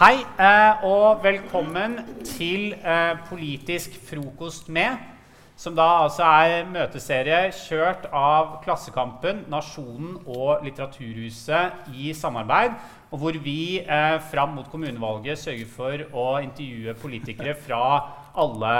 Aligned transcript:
Hei 0.00 0.22
eh, 0.40 0.84
og 0.88 1.18
velkommen 1.20 1.98
til 2.24 2.70
eh, 2.72 3.18
Politisk 3.28 3.98
frokost 4.08 4.70
med, 4.72 4.94
som 5.60 5.74
da 5.76 5.84
altså 6.06 6.24
er 6.24 6.70
møteserie 6.72 7.50
kjørt 7.52 8.06
av 8.08 8.62
Klassekampen, 8.64 9.42
Nasjonen 9.52 10.14
og 10.24 10.64
Litteraturhuset 10.64 11.92
i 11.92 12.14
samarbeid, 12.16 12.80
og 13.10 13.20
hvor 13.20 13.36
vi 13.44 13.82
eh, 13.82 14.16
fram 14.32 14.56
mot 14.56 14.72
kommunevalget 14.72 15.42
sørger 15.42 15.68
for 15.68 16.06
å 16.16 16.26
intervjue 16.46 16.96
politikere 17.04 17.52
fra 17.60 17.84
alle 18.40 18.72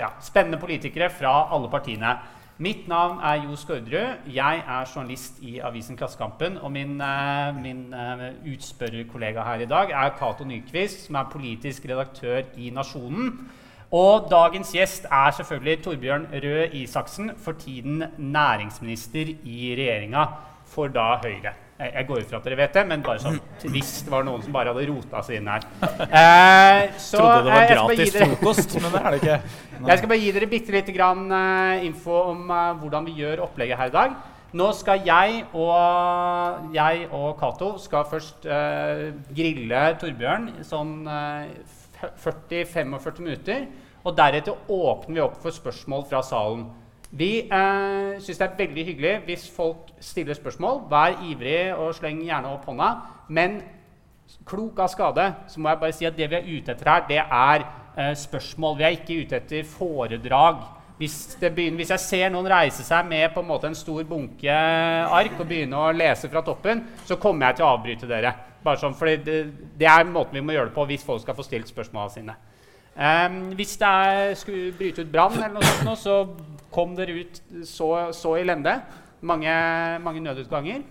ja, 0.00 0.08
spennende 0.24 0.62
politikere 0.64 1.12
fra 1.12 1.36
alle 1.52 1.68
partiene. 1.68 2.16
Mitt 2.58 2.86
navn 2.88 3.18
er 3.20 3.42
Jo 3.44 3.56
Skårderud. 3.56 4.32
Jeg 4.32 4.62
er 4.64 4.92
journalist 4.94 5.42
i 5.44 5.58
avisen 5.60 5.96
Klassekampen. 5.96 6.56
Og 6.64 6.72
min, 6.72 6.94
uh, 7.04 7.58
min 7.60 7.92
uh, 7.92 8.22
utspørrerkollega 8.52 9.44
her 9.44 9.60
i 9.60 9.66
dag 9.68 9.92
er 9.92 10.14
Cato 10.16 10.44
Nyquist, 10.44 11.04
som 11.04 11.18
er 11.20 11.28
politisk 11.32 11.84
redaktør 11.84 12.48
i 12.56 12.70
Nasjonen. 12.70 13.50
Og 13.92 14.30
dagens 14.30 14.72
gjest 14.72 15.04
er 15.04 15.36
selvfølgelig 15.36 15.82
Torbjørn 15.84 16.26
Røe 16.32 16.70
Isaksen, 16.80 17.30
for 17.36 17.52
tiden 17.52 18.04
næringsminister 18.18 19.36
i 19.44 19.74
regjeringa 19.76 20.24
for 20.64 20.88
da 20.88 21.12
Høyre. 21.22 21.65
Jeg, 21.76 21.90
jeg 21.92 22.06
går 22.08 22.20
ut 22.22 22.30
fra 22.30 22.38
at 22.38 22.46
dere 22.48 22.56
vet 22.56 22.76
det, 22.78 22.82
men 22.88 23.02
bare 23.04 23.20
sånn 23.20 23.34
hvis 23.68 23.90
det 24.06 24.12
var 24.12 24.22
noen 24.24 24.40
som 24.40 24.54
bare 24.54 24.72
hadde 24.72 24.86
rota 24.88 25.20
seg 25.26 25.40
inn 25.40 25.50
her. 25.50 25.66
Eh, 26.06 26.94
så, 27.02 27.18
Trodde 27.18 27.42
det 27.44 27.52
var 27.52 27.66
gratis 27.70 28.14
frokost, 28.16 28.76
men 28.80 28.94
det 28.94 29.00
er 29.00 29.08
det 29.10 29.18
ikke. 29.20 29.36
Jeg 29.90 30.00
skal 30.00 30.10
bare 30.12 30.22
gi 30.22 30.30
dere 30.36 30.48
bitte 30.48 30.72
lite 30.72 30.94
grann 30.96 31.26
uh, 31.28 31.84
info 31.84 32.14
om 32.32 32.48
uh, 32.48 32.70
hvordan 32.80 33.04
vi 33.08 33.18
gjør 33.20 33.42
opplegget 33.44 33.80
her 33.80 33.90
i 33.90 33.94
dag. 33.96 34.14
Nå 34.56 34.70
skal 34.78 35.02
jeg 35.04 35.42
og 35.58 36.72
jeg 36.72 37.08
og 37.10 37.34
Cato 37.36 37.74
skal 37.82 38.06
først 38.08 38.46
uh, 38.48 39.10
grille 39.36 39.82
Torbjørn 40.00 40.46
sånn 40.64 40.94
40-45 42.24 43.20
minutter. 43.20 43.66
Og 44.06 44.16
deretter 44.16 44.72
åpner 44.72 45.18
vi 45.18 45.24
opp 45.26 45.36
for 45.42 45.52
spørsmål 45.52 46.06
fra 46.08 46.22
salen. 46.24 46.68
Vi 47.10 47.30
eh, 47.46 48.18
syns 48.22 48.40
det 48.40 48.46
er 48.46 48.58
veldig 48.58 48.84
hyggelig 48.90 49.14
hvis 49.28 49.46
folk 49.54 49.90
stiller 50.02 50.34
spørsmål. 50.34 50.82
Vær 50.90 51.20
ivrig 51.26 51.74
og 51.74 51.94
sleng 51.94 52.22
gjerne 52.26 52.50
opp 52.50 52.66
hånda. 52.66 52.92
Men 53.28 53.60
klok 54.46 54.80
av 54.82 54.90
skade 54.90 55.26
så 55.50 55.60
må 55.60 55.70
jeg 55.70 55.82
bare 55.82 55.96
si 55.96 56.08
at 56.08 56.16
det 56.16 56.30
vi 56.30 56.38
er 56.38 56.48
ute 56.48 56.74
etter 56.74 56.90
her, 56.90 57.04
det 57.08 57.20
er 57.22 57.66
eh, 57.66 58.16
spørsmål. 58.18 58.78
Vi 58.80 58.88
er 58.88 58.98
ikke 58.98 59.20
ute 59.22 59.38
etter 59.38 59.68
foredrag. 59.70 60.64
Hvis, 60.96 61.36
begynner, 61.42 61.76
hvis, 61.76 61.92
jeg 61.92 62.00
ser 62.00 62.30
noen 62.32 62.48
reise 62.48 62.84
seg 62.84 63.04
med 63.06 63.28
på 63.34 63.42
en 63.44 63.50
måte 63.50 63.68
en 63.68 63.76
stor 63.76 64.00
bunke 64.08 64.48
ark 64.50 65.34
og 65.36 65.44
begynne 65.44 65.76
å 65.76 65.92
lese 65.92 66.30
fra 66.32 66.40
toppen, 66.42 66.80
så 67.04 67.18
kommer 67.20 67.50
jeg 67.50 67.58
til 67.58 67.66
å 67.66 67.72
avbryte 67.74 68.08
dere. 68.08 68.32
Bare 68.64 68.80
sånn, 68.80 68.96
fordi 68.96 69.18
det, 69.22 69.40
det 69.76 69.88
er 69.92 70.08
måten 70.08 70.38
vi 70.38 70.42
må 70.42 70.56
gjøre 70.56 70.70
det 70.70 70.76
på 70.78 70.86
hvis 70.88 71.04
folk 71.06 71.20
skal 71.22 71.36
få 71.36 71.44
stilt 71.44 71.68
spørsmålene 71.68 72.14
sine. 72.14 72.38
Um, 72.96 73.52
hvis 73.58 73.76
det 73.76 73.88
er, 73.92 74.30
skulle 74.40 74.72
bryte 74.72 75.04
ut 75.04 75.12
brann, 75.12 75.36
eller 75.36 75.58
noe 75.58 75.74
sånt, 75.82 76.00
så 76.00 76.16
kom 76.76 76.92
dere 76.96 77.22
ut 77.22 77.40
så, 77.64 77.90
så 78.12 78.36
lende. 78.44 78.76
Mange, 79.24 79.52
mange, 80.04 80.20
nødutganger. 80.20 80.84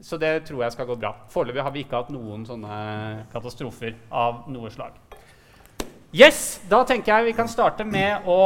Så 0.00 0.16
det 0.16 0.46
tror 0.48 0.62
jeg 0.62 0.72
skal 0.72 0.86
gå 0.88 0.96
bra. 0.96 1.12
Foreløpig 1.32 1.62
har 1.66 1.74
vi 1.74 1.84
ikke 1.84 1.98
hatt 1.98 2.12
noen 2.14 2.46
sånne 2.46 2.74
katastrofer 3.32 3.96
av 4.14 4.46
noe 4.48 4.70
slag. 4.72 4.96
Yes, 6.14 6.62
Da 6.70 6.84
tenker 6.88 7.18
jeg 7.18 7.26
vi 7.26 7.36
kan 7.36 7.50
starte 7.50 7.84
med 7.84 8.24
å 8.24 8.38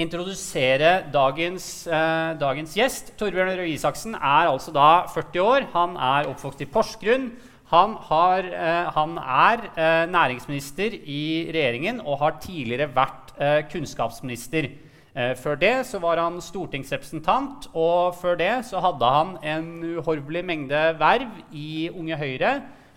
introdusere 0.00 1.10
dagens, 1.12 1.86
eh, 1.86 2.36
dagens 2.40 2.76
gjest. 2.76 3.12
Torbjørn 3.18 3.56
Røe 3.58 3.74
Isaksen 3.74 4.14
er 4.14 4.48
altså 4.48 4.72
da 4.72 5.06
40 5.12 5.40
år. 5.42 5.68
Han 5.74 5.96
er 5.96 6.30
oppvokst 6.30 6.62
i 6.64 6.70
Porsgrunn. 6.70 7.30
Han, 7.72 7.96
har, 8.08 8.46
eh, 8.46 8.88
han 8.94 9.16
er 9.18 9.64
eh, 9.74 10.06
næringsminister 10.06 10.94
i 11.02 11.50
regjeringen 11.50 12.00
og 12.00 12.20
har 12.20 12.36
tidligere 12.40 12.86
vært 12.94 13.32
eh, 13.40 13.62
kunnskapsminister. 13.72 14.68
Eh, 15.16 15.32
før 15.40 15.56
det 15.56 15.74
så 15.88 15.96
var 16.02 16.20
han 16.20 16.42
stortingsrepresentant, 16.44 17.70
og 17.72 18.18
før 18.20 18.36
det 18.36 18.52
så 18.68 18.82
hadde 18.84 19.12
han 19.14 19.36
en 19.40 19.68
uhorvelig 19.96 20.42
mengde 20.44 20.82
verv 21.00 21.38
i 21.56 21.88
Unge 21.88 22.18
Høyre, 22.20 22.50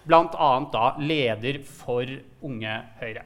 bl.a. 0.04 0.50
da 0.74 0.90
leder 1.00 1.62
for 1.64 2.10
Unge 2.44 2.74
Høyre. 3.00 3.24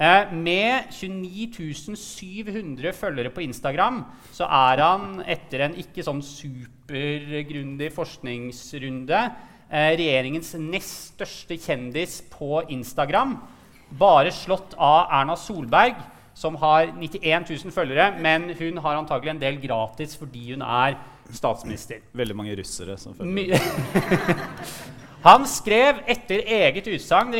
Eh, 0.00 0.32
med 0.32 0.88
29 0.96 1.92
700 2.00 2.94
følgere 2.96 3.30
på 3.30 3.44
Instagram 3.44 4.00
så 4.32 4.48
er 4.48 4.80
han 4.80 5.20
etter 5.28 5.66
en 5.66 5.76
ikke 5.78 6.02
sånn 6.02 6.22
supergrundig 6.24 7.90
forskningsrunde 7.92 9.20
eh, 9.20 9.92
regjeringens 10.00 10.54
nest 10.56 11.12
største 11.12 11.60
kjendis 11.60 12.22
på 12.32 12.64
Instagram. 12.72 13.36
Bare 14.00 14.32
slått 14.32 14.72
av 14.80 15.12
Erna 15.12 15.36
Solberg, 15.36 16.00
som 16.42 16.58
har 16.58 16.90
91 16.98 17.50
000 17.50 17.74
følgere. 17.74 18.10
Men 18.22 18.50
hun 18.58 18.82
har 18.82 18.98
antagelig 18.98 19.36
en 19.36 19.42
del 19.42 19.60
gratis 19.62 20.16
fordi 20.18 20.52
hun 20.52 20.66
er 20.66 20.98
statsminister. 21.32 22.02
Veldig 22.12 22.36
mange 22.36 22.56
russere 22.58 22.98
som 22.98 23.14
følger. 23.14 23.62
Han 25.22 25.44
skrev 25.46 26.00
etter 26.10 26.40
eget 26.50 26.88
utsagn 26.90 27.30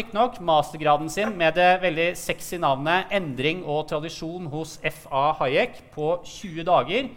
mastergraden 0.47 1.09
sin 1.11 1.33
med 1.35 1.57
det 1.59 1.81
veldig 1.83 2.13
sexy 2.17 2.55
navnet 2.55 3.11
'Endring 3.11 3.65
og 3.67 3.89
tradisjon 3.89 4.47
hos 4.47 4.79
F.A. 4.85 5.33
Hayek' 5.41 5.83
på 5.91 6.23
20 6.25 6.63
dager. 6.63 7.09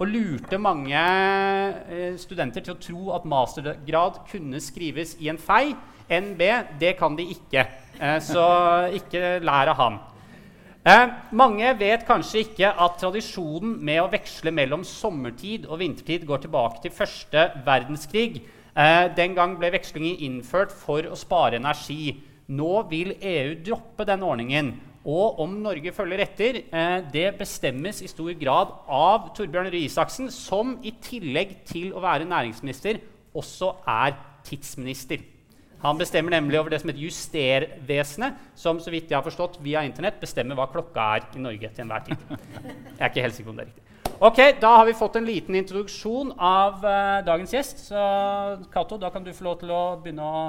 Og 0.00 0.06
lurte 0.08 0.58
mange 0.58 0.96
eh, 0.96 2.16
studenter 2.16 2.64
til 2.64 2.72
å 2.72 2.80
tro 2.80 3.10
at 3.12 3.26
mastergrad 3.28 4.22
kunne 4.30 4.60
skrives 4.60 5.12
i 5.20 5.28
en 5.28 5.36
fei. 5.36 5.76
NB, 6.08 6.40
det 6.80 6.96
kan 6.96 7.16
de 7.16 7.28
ikke. 7.28 7.66
Eh, 8.00 8.16
så 8.24 8.88
ikke 8.96 9.44
lær 9.44 9.74
av 9.74 9.76
han. 9.76 10.00
Eh, 10.84 11.06
mange 11.32 11.70
vet 11.80 12.02
kanskje 12.04 12.42
ikke 12.44 12.68
at 12.68 12.98
tradisjonen 13.00 13.78
med 13.88 14.02
å 14.02 14.10
veksle 14.12 14.50
mellom 14.52 14.82
sommertid 14.84 15.64
og 15.64 15.78
vintertid 15.80 16.26
går 16.28 16.42
tilbake 16.42 16.82
til 16.82 16.92
første 16.92 17.46
verdenskrig. 17.64 18.42
Eh, 18.76 19.06
den 19.16 19.32
gang 19.32 19.54
ble 19.56 19.70
vekslingen 19.72 20.20
innført 20.26 20.74
for 20.76 21.08
å 21.08 21.16
spare 21.16 21.56
energi. 21.56 22.20
Nå 22.52 22.82
vil 22.90 23.14
EU 23.16 23.54
droppe 23.64 24.04
den 24.04 24.28
ordningen. 24.28 24.74
Og 25.08 25.40
om 25.40 25.56
Norge 25.64 25.88
følger 25.96 26.20
etter, 26.20 26.60
eh, 26.68 27.00
det 27.00 27.38
bestemmes 27.38 28.02
i 28.02 28.12
stor 28.12 28.34
grad 28.36 28.76
av 28.86 29.32
Torbjørn 29.34 29.72
Røe 29.72 29.88
Isaksen, 29.88 30.30
som 30.30 30.78
i 30.84 30.92
tillegg 31.00 31.64
til 31.64 31.94
å 31.94 32.04
være 32.04 32.28
næringsminister 32.28 33.00
også 33.34 33.76
er 33.88 34.18
tidsminister. 34.44 35.32
Han 35.84 35.98
bestemmer 36.00 36.32
nemlig 36.32 36.56
over 36.56 36.72
det 36.72 36.80
som 36.80 36.88
heter 36.88 37.02
Justervesenet, 37.04 38.36
som 38.56 38.78
så 38.80 38.92
vidt 38.92 39.10
jeg 39.10 39.18
har 39.18 39.24
forstått 39.26 39.58
via 39.64 39.82
Internett 39.84 40.16
bestemmer 40.22 40.56
hva 40.56 40.64
klokka 40.72 41.08
er 41.18 41.26
i 41.36 41.42
Norge 41.44 41.68
til 41.68 41.84
enhver 41.84 42.06
tid. 42.06 42.22
Jeg 42.30 43.02
er 43.02 43.10
ikke 43.10 43.24
helt 43.26 43.36
sikker 43.36 43.52
om 43.52 43.58
det 43.58 43.66
er 43.66 43.68
riktig. 43.72 43.84
Ok, 44.24 44.38
Da 44.60 44.70
har 44.78 44.86
vi 44.86 44.94
fått 44.96 45.18
en 45.18 45.26
liten 45.26 45.56
introduksjon 45.58 46.30
av 46.38 46.78
uh, 46.86 47.18
dagens 47.26 47.52
gjest. 47.52 47.82
Så 47.90 48.04
Cato, 48.72 48.96
da 48.96 49.10
kan 49.12 49.26
du 49.26 49.32
få 49.34 49.44
lov 49.44 49.58
til 49.60 49.74
å 49.74 49.82
begynne 50.00 50.24
å 50.24 50.44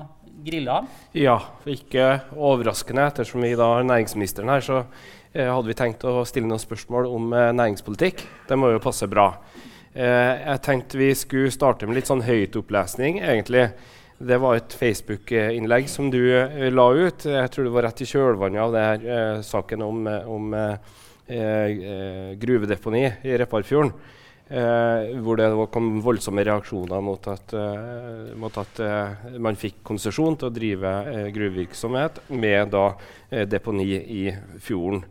grille 0.46 0.72
av. 0.72 0.88
Ja, 1.18 1.36
ikke 1.68 2.22
overraskende. 2.38 3.10
Ettersom 3.10 3.44
vi 3.44 3.52
da 3.60 3.68
har 3.74 3.88
næringsministeren 3.90 4.54
her, 4.54 4.64
så 4.64 4.78
eh, 5.34 5.50
hadde 5.50 5.72
vi 5.72 5.78
tenkt 5.80 6.04
å 6.08 6.24
stille 6.28 6.48
noen 6.48 6.62
spørsmål 6.62 7.10
om 7.10 7.36
eh, 7.36 7.52
næringspolitikk. 7.58 8.24
Det 8.48 8.60
må 8.60 8.72
jo 8.72 8.84
passe 8.84 9.10
bra. 9.12 9.34
jeg 9.96 10.60
tenkte 10.60 11.00
vi 11.00 11.14
skulle 11.16 11.52
starte 11.56 11.88
med 11.88 11.96
litt 11.96 12.10
sånn 12.10 12.24
høytopplesning, 12.24 13.22
egentlig. 13.24 13.70
Det 14.18 14.38
var 14.40 14.56
et 14.56 14.76
Facebook-innlegg 14.80 15.90
som 15.92 16.08
du 16.12 16.22
la 16.72 16.86
ut. 16.96 17.26
Jeg 17.28 17.50
tror 17.52 17.68
det 17.68 17.74
var 17.74 17.90
rett 17.90 18.04
i 18.06 18.08
kjølvannet 18.08 18.62
av 18.64 18.76
det 18.76 18.86
her, 18.86 19.42
saken 19.44 19.84
om, 19.84 20.06
om 20.08 20.56
Eh, 21.28 21.40
eh, 21.40 22.34
gruvedeponi 22.38 23.14
i 23.24 23.38
Repparfjorden. 23.38 23.92
Eh, 24.48 25.16
hvor 25.26 25.40
det 25.40 25.48
kom 25.74 25.88
voldsomme 26.06 26.44
reaksjoner 26.46 27.02
mot 27.02 27.28
at, 27.28 27.54
eh, 27.58 28.36
mot 28.38 28.58
at 28.62 28.80
eh, 28.80 29.40
man 29.42 29.58
fikk 29.58 29.80
konsesjon 29.84 30.38
til 30.38 30.52
å 30.52 30.54
drive 30.54 30.92
gruvevirksomhet 31.34 32.20
med 32.30 32.70
da, 32.76 32.92
deponi 33.50 33.88
i 33.98 34.28
fjorden. 34.62 35.02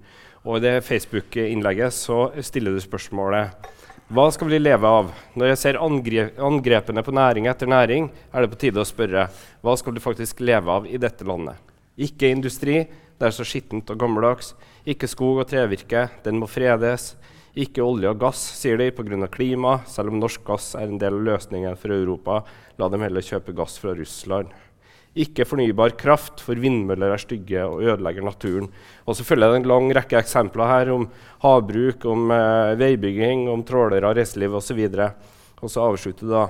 Og 0.45 0.61
I 0.61 0.63
det 0.69 0.85
Facebook-innlegget 0.87 1.97
så 1.97 2.29
stiller 2.47 2.77
du 2.77 2.85
spørsmålet 2.85 3.74
hva 4.13 4.27
skal 4.29 4.51
vi 4.53 4.59
leve 4.61 4.85
av? 4.85 5.07
Når 5.33 5.49
jeg 5.49 5.59
ser 5.63 5.79
angre 5.81 6.27
angrepene 6.37 7.01
på 7.01 7.13
næring 7.17 7.47
etter 7.49 7.71
næring, 7.73 8.11
er 8.37 8.45
det 8.45 8.51
på 8.53 8.59
tide 8.61 8.83
å 8.83 8.85
spørre 8.85 9.31
hva 9.65 9.77
skal 9.81 9.97
du 9.97 10.01
faktisk 10.05 10.43
leve 10.45 10.69
av 10.69 10.85
i 10.85 11.01
dette 11.01 11.25
landet? 11.25 11.57
Ikke 11.97 12.29
industri, 12.29 12.83
det 12.85 13.31
er 13.31 13.33
så 13.33 13.47
skittent 13.49 13.89
og 13.89 14.03
gammeldags. 14.03 14.53
Ikke 14.85 15.09
skog 15.09 15.41
og 15.41 15.49
trevirke, 15.49 16.11
den 16.21 16.37
må 16.37 16.51
fredes. 16.53 17.15
Ikke 17.57 17.81
olje 17.81 18.13
og 18.13 18.21
gass, 18.21 18.43
sier 18.59 18.77
de, 18.77 18.91
pga. 18.93 19.25
klima. 19.33 19.79
Selv 19.89 20.13
om 20.13 20.21
norsk 20.21 20.45
gass 20.45 20.75
er 20.77 20.91
en 20.91 21.01
del 21.01 21.17
av 21.17 21.25
løsningen 21.31 21.81
for 21.81 21.97
Europa, 21.97 22.43
la 22.77 22.91
dem 22.93 23.07
heller 23.07 23.25
kjøpe 23.25 23.57
gass 23.57 23.79
fra 23.81 23.97
Russland. 23.97 24.53
Ikke 25.15 25.47
fornybar 25.47 25.93
kraft, 25.95 26.41
for 26.43 26.59
vindmøller 26.59 27.13
er 27.15 27.21
stygge 27.23 27.61
og 27.63 27.85
ødelegger 27.85 28.25
naturen. 28.27 28.67
Og 29.07 29.15
så 29.15 29.27
følger 29.27 29.53
det 29.53 29.61
en 29.61 29.69
lang 29.71 29.93
rekke 29.95 30.19
eksempler 30.19 30.67
her 30.67 30.91
om 30.91 31.05
havbruk, 31.45 32.03
om 32.11 32.33
eh, 32.35 32.75
veibygging, 32.81 33.47
om 33.53 33.63
trålere, 33.67 34.11
reiseliv 34.17 34.57
osv. 34.59 34.81
Og 35.63 35.71
så 35.71 35.85
avslutter 35.87 36.33
da 36.33 36.49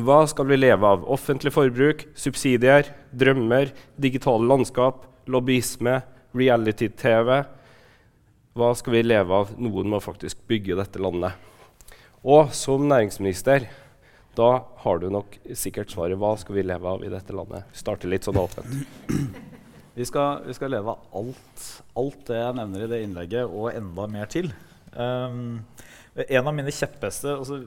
Hva 0.00 0.22
skal 0.28 0.48
vi 0.48 0.56
leve 0.56 0.84
av? 0.84 1.04
Offentlig 1.12 1.52
forbruk, 1.52 2.06
subsidier, 2.16 2.88
drømmer, 3.12 3.74
digitale 4.00 4.48
landskap, 4.48 5.04
lobbyisme, 5.28 6.00
reality-TV? 6.36 7.34
Hva 8.56 8.72
skal 8.80 8.96
vi 8.96 9.04
leve 9.04 9.42
av? 9.42 9.52
Noen 9.60 9.92
må 9.92 10.00
faktisk 10.00 10.40
bygge 10.48 10.76
dette 10.80 11.00
landet. 11.04 11.36
Og 12.24 12.48
som 12.56 12.88
næringsminister 12.88 13.68
da 14.38 14.50
har 14.84 15.02
du 15.02 15.08
nok 15.12 15.36
sikkert 15.58 15.92
svaret. 15.92 16.18
Hva 16.20 16.32
skal 16.40 16.58
vi 16.58 16.64
leve 16.66 16.88
av 16.88 17.04
i 17.04 17.10
dette 17.12 17.34
landet? 17.34 17.68
Vi 17.72 17.80
starter 17.82 18.10
litt 18.10 18.28
sånn 18.28 18.40
åpent. 18.40 18.74
Vi 19.98 20.04
skal, 20.06 20.44
vi 20.46 20.54
skal 20.54 20.70
leve 20.70 20.92
av 20.92 21.16
alt, 21.18 21.62
alt, 21.98 22.20
det 22.28 22.36
jeg 22.36 22.54
nevner 22.54 22.84
i 22.84 22.86
det 22.86 22.98
innlegget, 23.02 23.50
og 23.50 23.72
enda 23.72 24.04
mer 24.06 24.28
til. 24.30 24.52
Um, 24.94 25.64
en 26.14 26.50
av 26.50 26.54
mine 26.54 26.70
kjepphester 26.70 27.32
altså, 27.34 27.58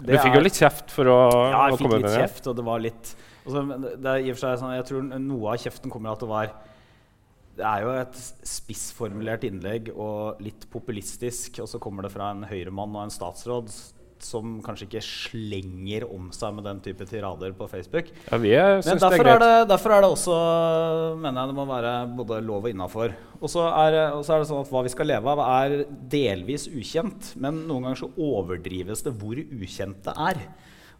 Du 0.00 0.12
fikk 0.12 0.36
jo 0.36 0.42
litt 0.44 0.58
kjeft 0.60 0.92
for 0.92 1.08
å, 1.08 1.16
ja, 1.48 1.62
jeg 1.70 1.78
å 1.78 1.80
komme 1.80 1.96
med 1.96 2.04
det? 2.04 2.12
Ja, 2.12 2.26
jeg 2.26 2.28
fikk 2.28 2.34
litt 2.34 2.34
kjeft, 2.34 2.50
og 2.50 2.58
det 2.58 2.64
var 2.68 2.84
litt 2.84 3.12
altså, 3.46 3.62
det 3.80 4.12
er 4.12 4.20
i 4.20 4.28
og 4.28 4.36
for 4.36 4.42
seg 4.42 4.60
sånn, 4.60 4.74
Jeg 4.76 4.86
tror 4.90 5.08
noe 5.16 5.54
av 5.54 5.64
kjeften 5.64 5.94
kommer 5.94 6.12
av 6.12 6.18
at 6.18 6.26
det 6.26 6.30
var 6.34 6.52
det 7.60 7.66
er 7.68 7.84
jo 7.84 7.94
et 8.02 8.20
spissformulert 8.48 9.44
innlegg 9.48 9.90
og 9.92 10.40
litt 10.44 10.62
populistisk. 10.72 11.58
Og 11.60 11.68
så 11.68 11.80
kommer 11.82 12.06
det 12.06 12.12
fra 12.14 12.30
en 12.32 12.46
høyremann 12.48 12.94
og 12.94 13.02
en 13.02 13.12
statsråd 13.12 13.72
som 14.24 14.58
kanskje 14.64 14.86
ikke 14.86 15.02
slenger 15.04 16.06
om 16.08 16.28
seg 16.34 16.54
med 16.56 16.66
den 16.68 16.80
type 16.84 17.06
tirader 17.08 17.54
på 17.56 17.68
Facebook. 17.70 18.10
Ja, 18.28 18.38
vi 18.42 18.52
er, 18.56 18.78
Men 18.84 19.00
derfor 19.02 19.30
er, 19.32 19.42
det, 19.42 19.50
derfor 19.70 19.94
er, 19.96 20.04
det, 20.04 20.10
også 20.14 20.36
mener 21.20 21.42
jeg 21.42 21.52
det 21.52 21.56
må 21.58 21.66
være 21.70 21.94
både 22.20 22.40
lov 22.44 22.68
og 22.68 22.72
innafor. 22.72 23.16
Og 23.40 23.52
så 23.52 23.66
er, 23.68 23.98
er, 24.12 24.20
det 24.20 24.48
sånn 24.50 24.62
at 24.62 24.72
hva 24.72 24.84
vi 24.86 24.92
skal 24.92 25.10
leve 25.10 25.34
av, 25.34 25.42
er 25.64 25.84
delvis 26.12 26.68
ukjent. 26.70 27.32
Men 27.40 27.64
noen 27.68 27.88
ganger 27.88 28.02
så 28.02 28.12
overdrives 28.20 29.04
det 29.06 29.14
hvor 29.20 29.40
ukjent 29.40 30.02
det 30.06 30.16
er. 30.28 30.44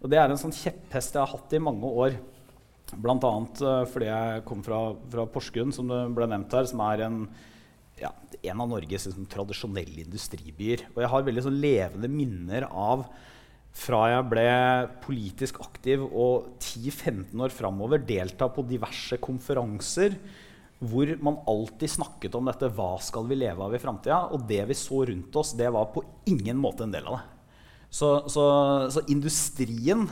Og 0.00 0.12
det 0.12 0.20
er 0.20 0.32
en 0.32 0.40
sånn 0.40 0.56
kjepphest 0.56 1.16
jeg 1.16 1.22
har 1.22 1.34
hatt 1.34 1.56
i 1.56 1.62
mange 1.62 1.94
år. 2.04 2.16
Bl.a. 2.96 3.16
Uh, 3.20 3.84
fordi 3.90 4.08
jeg 4.08 4.44
kom 4.48 4.64
fra, 4.66 4.80
fra 5.12 5.26
Porsgrunn, 5.30 5.74
som 5.74 5.90
det 5.90 6.00
ble 6.16 6.26
nevnt 6.30 6.56
her, 6.56 6.66
som 6.66 6.82
er 6.88 7.04
en 7.06 7.22
ja, 8.00 8.12
en 8.42 8.62
av 8.64 8.70
Norges 8.70 9.08
liksom, 9.08 9.28
tradisjonelle 9.30 10.04
industribyer. 10.06 10.86
Og 10.94 11.02
jeg 11.04 11.12
har 11.12 11.26
veldig 11.26 11.44
sånn, 11.46 11.60
levende 11.62 12.10
minner 12.12 12.66
av 12.70 13.06
fra 13.80 14.00
jeg 14.10 14.26
ble 14.32 14.46
politisk 15.04 15.60
aktiv 15.62 16.02
og 16.02 16.56
10-15 16.58 17.44
år 17.44 17.52
framover 17.54 18.02
delta 18.02 18.48
på 18.50 18.64
diverse 18.66 19.20
konferanser 19.22 20.16
hvor 20.80 21.10
man 21.20 21.36
alltid 21.48 21.92
snakket 21.92 22.34
om 22.38 22.48
dette 22.48 22.70
Hva 22.72 22.94
skal 23.04 23.26
vi 23.28 23.36
leve 23.36 23.62
av 23.66 23.74
i 23.76 23.80
framtida? 23.82 24.22
Og 24.32 24.46
det 24.48 24.62
vi 24.70 24.76
så 24.78 25.02
rundt 25.10 25.36
oss, 25.36 25.52
det 25.52 25.68
var 25.68 25.90
på 25.92 26.02
ingen 26.32 26.56
måte 26.56 26.86
en 26.86 26.94
del 26.94 27.04
av 27.04 27.18
det. 27.18 27.26
Så, 27.90 28.08
så, 28.32 28.44
så 28.88 29.02
industrien 29.12 30.06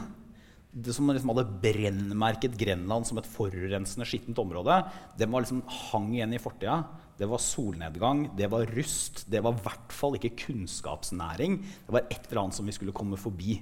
det 0.78 0.92
som 0.92 1.08
liksom 1.08 1.32
hadde 1.32 1.48
brennmerket 1.62 2.56
Grenland 2.60 3.08
som 3.08 3.18
et 3.18 3.28
forurensende, 3.32 4.06
skittent 4.06 4.38
område, 4.42 4.82
den 5.18 5.32
liksom 5.32 5.62
hang 5.88 6.10
igjen 6.12 6.36
i 6.36 6.42
fortida. 6.42 6.82
Det 7.18 7.26
var 7.26 7.42
solnedgang, 7.42 8.28
det 8.38 8.46
var 8.52 8.68
rust, 8.76 9.24
det 9.26 9.42
var 9.42 9.56
i 9.56 9.64
hvert 9.64 9.94
fall 9.94 10.14
ikke 10.18 10.36
kunnskapsnæring. 10.44 11.58
Det 11.86 11.94
var 11.96 12.06
et 12.06 12.28
eller 12.28 12.44
annet 12.44 12.58
som 12.58 12.68
vi 12.68 12.74
skulle 12.76 12.94
komme 12.94 13.18
forbi. 13.18 13.58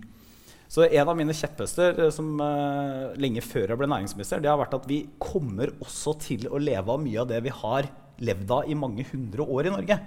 Så 0.68 0.84
en 0.84 1.08
av 1.08 1.16
mine 1.16 1.34
kjepphester 1.36 2.00
eh, 2.04 2.12
som 2.12 2.34
uh, 2.42 3.14
lenge 3.22 3.40
før 3.44 3.70
jeg 3.70 3.80
ble 3.80 3.88
næringsminister, 3.88 4.42
det 4.42 4.50
har 4.50 4.58
vært 4.60 4.74
at 4.76 4.88
vi 4.90 5.04
kommer 5.22 5.72
også 5.78 6.16
til 6.26 6.48
å 6.50 6.60
leve 6.60 6.92
av 6.92 7.00
mye 7.02 7.22
av 7.22 7.30
det 7.30 7.38
vi 7.46 7.54
har 7.54 7.88
levd 8.26 8.52
av 8.52 8.68
i 8.68 8.76
mange 8.78 9.06
hundre 9.12 9.46
år 9.46 9.68
i 9.70 9.74
Norge. 9.76 9.98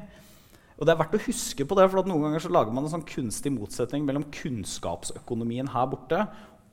Og 0.80 0.88
det 0.88 0.94
er 0.94 1.00
verdt 1.02 1.18
å 1.18 1.24
huske 1.26 1.66
på 1.68 1.76
det, 1.76 1.88
for 1.92 2.08
Noen 2.08 2.28
ganger 2.28 2.44
så 2.44 2.52
lager 2.54 2.76
man 2.76 2.86
en 2.88 2.94
sånn 2.94 3.08
kunstig 3.08 3.52
motsetning 3.52 4.06
mellom 4.08 4.28
kunnskapsøkonomien 4.32 5.72
her 5.74 5.90
borte 5.92 6.22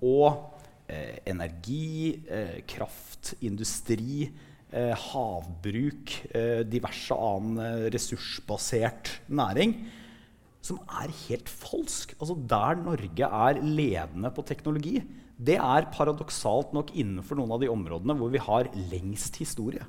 og 0.05 0.29
eh, 0.87 1.19
energi, 1.27 2.21
eh, 2.31 2.61
kraft, 2.71 3.35
industri, 3.43 4.29
havbruk, 4.75 6.11
eh, 6.35 6.65
diverse 6.67 7.15
annen 7.15 7.61
eh, 7.63 7.87
ressursbasert 7.95 9.21
næring, 9.29 9.77
som 10.61 10.81
er 10.91 11.13
helt 11.29 11.49
falsk. 11.49 12.17
Altså 12.19 12.35
Der 12.35 12.75
Norge 12.83 13.29
er 13.29 13.61
ledende 13.63 14.33
på 14.35 14.43
teknologi, 14.43 15.03
det 15.39 15.59
er 15.61 15.91
paradoksalt 15.93 16.73
nok 16.75 16.91
innenfor 16.97 17.37
noen 17.37 17.53
av 17.53 17.61
de 17.61 17.69
områdene 17.71 18.17
hvor 18.19 18.33
vi 18.33 18.43
har 18.43 18.71
lengst 18.91 19.37
historie. 19.37 19.85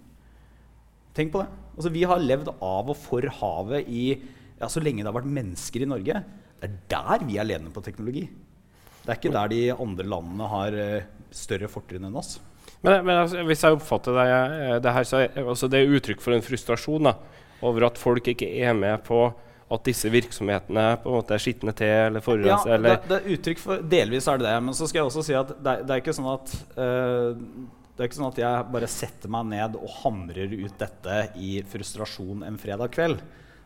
Tenk 1.15 1.31
på 1.33 1.41
det. 1.41 1.47
Altså, 1.77 1.89
vi 1.89 2.03
har 2.06 2.21
levd 2.21 2.51
av 2.62 2.91
og 2.91 2.97
for 3.00 3.25
havet 3.39 3.88
i, 3.89 4.19
ja, 4.59 4.68
så 4.69 4.83
lenge 4.83 5.01
det 5.01 5.09
har 5.09 5.15
vært 5.18 5.31
mennesker 5.33 5.81
i 5.81 5.89
Norge. 5.89 6.19
Det 6.59 6.68
er 6.68 6.75
der 6.91 7.25
vi 7.25 7.39
er 7.39 7.47
ledende 7.47 7.74
på 7.74 7.81
teknologi. 7.81 8.27
Det 9.01 9.09
er 9.09 9.18
ikke 9.18 9.33
der 9.33 9.50
de 9.50 9.63
andre 9.74 10.06
landene 10.06 10.51
har 10.51 10.77
større 11.33 11.71
fortrinn 11.71 12.06
enn 12.06 12.19
oss. 12.19 12.35
Men, 12.85 13.01
men 13.06 13.15
altså, 13.24 13.41
hvis 13.47 13.63
jeg 13.65 13.77
oppfatter 13.77 14.15
det, 14.18 14.27
eh, 14.29 14.77
det 14.83 14.94
her, 14.94 15.07
så 15.09 15.24
er 15.24 15.44
altså, 15.44 15.69
det 15.71 15.81
er 15.81 15.97
uttrykk 15.97 16.24
for 16.24 16.35
en 16.35 16.45
frustrasjon 16.45 17.09
da, 17.09 17.15
over 17.65 17.88
at 17.89 18.00
folk 18.00 18.29
ikke 18.33 18.50
er 18.62 18.77
med 18.77 19.01
på 19.07 19.25
at 19.68 19.83
disse 19.83 20.07
virksomhetene 20.12 20.83
på 21.03 21.09
en 21.09 21.18
måte 21.18 21.35
er 21.35 21.41
skitne 21.44 21.74
til 21.75 21.89
eller 22.06 22.24
forurenser? 22.24 22.77
Ja, 22.77 22.83
det, 22.83 22.94
det, 23.09 23.18
er 23.18 23.33
uttrykk 23.35 23.63
for 23.63 23.81
Delvis 23.95 24.29
er 24.31 24.39
det 24.39 24.47
det. 24.47 24.59
Men 24.63 24.77
så 24.77 24.88
skal 24.88 25.01
jeg 25.01 25.09
også 25.09 25.25
si 25.27 25.35
at 25.35 25.51
det, 25.57 25.74
det 25.83 25.95
er 25.95 26.03
ikke 26.03 26.15
sånn 26.15 26.29
at 26.31 26.53
uh, 26.77 27.41
det 27.97 28.06
er 28.06 28.12
ikke 28.12 28.19
sånn 28.19 28.29
at 28.29 28.39
jeg 28.39 28.69
bare 28.75 28.88
setter 28.94 29.31
meg 29.33 29.50
ned 29.50 29.75
og 29.75 29.89
hamrer 30.03 30.51
ut 30.53 30.75
dette 30.79 31.15
i 31.41 31.57
frustrasjon 31.65 32.45
en 32.45 32.59
fredag 32.62 32.94
kveld. 32.94 33.24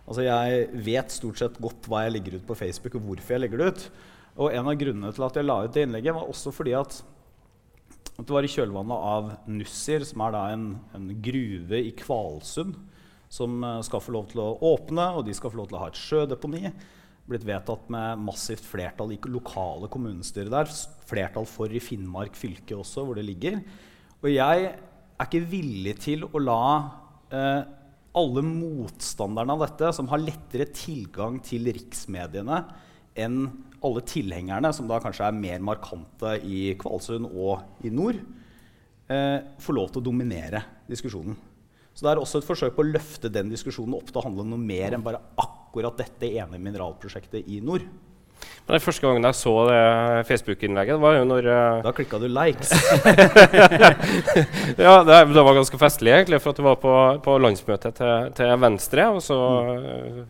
Altså 0.07 0.23
Jeg 0.23 0.63
vet 0.87 1.13
stort 1.13 1.41
sett 1.41 1.59
godt 1.61 1.89
hva 1.91 2.05
jeg 2.05 2.15
legger 2.15 2.37
ut 2.39 2.47
på 2.47 2.57
Facebook, 2.57 2.95
og 2.97 3.09
hvorfor 3.09 3.35
jeg 3.35 3.43
legger 3.43 3.61
det 3.61 3.67
ut. 3.69 3.83
Og 4.41 4.55
en 4.55 4.69
av 4.71 4.77
grunnene 4.79 5.11
til 5.13 5.25
at 5.27 5.37
jeg 5.37 5.47
la 5.49 5.57
ut 5.65 5.75
det 5.75 5.83
innlegget, 5.85 6.15
var 6.15 6.31
også 6.31 6.53
fordi 6.55 6.73
at, 6.79 7.01
at 8.19 8.27
det 8.27 8.35
var 8.35 8.45
i 8.45 8.51
kjølvannet 8.51 9.05
av 9.11 9.29
Nussir, 9.49 10.03
som 10.07 10.23
er 10.27 10.37
en, 10.51 10.65
en, 10.97 11.11
gruve 11.23 11.79
i 11.79 11.93
Kvalsund, 11.97 12.75
som 13.31 13.61
uh, 13.63 13.79
skal 13.85 14.03
få 14.03 14.13
lov 14.15 14.27
til 14.33 14.43
å 14.43 14.49
åpne, 14.73 15.05
og 15.15 15.25
de 15.27 15.35
skal 15.37 15.53
få 15.53 15.61
lov 15.61 15.69
til 15.71 15.79
å 15.79 15.83
ha 15.85 15.89
et 15.91 15.99
sjødeponi. 15.99 16.71
Blitt 17.31 17.45
vedtatt 17.47 17.87
med 17.93 18.23
massivt 18.25 18.65
flertall 18.67 19.13
i 19.15 19.19
lokale 19.31 19.87
kommunestyrer 19.91 20.51
der. 20.51 20.71
Flertall 21.07 21.47
for 21.47 21.71
i 21.71 21.81
Finnmark 21.83 22.35
fylke 22.37 22.75
også, 22.75 23.05
hvor 23.07 23.17
det 23.17 23.27
ligger. 23.29 23.61
Og 24.21 24.29
jeg 24.33 24.65
er 24.67 25.27
ikke 25.29 25.45
villig 25.51 25.95
til 26.01 26.25
å 26.27 26.41
la 26.41 26.63
eh, 27.31 27.61
alle 28.17 28.43
motstanderne 28.43 29.55
av 29.55 29.63
dette, 29.63 29.91
som 29.95 30.09
har 30.11 30.21
lettere 30.21 30.67
tilgang 30.75 31.39
til 31.45 31.69
riksmediene 31.71 32.63
enn 33.21 33.45
alle 33.81 34.03
tilhengerne, 34.05 34.71
som 34.75 34.89
da 34.89 34.99
kanskje 35.01 35.27
er 35.27 35.37
mer 35.37 35.63
markante 35.65 36.35
i 36.45 36.73
Kvalsund 36.81 37.31
og 37.31 37.85
i 37.85 37.93
nord, 37.93 38.19
eh, 39.09 39.39
får 39.59 39.77
lov 39.77 39.91
til 39.91 40.01
å 40.01 40.07
dominere 40.11 40.63
diskusjonen. 40.89 41.37
Så 41.93 42.05
det 42.05 42.13
er 42.13 42.21
også 42.21 42.39
et 42.39 42.47
forsøk 42.47 42.77
på 42.77 42.85
å 42.85 42.91
løfte 42.93 43.31
den 43.33 43.49
diskusjonen 43.51 43.97
opp 43.97 44.11
til 44.11 44.21
å 44.21 44.25
handle 44.27 44.45
noe 44.47 44.61
mer 44.61 44.95
enn 44.95 45.03
bare 45.03 45.19
akkurat 45.41 45.97
dette 45.99 46.29
ene 46.29 46.61
mineralprosjektet 46.61 47.49
i 47.51 47.59
nord. 47.59 47.83
Men 48.65 48.77
den 48.77 48.83
Første 48.83 49.03
gangen 49.03 49.25
jeg 49.27 49.37
så 49.37 49.53
det 49.67 49.81
Facebook-innlegget, 50.29 50.99
var 51.01 51.17
jo 51.17 51.25
når 51.29 51.47
uh, 51.49 51.81
Da 51.85 51.93
klikka 51.97 52.19
du 52.21 52.27
'likes'. 52.29 52.71
ja, 54.85 54.95
det, 55.03 55.17
det, 55.33 55.43
var 55.43 55.57
ganske 55.57 55.81
festlig, 55.81 56.13
egentlig, 56.15 56.41
for 56.41 56.53
at 56.53 56.61
du 56.61 56.65
var 56.65 56.79
på, 56.81 56.93
på 57.25 57.37
landsmøtet 57.41 57.97
til, 57.97 58.31
til, 58.37 58.53
Venstre. 58.61 59.09
Og 59.11 59.21
så 59.25 59.37
uh, 59.37 60.23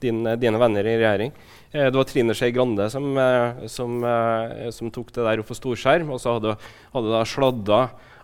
din, 0.00 0.22
dine 0.40 0.60
venner 0.60 0.86
i 0.86 0.96
regjering. 1.00 1.34
Eh, 1.74 1.90
det 1.90 1.98
var 1.98 2.06
Trine 2.06 2.34
Skei 2.38 2.52
Grande 2.54 2.86
som, 2.90 3.16
eh, 3.18 3.66
som, 3.66 4.04
eh, 4.04 4.70
som, 4.70 4.90
tok 4.90 5.12
det 5.12 5.24
der 5.26 5.40
opp 5.42 5.50
på 5.50 5.58
storskjerm. 5.58 6.12
Og 6.14 6.20
så 6.22 6.36
hadde, 6.36 6.56
hadde 6.94 7.10
da 7.10 7.24
sladda 7.26 7.80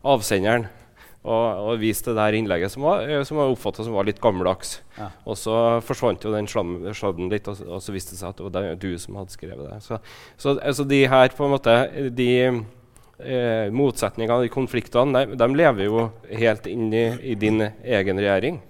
avsenderen 0.07 0.69
og, 1.21 1.47
og 1.67 1.81
vist 1.83 2.07
det 2.09 2.15
der 2.17 2.37
innlegget 2.39 2.73
som 2.73 2.87
var, 2.87 3.03
som 3.29 3.37
var 3.37 3.51
oppfatta 3.53 3.85
som 3.85 3.97
var 3.99 4.07
litt 4.09 4.23
gammeldags. 4.23 4.79
Ja. 4.97 5.11
Og 5.27 5.37
så 5.37 5.55
forsvant 5.85 6.23
jo 6.25 6.33
den 6.33 6.49
sladden 6.49 7.29
litt, 7.29 7.51
og, 7.51 7.61
og, 7.67 7.83
så 7.85 7.93
viste 7.93 8.15
det 8.15 8.23
seg 8.23 8.31
at 8.31 8.41
det 8.41 8.47
var 8.55 8.79
du 8.81 8.95
som 9.03 9.19
hadde 9.21 9.35
skrevet 9.35 9.67
det. 9.67 9.81
Så, 9.85 9.99
så 10.41 10.55
altså 10.57 10.87
de 10.89 11.03
her 11.11 11.35
på 11.37 11.45
en 11.45 11.53
måte 11.53 11.77
de 12.17 12.31
eh, 12.47 13.69
motsetningene, 13.75 14.47
de 14.47 14.55
konfliktene, 14.55 15.27
de, 15.27 15.37
de, 15.43 15.51
lever 15.61 15.91
jo 15.91 16.09
helt 16.41 16.71
inn 16.71 16.89
i, 16.95 17.07
i 17.35 17.37
din 17.37 17.67
egen 17.69 18.23
regjering. 18.23 18.63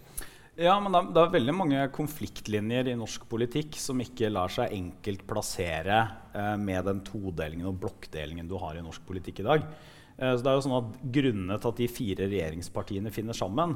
Ja, 0.61 0.75
men 0.77 0.93
det, 0.93 1.01
det, 1.17 1.21
er 1.23 1.33
veldig 1.33 1.53
mange 1.57 1.85
konfliktlinjer 1.97 2.91
i 2.93 2.97
norsk 2.99 3.23
politikk 3.31 3.79
som 3.81 4.01
ikke 4.05 4.29
lar 4.29 4.53
seg 4.53 4.75
enkelt 4.77 5.23
plassere 5.25 6.01
eh, 6.37 6.57
med 6.61 6.85
den 6.85 7.01
todelingen 7.07 7.71
og 7.71 7.79
blokkdelingen 7.81 8.51
du 8.51 8.59
har 8.61 8.77
i 8.77 8.83
norsk 8.85 9.07
politikk 9.09 9.41
i 9.41 9.47
dag. 9.47 9.65
Eh, 10.19 10.35
så 10.35 10.45
det 10.45 10.51
er 10.51 10.59
jo 10.59 10.67
sånn 10.67 10.77
at 10.77 10.99
Grunnene 11.17 11.57
til 11.57 11.73
at 11.73 11.81
de 11.81 11.89
fire 11.89 12.29
regjeringspartiene 12.29 13.13
finner 13.15 13.39
sammen, 13.39 13.73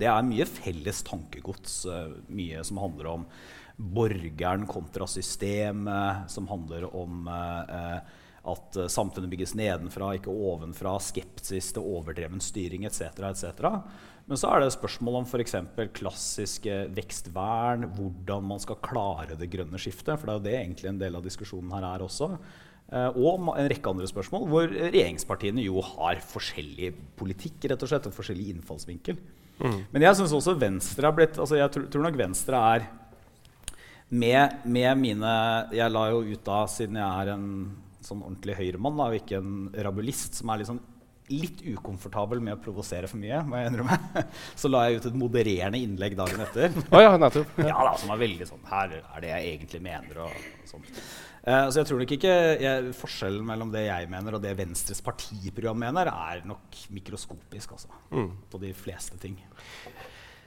det 0.00 0.08
er 0.08 0.24
mye 0.24 0.48
felles 0.48 1.04
tankegods. 1.04 1.76
Eh, 1.92 2.16
mye 2.32 2.64
som 2.64 2.80
handler 2.80 3.10
om 3.10 3.28
borgeren 3.76 4.64
kontra 4.68 5.04
systemet, 5.04 6.32
som 6.32 6.48
handler 6.48 6.88
om 6.96 7.28
eh, 7.28 8.16
at 8.50 8.84
samfunnet 8.88 9.28
bygges 9.34 9.52
nedenfra, 9.52 10.14
ikke 10.16 10.32
ovenfra, 10.32 10.94
skepsis 11.04 11.74
til 11.76 11.84
overdreven 11.84 12.40
styring 12.40 12.88
etc. 12.88 13.10
etc. 13.28 13.76
Men 14.28 14.38
så 14.38 14.50
er 14.52 14.62
det 14.62 14.72
spørsmål 14.74 15.20
om 15.20 15.28
f.eks. 15.28 15.56
klassiske 15.96 16.74
vekstvern, 16.96 17.88
hvordan 17.96 18.44
man 18.46 18.62
skal 18.62 18.78
klare 18.84 19.38
det 19.38 19.50
grønne 19.50 19.80
skiftet. 19.80 20.20
For 20.20 20.26
det 20.26 20.32
er 20.32 20.38
jo 20.38 20.46
det 20.46 20.56
egentlig 20.58 20.90
en 20.92 21.00
del 21.00 21.18
av 21.18 21.24
diskusjonen 21.26 21.72
her 21.74 21.86
er 21.88 22.04
også. 22.06 22.32
Uh, 22.90 23.08
og 23.14 23.50
en 23.54 23.68
rekke 23.70 23.86
andre 23.86 24.08
spørsmål 24.10 24.48
hvor 24.50 24.72
regjeringspartiene 24.72 25.62
jo 25.62 25.78
har 25.92 26.18
forskjellig 26.26 26.88
politikk 27.18 27.68
rett 27.70 27.84
og 27.86 27.90
slett, 27.92 28.08
og 28.10 28.16
forskjellig 28.16 28.48
innfallsvinkel. 28.56 29.20
Mm. 29.60 29.76
Men 29.92 30.06
jeg 30.06 30.18
syns 30.18 30.34
også 30.34 30.56
Venstre 30.58 31.04
har 31.04 31.12
blitt 31.12 31.36
altså 31.36 31.58
Jeg 31.58 31.68
tror, 31.74 31.82
tror 31.92 32.04
nok 32.06 32.16
Venstre 32.16 32.60
er 32.74 32.86
med, 34.08 34.62
med, 34.64 34.88
mine 34.96 35.32
Jeg 35.76 35.92
la 35.92 36.04
jo 36.10 36.22
ut 36.24 36.46
da, 36.46 36.62
siden 36.70 36.96
jeg 36.96 37.04
er 37.04 37.32
en 37.34 37.50
sånn 38.00 38.22
ordentlig 38.24 38.56
høyremann 38.56 39.02
og 39.04 39.18
ikke 39.18 39.38
en 39.38 39.68
rabulist, 39.84 40.38
som 40.40 40.50
er 40.50 40.62
litt 40.62 40.70
sånn 40.70 40.80
litt 41.30 41.62
ukomfortabel 41.64 42.42
med 42.42 42.56
å 42.56 42.60
provosere 42.62 43.08
for 43.10 43.20
mye. 43.20 43.40
må 43.46 43.60
jeg 43.60 43.70
innrømme. 43.70 43.98
Så 44.60 44.70
la 44.70 44.84
jeg 44.86 45.00
ut 45.00 45.08
et 45.10 45.18
modererende 45.18 45.80
innlegg 45.80 46.16
dagen 46.18 46.44
etter. 46.44 46.76
Oh, 46.90 47.00
ja, 47.02 47.16
nettopp. 47.20 47.58
Ja. 47.62 47.68
ja 47.72 47.88
da, 47.88 47.96
Som 48.00 48.12
var 48.12 48.22
veldig 48.22 48.48
sånn 48.48 48.62
Her 48.70 48.94
er 49.00 49.24
det 49.24 49.32
jeg 49.32 49.50
egentlig 49.54 49.82
mener. 49.86 50.22
og, 50.26 50.46
og 50.62 50.70
sånt. 50.74 51.02
Uh, 51.40 51.70
så 51.72 51.80
jeg 51.80 51.88
tror 51.88 52.02
nok 52.02 52.10
ikke 52.18 52.32
jeg, 52.60 52.90
Forskjellen 52.98 53.46
mellom 53.48 53.70
det 53.72 53.86
jeg 53.86 54.08
mener 54.12 54.34
og 54.36 54.42
det 54.44 54.50
Venstres 54.58 55.00
partiprogram 55.00 55.78
mener, 55.80 56.10
er 56.12 56.42
nok 56.44 56.82
mikroskopisk 56.92 57.72
altså, 57.78 57.88
mm. 58.12 58.32
på 58.52 58.60
de 58.60 58.74
fleste 58.76 59.16
ting. 59.22 59.38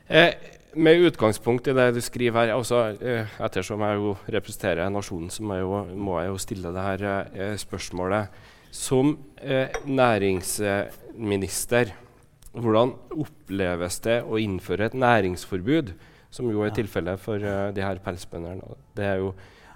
Eh, 0.08 0.34
med 0.74 1.00
utgangspunkt 1.08 1.68
i 1.68 1.74
det 1.74 1.92
du 1.96 2.02
skriver 2.02 2.46
her, 2.46 2.56
altså, 2.56 2.98
eh, 3.02 3.30
ettersom 3.46 3.82
jeg 3.82 4.00
jo 4.02 4.16
representerer 4.36 4.90
nasjonen, 4.90 5.30
så 5.30 5.44
må 5.44 5.56
jeg 5.56 5.64
jo, 5.64 5.84
må 5.96 6.20
jeg 6.20 6.30
jo 6.30 6.42
stille 6.42 6.74
det 6.76 6.84
her 6.88 7.06
eh, 7.34 7.56
spørsmålet. 7.58 8.28
Som 8.74 9.20
eh, 9.38 9.70
næringsminister, 9.86 11.94
hvordan 12.58 12.96
oppleves 13.14 14.00
det 14.02 14.26
å 14.26 14.40
innføre 14.42 14.90
et 14.90 14.98
næringsforbud, 14.98 15.94
som 16.34 16.50
jo 16.50 16.66
er 16.66 16.72
ja. 16.72 16.76
tilfellet 16.80 17.22
for 17.22 17.38
uh, 17.38 17.70
de 17.74 17.84
her 17.86 18.02
pelsbøndene? 18.02 18.66
Det, 18.98 19.22
uh, 19.22 19.30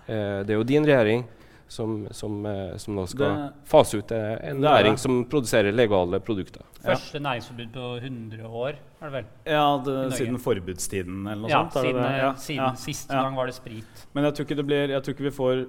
det, 0.10 0.50
er 0.50 0.58
jo 0.58 0.66
din 0.66 0.82
regjering 0.89 1.30
som, 1.70 2.10
som, 2.10 2.42
uh, 2.42 2.74
som 2.82 2.98
nå 2.98 3.06
skal 3.12 3.36
det, 3.36 3.51
fase 3.70 4.01
ut 4.01 4.10
en 4.18 4.66
næring 4.66 4.98
som 4.98 5.30
produserer 5.30 5.70
legale 5.77 6.18
produkter. 6.18 6.66
Første 6.82 7.20
ja. 7.20 7.25
næringsforbud 7.30 7.70
på 7.77 7.94
100 8.01 8.50
år, 8.50 8.82
er 8.98 9.06
det 9.06 9.13
vel? 9.20 9.30
Ja, 9.46 9.68
det, 9.86 10.00
siden 10.18 10.42
forbudstiden 10.42 11.22
eller 11.22 11.46
noe 11.46 11.54
ja, 11.54 11.62
sånt. 11.68 11.84
Siden, 11.86 12.01
ja, 12.18 12.34
siden 12.50 12.82
sist 12.82 13.13
gang 13.13 13.38
var 13.38 13.46
det 13.51 13.60
sprit. 13.62 14.08
Men 14.18 14.25
jeg 14.25 14.39
tror 14.39 14.50
ikke, 14.50 14.72
blir, 14.74 14.98
jeg 14.98 15.06
tror 15.06 15.18
ikke 15.18 15.30
vi 15.30 15.38
får 15.38 15.68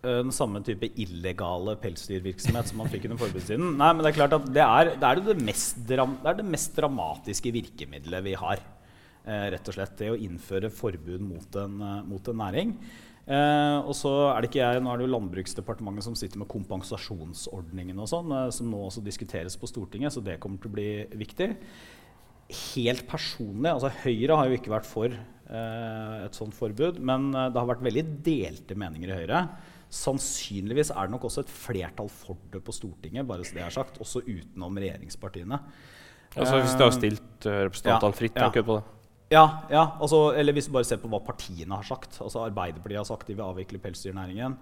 den 0.00 0.32
samme 0.32 0.62
type 0.64 0.88
illegale 0.96 1.74
pelsdyrvirksomhet 1.82 2.70
som 2.70 2.78
man 2.80 2.88
fikk 2.88 3.04
under 3.08 3.20
forbudstiden. 3.20 3.74
Nei, 3.76 3.90
men 3.92 4.04
Det 4.04 4.12
er 4.12 4.16
klart 4.16 4.36
at 4.38 4.46
det 4.48 4.64
er 4.64 4.92
det, 4.94 5.10
er 5.10 5.20
det, 5.26 5.36
mest, 5.44 5.82
det 5.88 5.98
er 6.00 6.38
det 6.38 6.46
mest 6.48 6.72
dramatiske 6.78 7.52
virkemidlet 7.52 8.24
vi 8.24 8.32
har. 8.40 8.62
Eh, 9.28 9.46
rett 9.52 9.68
og 9.68 9.76
slett 9.76 9.98
Det 10.00 10.08
å 10.08 10.16
innføre 10.16 10.72
forbud 10.72 11.20
mot 11.20 11.60
en, 11.60 11.76
uh, 11.84 12.00
mot 12.08 12.32
en 12.32 12.40
næring. 12.40 12.76
Eh, 13.30 13.78
og 13.86 13.92
så 13.94 14.10
er 14.32 14.42
det 14.42 14.48
ikke 14.50 14.62
jeg, 14.62 14.82
Nå 14.82 14.90
er 14.90 14.98
det 14.98 15.04
jo 15.06 15.12
Landbruksdepartementet 15.12 16.06
som 16.06 16.16
sitter 16.18 16.40
med 16.40 16.50
kompensasjonsordningen, 16.50 18.00
og 18.02 18.08
sånn, 18.10 18.32
eh, 18.34 18.48
som 18.54 18.70
nå 18.72 18.80
også 18.88 19.04
diskuteres 19.06 19.58
på 19.60 19.68
Stortinget, 19.70 20.14
så 20.14 20.22
det 20.24 20.40
kommer 20.42 20.58
til 20.62 20.72
å 20.72 20.74
bli 20.74 20.90
viktig. 21.20 21.50
Helt 22.50 23.04
personlig, 23.06 23.70
altså 23.70 23.92
Høyre 24.02 24.38
har 24.38 24.48
jo 24.50 24.56
ikke 24.58 24.72
vært 24.72 24.88
for 24.88 25.12
eh, 25.14 26.16
et 26.24 26.38
sånt 26.38 26.56
forbud, 26.56 26.98
men 26.98 27.30
det 27.30 27.54
har 27.54 27.68
vært 27.70 27.86
veldig 27.86 28.06
delte 28.26 28.78
meninger 28.78 29.12
i 29.12 29.20
Høyre. 29.20 29.44
Sannsynligvis 29.90 30.92
er 30.94 31.08
det 31.08 31.14
nok 31.16 31.26
også 31.26 31.42
et 31.42 31.50
flertall 31.50 32.10
for 32.12 32.38
det 32.52 32.62
på 32.66 32.74
Stortinget, 32.74 33.26
bare 33.26 33.44
så 33.46 33.56
det 33.56 33.64
er 33.66 33.74
sagt, 33.74 33.98
også 34.02 34.22
utenom 34.22 34.78
regjeringspartiene. 34.78 35.58
Altså 36.36 36.60
Hvis 36.62 36.76
du 36.78 36.84
har 36.84 36.94
stilt 36.94 37.48
uh, 37.48 37.56
representantene 37.66 38.14
ja, 38.14 38.18
fritt, 38.20 38.36
tenker 38.38 38.62
ja. 38.62 38.66
på 38.68 38.78
det? 38.78 38.96
Ja, 39.34 39.44
ja 39.70 39.82
altså, 40.02 40.30
eller 40.38 40.54
hvis 40.54 40.70
du 40.70 40.74
bare 40.74 40.86
ser 40.86 41.00
på 41.02 41.10
hva 41.10 41.20
partiene 41.26 41.74
har 41.74 41.86
sagt. 41.86 42.20
Altså 42.22 42.44
Arbeiderpartiet 42.46 43.02
har 43.02 43.08
sagt 43.08 43.28
de 43.30 43.34
vil 43.34 43.46
avvikle 43.46 43.82
pelsdyrnæringen. 43.82 44.56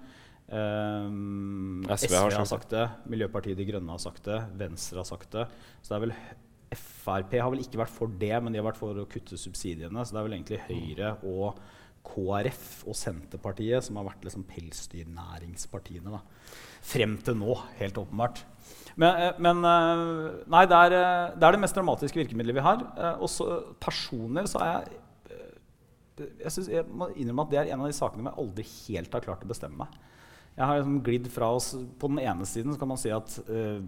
Um, 0.49 1.85
SV, 1.85 2.15
har, 2.17 2.33
SV 2.33 2.41
har 2.41 2.49
sagt 2.49 2.71
det. 2.73 2.85
Miljøpartiet 3.13 3.57
De 3.59 3.67
Grønne 3.69 3.93
har 3.93 4.01
sagt 4.01 4.25
det. 4.29 4.43
Venstre 4.61 5.03
har 5.03 5.09
sagt 5.09 5.33
det. 5.37 5.49
Så 5.83 5.93
det 5.93 5.99
er 5.99 6.07
vel 6.09 6.15
Frp 6.69 7.33
har 7.41 7.49
vel 7.49 7.63
ikke 7.63 7.81
vært 7.81 7.93
for 7.95 8.13
det, 8.21 8.35
men 8.45 8.53
de 8.53 8.61
har 8.61 8.67
vært 8.67 8.81
for 8.81 8.97
å 9.01 9.07
kutte 9.09 9.39
subsidiene. 9.41 10.05
Så 10.05 10.13
det 10.13 10.21
er 10.21 10.27
vel 10.27 10.37
egentlig 10.37 10.61
Høyre 10.67 11.15
og 11.29 11.61
KrF 12.09 12.87
og 12.89 12.97
Senterpartiet 12.97 13.85
som 13.87 13.99
har 14.01 14.09
vært 14.09 14.25
liksom 14.27 14.47
pelsdyrnæringspartiene 14.49 16.13
da. 16.15 16.23
frem 16.83 17.19
til 17.25 17.37
nå, 17.39 17.57
helt 17.79 18.01
åpenbart. 18.01 18.43
Men, 18.99 19.21
eh, 19.23 19.37
men 19.39 19.63
eh, 19.63 20.05
nei, 20.51 20.65
det 20.71 20.79
er, 20.79 20.97
eh, 20.99 21.35
det 21.37 21.47
er, 21.47 21.55
det 21.55 21.63
mest 21.63 21.77
dramatiske 21.79 22.19
virkemidlet 22.19 22.57
vi 22.57 22.65
har. 22.65 22.83
Og 23.23 23.29
personlig 23.83 24.49
så 24.53 24.63
er 24.65 24.73
jeg 24.73 25.05
jeg, 26.19 26.51
synes, 26.51 26.69
jeg 26.73 26.83
må 26.91 27.07
innrømme 27.15 27.45
at 27.45 27.51
Det 27.53 27.59
er 27.61 27.69
en 27.71 27.83
av 27.85 27.87
de 27.87 27.95
sakene 27.95 28.27
jeg 28.27 28.43
aldri 28.43 28.65
helt 28.67 29.13
har 29.15 29.23
klart 29.23 29.45
å 29.47 29.51
bestemme 29.53 29.85
meg. 29.85 29.99
Jeg 30.57 30.67
har 30.67 30.81
liksom 30.81 30.97
glidd 31.07 31.29
fra 31.31 31.53
oss 31.55 31.69
På 32.01 32.11
den 32.11 32.19
ene 32.19 32.47
siden 32.49 32.75
kan 32.75 32.91
man 32.91 32.99
si 32.99 33.13
at 33.15 33.37
uh, 33.47 33.79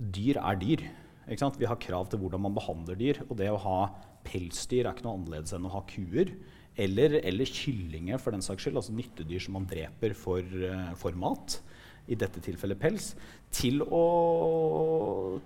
dyr 0.00 0.40
er 0.40 0.56
dyr. 0.56 0.86
Vi 1.28 1.68
har 1.68 1.82
krav 1.82 2.08
til 2.08 2.22
hvordan 2.22 2.40
man 2.46 2.56
behandler 2.56 2.96
dyr. 2.96 3.20
Og 3.28 3.36
det 3.36 3.50
å 3.52 3.60
ha 3.60 3.78
pelsdyr 4.24 4.86
er 4.86 4.94
ikke 4.94 5.04
noe 5.04 5.18
annerledes 5.18 5.52
enn 5.52 5.68
å 5.68 5.74
ha 5.74 5.84
kuer. 5.90 6.32
Eller, 6.76 7.18
eller 7.24 7.48
kyllinger, 7.48 8.20
for 8.20 8.36
den 8.36 8.44
saks 8.44 8.66
skyld. 8.66 8.76
Altså 8.76 8.94
nyttedyr 8.96 9.42
som 9.42 9.56
man 9.56 9.68
dreper 9.70 10.16
for, 10.16 10.42
uh, 10.42 10.92
for 11.00 11.16
mat. 11.16 11.60
I 12.06 12.18
dette 12.18 12.42
tilfellet 12.44 12.78
pels. 12.78 13.14
Til 13.54 13.80
å, 13.82 14.02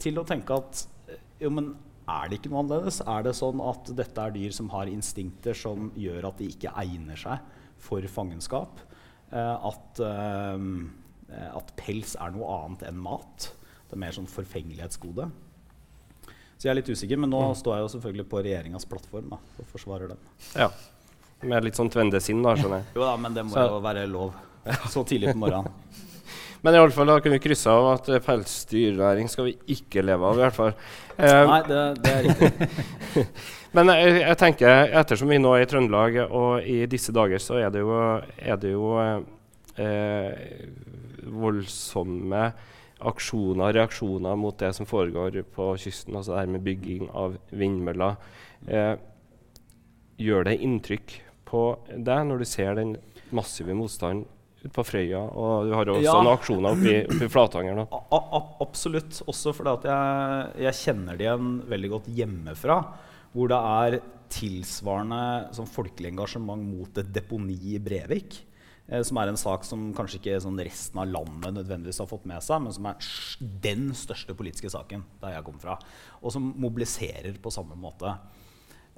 til 0.02 0.18
å 0.20 0.26
tenke 0.28 0.58
at 0.58 0.82
jo, 1.40 1.48
men 1.54 1.70
er 2.10 2.28
det 2.28 2.40
ikke 2.40 2.50
noe 2.52 2.64
annerledes? 2.64 3.00
Er 3.06 3.24
det 3.26 3.36
sånn 3.38 3.60
at 3.64 3.90
dette 3.96 4.24
er 4.24 4.34
dyr 4.34 4.54
som 4.54 4.70
har 4.74 4.90
instinkter 4.90 5.56
som 5.56 5.90
gjør 5.98 6.30
at 6.30 6.40
de 6.40 6.48
ikke 6.52 6.72
egner 6.82 7.20
seg 7.20 7.44
for 7.80 8.04
fangenskap? 8.10 8.82
Eh, 9.30 9.68
at, 9.70 10.02
eh, 10.02 11.46
at 11.50 11.72
pels 11.78 12.16
er 12.18 12.34
noe 12.34 12.50
annet 12.56 12.88
enn 12.90 12.98
mat? 13.00 13.50
Det 13.86 13.96
er 13.96 14.02
mer 14.04 14.16
sånn 14.16 14.30
forfengelighetsgode. 14.30 15.30
Så 16.60 16.66
jeg 16.66 16.74
er 16.74 16.80
litt 16.82 16.90
usikker, 16.92 17.20
men 17.20 17.32
nå 17.32 17.40
mm. 17.40 17.56
står 17.56 17.78
jeg 17.78 17.84
jo 17.86 17.92
selvfølgelig 17.94 18.26
på 18.30 18.40
regjeringas 18.44 18.84
plattform 18.88 19.30
da, 19.32 19.38
og 19.40 19.68
forsvarer 19.70 20.12
den. 20.12 20.26
Ja. 20.60 20.68
Med 21.40 21.64
litt 21.64 21.78
sånn 21.78 21.88
tvendesinn, 21.92 22.42
da, 22.44 22.52
skjønner 22.58 22.82
jeg. 22.82 22.94
jo 22.98 23.04
da, 23.06 23.14
men 23.20 23.36
det 23.36 23.46
må 23.48 23.54
så. 23.54 23.66
jo 23.72 23.80
være 23.84 24.04
lov. 24.10 24.34
Så 24.92 25.04
tidlig 25.08 25.32
på 25.32 25.40
morgenen. 25.40 25.72
men 26.64 26.76
i 26.76 26.80
alle 26.82 26.92
fall, 26.92 27.08
da 27.08 27.16
kunne 27.22 27.38
vi 27.38 27.44
krysse 27.46 27.72
av 27.72 27.88
at 27.94 28.10
pelsdyrnæring 28.26 29.30
skal 29.32 29.48
vi 29.48 29.54
ikke 29.76 30.04
leve 30.04 30.28
av. 30.28 30.36
i 30.36 30.44
hvert 30.44 30.58
fall. 30.58 30.74
Eh, 31.16 31.44
Nei, 31.48 31.60
det, 31.68 31.80
det, 32.04 32.12
er 32.12 32.28
riktig. 32.28 33.24
men 33.78 33.94
jeg, 33.94 34.18
jeg, 34.18 34.40
tenker, 34.42 34.92
ettersom 35.00 35.32
vi 35.32 35.40
nå 35.40 35.54
er 35.56 35.64
i 35.64 35.70
Trøndelag, 35.70 36.20
og 36.28 36.68
i 36.68 36.82
disse 36.92 37.14
dager 37.16 37.40
så 37.40 37.56
er 37.62 37.72
det 37.72 37.86
jo, 37.86 37.96
er 38.36 38.60
det 38.60 38.74
jo 38.74 38.92
eh, 39.00 40.66
voldsomme 41.40 42.50
aksjoner, 43.00 43.72
reaksjoner 43.78 44.36
mot 44.36 44.58
det 44.60 44.74
som 44.76 44.88
foregår 44.88 45.40
på 45.54 45.72
kysten, 45.80 46.16
altså 46.16 46.34
det 46.34 46.42
her 46.42 46.52
med 46.52 46.64
bygging 46.68 47.08
av 47.16 47.40
vindmøller. 47.48 48.20
Eh, 48.68 48.94
gjør 50.20 50.50
det 50.50 50.58
inntrykk 50.60 51.16
på 51.50 51.64
deg 51.90 52.28
når 52.28 52.42
du 52.42 52.48
ser 52.48 52.76
den 52.78 52.94
massive 53.34 53.74
motstanden 53.76 54.26
ute 54.60 54.72
på 54.76 54.84
Frøya? 54.86 55.20
Og 55.20 55.68
du 55.68 55.74
har 55.76 55.90
også 55.92 56.06
ja. 56.06 56.16
noen 56.18 56.32
aksjoner 56.34 56.76
oppe 56.76 56.94
i, 56.94 57.30
Flatanger 57.32 57.78
nå. 57.80 57.86
A 57.90 58.20
a 58.20 58.42
absolutt. 58.64 59.22
Også 59.30 59.54
fordi 59.56 59.74
at 59.78 59.88
jeg, 59.90 60.50
jeg, 60.66 60.78
kjenner 60.84 61.18
det 61.18 61.26
igjen 61.26 61.56
veldig 61.70 61.92
godt 61.96 62.10
hjemmefra. 62.20 62.80
Hvor 63.34 63.50
det 63.50 63.60
er 63.80 63.98
tilsvarende 64.30 65.22
sånn 65.54 65.68
folkelig 65.70 66.12
engasjement 66.12 66.62
mot 66.62 67.02
et 67.02 67.10
deponi 67.14 67.58
i 67.74 67.80
Brevik. 67.82 68.40
Eh, 68.90 69.02
som 69.06 69.20
er 69.20 69.30
en 69.30 69.38
sak 69.38 69.64
som 69.66 69.90
kanskje 69.96 70.18
ikke 70.18 70.40
sånn 70.42 70.58
resten 70.66 70.98
av 71.02 71.10
landet 71.10 71.54
nødvendigvis 71.60 72.00
har 72.02 72.10
fått 72.10 72.26
med 72.30 72.42
seg, 72.42 72.62
men 72.64 72.74
som 72.74 72.88
er 72.90 73.10
den 73.62 73.90
største 73.96 74.34
politiske 74.38 74.72
saken 74.72 75.04
der 75.22 75.36
jeg 75.36 75.46
kommer 75.46 75.62
fra. 75.62 75.78
Og 76.20 76.34
som 76.34 76.50
mobiliserer 76.58 77.38
på 77.42 77.54
samme 77.54 77.78
måte. 77.78 78.16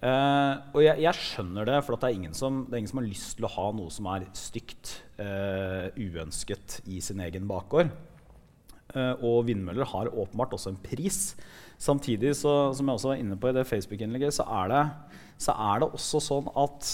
Uh, 0.03 0.59
og 0.75 0.81
jeg, 0.83 0.99
jeg, 1.05 1.15
skjønner 1.15 1.69
det, 1.69 1.77
for 1.87 1.95
det 1.95 2.09
er, 2.11 2.33
som, 2.35 2.65
det, 2.67 2.75
er 2.75 2.81
ingen 2.81 2.91
som 2.91 2.99
har 2.99 3.05
lyst 3.07 3.37
til 3.39 3.47
å 3.47 3.53
ha 3.53 3.67
noe 3.79 3.93
som 3.95 4.09
er 4.11 4.25
stygt, 4.35 4.97
uh, 5.21 5.95
uønsket, 5.95 6.81
i 6.91 6.99
sin 7.05 7.23
egen 7.23 7.47
bakgård. 7.47 7.93
Uh, 8.97 9.15
og 9.23 9.47
vindmøller 9.47 9.87
har 9.93 10.11
åpenbart 10.11 10.57
også 10.59 10.73
en 10.73 10.81
pris. 10.83 11.21
Samtidig, 11.79 12.35
så, 12.41 12.73
som 12.75 12.91
jeg 12.91 12.99
også 12.99 13.13
var 13.13 13.23
inne 13.23 13.39
på 13.39 13.53
i 13.53 13.55
det 13.55 13.65
Facebook-innlegget, 13.69 14.35
så, 14.35 14.49
så, 15.39 15.55
er 15.71 15.85
det 15.85 15.91
også 15.95 16.23
sånn 16.23 16.51
at 16.59 16.91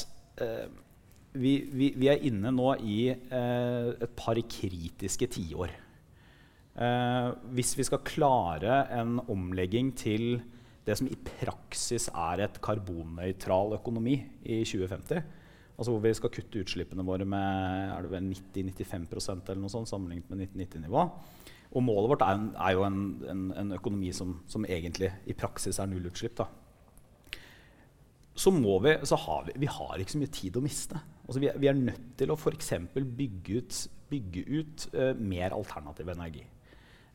vi, 1.32 1.52
vi, 1.72 1.88
vi, 1.98 2.06
er 2.12 2.22
inne 2.28 2.52
nå 2.54 2.70
i 2.86 3.08
et 3.10 4.12
par 4.16 4.38
kritiske 4.38 5.26
tiår. 5.34 5.72
hvis 7.52 7.72
vi 7.76 7.84
skal 7.88 8.04
klare 8.06 8.78
en 8.94 9.18
omlegging 9.26 9.90
til 9.98 10.38
det 10.88 10.96
som 10.98 11.08
i 11.10 11.18
praksis 11.38 12.08
er 12.08 12.44
et 12.46 12.60
karbonnøytral 12.64 13.76
økonomi 13.76 14.16
i 14.42 14.62
2050. 14.64 15.20
Altså 15.78 15.92
hvor 15.92 16.00
vi 16.02 16.14
skal 16.16 16.32
kutte 16.34 16.62
utslippene 16.64 17.04
våre 17.06 17.26
med 17.28 18.08
90-95% 18.10 19.52
eller 19.52 19.60
noe 19.62 19.70
sånt 19.70 19.90
sammenlignet 19.90 20.30
med 20.32 20.48
1990-nivå. 20.48 21.04
Og 21.76 21.84
målet 21.84 22.10
vårt 22.14 22.24
er, 22.24 22.38
en, 22.38 22.48
er 22.56 22.74
jo 22.74 22.86
en, 22.86 23.02
en, 23.28 23.44
en 23.62 23.76
økonomi 23.76 24.10
som, 24.16 24.38
som, 24.48 24.64
egentlig 24.64 25.12
i 25.28 25.36
praksis 25.36 25.78
er 25.78 25.90
nullutslipp. 25.90 26.40
Så, 28.38 28.52
må 28.54 28.78
vi, 28.82 28.96
så 29.06 29.18
har 29.20 29.46
vi, 29.46 29.54
vi 29.60 29.70
har 29.70 30.00
ikke 30.00 30.16
så 30.16 30.22
mye 30.22 30.34
tid 30.34 30.56
å 30.56 30.64
miste. 30.64 31.00
Altså 31.26 31.42
vi, 31.44 31.50
vi, 31.60 31.68
er 31.68 31.76
nødt 31.76 32.14
til 32.18 32.32
å 32.32 32.38
f.eks. 32.38 32.72
bygge 32.96 33.60
ut, 33.60 33.80
bygge 34.08 34.44
ut 34.48 34.86
uh, 34.96 35.12
mer 35.20 35.54
alternativ 35.54 36.08
energi. 36.14 36.46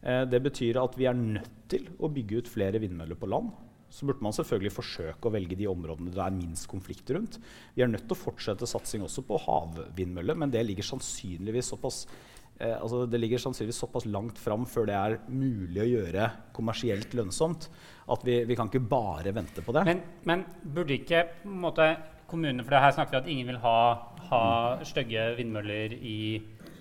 Uh, 0.03 0.23
det 0.29 0.41
betyr 0.43 0.81
at 0.81 0.97
vi 0.99 1.07
er 1.09 1.17
nødt 1.17 1.51
til 1.71 1.87
å 1.99 2.11
bygge 2.11 2.43
ut 2.43 2.51
flere 2.51 2.81
vindmøller 2.83 3.19
på 3.19 3.29
land. 3.31 3.53
Så 3.93 4.07
burde 4.09 4.25
man 4.25 4.33
selvfølgelig 4.33 4.73
forsøke 4.73 5.29
å 5.29 5.33
velge 5.33 5.57
de 5.57 5.69
områdene 5.69 6.13
det 6.13 6.21
er 6.23 6.33
minst 6.33 6.65
konflikt 6.69 7.11
rundt. 7.13 7.37
Vi 7.75 7.83
er 7.85 7.91
nødt 7.91 8.07
til 8.07 8.15
å 8.15 8.23
fortsette 8.23 8.69
satsing 8.69 9.03
også 9.05 9.21
på 9.27 9.37
havvindmøller, 9.43 10.37
men 10.39 10.53
det 10.53 10.63
ligger 10.65 10.87
sannsynligvis 10.87 11.69
såpass 11.75 11.99
eh, 12.57 12.73
altså 12.73 13.03
det 13.05 13.19
ligger 13.21 13.43
sannsynligvis 13.43 13.83
såpass 13.83 14.07
langt 14.09 14.41
fram 14.41 14.65
før 14.65 14.89
det 14.89 14.97
er 14.97 15.19
mulig 15.29 15.83
å 15.83 15.91
gjøre 15.91 16.25
kommersielt 16.57 17.13
lønnsomt, 17.13 17.69
at 18.09 18.25
vi, 18.25 18.39
vi 18.49 18.57
kan 18.57 18.71
ikke 18.71 18.81
bare 18.81 19.35
vente 19.35 19.61
på 19.61 19.77
det. 19.77 19.85
Men, 19.91 20.01
men 20.25 20.47
burde 20.73 20.97
ikke 20.97 21.27
på 21.43 21.53
en 21.53 21.61
måte 21.67 21.91
kommunene 22.33 22.65
For 22.65 22.81
her 22.81 22.95
snakker 22.95 23.19
vi 23.19 23.21
at 23.21 23.29
ingen 23.29 23.51
vil 23.51 23.61
ha, 23.61 23.77
ha 24.31 24.43
stygge 24.89 25.35
vindmøller 25.37 25.93
i 25.99 26.17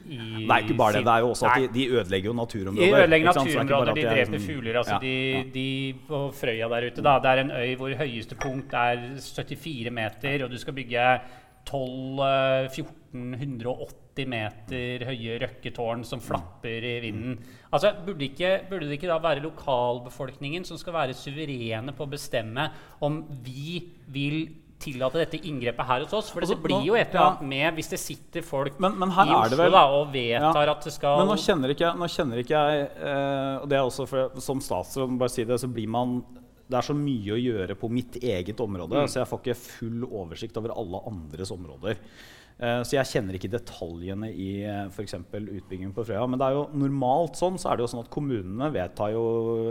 i 0.08 0.46
Nei, 0.48 0.58
ikke 0.64 0.76
bare 0.78 0.98
det. 0.98 1.04
Det 1.06 1.12
er 1.12 1.24
jo 1.24 1.28
også 1.34 1.48
at 1.50 1.60
de, 1.60 1.68
de 1.74 1.86
ødelegger 1.98 2.30
jo 2.30 2.34
naturområder. 2.38 2.86
De 2.86 3.02
ødelegger 3.02 3.28
naturområder, 3.30 3.94
de 3.94 4.06
dreper 4.06 4.32
liksom, 4.32 4.48
fugler. 4.48 4.78
Altså 4.80 4.96
ja, 4.96 5.04
de, 5.04 5.50
de, 5.54 5.68
på 6.08 6.22
Frøya 6.40 6.68
der 6.72 6.88
ute, 6.88 7.04
da, 7.06 7.14
det 7.22 7.32
er 7.32 7.44
en 7.44 7.54
øy 7.58 7.76
hvor 7.80 7.96
høyeste 8.02 8.38
punkt 8.42 8.74
er 8.74 9.06
74 9.20 9.94
meter, 9.94 10.44
og 10.44 10.50
du 10.50 10.58
skal 10.60 10.76
bygge 10.76 11.06
12 11.68 12.22
1480 13.12 14.28
meter 14.28 15.04
høye 15.08 15.36
røkketårn 15.42 16.02
som 16.06 16.20
flapper 16.24 16.84
i 16.88 16.94
vinden. 17.04 17.36
Altså, 17.72 17.92
burde, 18.06 18.24
ikke, 18.26 18.54
burde, 18.70 18.88
det 18.88 18.98
ikke 18.98 19.10
da 19.10 19.18
være 19.22 19.44
lokalbefolkningen 19.44 20.66
som 20.68 20.80
skal 20.80 20.96
være 20.96 21.16
suverene 21.16 21.94
på 21.96 22.06
å 22.06 22.12
bestemme 22.12 22.68
om 23.04 23.22
vi 23.44 23.82
vil 24.12 24.38
tillate 24.82 25.22
dette 25.22 25.40
inngrepet 25.48 25.88
her 25.88 26.04
hos 26.04 26.14
oss? 26.18 26.28
For 26.34 26.44
altså, 26.44 26.58
det 26.58 26.66
blir 26.66 26.84
jo 26.86 26.98
et 26.98 27.14
eller 27.14 27.28
annet 27.28 27.48
med 27.54 27.78
hvis 27.78 27.92
det 27.94 28.00
sitter 28.02 28.44
folk 28.46 28.78
men, 28.82 28.98
men 29.00 29.14
i 29.14 29.34
Oslo 29.36 29.58
vel, 29.60 29.74
da, 29.74 29.82
og 29.96 30.12
vedtar 30.12 30.66
ja, 30.66 30.74
at 30.74 30.86
det 30.88 30.94
skal 30.94 31.22
Men 31.22 31.32
nå 31.32 31.38
kjenner 31.40 31.74
ikke, 31.74 31.94
nå 31.98 32.10
kjenner 32.12 32.42
ikke 32.42 32.62
jeg 32.66 32.86
eh, 32.90 33.56
Og 33.62 33.66
det 33.70 33.78
er 33.78 33.86
også 33.86 34.08
for, 34.10 34.42
som 34.44 34.62
statsråd, 34.64 35.16
bare 35.20 35.32
si 35.32 35.46
det, 35.48 35.60
så 35.62 35.70
blir 35.70 35.90
man 35.90 36.20
det 36.72 36.78
er 36.78 36.86
så 36.86 36.94
mye 36.96 37.34
å 37.34 37.40
gjøre 37.40 37.74
på 37.76 37.88
mitt 37.92 38.16
eget 38.22 38.60
område, 38.64 39.02
mm. 39.02 39.10
så 39.10 39.18
jeg 39.20 39.28
får 39.28 39.40
ikke 39.42 39.58
full 39.60 40.06
oversikt 40.06 40.56
over 40.56 40.72
alle 40.72 41.02
andres 41.10 41.50
områder. 41.52 41.98
Uh, 42.62 42.78
så 42.86 42.94
jeg 42.94 43.10
kjenner 43.10 43.34
ikke 43.34 43.50
detaljene 43.50 44.28
i 44.30 44.50
uh, 44.62 44.84
f.eks. 44.86 45.16
utbyggingen 45.18 45.94
på 45.96 46.04
Frøya. 46.06 46.28
Men 46.30 46.38
det 46.38 46.46
er 46.46 46.54
jo 46.54 46.66
normalt 46.78 47.40
sånn 47.40 47.58
så 47.58 47.72
er 47.72 47.78
det 47.78 47.82
jo 47.82 47.90
sånn 47.90 48.04
at 48.04 48.12
kommunene 48.14 48.68
vedtar 48.70 49.10
jo 49.16 49.24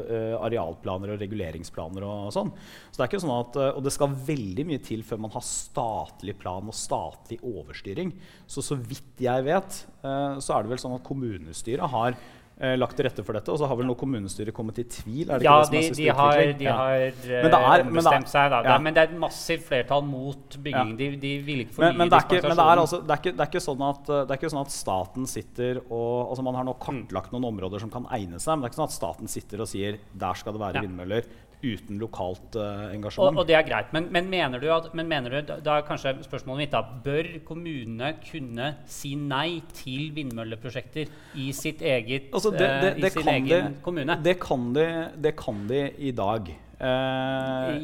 uh, 0.10 0.36
arealplaner 0.44 1.14
og 1.14 1.24
reguleringsplaner 1.24 2.04
og 2.04 2.34
sånn. 2.36 2.52
Så 2.90 3.00
det 3.00 3.06
er 3.06 3.12
ikke 3.14 3.24
sånn 3.24 3.38
at, 3.38 3.62
Og 3.78 3.80
det 3.86 3.96
skal 3.96 4.20
veldig 4.28 4.68
mye 4.68 4.84
til 4.84 5.06
før 5.08 5.24
man 5.24 5.34
har 5.38 5.46
statlig 5.48 6.36
plan 6.42 6.68
og 6.68 6.76
statlig 6.76 7.40
overstyring. 7.40 8.12
Så 8.44 8.66
så 8.66 8.76
vidt 8.76 9.24
jeg 9.24 9.48
vet, 9.48 9.82
så 10.02 10.54
er 10.56 10.64
det 10.64 10.72
vel 10.72 10.80
sånn 10.82 10.98
at 10.98 11.06
kommunestyret 11.06 11.92
har 11.94 12.16
eh, 12.16 12.41
lagt 12.78 12.94
til 12.98 13.08
rette 13.08 13.24
for 13.26 13.38
dette. 13.38 13.50
Og 13.54 13.58
så 13.58 13.68
har 13.70 13.78
vel 13.80 13.88
nå 13.90 13.96
kommunestyret 13.98 14.54
kommet 14.54 14.78
i 14.82 14.86
tvil? 14.86 15.32
Er 15.32 15.42
det 15.42 15.48
ja, 15.48 15.56
de, 15.66 15.82
de 15.98 16.08
har, 16.14 16.42
de 16.60 16.68
ja. 16.68 16.76
har 16.78 17.06
men 17.32 17.56
er, 17.58 17.86
ombestemt 17.88 18.32
seg. 18.32 18.52
Da. 18.54 18.62
Ja. 18.68 18.78
Men 18.84 18.98
det 18.98 19.04
er 19.04 19.10
et 19.10 19.22
massivt 19.24 19.66
flertall 19.70 20.06
mot 20.06 20.58
bygging. 20.58 20.94
Ja. 20.94 21.00
De, 21.00 21.10
de, 21.22 21.34
vil 21.48 21.64
ikke 21.66 21.78
fornye 21.80 21.96
men, 21.96 22.04
men, 22.04 22.14
det 22.14 22.42
men 22.46 22.58
det, 22.58 22.68
er 22.68 22.84
altså, 22.84 23.02
det, 23.02 23.16
er 23.16 23.24
ikke, 23.24 23.36
det, 23.36 23.46
er 23.46 23.52
ikke 23.54 23.66
sånn 23.66 23.86
at, 23.88 24.04
det 24.12 24.36
er 24.36 24.42
ikke 24.42 24.54
sånn 24.54 24.66
at 24.66 24.76
staten 24.76 25.30
sitter 25.30 25.82
og 25.88 26.32
altså 26.32 26.46
Man 26.46 26.58
har 26.60 26.68
nå 26.68 26.76
kartlagt 26.82 27.34
noen 27.34 27.48
områder 27.52 27.82
som 27.84 27.92
kan 27.94 28.06
egne 28.14 28.40
seg, 28.42 28.58
men 28.58 28.66
det 28.66 28.70
er 28.70 28.74
ikke 28.74 28.82
sånn 28.82 28.92
at 28.92 28.98
staten 28.98 29.32
sitter 29.32 29.64
og 29.64 29.72
sier 29.72 29.98
der 30.12 30.38
skal 30.38 30.56
det 30.56 30.62
være 30.62 30.84
vindmøller 30.86 31.30
uten 31.62 32.00
lokalt 32.02 32.58
uh, 32.58 32.90
engasjement. 32.92 33.36
Og, 33.36 33.44
og, 33.44 33.48
det 33.50 33.58
er 33.58 33.66
greit. 33.68 33.92
Men, 33.94 34.08
men, 34.14 34.30
mener 34.32 34.62
du 34.62 34.68
at, 34.74 34.90
men 34.98 35.10
mener 35.10 35.36
du, 35.36 35.54
da 35.64 35.78
er 35.78 35.86
kanskje 35.88 36.16
spørsmålet 36.26 36.66
mitt 36.66 36.74
da, 36.74 36.82
Bør 37.02 37.30
kommunene 37.48 38.16
kunne 38.26 38.74
si 38.90 39.14
nei 39.20 39.62
til 39.76 40.10
vindmølleprosjekter 40.16 41.12
i 41.42 41.52
sitt 41.56 41.82
eget, 41.86 42.32
altså 42.34 42.52
det, 42.56 42.68
det, 42.82 42.92
det, 42.98 43.12
i 43.12 43.14
sin 43.16 43.32
egen 43.36 43.48
de, 43.52 43.80
kommune? 43.86 44.18
Det 44.26 44.36
kan, 44.42 44.68
de, 44.76 44.90
det 45.22 45.36
kan 45.40 45.64
de 45.70 45.86
i 45.98 46.12
dag. 46.18 46.52
Uh, 46.82 47.78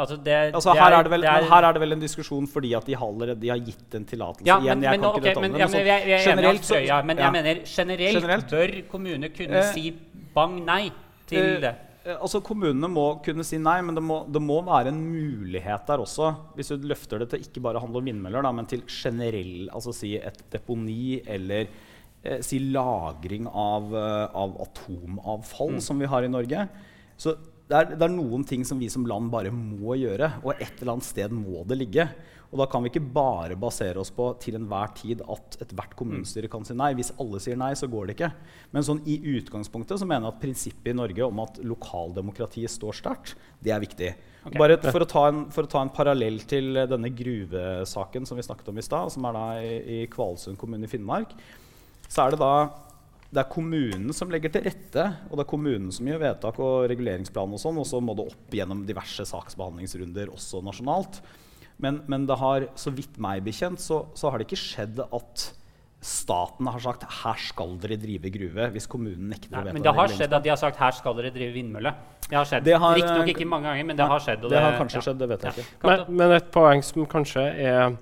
altså 0.00 0.16
det, 0.16 0.32
altså 0.56 0.72
her, 0.72 0.94
er, 0.96 1.08
vel, 1.12 1.24
er, 1.28 1.44
her, 1.44 1.64
er 1.68 1.72
det 1.76 1.80
vel, 1.82 1.92
en 1.92 2.00
diskusjon 2.00 2.46
fordi 2.48 2.70
at 2.72 2.86
de, 2.88 2.96
allerede, 2.96 3.36
de 3.40 3.50
har 3.52 3.60
gitt 3.60 3.96
en 3.98 4.06
tillatelse. 4.08 4.48
Ja, 4.48 4.56
men, 4.64 4.80
men, 4.80 5.04
okay, 5.04 5.34
men, 5.40 5.58
ja, 5.60 5.68
men, 5.68 5.86
jeg, 5.86 6.02
jeg, 6.08 6.20
generelt, 6.24 6.64
så, 6.64 6.80
ja, 6.80 7.02
men 7.04 7.20
jeg 7.20 7.32
mener 7.36 7.60
generelt, 7.68 8.16
generelt, 8.16 8.50
bør 8.50 8.78
kommunene 8.88 9.28
kunne 9.28 9.66
si 9.74 9.90
bang 10.34 10.56
nei 10.64 10.86
til 11.28 11.60
det? 11.60 11.74
Eh, 11.74 11.93
altså 12.04 12.42
Kommunene 12.44 12.88
må 12.92 13.06
kunne 13.24 13.44
si 13.46 13.56
nei, 13.60 13.78
men 13.84 13.96
det 13.96 14.02
må, 14.04 14.18
det 14.28 14.42
må, 14.44 14.58
være 14.66 14.92
en 14.92 15.00
mulighet 15.00 15.86
der 15.88 16.02
også. 16.02 16.30
Hvis 16.56 16.72
du 16.74 16.84
løfter 16.90 17.22
det 17.22 17.30
til 17.32 17.46
ikke 17.46 17.62
bare 17.64 17.80
handle 17.80 18.02
om 18.02 18.10
vindmøller, 18.10 18.44
da, 18.44 18.52
men 18.52 18.68
til 18.68 18.84
generell 18.90 19.70
altså 19.72 19.94
si 19.96 20.14
et 20.18 20.42
deponi 20.52 21.22
eller 21.24 21.64
eh, 21.64 22.42
si 22.44 22.60
lagring 22.74 23.48
av, 23.48 23.88
uh, 23.94 24.26
av 24.36 24.60
atomavfall, 24.66 25.78
mm. 25.78 25.82
som 25.86 26.02
vi 26.02 26.10
har 26.12 26.26
i 26.26 26.32
Norge. 26.32 26.68
Så 27.16 27.36
det 27.64 27.78
er, 27.78 27.94
det 27.94 28.04
er, 28.04 28.12
noen 28.12 28.44
ting 28.44 28.66
som 28.68 28.80
vi 28.80 28.90
som 28.92 29.06
land 29.08 29.32
bare 29.32 29.52
må 29.54 29.96
gjøre, 29.96 30.34
og 30.44 30.52
et 30.58 30.76
eller 30.82 30.98
annet 30.98 31.08
sted 31.08 31.32
må 31.32 31.64
det 31.68 31.80
ligge. 31.80 32.08
Og 32.54 32.60
da 32.62 32.68
kan 32.70 32.84
vi 32.84 32.92
ikke 32.92 33.02
bare 33.16 33.56
basere 33.58 33.98
oss 33.98 34.12
på 34.14 34.28
til 34.38 34.54
enhver 34.54 34.92
tid 34.94 35.24
at 35.26 35.56
ethvert 35.64 35.96
kommunestyre 35.98 36.46
kan 36.50 36.62
si 36.62 36.76
nei. 36.78 36.92
Hvis 36.94 37.10
alle 37.18 37.40
sier 37.42 37.58
nei, 37.58 37.72
så 37.74 37.88
går 37.90 38.06
det 38.06 38.14
ikke. 38.14 38.28
Men 38.70 38.86
sånn 38.86 39.00
i 39.10 39.16
utgangspunktet 39.34 39.98
så 39.98 40.06
mener 40.06 40.28
jeg 40.28 40.36
at 40.36 40.44
prinsippet 40.44 40.92
i 40.92 40.94
Norge 40.94 41.26
om 41.26 41.42
at 41.42 41.58
lokaldemokratiet 41.66 42.70
står 42.70 43.00
sterkt, 43.00 43.34
det 43.58 43.74
er 43.74 43.82
viktig. 43.82 44.12
Okay. 44.44 44.60
Bare 44.60 44.78
for 44.84 45.02
å, 45.02 45.24
en, 45.26 45.42
for 45.50 45.66
å, 45.66 45.72
ta 45.72 45.82
en, 45.82 45.90
parallell 45.96 46.38
til 46.46 46.78
denne 46.86 47.10
gruvesaken 47.16 48.28
som 48.28 48.38
vi 48.38 48.46
snakket 48.46 48.70
om 48.70 48.78
i 48.78 48.86
stad, 48.86 49.10
som 49.10 49.26
er 49.26 49.34
da 49.34 49.44
i, 49.58 49.74
i 49.74 50.00
Kvalsund 50.12 50.60
kommune 50.60 50.86
i 50.86 50.94
Finnmark, 50.94 51.34
så 52.06 52.26
er 52.28 52.34
det 52.34 52.42
da 52.44 52.54
det 53.34 53.42
er 53.42 53.50
kommunen 53.50 54.14
som 54.14 54.30
legger 54.30 54.52
til 54.54 54.62
rette, 54.68 55.04
og 55.26 55.34
det 55.34 55.42
er 55.42 55.50
kommunen 55.50 55.90
som 55.94 56.06
gjør 56.06 56.20
vedtak 56.22 56.58
og 56.62 56.84
reguleringsplan, 56.92 57.56
og 57.56 57.58
sånn, 57.58 57.80
og 57.82 57.88
så 57.88 57.98
må 57.98 58.14
det 58.14 58.28
opp 58.30 58.54
gjennom 58.54 58.84
diverse 58.86 59.26
saksbehandlingsrunder 59.26 60.30
også 60.30 60.60
nasjonalt. 60.62 61.18
Men, 61.82 62.00
men 62.10 62.24
det 62.28 62.38
har, 62.38 62.68
så 62.78 62.92
vidt 62.94 63.18
meg 63.22 63.42
bekjent, 63.44 63.82
så, 63.82 64.04
så, 64.14 64.30
har 64.30 64.40
det 64.40 64.46
ikke 64.48 64.60
skjedd 64.60 65.00
at 65.04 65.46
staten 66.04 66.68
har 66.68 66.82
sagt 66.84 67.06
her 67.22 67.38
skal 67.40 67.78
dere 67.80 67.96
drive 67.98 68.30
gruve, 68.32 68.68
hvis 68.74 68.86
kommunen 68.90 69.30
nekter 69.32 69.54
Nei, 69.54 69.62
å 69.62 69.64
vedta 69.64 69.76
Men 69.78 69.86
det 69.86 69.94
har 69.96 70.12
skjedd 70.12 70.36
at 70.36 70.44
de 70.44 70.52
har 70.52 70.60
sagt 70.60 70.80
her 70.80 70.96
skal 70.96 71.16
dere 71.18 71.32
drive 71.34 71.54
vindmølle. 71.56 71.94
Det 72.24 72.36
har 72.36 72.48
skjedd. 72.48 72.68
Riktignok 72.68 73.30
ikke 73.34 73.46
mange 73.48 73.70
ganger, 73.70 73.86
men 73.88 73.98
det 73.98 74.08
har 74.12 74.24
skjedd. 74.26 74.42
det, 74.44 74.52
det, 74.52 74.64
har 74.64 74.76
kanskje 74.80 75.00
ja. 75.00 75.04
skjedd, 75.08 75.22
det 75.22 75.30
vet 75.32 75.46
jeg 75.48 75.64
ikke. 75.64 75.78
Men, 75.88 76.04
men 76.20 76.34
et 76.36 76.50
poeng 76.54 76.84
som 76.84 77.08
kanskje 77.08 77.46
er 77.64 77.96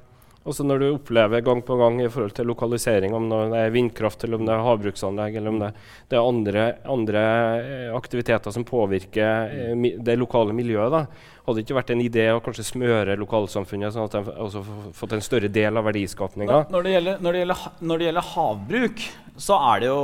også 0.49 0.65
når 0.67 0.81
du 0.81 0.87
opplever 0.89 1.43
gang 1.45 1.61
på 1.63 1.77
gang 1.79 2.01
i 2.03 2.09
forhold 2.11 2.33
til 2.35 2.49
lokalisering, 2.51 3.15
om 3.15 3.29
det 3.31 3.61
er 3.61 3.75
vindkraft, 3.75 4.25
eller 4.25 4.41
om 4.41 4.47
det 4.49 4.55
er 4.55 4.65
havbruksanlegg, 4.67 5.37
eller 5.39 5.53
om 5.53 5.61
det, 5.63 5.69
det 6.11 6.19
er 6.19 6.31
andre, 6.31 6.65
andre, 6.91 7.23
eh, 7.61 7.91
aktiviteter 7.95 8.55
som 8.55 8.67
påvirker 8.67 9.53
eh, 9.71 9.87
det 10.03 10.17
lokale 10.19 10.57
miljøet, 10.57 10.91
da. 10.95 11.05
hadde 11.47 11.61
det 11.61 11.67
ikke 11.67 11.79
vært 11.79 11.93
en 11.95 12.03
idé 12.03 12.27
å 12.33 12.41
kanskje 12.43 12.67
smøre 12.73 13.19
lokalsamfunnet, 13.21 13.95
sånn 13.95 14.09
at 14.11 14.17
de 14.19 14.35
også 14.47 14.65
fått 14.99 15.15
en 15.15 15.23
større 15.23 15.53
del 15.53 15.79
av 15.79 15.87
verdiskapinga? 15.87 16.65
Når, 16.75 16.91
når, 17.23 17.39
når, 17.79 18.03
det 18.03 18.09
gjelder 18.09 18.33
havbruk, 18.33 19.07
så 19.39 19.61
er 19.71 19.85
det 19.85 19.93
jo 19.93 20.03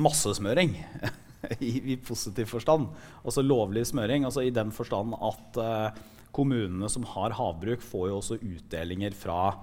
massesmøring. 0.00 0.78
I, 1.60 1.92
I, 1.92 1.98
positiv 2.00 2.48
forstand. 2.48 2.88
Altså 3.20 3.44
lovlig 3.44 3.84
smøring. 3.90 4.24
Altså 4.24 4.46
i 4.46 4.52
den 4.54 4.70
forstand 4.72 5.12
at 5.20 5.58
uh, 5.60 6.04
kommunene 6.34 6.90
som 6.90 7.06
har 7.14 7.36
havbruk, 7.38 7.84
får 7.84 8.10
jo 8.10 8.18
også 8.18 8.38
utdelinger 8.40 9.14
fra, 9.16 9.54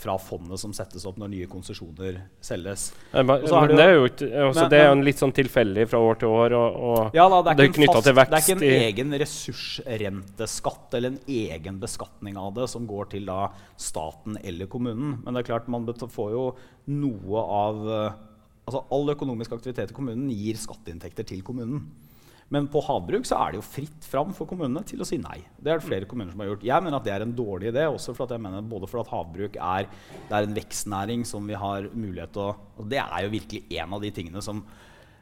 fra 0.00 0.14
fondet 0.22 0.60
som 0.62 0.72
settes 0.76 1.04
opp 1.08 1.18
når 1.20 1.32
nye 1.32 1.48
konsesjoner 1.50 2.20
selges. 2.44 2.90
Ja, 3.12 3.24
men, 3.26 3.42
det, 3.42 3.76
det, 3.76 3.84
er 3.84 3.94
jo 3.96 4.08
ikke, 4.08 4.28
altså, 4.30 4.62
men, 4.62 4.70
det 4.72 4.80
er 4.80 4.88
jo 4.88 5.04
litt 5.10 5.22
sånn 5.22 5.34
tilfeldig 5.36 5.86
fra 5.90 6.02
år 6.06 6.20
til 6.22 6.36
år. 6.38 6.56
Og, 6.60 6.80
og 6.90 7.18
ja, 7.18 7.26
da, 7.32 7.42
det 7.42 7.52
er, 7.54 7.60
det 7.60 7.68
er 7.68 7.90
fast. 7.90 8.08
Det 8.08 8.14
er 8.16 8.40
ikke 8.40 8.56
en 8.58 8.86
egen 8.88 9.18
ressursrenteskatt 9.24 10.98
eller 10.98 11.14
en 11.14 11.20
egen 11.36 11.82
beskatning 11.82 12.40
av 12.40 12.54
det 12.60 12.70
som 12.72 12.88
går 12.90 13.12
til 13.16 13.28
da, 13.30 13.50
staten 13.80 14.38
eller 14.42 14.70
kommunen. 14.72 15.18
Men 15.24 15.34
det 15.34 15.44
er 15.44 15.52
klart 15.52 15.70
man 15.72 15.88
får 15.90 16.34
jo 16.36 16.50
noe 16.90 17.46
av 17.60 17.86
altså 18.70 18.84
All 18.94 19.10
økonomisk 19.10 19.56
aktivitet 19.56 19.90
i 19.90 19.96
kommunen 19.96 20.30
gir 20.30 20.58
skatteinntekter 20.60 21.26
til 21.26 21.42
kommunen. 21.42 21.88
Men 22.50 22.66
på 22.70 22.82
havbruk 22.82 23.28
så 23.28 23.38
er 23.38 23.52
det 23.52 23.60
jo 23.60 23.66
fritt 23.66 24.06
fram 24.10 24.32
for 24.34 24.48
kommunene 24.50 24.82
til 24.86 25.02
å 25.02 25.06
si 25.06 25.20
nei. 25.22 25.38
Det 25.54 25.70
er 25.70 25.78
det 25.78 25.86
flere 25.86 26.08
kommuner 26.10 26.32
som 26.34 26.42
har 26.42 26.50
gjort. 26.50 26.66
Jeg 26.66 26.82
mener 26.82 26.98
at 26.98 27.06
det 27.06 27.12
er 27.14 27.24
en 27.24 27.34
dårlig 27.38 27.70
idé, 27.70 27.86
også 27.86 28.14
for 28.16 28.26
at 28.26 28.34
jeg 28.34 28.42
mener 28.42 28.66
både 28.66 28.88
for 28.90 29.02
at 29.04 29.10
havbruk 29.12 29.58
er, 29.62 29.86
er 30.26 30.46
en 30.46 30.56
vekstnæring 30.56 31.22
som 31.28 31.46
vi 31.46 31.58
har 31.58 31.86
mulighet 31.94 32.34
til 32.34 32.48
å 32.48 32.54
Og 32.80 32.88
det 32.90 32.98
er 33.02 33.26
jo 33.26 33.34
virkelig 33.36 33.62
en 33.78 33.94
av 33.94 34.02
de 34.02 34.10
tingene 34.14 34.42
som 34.42 34.64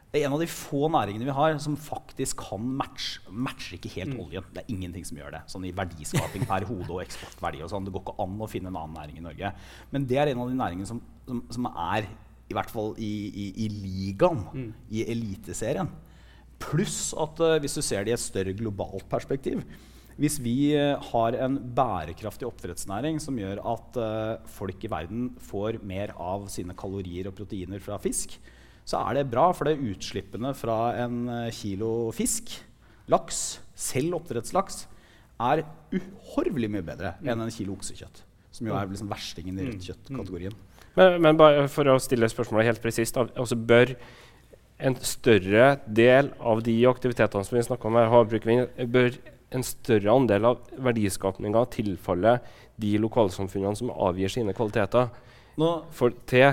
det 0.08 0.22
er 0.22 0.24
en 0.24 0.38
av 0.38 0.40
de 0.40 0.46
få 0.48 0.86
næringene 0.88 1.26
vi 1.28 1.34
har 1.36 1.58
som 1.60 1.74
faktisk 1.76 2.40
kan 2.46 2.62
matche 2.78 3.20
matcher 3.28 3.74
ikke 3.76 3.90
helt 3.92 4.14
mm. 4.14 4.20
oljen. 4.22 4.46
Det 4.54 4.62
er 4.62 4.70
ingenting 4.72 5.04
som 5.04 5.18
gjør 5.20 5.34
det. 5.34 5.42
Sånn 5.52 5.66
i 5.68 5.72
verdiskaping 5.76 6.46
per 6.48 6.64
hode 6.64 6.88
og 6.94 7.02
eksportverdi 7.02 7.60
og 7.60 7.68
sånn. 7.68 7.84
Det 7.84 7.92
går 7.92 8.06
ikke 8.06 8.24
an 8.24 8.38
å 8.40 8.48
finne 8.48 8.72
en 8.72 8.78
annen 8.80 8.96
næring 8.96 9.20
i 9.20 9.26
Norge. 9.26 9.50
Men 9.92 10.06
det 10.08 10.16
er 10.16 10.32
en 10.32 10.40
av 10.40 10.48
de 10.48 10.56
næringene 10.56 10.88
som, 10.88 11.02
som, 11.28 11.42
som 11.52 11.68
er 11.74 12.08
i 12.48 12.56
hvert 12.56 12.72
fall 12.72 12.94
i, 12.96 13.12
i, 13.28 13.46
i 13.66 13.68
ligaen, 13.68 14.46
mm. 14.48 14.70
i 14.96 15.04
eliteserien. 15.12 15.92
Pluss 16.62 17.12
at 17.18 17.40
uh, 17.44 17.58
hvis 17.62 17.78
du 17.78 17.82
ser 17.84 18.04
det 18.04 18.14
i 18.14 18.16
et 18.16 18.24
større 18.24 18.56
globalt 18.56 19.06
perspektiv 19.10 19.62
hvis 20.18 20.40
vi 20.42 20.74
har 20.74 21.36
en 21.38 21.60
bærekraftig 21.78 22.42
oppdrettsnæring 22.48 23.20
som 23.22 23.36
gjør 23.38 23.60
at 23.70 23.98
uh, 24.02 24.48
folk 24.50 24.82
i 24.82 24.90
verden 24.90 25.28
får 25.46 25.78
mer 25.86 26.10
av 26.18 26.48
sine 26.50 26.74
kalorier 26.74 27.28
og 27.30 27.36
proteiner 27.38 27.78
fra 27.78 28.00
fisk, 28.02 28.34
så 28.82 28.98
er 29.06 29.20
det 29.20 29.28
bra, 29.30 29.44
for 29.54 29.68
det 29.68 29.76
er 29.76 29.92
utslippene 29.92 30.50
fra 30.58 30.78
en 31.04 31.20
kilo 31.54 32.10
fisk, 32.18 32.50
laks, 33.14 33.60
selv 33.78 34.18
oppdrettslaks, 34.18 34.88
er 35.38 35.62
uhorvelig 35.94 36.70
mye 36.72 36.84
bedre 36.86 37.14
mm. 37.18 37.28
enn 37.30 37.44
en 37.44 37.54
kilo 37.54 37.76
oksekjøtt. 37.78 38.24
Som 38.54 38.70
jo 38.70 38.74
er 38.74 38.88
liksom 38.90 39.10
verstingen 39.10 39.58
i 39.60 39.66
rødt 39.68 39.78
mm. 39.78 39.86
kjøtt-kategorien. 39.86 40.56
Men, 40.98 41.20
men, 41.22 41.38
bare 41.38 41.68
for 41.70 41.86
å 41.92 41.98
stille 42.02 42.26
spørsmålet 42.30 42.72
helt 42.72 42.82
presist, 42.82 43.18
altså 43.20 43.58
bør 43.58 43.92
en 44.78 44.94
større 45.02 45.72
del 45.86 46.30
av 46.38 46.62
de 46.62 46.76
aktivitetene 46.86 47.46
som 47.46 47.58
vi 47.58 47.66
snakker 47.66 47.90
om 47.90 47.98
her, 47.98 48.10
havbruk, 48.12 48.46
bør 48.94 49.10
en 49.54 49.64
større 49.64 50.12
andel 50.12 50.50
av 50.50 50.72
verdiskapninga 50.88 51.64
tilfalle 51.72 52.38
de 52.78 52.94
lokalsamfunnene 53.02 53.78
som 53.78 53.90
avgir 53.90 54.30
sine 54.32 54.54
kvaliteter 54.54 55.08
Nå, 55.58 55.70
for, 55.90 56.14
til 56.30 56.52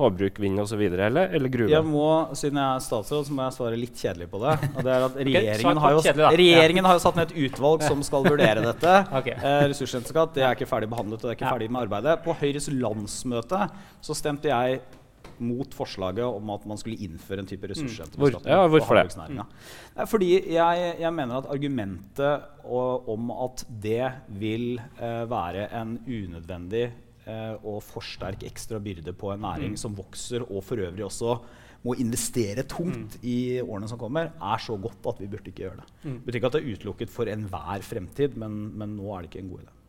havbruk, 0.00 0.38
vind 0.40 0.62
osv., 0.62 0.80
eller, 0.80 1.34
eller 1.36 1.52
gruve? 1.52 1.72
Jeg 1.72 1.84
må, 1.84 2.06
Siden 2.38 2.60
jeg 2.60 2.78
er 2.78 2.84
statsråd, 2.84 3.26
så 3.28 3.34
må 3.36 3.44
jeg 3.44 3.56
svare 3.58 3.80
litt 3.80 3.98
kjedelig 4.00 4.30
på 4.32 4.40
det. 4.40 4.54
Og 4.70 4.78
det 4.86 4.94
er 4.94 5.04
at 5.04 5.18
Regjeringen, 5.28 5.80
har, 5.84 5.96
jo, 5.96 6.30
regjeringen 6.40 6.88
har 6.88 6.96
jo 6.96 7.02
satt 7.04 7.18
ned 7.18 7.34
et 7.34 7.50
utvalg 7.50 7.84
som 7.84 8.04
skal 8.06 8.24
vurdere 8.24 8.64
dette. 8.64 8.94
okay. 9.18 9.36
eh, 9.36 9.66
Ressursrenteskatt 9.72 10.32
det 10.38 10.46
er 10.46 10.56
ikke 10.56 10.70
ferdig 10.70 10.88
behandlet 10.94 11.20
og 11.20 11.28
det 11.28 11.34
er 11.34 11.38
ikke 11.40 11.48
ja. 11.50 11.52
ferdig 11.52 11.68
med 11.74 11.84
arbeidet. 11.84 12.16
På 12.24 12.36
Høyres 12.40 12.70
landsmøte 12.72 13.66
så 14.00 14.16
stemte 14.16 14.52
jeg 14.52 14.80
mot 15.40 15.74
forslaget 15.74 16.24
om 16.24 16.50
at 16.54 16.64
man 16.68 16.80
skulle 16.80 17.00
innføre 17.00 17.44
en 17.44 17.48
type 17.50 17.68
ressursrentebeskatning. 17.70 18.46
Hvor, 18.46 18.50
ja, 18.50 18.68
hvorfor 18.68 19.00
det? 19.00 19.16
Mm. 19.34 20.06
Fordi 20.10 20.30
jeg, 20.54 20.94
jeg, 21.00 21.12
mener 21.16 21.40
at 21.40 21.50
argumentet 21.52 22.48
og, 22.64 23.08
om 23.12 23.32
at 23.34 23.64
det 23.82 24.10
vil 24.40 24.76
eh, 24.78 25.24
være 25.30 25.68
en 25.80 25.96
unødvendig 26.06 26.84
eh, 27.26 27.54
og 27.64 27.82
for 27.86 28.04
ekstra 28.44 28.78
byrde 28.78 29.12
på 29.12 29.32
en 29.32 29.42
næring 29.46 29.74
mm. 29.76 29.80
som 29.80 29.96
vokser, 29.96 30.44
og 30.46 30.64
for 30.64 30.76
øvrig 30.80 31.04
også 31.04 31.38
må 31.82 31.96
investere 31.96 32.62
tungt 32.68 33.16
mm. 33.16 33.24
i 33.24 33.60
årene 33.60 33.88
som 33.88 33.98
kommer, 34.00 34.32
er 34.36 34.60
så 34.60 34.76
godt 34.76 35.14
at 35.14 35.20
vi 35.22 35.28
burde 35.32 35.48
ikke 35.48 35.64
gjøre 35.64 35.80
det. 35.80 35.92
Mm. 36.04 36.16
Det 36.18 36.24
betyr 36.26 36.40
ikke 36.40 36.50
at 36.50 36.56
det 36.58 36.62
er 36.62 36.72
utelukket 36.74 37.12
for 37.12 37.30
enhver 37.32 37.84
fremtid, 37.86 38.36
men, 38.40 38.66
men 38.76 38.98
nå 38.98 39.14
er 39.14 39.24
det 39.24 39.32
ikke 39.32 39.44
en 39.46 39.52
god 39.54 39.64
idé. 39.64 39.79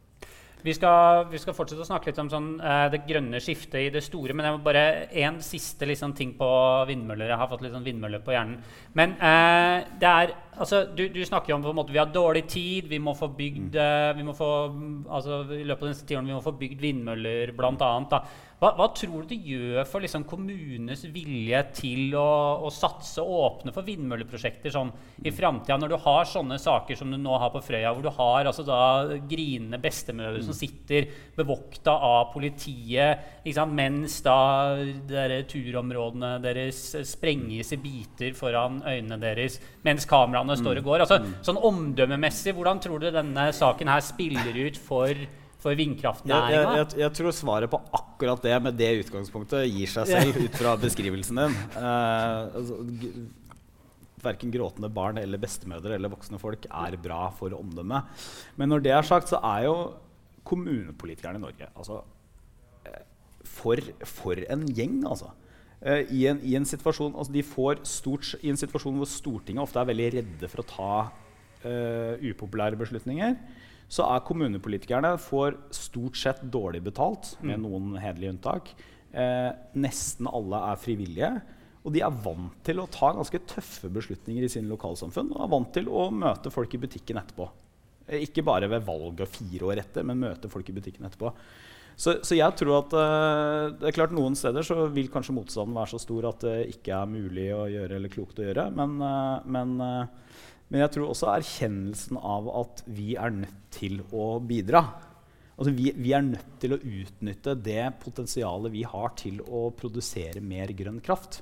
Vi 0.62 0.74
skal, 0.78 1.26
vi 1.32 1.40
skal, 1.42 1.56
fortsette 1.58 1.82
å 1.82 1.88
snakke 1.88 2.12
litt 2.12 2.20
om 2.22 2.30
sånn, 2.30 2.50
eh, 2.62 2.86
det 2.94 3.02
grønne 3.08 3.42
skiftet 3.42 3.80
i 3.82 3.90
det 3.94 4.04
store. 4.06 4.36
Men 4.38 4.46
jeg 4.46 4.58
må 4.58 4.64
bare 4.66 4.86
én 5.10 5.40
siste 5.42 5.88
liksom, 5.90 6.14
ting 6.18 6.36
på 6.38 6.50
vindmøller. 6.90 7.32
Jeg 7.32 7.42
har 7.42 7.50
fått 7.50 7.64
litt 7.66 7.74
sånn 7.74 7.88
vindmøller 7.88 8.22
på 8.26 8.36
hjernen. 8.36 8.62
Men 8.94 9.16
eh, 9.18 9.88
det 10.02 10.12
er, 10.12 10.36
altså, 10.58 10.84
du, 10.96 11.08
du, 11.14 11.22
snakker 11.26 11.56
om 11.56 11.64
på 11.64 11.72
en 11.72 11.80
måte, 11.80 11.94
vi 11.94 12.02
har 12.02 12.12
dårlig 12.12 12.46
tid. 12.52 12.88
Vi 12.92 13.00
må 13.00 13.16
få 13.18 13.32
bygd 13.38 13.78
uh, 13.80 14.12
vi 14.18 14.28
må 14.28 14.36
få, 14.38 14.52
altså, 15.10 15.44
I 15.56 15.66
løpet 15.66 15.88
av 15.88 15.94
disse 15.94 16.08
tiårene 16.10 16.32
vi 16.32 16.38
må 16.38 16.46
få 16.46 16.56
bygd 16.60 16.82
vindmøller, 16.84 17.54
annet. 17.62 18.18
Hva, 18.62 18.76
hva, 18.78 18.92
tror 18.94 19.24
du 19.24 19.32
det 19.32 19.40
gjør 19.42 19.88
for 19.90 20.06
liksom, 20.06 20.22
kommunenes 20.30 21.02
vilje 21.10 21.62
til 21.80 22.12
å, 22.14 22.62
å 22.62 22.70
satse 22.70 23.24
og 23.24 23.40
åpne 23.40 23.72
for 23.74 23.88
vindmølleprosjekter 23.88 24.70
sånn, 24.70 24.92
i 25.26 25.34
framtida, 25.34 25.80
når 25.82 25.90
du 25.90 25.96
har 26.04 26.30
sånne 26.30 26.60
saker 26.62 27.00
som 27.00 27.10
du 27.10 27.18
nå 27.18 27.40
har 27.42 27.50
på 27.50 27.64
Frøya, 27.66 27.90
hvor 27.90 28.06
du 28.06 28.12
har 28.14 28.46
altså, 28.52 28.62
da, 28.68 29.18
grinende 29.26 29.80
bestemødre 29.82 30.44
som 30.46 30.54
sitter 30.54 31.10
bevokta 31.34 31.96
av 32.06 32.30
politiet, 32.36 33.42
sant, 33.50 33.74
mens 33.74 34.20
da 34.22 34.38
dere, 35.10 35.42
turområdene 35.50 36.36
deres 36.46 36.84
sprenges 37.10 37.74
i 37.74 37.82
biter 37.82 38.38
foran 38.38 38.84
øynene 38.86 39.18
deres, 39.26 39.58
mens 39.82 40.06
kameraene 40.42 40.60
står 40.62 40.82
og 40.82 40.90
går? 40.90 41.04
Altså, 41.06 41.20
mm. 41.22 41.36
sånn 41.46 41.62
Omdømmemessig, 41.72 42.56
hvordan 42.58 42.82
tror 42.84 43.02
du 43.02 43.10
denne 43.14 43.48
saken 43.56 43.92
her 43.92 44.04
spiller 44.06 44.58
ut 44.68 44.82
for 44.82 45.28
for 45.62 45.78
vindkraftnæringa? 45.78 46.54
Jeg, 46.56 46.78
jeg, 46.80 47.02
jeg, 47.04 47.14
tror 47.20 47.36
svaret 47.38 47.70
på 47.70 47.80
akkurat 47.94 48.42
det 48.42 48.56
med 48.66 48.80
det 48.80 48.90
utgangspunktet 49.04 49.68
gir 49.70 49.92
seg 49.92 50.10
selv 50.10 50.40
ut 50.42 50.58
fra 50.58 50.74
beskrivelsen 50.82 51.38
din. 51.44 51.60
Uh, 51.76 52.58
altså, 52.58 52.80
Verken 54.22 54.54
gråtende 54.54 54.90
barn 54.94 55.18
eller 55.18 55.42
bestemødre 55.42 55.96
eller 55.98 56.12
voksne 56.14 56.38
folk 56.42 56.68
er 56.70 56.98
bra 57.02 57.24
for 57.34 57.54
omdømmet. 57.58 58.26
Men 58.58 58.70
når 58.70 58.84
det 58.86 58.92
er 58.94 59.08
sagt, 59.08 59.32
så 59.34 59.40
er 59.42 59.66
jo 59.66 59.76
kommunepolitikerne 60.46 61.40
i 61.40 61.42
Norge 61.42 61.70
altså, 61.74 62.04
eh, 62.86 63.02
for, 63.50 63.82
for, 64.06 64.38
en 64.46 64.68
gjeng, 64.70 65.00
altså. 65.10 65.32
Uh, 65.82 66.04
i, 66.14 66.26
en, 66.30 66.42
i, 66.46 66.54
en, 66.58 66.68
situasjon, 66.68 67.16
altså 67.18 67.82
stort, 67.90 68.36
I 68.46 68.52
en 68.54 68.60
situasjon 68.60 69.00
hvor 69.00 69.10
Stortinget 69.10 69.64
ofte 69.64 69.82
er 69.82 69.90
veldig 69.90 70.10
redde 70.20 70.50
for 70.52 70.62
å 70.62 70.70
ta 70.70 70.94
uh, 71.10 72.14
upopulære 72.22 72.78
beslutninger, 72.78 73.36
så 73.92 74.06
er 74.08 74.24
kommunepolitikerne 74.24 75.16
får 75.20 75.58
stort 75.76 76.20
sett 76.20 76.44
dårlig 76.54 76.84
betalt, 76.86 77.34
med 77.42 77.60
mm. 77.60 77.66
noen 77.66 77.98
hederlige 78.00 78.36
unntak. 78.36 78.70
Uh, 79.12 79.50
nesten 79.76 80.30
alle 80.32 80.62
er 80.70 80.80
frivillige. 80.80 81.34
Og 81.82 81.96
de 81.96 82.04
er 82.06 82.22
vant 82.24 82.54
til 82.66 82.80
å 82.82 82.88
ta 82.94 83.10
ganske 83.18 83.42
tøffe 83.50 83.90
beslutninger 83.92 84.46
i 84.46 84.52
sine 84.54 84.70
lokalsamfunn. 84.70 85.34
Og 85.34 85.42
er 85.42 85.52
vant 85.56 85.74
til 85.74 85.90
å 85.90 86.06
møte 86.14 86.54
folk 86.54 86.78
i 86.78 86.82
butikken 86.82 87.20
etterpå. 87.22 87.48
Eh, 88.08 88.28
ikke 88.28 88.46
bare 88.46 88.70
ved 88.70 88.86
valget 88.86 89.34
fire 89.34 89.72
år 89.72 89.82
etter, 89.82 90.06
men 90.06 90.22
møte 90.22 90.52
folk 90.52 90.70
i 90.70 90.76
butikken 90.78 91.08
etterpå. 91.10 91.34
Så, 91.96 92.16
så 92.26 92.38
jeg 92.38 92.56
tror 92.58 92.78
at 92.80 92.94
uh, 92.98 93.74
det 93.78 93.92
er 93.92 93.96
klart 93.96 94.14
Noen 94.16 94.38
steder 94.38 94.66
så 94.66 94.88
vil 94.94 95.12
kanskje 95.12 95.36
motstanden 95.36 95.76
være 95.78 95.92
så 95.94 96.00
stor 96.02 96.32
at 96.32 96.46
det 96.48 96.56
ikke 96.78 96.96
er 96.98 97.12
mulig 97.12 97.52
å 97.54 97.68
gjøre 97.70 98.00
eller 98.00 98.14
klokt 98.14 98.42
å 98.42 98.48
gjøre. 98.48 98.70
Men, 98.78 98.96
uh, 99.04 99.44
men 99.46 99.76
uh, 99.82 100.40
men 100.72 100.86
jeg 100.86 100.94
tror 100.96 101.10
også 101.12 101.34
erkjennelsen 101.34 102.18
av 102.18 102.46
at 102.62 102.82
vi 102.96 103.12
er 103.20 103.34
nødt 103.36 103.64
til 103.76 104.00
å 104.16 104.38
bidra. 104.40 104.86
Altså 105.58 105.74
vi, 105.76 105.90
vi, 105.98 106.14
er 106.16 106.24
nødt 106.24 106.54
til 106.64 106.74
å 106.74 106.80
utnytte 106.80 107.58
det 107.60 107.90
potensialet 108.00 108.72
vi 108.72 108.86
har 108.88 109.12
til 109.20 109.42
å 109.44 109.66
produsere 109.76 110.40
mer 110.40 110.72
grønn 110.78 111.02
kraft. 111.04 111.42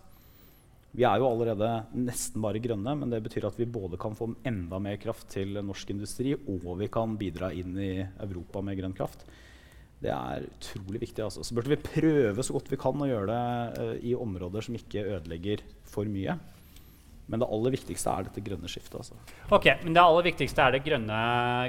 Vi 0.97 1.05
er 1.05 1.21
jo 1.21 1.27
allerede 1.29 1.69
nesten 1.93 2.41
bare 2.41 2.61
grønne, 2.63 2.95
men 2.97 3.13
det 3.13 3.21
betyr 3.27 3.45
at 3.51 3.59
vi 3.61 3.69
både 3.69 3.99
kan 4.01 4.17
få 4.17 4.31
enda 4.49 4.81
mer 4.81 4.97
kraft 4.97 5.29
til 5.35 5.61
norsk 5.61 5.93
industri, 5.93 6.33
og 6.33 6.65
vi 6.81 6.89
kan 6.89 7.13
bidra 7.19 7.51
inn 7.53 7.77
i 7.77 7.91
Europa 8.01 8.65
med 8.65 8.81
grønn 8.81 8.97
kraft. 8.97 9.27
Det 9.99 10.11
er 10.13 10.45
utrolig 10.47 11.01
viktig. 11.03 11.23
Altså. 11.25 11.43
Så 11.43 11.55
burde 11.55 11.73
vi 11.73 11.81
prøve 11.83 12.45
så 12.45 12.55
godt 12.55 12.71
vi 12.71 12.79
kan 12.79 13.03
å 13.03 13.09
gjøre 13.09 13.27
det 13.27 13.83
uh, 13.83 13.97
i 14.11 14.15
områder 14.15 14.63
som 14.63 14.77
ikke 14.79 15.03
ødelegger 15.17 15.65
for 15.87 16.07
mye. 16.07 16.37
Men 17.29 17.43
det 17.43 17.49
aller 17.53 17.73
viktigste 17.75 18.09
er 18.09 18.25
dette 18.25 18.41
grønne 18.41 18.69
skiftet. 18.71 18.95
Altså. 18.97 19.17
Ok, 19.53 19.67
men 19.83 19.93
Det 19.93 20.01
aller 20.01 20.25
viktigste 20.31 20.63
er 20.63 20.73
det 20.73 20.85
grønne, 20.85 21.19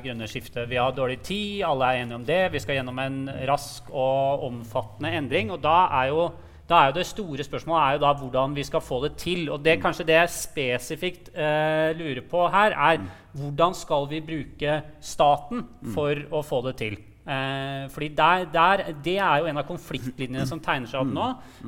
grønne, 0.06 0.28
skiftet. 0.30 0.68
Vi 0.70 0.78
har 0.80 0.94
dårlig 0.96 1.18
tid, 1.26 1.60
alle 1.68 1.90
er 1.90 2.04
enige 2.04 2.16
om 2.16 2.24
det. 2.24 2.40
Vi 2.54 2.62
skal 2.64 2.78
gjennom 2.78 3.02
en 3.02 3.18
rask 3.50 3.90
og 3.90 4.46
omfattende 4.46 5.12
endring. 5.18 5.50
og 5.50 5.60
da 5.60 5.82
er 6.00 6.14
jo 6.14 6.30
da 6.70 6.84
er 6.84 6.86
jo 6.86 7.00
Det 7.00 7.06
store 7.06 7.42
spørsmålet 7.42 7.82
er 7.82 7.92
jo 7.92 8.02
da 8.06 8.12
hvordan 8.14 8.54
vi 8.54 8.62
skal 8.62 8.80
få 8.80 9.02
det 9.02 9.16
til. 9.18 9.50
og 9.50 9.64
det 9.64 9.82
Kanskje 9.82 10.06
det 10.06 10.14
jeg 10.14 10.30
spesifikt 10.30 11.30
uh, 11.34 11.90
lurer 11.98 12.22
på 12.22 12.48
her, 12.48 12.70
er 12.70 12.98
mm. 12.98 13.08
hvordan 13.34 13.74
skal 13.74 14.06
vi 14.08 14.20
bruke 14.20 14.82
staten 15.00 15.66
mm. 15.66 15.92
for 15.92 16.14
mm. 16.14 16.30
å 16.30 16.42
få 16.46 16.62
det 16.68 16.76
til? 16.78 16.96
Eh, 17.20 17.88
fordi 17.92 18.08
der, 18.16 18.46
der, 18.48 18.82
Det 19.04 19.18
er 19.20 19.42
jo 19.42 19.48
en 19.50 19.60
av 19.60 19.66
konfliktlinjene 19.68 20.46
som 20.48 20.60
tegner 20.64 20.88
seg 20.88 21.02
opp 21.02 21.10
nå. 21.12 21.26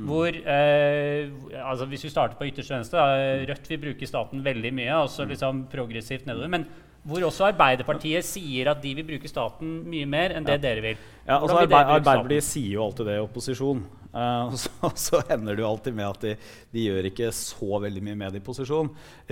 hvor 0.08 0.32
eh, 0.32 1.28
altså 1.60 1.84
Hvis 1.90 2.06
vi 2.06 2.12
starter 2.14 2.38
på 2.38 2.48
ytterste 2.48 2.72
venstre 2.72 3.04
Rødt 3.50 3.68
vil 3.68 3.82
bruke 3.82 4.08
staten 4.08 4.40
veldig 4.42 4.72
mye, 4.72 4.94
også 5.04 5.28
liksom 5.28 5.66
progressivt 5.72 6.26
nedover. 6.26 6.48
Men 6.48 6.66
hvor 7.02 7.24
også 7.26 7.48
Arbeiderpartiet 7.50 8.24
sier 8.24 8.70
at 8.70 8.82
de 8.82 8.94
vil 8.94 9.06
bruke 9.06 9.28
staten 9.28 9.80
mye 9.90 10.06
mer 10.06 10.36
enn 10.36 10.46
det 10.46 10.56
ja. 10.60 10.62
dere 10.68 10.84
vil. 10.84 11.00
Ja, 11.26 11.40
altså 11.40 11.64
Arbeiderpartiet 11.64 12.46
sier 12.46 12.76
jo 12.78 12.84
alltid 12.86 13.10
det 13.10 13.18
i 13.18 13.24
opposisjon. 13.24 13.82
Uh, 14.22 14.53
så, 14.61 14.90
så, 14.92 15.18
ender 15.33 15.57
det 15.57 15.62
jo 15.62 15.68
alltid 15.70 15.94
med 15.96 16.05
at 16.05 16.20
de, 16.20 16.33
de, 16.75 16.83
gjør 16.85 17.07
ikke 17.09 17.31
så 17.33 17.79
veldig 17.81 18.03
mye 18.05 18.16
med 18.20 18.35
det 18.35 18.42
i 18.42 18.44
posisjon. 18.44 18.90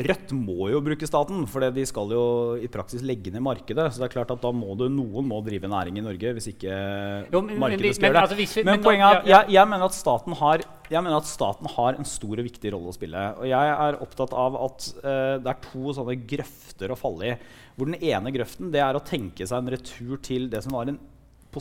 Rødt 0.09 0.33
må 0.33 0.71
jo 0.73 0.81
bruke 0.85 1.05
staten, 1.09 1.43
for 1.53 1.66
de 1.77 1.85
skal 1.88 2.14
jo 2.16 2.23
i 2.57 2.71
praksis 2.73 3.05
legge 3.05 3.33
ned 3.35 3.45
markedet. 3.45 3.90
Så 3.93 4.01
det 4.01 4.09
er 4.09 4.14
klart 4.14 4.33
at 4.33 4.40
da 4.40 4.53
må 4.57 4.73
du, 4.81 4.87
noen 4.88 5.29
må 5.29 5.43
drive 5.45 5.69
næring 5.69 6.01
i 6.01 6.05
Norge 6.07 6.33
hvis 6.38 6.49
ikke 6.55 6.73
jo, 6.73 7.43
men, 7.45 7.61
markedet 7.61 7.93
skal 7.99 8.09
gjøre 8.09 8.25
det. 8.31 8.47
Altså, 8.47 8.64
men, 8.71 8.81
poenget 8.87 9.05
er 9.11 9.21
at 9.21 9.29
jeg, 9.29 9.53
jeg, 9.59 9.73
mener 9.75 9.85
at 9.90 9.99
staten 9.99 10.38
har, 10.40 10.64
jeg 10.88 11.05
mener 11.05 11.19
at 11.19 11.29
staten 11.29 11.73
har 11.77 12.01
en 12.01 12.11
stor 12.14 12.40
og 12.40 12.49
viktig 12.49 12.75
rolle 12.77 12.95
å 12.95 12.97
spille. 12.97 13.27
Og 13.37 13.51
jeg 13.53 13.77
er 13.77 14.01
opptatt 14.09 14.35
av 14.47 14.59
at 14.64 14.88
uh, 15.03 15.37
det 15.45 15.53
er 15.53 15.62
to 15.69 15.97
sånne 16.01 16.16
grøfter 16.33 16.97
å 16.97 17.01
falle 17.05 17.35
i. 17.35 17.37
Hvor 17.77 17.93
den 17.93 18.01
ene 18.01 18.33
grøften 18.33 18.73
det 18.73 18.81
er 18.87 18.97
å 18.97 19.05
tenke 19.05 19.45
seg 19.45 19.61
en 19.61 19.73
retur 19.77 20.16
til 20.25 20.49
det 20.49 20.64
som 20.64 20.81
var 20.81 20.88
en 20.88 21.03
på 21.51 21.61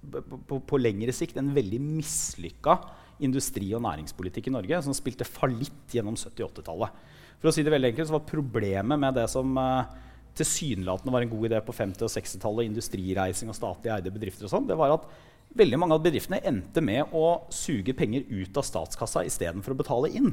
på, 0.00 0.58
på, 0.64 0.80
lengre 0.80 1.12
sikt 1.14 1.38
en 1.40 1.52
veldig 1.54 1.80
mislykka 1.82 2.76
industri- 3.20 3.72
og 3.76 3.82
næringspolitikk 3.84 4.48
i 4.48 4.54
Norge 4.54 4.82
som 4.84 4.96
spilte 4.96 5.28
fallitt 5.28 5.92
gjennom 5.92 6.16
70- 6.16 6.46
80-tallet. 6.46 7.00
For 7.40 7.50
å 7.50 7.54
si 7.54 7.64
det 7.64 7.72
veldig 7.72 7.92
enkelt 7.92 8.08
så 8.08 8.16
var 8.16 8.28
Problemet 8.28 9.00
med 9.00 9.16
det 9.16 9.26
som 9.32 9.52
eh, 9.60 9.98
tilsynelatende 10.36 11.12
var 11.14 11.24
en 11.24 11.32
god 11.32 11.50
idé 11.50 11.60
på 11.64 11.74
50- 11.76 12.06
og 12.06 12.14
60-tallet, 12.14 12.70
industrireising 12.70 13.52
og 13.52 13.58
statlig 13.58 13.92
eide 13.94 14.12
bedrifter, 14.14 14.46
og 14.48 14.54
sånn, 14.54 14.68
det 14.68 14.78
var 14.78 14.96
at 14.96 15.08
veldig 15.56 15.80
mange 15.82 15.96
av 15.96 16.04
bedriftene 16.04 16.40
endte 16.46 16.82
med 16.84 17.12
å 17.16 17.42
suge 17.52 17.96
penger 17.98 18.28
ut 18.30 18.60
av 18.60 18.66
statskassa 18.66 19.24
istedenfor 19.28 19.74
å 19.74 19.80
betale 19.80 20.12
inn. 20.16 20.32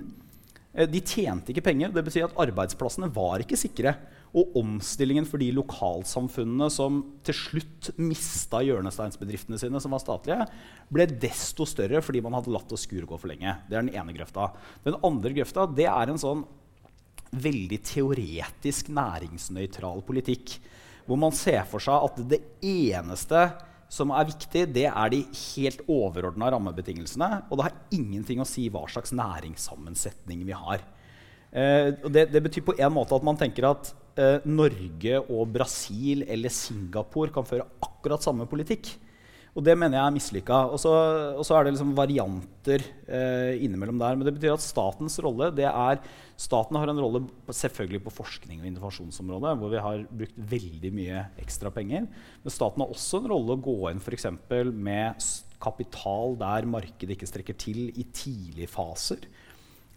Uh, 0.75 0.85
de 0.87 1.01
tjente 1.01 1.51
ikke 1.51 1.65
penger. 1.65 1.91
Det 1.95 2.05
betyr 2.05 2.27
at 2.27 2.39
arbeidsplassene 2.43 3.11
var 3.15 3.43
ikke 3.43 3.59
sikre. 3.59 3.95
Og 4.35 4.57
omstillingen 4.59 5.27
for 5.27 5.39
de 5.41 5.47
lokalsamfunnene 5.55 6.67
som 6.73 6.99
til 7.25 7.37
slutt 7.37 7.91
mista 8.01 8.59
hjørnesteinsbedriftene 8.65 9.59
sine, 9.61 9.79
som 9.83 9.95
var 9.95 10.03
statlige, 10.03 10.47
ble 10.91 11.07
desto 11.23 11.67
større 11.69 12.01
fordi 12.03 12.21
man 12.25 12.35
hadde 12.37 12.51
latt 12.53 12.67
det 12.71 12.81
skure 12.81 13.07
gå 13.07 13.19
for 13.19 13.31
lenge. 13.31 13.55
Det 13.69 13.77
er 13.77 13.85
den 13.85 13.95
ene 13.95 14.15
grøfta. 14.17 14.51
Den 14.85 14.99
andre 15.07 15.33
grøfta 15.39 15.67
det 15.77 15.87
er 15.91 16.11
en 16.11 16.21
sånn 16.21 16.43
veldig 17.37 17.79
teoretisk 17.83 18.91
næringsnøytral 18.95 20.03
politikk. 20.07 20.57
Hvor 21.07 21.19
man 21.19 21.35
ser 21.35 21.63
for 21.69 21.83
seg 21.83 22.09
at 22.09 22.21
det 22.27 22.41
eneste 22.65 23.47
som 23.91 24.11
er 24.11 24.27
viktig, 24.27 24.65
det 24.75 24.87
er 24.89 25.11
de 25.13 25.21
helt 25.23 25.83
overordna 25.87 26.49
rammebetingelsene. 26.51 27.29
Og 27.47 27.59
det 27.59 27.67
har 27.69 27.77
ingenting 27.95 28.43
å 28.43 28.47
si 28.47 28.67
hva 28.71 28.83
slags 28.91 29.13
næringssammensetning 29.15 30.43
vi 30.47 30.55
har. 30.55 30.83
Eh, 31.51 31.93
det, 32.11 32.27
det, 32.33 32.43
betyr 32.43 32.65
på 32.67 32.75
en 32.75 32.93
måte 32.93 33.15
at 33.15 33.23
man 33.23 33.39
tenker 33.39 33.69
at 33.69 33.93
eh, 34.19 34.45
Norge 34.49 35.19
og 35.25 35.49
Brasil 35.55 36.25
eller 36.27 36.53
Singapore 36.53 37.33
kan 37.33 37.47
føre 37.47 37.67
akkurat 37.83 38.25
samme 38.25 38.49
politikk. 38.49 38.93
Og 39.57 39.63
det 39.65 39.73
mener 39.73 39.97
jeg 39.97 40.05
er 40.05 40.13
mislykka. 40.13 40.57
Og 40.69 40.77
så 40.81 41.55
er 41.57 41.65
det 41.65 41.73
liksom 41.73 41.95
varianter 41.97 42.83
eh, 43.09 43.57
innimellom 43.65 43.97
der. 43.97 44.17
Men 44.17 44.27
det 44.27 44.35
betyr 44.35 44.53
at 44.53 44.65
statens 44.65 45.17
rolle 45.25 45.49
det 45.57 45.65
er 45.69 46.01
Staten 46.37 46.77
har 46.77 46.91
en 46.91 46.99
rolle 47.01 47.23
selvfølgelig 47.49 48.03
på 48.05 48.11
forskning 48.13 48.59
og 48.61 48.67
innovasjonsområdet, 48.69 49.55
hvor 49.57 49.71
vi 49.71 49.79
har 49.81 50.03
brukt 50.19 50.35
veldig 50.51 50.91
mye 50.93 51.23
ekstra 51.41 51.71
penger. 51.73 52.05
Men 52.43 52.53
staten 52.53 52.83
har 52.83 52.93
også 52.93 53.23
en 53.23 53.31
rolle 53.31 53.55
å 53.55 53.63
gå 53.65 53.73
inn 53.89 54.01
f.eks. 54.03 54.27
med 54.69 55.25
kapital 55.57 56.37
der 56.37 56.69
markedet 56.69 57.15
ikke 57.15 57.29
strekker 57.31 57.57
til 57.57 57.87
i 57.89 58.05
tidlige 58.13 58.69
faser. 58.69 59.25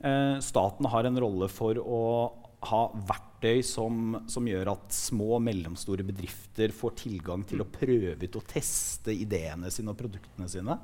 Eh, 0.01 0.39
staten 0.41 0.89
har 0.89 1.05
en 1.05 1.21
rolle 1.21 1.51
for 1.53 1.77
å 1.77 2.01
ha 2.71 2.83
verktøy 3.41 3.63
som, 3.65 4.19
som, 4.29 4.47
gjør 4.47 4.73
at 4.75 4.93
små 4.93 5.37
og 5.39 5.43
mellomstore 5.43 6.05
bedrifter 6.05 6.73
får 6.73 6.97
tilgang 6.97 7.45
til 7.49 7.63
å 7.63 7.69
prøve 7.69 8.21
ut 8.21 8.37
og 8.37 8.47
teste 8.47 9.13
ideene 9.13 9.71
sine 9.71 9.91
og 9.93 9.99
produktene 9.99 10.49
sine 10.49 10.77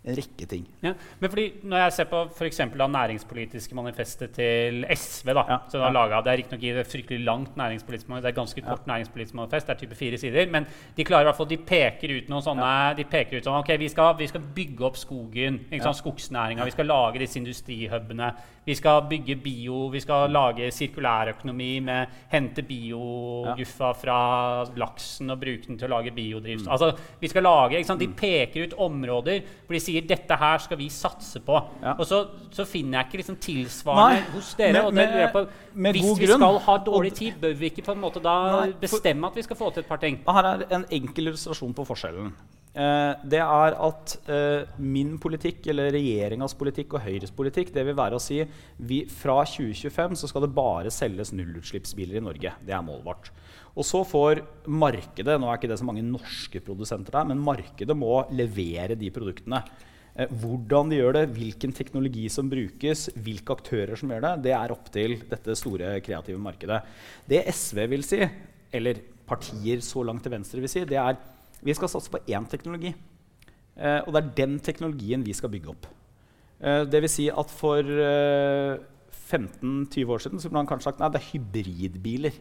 en 0.00 0.16
rekke 0.16 0.46
ting. 0.48 0.62
Ja, 0.80 0.94
men 1.20 1.30
fordi 1.30 1.46
Når 1.62 1.76
jeg 1.76 1.92
ser 1.92 2.06
på 2.08 2.20
for 2.36 2.44
eksempel, 2.48 2.80
næringspolitiske 2.80 3.74
manifestet 3.76 4.30
til 4.32 4.84
SV 4.94 5.34
da, 5.36 5.42
ja, 5.48 5.58
så 5.68 5.78
da 5.78 5.84
ja. 5.84 5.90
laget, 5.92 6.24
Det 6.24 6.32
er 6.32 6.36
riktignok 6.36 6.64
et 6.64 6.86
fryktelig 6.86 7.24
langt 7.24 7.56
næringspolitisk 7.56 8.08
manifest, 8.08 8.24
det 8.24 8.32
er 8.32 8.40
ganske 8.40 8.60
kort 8.60 8.80
ja. 8.86 8.92
næringspolitisk 8.92 9.34
manifest, 9.34 9.66
det 9.66 9.74
er 9.74 9.78
type 9.78 9.94
fire 9.94 10.18
sider, 10.18 10.50
men 10.50 10.66
de 10.96 11.04
klarer 11.04 11.20
i 11.20 11.24
hvert 11.24 11.36
fall, 11.36 11.50
de 11.50 11.56
peker 11.56 12.16
ut 12.16 12.30
noen 12.32 12.42
sånne 12.42 12.70
de 12.96 13.04
peker 13.04 13.36
ut 13.36 13.44
sånn, 13.44 13.60
ok, 13.60 13.74
vi 13.78 13.88
skal, 13.88 14.14
vi 14.18 14.26
skal 14.26 14.40
bygge 14.56 14.86
opp 14.88 14.96
skogen, 14.96 15.60
ikke 15.70 15.84
sant, 15.84 16.00
skogsnæringa, 16.00 16.64
vi 16.64 16.76
skal 16.78 16.86
lage 16.86 17.20
disse 17.20 17.38
industrihubene. 17.38 18.32
Vi 18.64 18.74
skal 18.76 19.06
bygge 19.08 19.36
bio, 19.40 19.86
vi 19.88 20.00
skal 20.00 20.30
lage 20.30 20.68
sirkulærøkonomi 20.70 21.80
med 21.80 22.06
hente 22.30 22.62
bioguffa 22.62 23.92
fra 23.96 24.18
laksen 24.76 25.32
og 25.32 25.40
bruke 25.40 25.64
den 25.66 25.78
til 25.80 25.88
å 25.88 25.94
lage 25.94 26.12
biodrivstoff. 26.14 26.68
Mm. 26.68 26.74
Altså, 26.76 27.16
vi 27.20 27.30
skal 27.32 27.42
lage, 27.42 27.80
De 27.80 28.06
mm. 28.06 28.14
peker 28.20 28.68
ut 28.68 28.76
områder 28.78 29.40
for 29.66 29.74
de 29.74 29.80
sier 29.90 30.06
'dette 30.06 30.38
her 30.38 30.62
skal 30.62 30.78
vi 30.78 30.88
satse 30.88 31.42
på'. 31.46 31.62
Ja. 31.82 31.96
Og 31.98 32.06
så, 32.06 32.22
så, 32.50 32.64
finner 32.64 32.98
jeg 33.00 33.10
ikke 33.10 33.22
liksom 33.22 33.40
tilsvarende 33.42 34.20
Nei, 34.20 34.30
hos 34.36 34.54
dere. 34.54 34.72
Med, 34.72 34.84
og 34.84 34.94
det, 34.94 35.32
på, 35.34 35.44
med 35.74 35.98
hvis 35.98 36.06
vi 36.20 36.30
grunn. 36.30 36.40
skal 36.40 36.62
ha 36.68 36.78
dårlig 36.86 37.12
tid, 37.18 37.42
bør 37.42 37.58
vi 37.58 37.72
ikke 37.72 37.86
på 37.88 37.96
en 37.96 38.00
måte 38.00 38.22
da 38.22 38.36
Nei, 38.60 38.72
bestemme 38.80 39.26
at 39.26 39.36
vi 39.36 39.46
skal 39.46 39.58
få 39.58 39.74
til 39.74 39.84
et 39.84 39.90
par 39.90 40.00
ting? 40.02 40.22
Her 40.26 40.54
er 40.54 40.66
en 40.70 40.86
enkel 40.90 41.32
illustrasjon 41.32 41.74
på 41.74 41.86
forskjellen. 41.88 42.32
Eh, 42.70 43.12
det 43.26 43.40
er 43.42 43.74
at 43.82 44.12
eh, 44.30 44.68
min 44.78 45.16
politikk, 45.18 45.64
eller 45.72 45.90
regjeringas 45.90 46.54
politikk 46.54 46.94
og 46.94 47.02
Høyres 47.02 47.32
politikk, 47.34 47.72
det 47.74 47.82
vil 47.88 47.98
være 47.98 48.14
å 48.14 48.22
si 48.22 48.38
vi, 48.78 49.02
fra 49.10 49.40
2025 49.42 50.20
så 50.20 50.30
skal 50.30 50.46
det 50.46 50.52
bare 50.54 50.92
selges 50.94 51.34
nullutslippsbiler 51.34 52.20
i 52.20 52.24
Norge. 52.28 52.54
Det 52.62 52.76
er 52.76 52.86
målet 52.86 53.08
vårt. 53.08 53.32
Og 53.76 53.86
så 53.86 54.00
får 54.06 54.42
markedet 54.66 55.36
Nå 55.38 55.46
er 55.48 55.60
ikke 55.60 55.70
det 55.70 55.78
så 55.78 55.86
mange 55.86 56.02
norske 56.04 56.62
produsenter 56.64 57.14
der, 57.14 57.28
men 57.30 57.44
markedet 57.44 57.96
må 57.96 58.24
levere 58.34 58.98
de 58.98 59.12
produktene. 59.14 59.62
Eh, 60.16 60.30
hvordan 60.42 60.90
de 60.90 60.98
gjør 60.98 61.18
det, 61.20 61.24
hvilken 61.36 61.74
teknologi 61.76 62.26
som 62.32 62.50
brukes, 62.50 63.08
hvilke 63.14 63.56
aktører 63.56 63.98
som 63.98 64.10
gjør 64.10 64.26
det, 64.26 64.34
det 64.48 64.56
er 64.56 64.74
opp 64.74 64.90
til 64.94 65.20
dette 65.30 65.56
store 65.58 65.96
kreative 66.04 66.40
markedet. 66.42 66.82
Det 67.30 67.44
SV 67.54 67.84
vil 67.94 68.06
si, 68.06 68.20
eller 68.74 69.02
partier 69.30 69.82
så 69.86 70.02
langt 70.06 70.24
til 70.26 70.34
venstre 70.34 70.62
vil 70.62 70.72
si, 70.72 70.82
det 70.88 70.98
er 70.98 71.18
vi 71.60 71.74
skal 71.76 71.90
satse 71.92 72.10
på 72.12 72.20
én 72.32 72.46
teknologi. 72.48 72.94
Eh, 73.76 74.00
og 74.04 74.14
det 74.14 74.20
er 74.20 74.36
den 74.42 74.58
teknologien 74.64 75.24
vi 75.24 75.34
skal 75.36 75.52
bygge 75.52 75.72
opp. 75.72 75.88
Eh, 76.60 76.84
vil 76.92 77.08
si 77.08 77.28
at 77.32 77.52
for 77.52 77.80
eh, 77.80 78.80
15-20 79.30 80.14
år 80.14 80.24
siden 80.24 80.42
så 80.42 80.50
ble 80.50 80.60
han 80.60 80.68
kanskje 80.68 80.90
sagt 80.90 81.00
nei, 81.00 81.10
det 81.12 81.20
er 81.20 81.28
hybridbiler. 81.30 82.40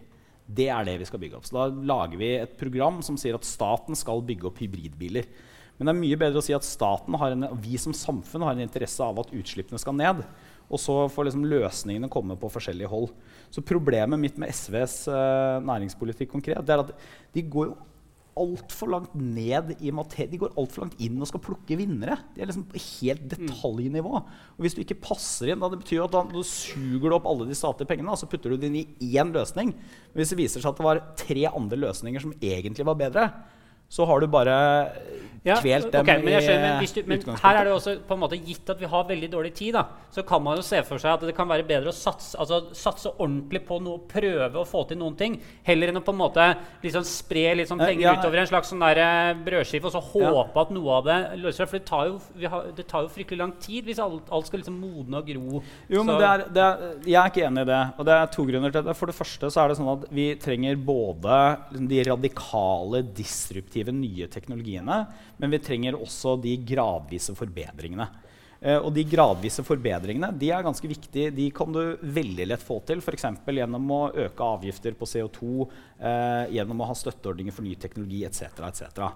Det 0.50 0.66
er 0.74 0.88
det 0.88 0.98
vi 1.02 1.08
skal 1.08 1.22
bygge 1.22 1.38
opp. 1.38 1.46
Så 1.46 1.56
da 1.56 1.68
lager 1.70 2.18
vi 2.18 2.34
et 2.40 2.58
program 2.58 3.04
som 3.06 3.18
sier 3.22 3.38
at 3.38 3.48
staten 3.48 3.98
skal 3.98 4.24
bygge 4.26 4.50
opp 4.50 4.62
hybridbiler. 4.64 5.28
Men 5.78 5.88
det 5.88 5.94
er 5.94 6.00
mye 6.02 6.20
bedre 6.20 6.42
å 6.42 6.44
si 6.44 6.56
at 6.56 6.66
staten 6.68 7.16
en, 7.16 7.46
vi 7.62 7.78
som 7.80 7.96
samfunn 7.96 8.44
har 8.44 8.58
en 8.58 8.66
interesse 8.66 9.04
av 9.06 9.22
at 9.22 9.30
utslippene 9.36 9.80
skal 9.80 9.96
ned. 9.96 10.24
Og 10.70 10.82
så 10.82 10.96
får 11.10 11.30
liksom 11.30 11.46
løsningene 11.50 12.10
komme 12.12 12.36
på 12.38 12.50
forskjellige 12.52 12.90
hold. 12.92 13.14
Så 13.54 13.64
problemet 13.66 14.22
mitt 14.22 14.38
med 14.42 14.52
SVs 14.54 15.06
uh, 15.10 15.62
næringspolitikk 15.66 16.34
konkret, 16.34 16.62
det 16.66 16.76
er 16.76 16.84
at 16.84 16.92
de 17.34 17.46
går 17.46 17.72
jo 17.72 17.78
altfor 18.40 18.92
langt 18.94 19.16
ned 19.18 19.74
i 19.80 19.92
materie. 19.96 20.30
De 20.32 20.40
går 20.42 20.54
altfor 20.60 20.86
langt 20.86 21.00
inn 21.02 21.18
og 21.20 21.30
skal 21.30 21.42
plukke 21.44 21.78
vinnere. 21.80 22.20
De 22.36 22.44
er 22.44 22.50
liksom 22.50 22.68
på 22.70 22.82
helt 22.82 23.26
mm. 23.26 23.32
detaljnivå. 23.34 24.22
Og 24.22 24.66
hvis 24.66 24.78
du 24.78 24.84
ikke 24.84 25.00
passer 25.04 25.52
inn, 25.52 25.62
da 25.62 25.72
det 25.72 25.82
betyr 25.82 26.06
at 26.06 26.16
da, 26.16 26.24
da 26.30 26.44
suger 26.46 27.08
du 27.10 27.18
opp 27.18 27.30
alle 27.30 27.50
de 27.50 27.58
statlige 27.58 27.90
pengene 27.92 28.14
og 28.14 28.22
så 28.22 28.30
putter 28.32 28.54
du 28.54 28.60
det 28.60 28.70
inn 28.70 28.82
i 28.82 29.14
én 29.20 29.34
løsning. 29.36 29.74
Men 29.74 30.22
hvis 30.22 30.34
det 30.34 30.42
viser 30.42 30.64
seg 30.64 30.72
at 30.74 30.82
det 30.82 30.88
var 30.90 31.04
tre 31.20 31.48
andre 31.50 31.82
løsninger 31.88 32.26
som 32.26 32.36
egentlig 32.40 32.88
var 32.88 33.00
bedre, 33.00 33.30
så 33.90 34.06
har 34.06 34.22
du 34.22 34.30
bare 34.30 34.56
ja, 35.44 35.56
kvelt 35.60 35.88
dem 35.94 36.04
okay, 36.04 36.22
men, 36.24 36.36
skjønner, 36.44 36.82
men, 37.08 37.22
du, 37.22 37.30
men 37.30 37.40
her 37.42 37.60
er 37.60 37.68
det 37.68 37.74
også 37.74 37.94
på 38.08 38.16
en 38.16 38.22
måte 38.22 38.40
gitt 38.44 38.70
at 38.72 38.80
vi 38.82 38.90
har 38.92 39.06
veldig 39.08 39.30
dårlig 39.32 39.52
tid. 39.56 39.78
Da, 39.78 39.86
så 40.14 40.24
kan 40.28 40.44
man 40.44 40.60
jo 40.60 40.66
se 40.66 40.82
for 40.88 41.02
seg 41.02 41.14
at 41.14 41.24
det 41.30 41.36
kan 41.38 41.48
være 41.50 41.66
bedre 41.68 41.94
å 41.94 41.96
satse, 41.96 42.34
altså, 42.40 42.74
satse 42.76 43.12
ordentlig 43.16 43.62
på 43.68 43.80
noe, 43.84 44.02
prøve 44.10 44.62
å 44.62 44.68
få 44.68 44.84
til 44.90 45.00
noen 45.00 45.16
ting, 45.20 45.38
heller 45.68 45.92
enn 45.92 46.02
å 46.02 46.04
på 46.06 46.16
en 46.16 46.20
måte 46.20 46.48
liksom 46.84 47.06
spre 47.08 47.46
litt 47.60 47.72
sånn 47.72 47.82
penger 47.82 48.08
ja, 48.08 48.16
utover 48.20 48.44
en 48.44 48.50
slags 48.52 48.74
sånn 48.74 48.84
der, 48.84 49.02
uh, 49.04 49.44
brødskive 49.46 49.90
og 49.90 49.96
så 49.96 50.04
håpe 50.12 50.64
at 50.66 50.74
noe 50.76 51.00
av 51.00 51.08
det 51.08 51.20
løser 51.40 51.64
seg. 51.64 51.72
For 51.72 51.80
det 51.80 51.90
tar, 51.90 52.12
jo, 52.12 52.52
har, 52.54 52.70
det 52.76 52.88
tar 52.90 53.06
jo 53.06 53.14
fryktelig 53.14 53.44
lang 53.44 53.56
tid 53.64 53.88
hvis 53.88 54.02
alt, 54.04 54.28
alt 54.34 54.50
skal 54.50 54.64
liksom 54.64 54.80
modne 54.82 55.22
og 55.24 55.32
gro. 55.32 55.64
Jo, 55.90 56.04
men 56.04 56.20
det 56.20 56.30
er, 56.30 56.46
det 56.54 56.66
er, 56.66 56.86
Jeg 57.06 57.20
er 57.22 57.34
ikke 57.34 57.48
enig 57.48 57.66
i 57.66 57.72
det. 57.72 57.82
Og 57.96 58.10
det 58.10 58.18
er 58.18 58.34
to 58.36 58.48
grunner 58.50 58.76
til 58.76 58.86
det. 58.90 58.98
For 59.00 59.12
det 59.12 59.18
første 59.18 59.54
så 59.54 59.64
er 59.64 59.72
det 59.72 59.80
sånn 59.80 59.94
at 59.94 60.08
vi 60.14 60.28
trenger 60.42 60.80
både 60.90 61.40
liksom, 61.70 61.90
de 61.90 62.04
radikale, 62.10 63.04
disruptive 63.16 63.79
nye 63.88 64.28
teknologiene 64.28 64.98
men 65.40 65.54
vi 65.54 65.62
trenger 65.64 65.98
også 66.00 66.36
de 66.42 66.56
gradvise 66.68 67.36
forbedringene. 67.38 68.08
Eh, 68.60 68.76
og 68.76 68.92
de 68.92 69.06
gradvise 69.08 69.64
forbedringene 69.64 70.34
de 70.36 70.52
er 70.52 70.66
ganske 70.66 70.92
viktige. 70.92 71.32
De 71.36 71.48
kan 71.56 71.72
du 71.72 71.96
veldig 72.02 72.50
lett 72.52 72.64
få 72.64 72.82
til 72.88 73.00
f.eks. 73.00 73.30
gjennom 73.48 73.94
å 73.96 74.02
øke 74.28 74.50
avgifter 74.58 74.98
på 75.00 75.08
CO2, 75.08 75.68
eh, 76.00 76.56
gjennom 76.58 76.84
å 76.84 76.90
ha 76.90 76.98
støtteordninger 76.98 77.56
for 77.56 77.68
ny 77.68 77.78
teknologi 77.80 78.26
etc. 78.28 78.60
etc. 78.68 79.08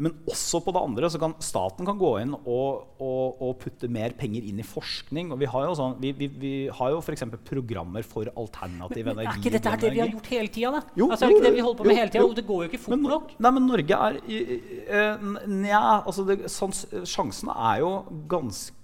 Men 0.00 0.14
også 0.30 0.62
på 0.64 0.72
det 0.74 0.80
andre 0.80 1.10
så 1.12 1.20
kan 1.20 1.34
staten 1.44 1.86
kan 1.88 1.98
gå 2.00 2.10
inn 2.22 2.32
og, 2.38 2.96
og, 3.02 3.42
og 3.42 3.52
putte 3.60 3.90
mer 3.92 4.14
penger 4.18 4.46
inn 4.48 4.62
i 4.62 4.66
forskning. 4.66 5.34
og 5.34 5.40
Vi 5.42 5.48
har 5.52 5.66
jo, 5.68 5.76
sånn, 5.78 5.98
vi, 6.02 6.12
vi, 6.16 6.30
vi 6.40 6.52
har 6.78 6.94
jo 6.94 7.02
f.eks. 7.02 7.26
programmer 7.46 8.06
for 8.06 8.30
alternativ 8.32 9.04
energi. 9.04 9.20
Men 9.20 9.34
er 9.34 9.42
ikke 9.42 9.54
dette 9.58 9.74
her 9.74 9.84
det 9.84 9.92
vi 9.94 10.02
har 10.04 10.12
gjort 10.14 10.32
hele 10.32 10.54
tida? 10.56 10.72
Altså, 10.80 11.20
er 11.20 11.26
det 11.26 11.36
ikke 11.36 11.46
det 11.48 11.54
vi 11.58 11.66
holder 11.66 11.80
på 11.82 11.88
med 11.88 11.94
jo, 11.94 12.00
hele 12.00 12.14
tida? 12.16 12.26
Det 12.40 12.46
går 12.48 12.64
jo 12.64 12.70
ikke 12.72 12.82
fort 12.86 12.96
men, 12.96 13.06
nok. 13.14 13.36
Nei, 13.38 13.54
men 13.58 13.68
Norge 13.68 14.00
er 14.08 14.18
uh, 14.24 15.30
Nja, 15.50 15.84
altså 16.00 16.26
det, 16.28 16.40
sånn, 16.52 16.74
sjansen 17.08 17.54
er 17.54 17.84
jo 17.84 17.94
ganske 18.30 18.76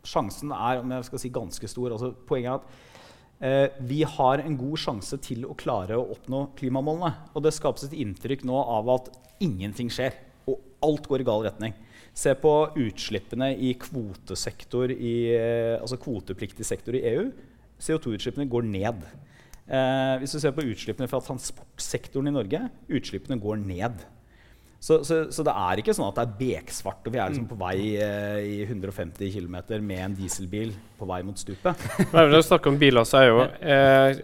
Sjansen 0.00 0.48
er 0.56 0.78
om 0.80 0.92
jeg 0.94 1.04
skal 1.10 1.20
si 1.20 1.28
ganske 1.28 1.68
stor. 1.68 1.92
altså 1.92 2.08
Poenget 2.24 2.54
er 2.54 2.54
at 2.62 2.86
Eh, 3.40 3.70
vi 3.78 4.02
har 4.02 4.38
en 4.38 4.56
god 4.60 4.76
sjanse 4.82 5.16
til 5.24 5.46
å 5.48 5.54
klare 5.56 5.96
å 5.96 6.10
oppnå 6.12 6.42
klimamålene. 6.58 7.30
Og 7.32 7.44
det 7.44 7.54
skapes 7.56 7.86
et 7.86 7.96
inntrykk 7.96 8.44
nå 8.48 8.58
av 8.60 8.90
at 8.92 9.08
ingenting 9.40 9.88
skjer 9.92 10.12
alt 10.86 11.08
går 11.08 11.22
i 11.22 11.28
gal 11.28 11.46
retning. 11.46 11.74
Se 12.16 12.32
på 12.34 12.52
utslippene 12.80 13.52
i 13.54 13.72
kvotesektor 13.78 14.90
i, 14.92 15.14
eh, 15.36 15.76
altså 15.80 15.98
kvotepliktig 16.00 16.66
sektor 16.66 16.96
i 16.96 17.04
EU. 17.14 17.30
CO2-utslippene 17.80 18.48
går 18.50 18.66
ned. 18.66 19.04
Eh, 19.70 20.14
hvis 20.18 20.34
du 20.34 20.40
ser 20.42 20.54
på 20.56 20.66
utslippene 20.66 21.08
fra 21.08 21.20
transportsektoren 21.22 22.28
i 22.28 22.34
Norge, 22.34 22.64
utslippene 22.90 23.40
går 23.40 23.62
ned. 23.62 24.02
Så, 24.80 25.02
så, 25.04 25.26
så, 25.28 25.44
det 25.44 25.52
er 25.52 25.80
ikke 25.82 25.92
sånn 25.92 26.06
at 26.08 26.16
det 26.16 26.22
er 26.24 26.36
beksvart, 26.38 27.04
og 27.04 27.12
vi 27.12 27.18
er 27.20 27.28
liksom 27.28 27.48
på 27.50 27.58
vei 27.60 27.74
eh, 28.00 28.38
i 28.48 28.54
150 28.64 29.28
km 29.34 29.58
med 29.84 30.00
en 30.06 30.14
dieselbil 30.16 30.72
på 30.96 31.08
vei 31.10 31.18
mot 31.26 31.36
stupet. 31.36 31.84
Når 32.14 32.32
vi 32.32 32.40
snakker 32.46 32.72
om 32.72 32.78
biler, 32.80 33.04
så 33.04 33.20
er 33.20 33.28
jo 33.28 33.42
eh, 33.44 34.22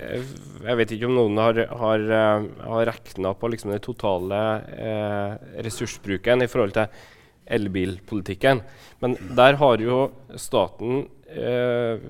Jeg 0.64 0.78
vet 0.80 0.96
ikke 0.96 1.10
om 1.10 1.18
noen 1.18 1.42
har, 1.42 1.60
har, 1.82 2.06
eh, 2.20 2.48
har 2.72 2.88
regna 2.88 3.34
på 3.36 3.52
liksom 3.52 3.74
den 3.74 3.84
totale 3.84 4.40
eh, 4.80 5.36
ressursbruken 5.68 6.46
i 6.46 6.48
forhold 6.48 6.72
til 6.78 7.04
elbilpolitikken. 7.52 8.64
Men 9.04 9.20
der 9.36 9.60
har 9.60 9.84
jo 9.84 10.02
staten 10.40 11.04
eh, 11.28 12.00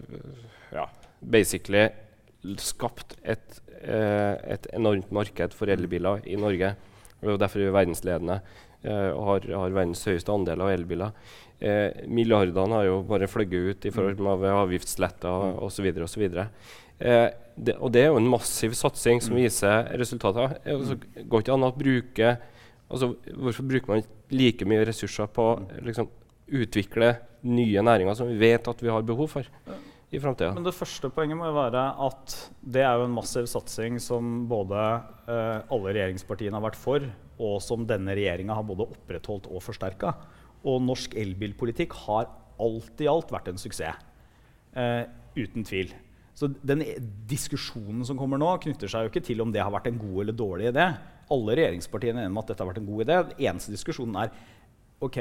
ja, 0.71 0.87
basically 1.19 1.89
skapt 2.63 3.19
et 3.27 3.63
eh, 3.83 4.35
et 4.55 4.71
enormt 4.71 5.11
marked 5.11 5.55
for 5.59 5.71
elbiler 5.73 6.23
i 6.31 6.39
Norge. 6.39 6.77
Og 7.25 7.39
derfor 7.41 7.63
er 7.63 7.71
vi 7.71 7.77
verdensledende 7.77 8.41
eh, 8.85 9.11
og 9.13 9.23
har, 9.31 9.47
har, 9.63 9.75
verdens 9.75 10.05
høyeste 10.07 10.33
andel 10.33 10.65
av 10.65 10.73
elbiler. 10.75 11.15
Eh, 11.59 12.05
milliardene 12.13 12.81
har 12.81 12.89
jo 12.91 12.99
bare 13.09 13.29
fløyet 13.31 13.71
ut 13.71 13.89
i 13.89 13.95
form 13.95 14.29
av 14.35 14.45
avgiftsletter 14.53 15.63
osv. 15.65 15.89
osv. 16.05 16.27
Eh, 16.37 17.29
det, 17.57 17.77
og 17.81 17.93
det 17.93 18.05
er 18.05 18.13
jo 18.13 18.21
en 18.21 18.29
massiv 18.29 18.77
satsing 18.77 19.23
som 19.25 19.39
viser 19.39 19.89
resultater. 20.01 20.59
Det 20.65 20.77
altså, 20.77 20.99
går 21.25 21.45
ikke 21.45 21.57
an 21.57 21.67
å 21.69 21.73
bruke 21.77 22.37
altså, 22.89 23.15
Hvorfor 23.33 23.69
bruker 23.69 23.93
man 23.93 24.05
ikke 24.05 24.37
like 24.37 24.69
mye 24.69 24.85
ressurser 24.89 25.29
på 25.33 25.51
å 25.55 25.59
liksom, 25.87 26.11
utvikle 26.47 27.15
nye 27.47 27.83
næringer 27.85 28.17
som 28.19 28.29
vi 28.29 28.39
vet 28.41 28.69
at 28.69 28.83
vi 28.83 28.93
har 28.93 29.07
behov 29.07 29.33
for? 29.39 29.49
I 30.15 30.21
framtida. 30.23 30.53
Men 30.55 30.67
det 30.67 30.75
første 30.77 31.11
poenget 31.13 31.39
må 31.39 31.49
jo 31.49 31.57
være 31.57 31.83
at 32.07 32.37
det 32.63 32.85
er 32.87 33.01
jo 33.01 33.09
en 33.09 33.17
massiv 33.17 33.49
satsing 33.51 33.99
som 34.03 34.47
både 34.51 34.79
eh, 34.79 35.59
alle 35.73 35.93
regjeringspartiene 35.93 36.59
har 36.59 36.67
vært 36.69 36.79
for, 36.79 37.07
og 37.43 37.59
som 37.65 37.87
denne 37.89 38.15
regjeringa 38.17 38.57
har 38.57 38.67
både 38.67 38.87
opprettholdt 38.87 39.51
og 39.51 39.65
forsterka. 39.65 40.15
Og 40.67 40.81
norsk 40.85 41.17
elbilpolitikk 41.19 41.97
har 42.07 42.31
alt 42.63 43.03
i 43.03 43.11
alt 43.11 43.33
vært 43.35 43.51
en 43.51 43.61
suksess. 43.61 43.99
Eh, 44.77 45.03
uten 45.37 45.67
tvil. 45.67 45.93
Så 46.37 46.51
den 46.69 46.83
diskusjonen 47.29 48.05
som 48.05 48.19
kommer 48.21 48.41
nå, 48.41 48.49
knytter 48.61 48.91
seg 48.93 49.07
jo 49.07 49.13
ikke 49.13 49.25
til 49.25 49.41
om 49.41 49.53
det 49.53 49.63
har 49.65 49.73
vært 49.73 49.89
en 49.89 50.01
god 50.01 50.19
eller 50.23 50.37
dårlig 50.37 50.69
idé. 50.69 50.91
Alle 51.33 51.57
regjeringspartiene 51.57 52.21
er 52.21 52.29
enige 52.29 52.37
om 52.37 52.43
at 52.43 52.51
dette 52.53 52.63
har 52.63 52.69
vært 52.71 52.83
en 52.83 52.91
god 52.91 53.05
idé. 53.07 53.17
Den 53.31 53.49
eneste 53.49 53.73
diskusjonen 53.73 54.19
er 54.21 54.35
ok, 55.03 55.19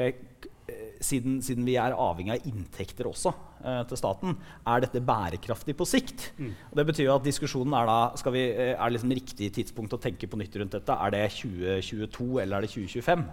siden, 1.00 1.38
siden, 1.44 1.66
vi 1.66 1.76
er 1.78 1.94
avhengig 1.94 2.34
av 2.34 2.46
inntekter 2.48 3.08
også 3.08 3.32
eh, 3.62 3.82
til 3.88 4.00
staten, 4.00 4.36
er 4.66 4.82
dette 4.82 5.02
bærekraftig 5.04 5.76
på 5.78 5.86
sikt? 5.88 6.30
Mm. 6.38 6.52
Og 6.70 6.78
det 6.80 6.86
betyr 6.90 7.06
jo 7.06 7.16
at 7.16 7.26
diskusjonen 7.26 7.76
er 7.78 7.88
da 7.88 7.98
skal 8.18 8.34
vi, 8.34 8.44
eh, 8.50 8.74
Er 8.74 8.92
liksom 8.92 9.14
riktig 9.14 9.52
tidspunkt 9.54 9.94
å 9.94 10.00
tenke 10.02 10.28
på 10.30 10.40
nytt 10.40 10.56
rundt 10.58 10.76
dette? 10.78 10.96
Er 10.96 11.14
det 11.14 11.24
2022 11.38 12.40
eller 12.42 12.56
er 12.56 12.66
det 12.66 12.72
2025? 12.72 13.26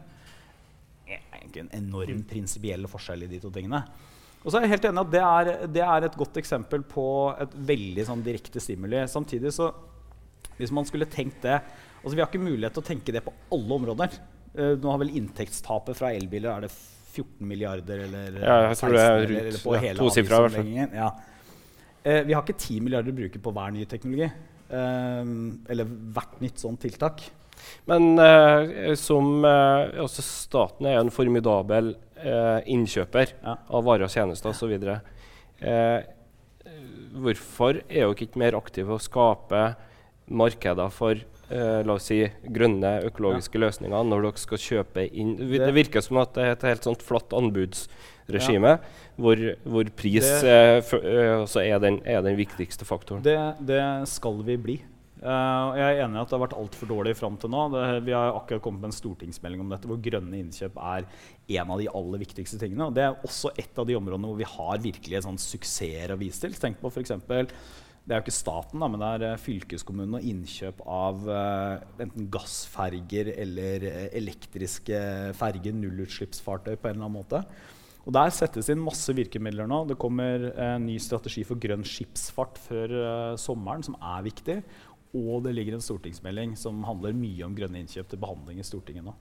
Det 1.07 1.17
er 1.19 1.39
egentlig 1.39 1.65
en 1.65 1.73
enorm 1.79 2.19
mm. 2.21 2.27
prinsipiell 2.29 2.89
forskjell 2.91 3.25
i 3.25 3.31
de 3.31 3.41
to 3.43 3.51
tingene. 3.53 3.81
Og 4.43 4.51
så 4.51 4.59
er 4.59 4.65
jeg 4.65 4.75
helt 4.75 4.89
enig 4.89 5.03
at 5.05 5.11
det 5.13 5.23
er, 5.23 5.51
det 5.71 5.83
er 5.87 6.05
et 6.05 6.19
godt 6.19 6.37
eksempel 6.41 6.83
på 6.83 7.07
et 7.39 7.57
veldig 7.69 8.07
sånn, 8.09 8.23
direkte 8.25 8.61
stimuli. 8.63 9.05
Samtidig 9.07 9.55
så 9.55 9.71
Hvis 10.53 10.71
man 10.71 10.85
skulle 10.85 11.09
tenkt 11.09 11.41
det 11.41 11.55
altså 12.03 12.13
Vi 12.13 12.21
har 12.21 12.27
ikke 12.27 12.43
mulighet 12.43 12.75
til 12.75 12.83
å 12.83 12.85
tenke 12.85 13.13
det 13.15 13.23
på 13.23 13.33
alle 13.55 13.77
områder. 13.79 14.17
Uh, 14.53 14.75
nå 14.77 14.91
har 14.91 14.99
vel 15.01 15.15
inntektstapet 15.15 15.97
fra 15.97 16.11
elbiler 16.13 16.51
er 16.51 16.67
det 16.67 16.73
14 17.13 17.47
milliarder 17.47 18.03
eller 18.07 18.39
ja, 18.41 18.57
jeg 18.69 18.79
tror 18.79 18.95
16 18.95 18.97
det 18.97 19.03
er 19.03 19.29
rundt, 19.33 19.61
på 19.63 19.75
hele 19.83 19.99
tosifra, 19.99 20.41
ja. 20.97 21.11
eh, 22.03 22.23
Vi 22.25 22.33
har 22.33 22.41
ikke 22.41 22.57
10 22.57 22.81
milliarder 22.85 23.13
å 23.13 23.19
bruke 23.21 23.41
på 23.43 23.53
hver 23.53 23.73
ny 23.75 23.85
teknologi. 23.89 24.29
Eh, 24.73 25.21
eller 25.75 25.95
hvert 26.15 26.41
nytt 26.43 26.63
sånt 26.63 26.81
tiltak. 26.83 27.25
Men 27.89 28.17
eh, 28.19 28.93
som 28.99 29.45
eh, 29.45 30.01
altså 30.01 30.25
staten 30.25 30.89
er 30.89 30.99
en 30.99 31.13
formidabel 31.13 31.93
eh, 32.19 32.59
innkjøper 32.73 33.37
ja. 33.37 33.57
av 33.69 33.85
varer 33.87 34.07
og 34.07 34.13
tjenester 34.13 34.53
osv. 34.53 34.73
Eh, 35.63 35.99
hvorfor 37.13 37.83
er 37.85 38.07
dere 38.07 38.25
ikke 38.25 38.41
mer 38.41 38.57
aktive 38.57 38.95
å 38.95 39.01
skape 39.01 39.63
markeder 40.33 40.91
for 40.93 41.17
eh, 41.17 41.81
la 41.85 41.97
oss 41.97 42.09
si, 42.11 42.21
grønne 42.55 42.95
økologiske 43.09 43.59
ja. 43.59 43.65
løsninger 43.65 44.07
når 44.09 44.27
dere 44.27 44.43
skal 44.43 44.63
kjøpe 44.65 45.05
inn 45.09 45.35
Det, 45.41 45.59
det 45.61 45.73
virker 45.75 46.05
som 46.05 46.21
at 46.23 46.33
det 46.37 46.47
er 46.47 46.55
et 46.55 46.65
helt 46.71 46.87
sånt 46.87 47.03
flatt 47.05 47.35
anbudsregime, 47.37 48.77
ja. 48.77 49.11
hvor, 49.19 49.43
hvor, 49.65 49.91
pris 49.97 50.31
eh, 50.41 50.79
for, 50.87 51.03
eh, 51.03 51.45
er, 51.65 51.77
den, 51.83 52.01
er, 52.05 52.23
den, 52.25 52.39
viktigste 52.39 52.87
faktoren. 52.87 53.23
Det, 53.25 53.37
det 53.61 53.83
skal 54.11 54.41
vi 54.47 54.57
bli. 54.69 54.79
Uh, 55.23 55.71
jeg 55.77 55.85
er 55.87 56.01
enig 56.03 56.17
i 56.17 56.19
at 56.19 56.27
det 56.27 56.35
har 56.35 56.41
vært 56.41 56.55
altfor 56.59 56.89
dårlig 56.89 57.13
fram 57.15 57.37
til 57.39 57.51
nå. 57.53 57.61
Det, 57.71 57.83
vi 58.09 58.11
har 58.11 58.35
akkurat 58.35 58.63
kommet 58.65 58.83
med 58.83 58.89
en 58.89 58.95
stortingsmelding 58.97 59.61
om 59.63 59.69
dette, 59.71 59.87
hvor 59.87 60.01
grønne 60.03 60.35
innkjøp 60.41 60.81
er 60.83 61.05
en 61.61 61.71
av 61.71 61.79
de 61.79 61.87
aller 61.87 62.23
viktigste 62.25 62.59
tingene. 62.59 62.89
Og 62.89 62.97
det 62.97 63.05
er 63.05 63.23
også 63.23 63.53
et 63.55 63.79
av 63.79 63.87
de 63.87 63.95
områdene 63.95 64.27
hvor 64.27 64.41
vi 64.41 64.49
har 64.51 64.83
virkelig 64.83 65.23
sånn 65.23 65.39
suksesser 65.39 66.11
å 66.11 66.19
vise 66.19 66.43
til. 66.43 66.57
Tenk 66.59 66.81
på 66.81 66.91
for 66.91 66.99
eksempel, 67.05 67.47
det 68.03 68.11
er 68.11 68.19
jo 68.19 68.25
ikke 68.25 68.35
staten, 68.35 68.81
da, 68.83 68.87
men 68.91 68.99
det 68.99 69.09
er 69.15 69.23
uh, 69.31 69.39
fylkeskommunen 69.39 70.17
og 70.17 70.25
innkjøp 70.27 70.81
av 70.91 71.21
uh, 71.23 72.01
enten 72.03 72.27
gassferger 72.33 73.29
eller 73.31 73.85
uh, 73.87 74.01
elektriske 74.19 74.99
ferger, 75.39 75.77
nullutslippsfartøy 75.77 76.73
på 76.75 76.89
en 76.89 76.97
eller 76.97 77.07
annen 77.07 77.15
måte. 77.15 77.43
Og 78.03 78.11
Der 78.17 78.33
settes 78.35 78.67
inn 78.67 78.83
masse 78.83 79.15
virkemidler 79.15 79.69
nå. 79.71 79.85
Det 79.87 79.95
kommer 79.95 80.49
en 80.59 80.83
ny 80.83 80.97
strategi 80.99 81.45
for 81.47 81.55
grønn 81.63 81.85
skipsfart 81.87 82.59
før 82.59 82.91
sommeren, 83.39 83.85
som 83.87 83.95
er 83.95 84.25
viktig. 84.25 84.57
Og 85.15 85.45
det 85.45 85.53
ligger 85.55 85.77
en 85.77 85.85
stortingsmelding 85.85 86.57
som 86.59 86.83
handler 86.83 87.15
mye 87.15 87.47
om 87.47 87.55
grønne 87.55 87.79
innkjøp 87.79 88.11
til 88.11 88.19
behandling 88.19 88.59
i 88.59 88.67
Stortinget 88.67 89.07
nå. 89.07 89.15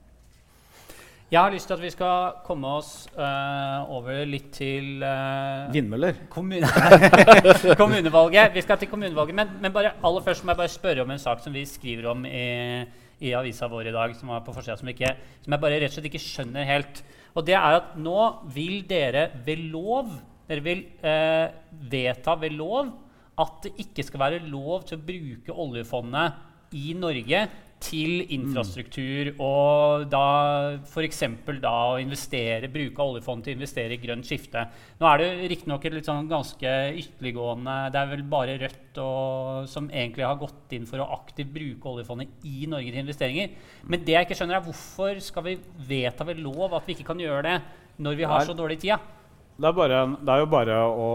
Jeg 1.33 1.41
har 1.41 1.49
lyst 1.49 1.65
til 1.65 1.73
at 1.73 1.81
vi 1.81 1.89
skal 1.89 2.35
komme 2.45 2.69
oss 2.77 3.07
uh, 3.15 3.89
over 3.89 4.19
litt 4.29 4.51
til 4.53 5.01
uh, 5.01 5.71
Vindmøller? 5.73 6.19
Kommune 6.29 6.67
kommunevalget. 7.81 8.51
Vi 8.53 8.61
skal 8.61 8.77
til 8.77 8.91
kommunevalget. 8.91 9.33
Men, 9.39 9.55
men 9.63 9.73
bare, 9.73 9.95
aller 10.05 10.21
først 10.21 10.45
må 10.45 10.53
jeg 10.53 10.59
bare 10.59 10.69
spørre 10.69 11.01
om 11.01 11.09
en 11.09 11.23
sak 11.23 11.41
som 11.41 11.55
vi 11.57 11.63
skriver 11.65 12.11
om 12.11 12.21
i, 12.29 12.43
i 13.25 13.33
avisa 13.33 13.65
vår 13.71 13.89
i 13.89 13.95
dag, 13.95 14.13
som 14.19 14.29
var 14.29 14.43
på 14.45 14.53
forsida, 14.53 14.77
som, 14.77 14.91
som, 14.93 15.55
jeg 15.55 15.63
bare 15.65 15.81
rett 15.81 15.89
og 15.89 15.97
slett 15.97 16.11
ikke 16.11 16.21
skjønner 16.21 16.69
helt. 16.69 17.01
Og 17.33 17.49
det 17.49 17.57
er 17.57 17.79
at 17.79 17.97
nå 17.97 18.29
vil 18.53 18.83
dere 18.85 19.31
ved 19.47 19.65
lov 19.73 20.13
Dere 20.43 20.61
vil 20.61 20.85
uh, 21.01 21.49
vedta 21.89 22.37
ved 22.37 22.53
lov 22.59 22.91
at 23.41 23.61
det 23.63 23.73
ikke 23.79 24.03
skal 24.05 24.21
være 24.21 24.41
lov 24.43 24.83
til 24.85 24.99
å 24.99 25.05
bruke 25.07 25.61
oljefondet 25.65 26.75
i 26.77 26.93
Norge 26.99 27.45
til 27.83 28.23
infrastruktur 28.33 29.29
og 29.43 30.05
da 30.11 30.23
f.eks. 30.87 31.21
da 31.61 31.73
å 31.91 31.99
investere, 32.01 32.69
bruke 32.71 33.03
oljefondet 33.03 33.49
til 33.49 33.55
å 33.55 33.59
investere 33.59 33.95
i 33.97 34.01
grønt 34.01 34.27
skifte. 34.27 34.65
Nå 34.99 35.09
er 35.09 35.21
det 35.21 35.49
riktignok 35.51 35.87
et 35.87 35.97
litt 35.97 36.09
sånn 36.09 36.29
ganske 36.31 36.73
ytterliggående 37.01 37.77
Det 37.93 38.01
er 38.01 38.11
vel 38.13 38.23
bare 38.33 38.59
Rødt 38.63 39.01
og, 39.03 39.69
som 39.71 39.89
egentlig 39.89 40.27
har 40.27 40.39
gått 40.39 40.75
inn 40.77 40.87
for 40.89 41.03
å 41.03 41.09
aktivt 41.17 41.51
bruke 41.53 41.95
oljefondet 41.95 42.45
i 42.47 42.67
Norge 42.71 42.91
til 42.93 43.01
investeringer. 43.03 43.57
Men 43.87 44.05
det 44.05 44.15
jeg 44.17 44.27
ikke 44.27 44.39
skjønner 44.39 44.59
er 44.59 44.67
hvorfor 44.67 45.19
skal 45.23 45.47
vi 45.49 45.57
vedta 45.89 46.27
ved 46.27 46.41
lov 46.43 46.77
at 46.77 46.87
vi 46.87 46.95
ikke 46.97 47.11
kan 47.11 47.21
gjøre 47.21 47.43
det 47.49 47.57
når 48.03 48.17
vi 48.19 48.29
har 48.29 48.47
så 48.47 48.55
dårlig 48.57 48.79
tid? 48.85 48.97
Det 49.53 49.67
er, 49.69 49.75
bare, 49.77 49.97
det 50.17 50.31
er, 50.33 50.39
jo 50.41 50.47
bare 50.49 50.77
å 50.89 51.09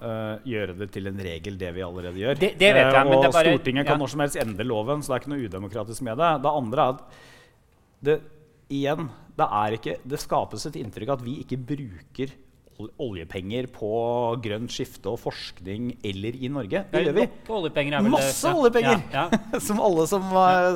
uh, 0.00 0.46
gjøre 0.48 0.78
det 0.78 0.86
til 0.94 1.10
en 1.10 1.18
regel, 1.20 1.58
det 1.60 1.74
vi 1.76 1.84
allerede 1.84 2.22
gjør. 2.22 2.38
Det, 2.40 2.54
det 2.56 2.70
vet 2.72 2.86
jeg, 2.88 3.02
uh, 3.04 3.10
og 3.12 3.26
bare, 3.26 3.52
Stortinget 3.52 3.84
kan 3.84 3.98
ja. 3.98 4.00
når 4.00 4.12
som 4.14 4.22
helst 4.24 4.38
endre 4.40 4.64
loven, 4.64 5.02
så 5.04 5.12
det 5.12 5.16
er 5.16 5.22
ikke 5.22 5.32
noe 5.34 5.44
udemokratisk 5.44 6.06
med 6.06 6.16
det. 6.22 6.30
Det 6.46 6.54
andre 6.62 6.86
er 6.86 6.94
at 6.94 7.20
det, 8.08 8.16
igjen, 8.72 9.10
det, 9.36 9.48
ikke, 9.76 9.98
det 10.08 10.22
skapes 10.22 10.64
et 10.70 10.80
inntrykk 10.80 11.12
av 11.12 11.20
at 11.20 11.26
vi 11.26 11.36
ikke 11.44 11.60
bruker 11.68 12.32
oljepenger 13.02 13.68
på 13.72 13.90
grønt 14.44 14.72
skifte 14.72 15.08
og 15.12 15.20
forskning 15.22 15.92
eller 16.04 16.36
i 16.36 16.50
Norge. 16.52 16.82
Det 16.90 17.02
gjør 17.06 17.16
vi. 17.16 17.26
Masse 18.12 18.52
oljepenger! 18.52 19.04
Ja, 19.14 19.26
ja. 19.32 19.60
som 19.66 19.80
alle 19.84 20.06
som 20.10 20.26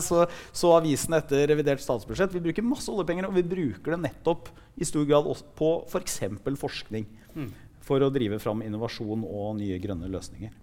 så, 0.05 0.25
så, 0.53 0.73
avisen 0.77 1.17
etter 1.19 1.47
revidert 1.53 1.85
statsbudsjett. 1.85 2.33
Vi 2.37 2.45
bruker 2.49 2.67
masse 2.67 2.91
oljepenger, 2.93 3.29
og 3.29 3.37
vi 3.37 3.45
bruker 3.47 3.97
det 3.97 4.01
nettopp 4.07 4.49
i 4.81 4.89
stor 4.89 5.05
grad 5.09 5.29
på 5.59 5.73
f.eks. 5.91 6.21
For 6.41 6.63
forskning. 6.69 7.09
Mm. 7.35 7.51
For 7.85 8.03
å 8.05 8.11
drive 8.13 8.41
fram 8.43 8.65
innovasjon 8.65 9.27
og 9.27 9.55
nye 9.59 9.81
grønne 9.83 10.09
løsninger. 10.13 10.57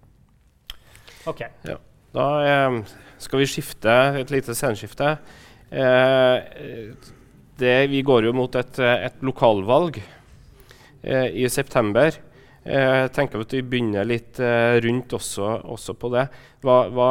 Ok. 1.27 1.43
Ja. 1.67 1.77
Da 2.15 2.27
eh, 2.47 2.81
skal 3.21 3.43
vi 3.43 3.49
skifte 3.51 3.93
et 4.21 4.31
lite 4.33 4.55
sceneskifte. 4.55 5.17
Eh, 5.69 6.37
det, 7.57 7.77
vi 7.91 8.03
går 8.05 8.29
jo 8.29 8.35
mot 8.37 8.55
et, 8.55 8.79
et 8.79 9.25
lokalvalg 9.25 9.99
eh, 9.99 10.13
i 11.07 11.47
september. 11.49 12.15
Eh, 12.67 12.97
jeg 13.05 13.11
tenker 13.15 13.43
at 13.43 13.53
Vi 13.55 13.63
begynner 13.63 14.07
litt 14.07 14.39
eh, 14.43 14.77
rundt 14.83 15.13
også, 15.15 15.47
også 15.71 15.95
på 15.99 16.11
det. 16.11 16.25
Hva, 16.65 16.77
hva, 16.91 17.09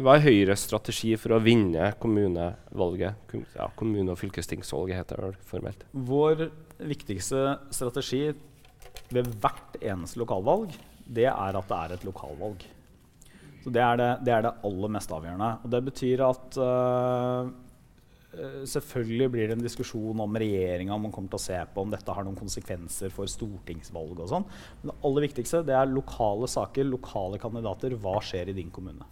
hva, 0.00 0.16
er 0.16 0.24
Høyres 0.24 0.64
strategi 0.68 1.12
for 1.20 1.36
å 1.36 1.42
vinne 1.44 1.92
kommunevalget? 2.00 3.36
Ja, 3.56 3.68
kommune- 3.76 4.14
og 4.14 4.20
fylkestingsvalget 4.20 5.02
heter 5.02 5.26
det 5.26 5.32
formelt. 5.50 5.84
Vår 5.92 6.46
viktigste 6.80 7.58
strategi 7.74 8.30
ved 9.10 9.32
hvert 9.42 9.80
eneste 9.82 10.20
lokalvalg 10.22 10.72
det 11.10 11.26
er 11.26 11.56
at 11.58 11.66
det 11.68 11.78
er 11.80 11.96
et 11.96 12.06
lokalvalg. 12.06 12.62
Så 13.60 13.72
Det 13.74 13.80
er 13.84 13.96
det, 13.98 14.12
det, 14.24 14.32
er 14.32 14.46
det 14.46 14.58
aller 14.64 14.92
mest 14.94 15.10
avgjørende. 15.12 15.50
Og 15.64 15.72
Det 15.74 15.80
betyr 15.90 16.22
at 16.24 16.56
uh, 16.56 17.50
Eh, 17.50 17.69
selvfølgelig 18.30 19.30
blir 19.34 19.48
det 19.48 19.56
en 19.56 19.64
diskusjon 19.64 20.20
om 20.22 20.36
regjeringa 20.38 20.94
om 20.94 21.08
man 21.08 21.14
kommer 21.14 21.32
til 21.32 21.40
å 21.40 21.42
se 21.42 21.56
på 21.74 21.82
om 21.82 21.90
dette 21.90 22.14
har 22.14 22.26
noen 22.26 22.38
konsekvenser 22.38 23.10
for 23.14 23.30
stortingsvalg. 23.30 24.20
og 24.20 24.28
sånn. 24.30 24.44
Men 24.82 24.92
det 24.92 24.98
aller 25.08 25.26
viktigste 25.26 25.64
det 25.66 25.74
er 25.74 25.90
lokale 25.90 26.46
saker, 26.50 26.86
lokale 26.86 27.40
kandidater. 27.42 27.96
Hva 27.98 28.20
skjer 28.22 28.52
i 28.52 28.58
din 28.60 28.70
kommune? 28.70 29.08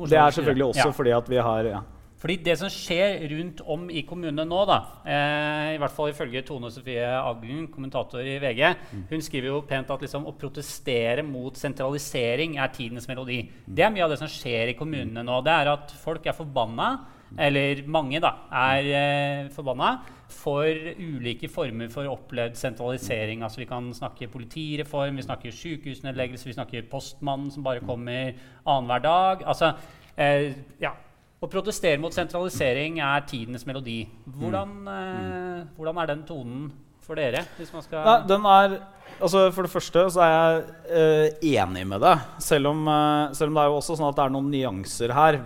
Det 0.00 0.16
er 0.16 0.36
selvfølgelig 0.36 0.68
også 0.70 0.86
ja. 0.86 0.92
fordi 0.96 1.16
at 1.16 1.28
vi 1.28 1.40
har 1.44 1.64
ja. 1.68 1.80
Fordi 2.20 2.34
det 2.44 2.58
som 2.60 2.68
skjer 2.68 3.22
rundt 3.30 3.62
om 3.64 3.86
i 3.88 4.02
kommunene 4.04 4.44
nå, 4.44 4.58
da, 4.68 4.76
eh, 5.08 5.68
i 5.72 5.78
hvert 5.80 5.94
fall 5.96 6.10
ifølge 6.10 6.42
Tone 6.44 6.68
Sofie 6.72 7.06
Aglen, 7.16 7.62
kommentator 7.72 8.20
i 8.20 8.34
VG, 8.42 8.60
mm. 8.90 9.06
hun 9.08 9.24
skriver 9.24 9.48
jo 9.48 9.62
pent 9.64 9.88
at 9.88 10.04
liksom, 10.04 10.26
å 10.28 10.34
protestere 10.36 11.24
mot 11.24 11.56
sentralisering 11.56 12.58
er 12.60 12.74
tidens 12.76 13.08
melodi. 13.08 13.40
Mm. 13.46 13.62
Det 13.72 13.86
er 13.86 13.94
mye 13.94 14.04
av 14.04 14.12
det 14.12 14.20
som 14.20 14.28
skjer 14.28 14.74
i 14.74 14.76
kommunene 14.76 15.24
nå. 15.24 15.38
Det 15.46 15.54
er 15.54 15.72
at 15.72 15.96
folk 16.02 16.28
er 16.28 16.36
forbanna, 16.36 16.90
eller 17.38 17.82
mange 17.86 18.20
da, 18.22 18.32
er 18.52 18.88
eh, 18.96 19.50
forbanna 19.54 19.98
for 20.30 20.66
ulike 20.98 21.48
former 21.50 21.90
for 21.90 22.08
opplevd 22.10 22.56
sentralisering. 22.58 23.42
Altså 23.42 23.60
Vi 23.60 23.68
kan 23.70 23.92
snakke 23.94 24.28
politireform, 24.30 25.16
vi 25.16 25.26
snakker 25.26 25.54
sykehusnedleggelse, 25.54 26.46
vi 26.46 26.56
snakker 26.56 26.88
postmannen 26.90 27.50
som 27.50 27.64
bare 27.64 27.80
kommer 27.80 28.32
annenhver 28.66 29.04
dag. 29.04 29.46
Altså, 29.46 29.72
eh, 30.16 30.52
ja, 30.80 30.94
å 31.40 31.48
protestere 31.48 32.00
mot 32.00 32.14
sentralisering 32.14 33.00
er 33.00 33.26
tidenes 33.28 33.66
melodi. 33.66 34.04
Hvordan, 34.26 34.76
mm. 34.84 34.88
eh, 34.94 35.66
hvordan 35.76 36.00
er 36.02 36.10
den 36.14 36.24
tonen 36.28 36.70
for 37.00 37.18
dere? 37.18 37.46
hvis 37.56 37.72
man 37.72 37.82
skal... 37.82 38.04
Nei, 38.04 38.18
den 38.28 38.44
er, 38.46 38.76
altså 39.20 39.42
For 39.54 39.66
det 39.66 39.72
første 39.72 40.04
så 40.14 40.22
er 40.24 40.32
jeg 40.32 40.60
eh, 40.90 41.48
enig 41.54 41.84
med 41.88 42.02
det. 42.04 42.14
Selv 42.42 42.72
om, 42.72 42.82
eh, 42.90 43.32
selv 43.36 43.52
om, 43.52 43.58
det 43.58 43.64
er 43.64 43.72
jo 43.72 43.78
også 43.78 43.96
sånn 43.98 44.08
at 44.10 44.18
det 44.18 44.26
er 44.26 44.34
noen 44.36 44.50
nyanser 44.52 45.14
her. 45.16 45.40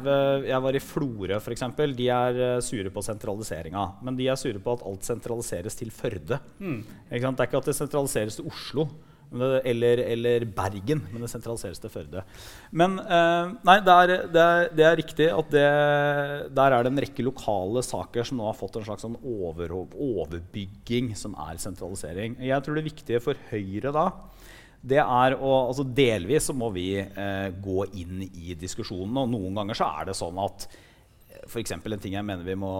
Jeg 0.48 0.66
var 0.66 0.78
i 0.78 0.84
Florø, 0.84 1.40
f.eks. 1.40 1.66
De 1.94 2.10
er 2.10 2.38
uh, 2.40 2.60
sure 2.64 2.92
på 2.94 3.04
sentraliseringa. 3.04 3.86
Men 4.06 4.18
de 4.18 4.28
er 4.30 4.38
sure 4.40 4.62
på 4.62 4.76
at 4.78 4.84
alt 4.88 5.08
sentraliseres 5.08 5.78
til 5.78 5.92
Førde. 5.94 6.40
Mm. 6.58 6.80
Det 6.84 7.18
er 7.18 7.34
ikke 7.48 7.60
at 7.60 7.70
det 7.70 7.76
sentraliseres 7.76 8.40
til 8.40 8.48
Oslo 8.50 8.88
eller, 9.42 10.02
eller, 10.04 10.46
Bergen, 10.54 11.02
men 11.10 11.24
det 11.24 11.30
sentraliseres 11.32 11.80
til 11.82 11.92
Førde. 11.92 12.22
Men 12.70 12.98
eh, 13.02 13.54
nei, 13.66 13.78
det 13.84 13.94
er, 13.94 14.12
det, 14.30 14.44
er, 14.44 14.70
det 14.76 14.86
er, 14.86 14.98
riktig 15.00 15.28
at 15.32 15.50
det, 15.54 15.66
der 16.54 16.76
er 16.76 16.86
det 16.86 16.92
en 16.92 17.02
rekke 17.06 17.26
lokale 17.26 17.82
saker 17.84 18.28
som 18.28 18.40
nå 18.40 18.48
har 18.48 18.58
fått 18.58 18.78
en 18.80 18.86
slags 18.86 19.06
sånn 19.06 19.18
over, 19.20 19.74
overbygging, 19.92 21.12
som 21.18 21.36
er 21.48 21.60
sentralisering. 21.62 22.38
Jeg 22.44 22.64
tror 22.64 22.78
det 22.78 22.86
viktige 22.88 23.22
for 23.24 23.38
Høyre 23.50 23.94
da, 23.94 24.08
det 24.84 25.00
er 25.00 25.36
å 25.40 25.52
altså 25.70 25.86
Delvis 25.96 26.50
så 26.50 26.56
må 26.56 26.68
vi 26.74 26.88
eh, 27.00 27.50
gå 27.64 27.86
inn 27.96 28.26
i 28.26 28.56
diskusjonen, 28.58 29.22
og 29.22 29.30
noen 29.32 29.62
ganger 29.62 29.78
så 29.80 29.88
er 30.00 30.10
det 30.10 30.18
sånn 30.18 30.40
at 30.44 30.68
F.eks. 31.44 31.74
for 31.76 31.92
En 31.92 32.00
ting 32.00 32.16
jeg 32.16 32.24
mener 32.24 32.44
vi, 32.46 32.56
må, 32.56 32.72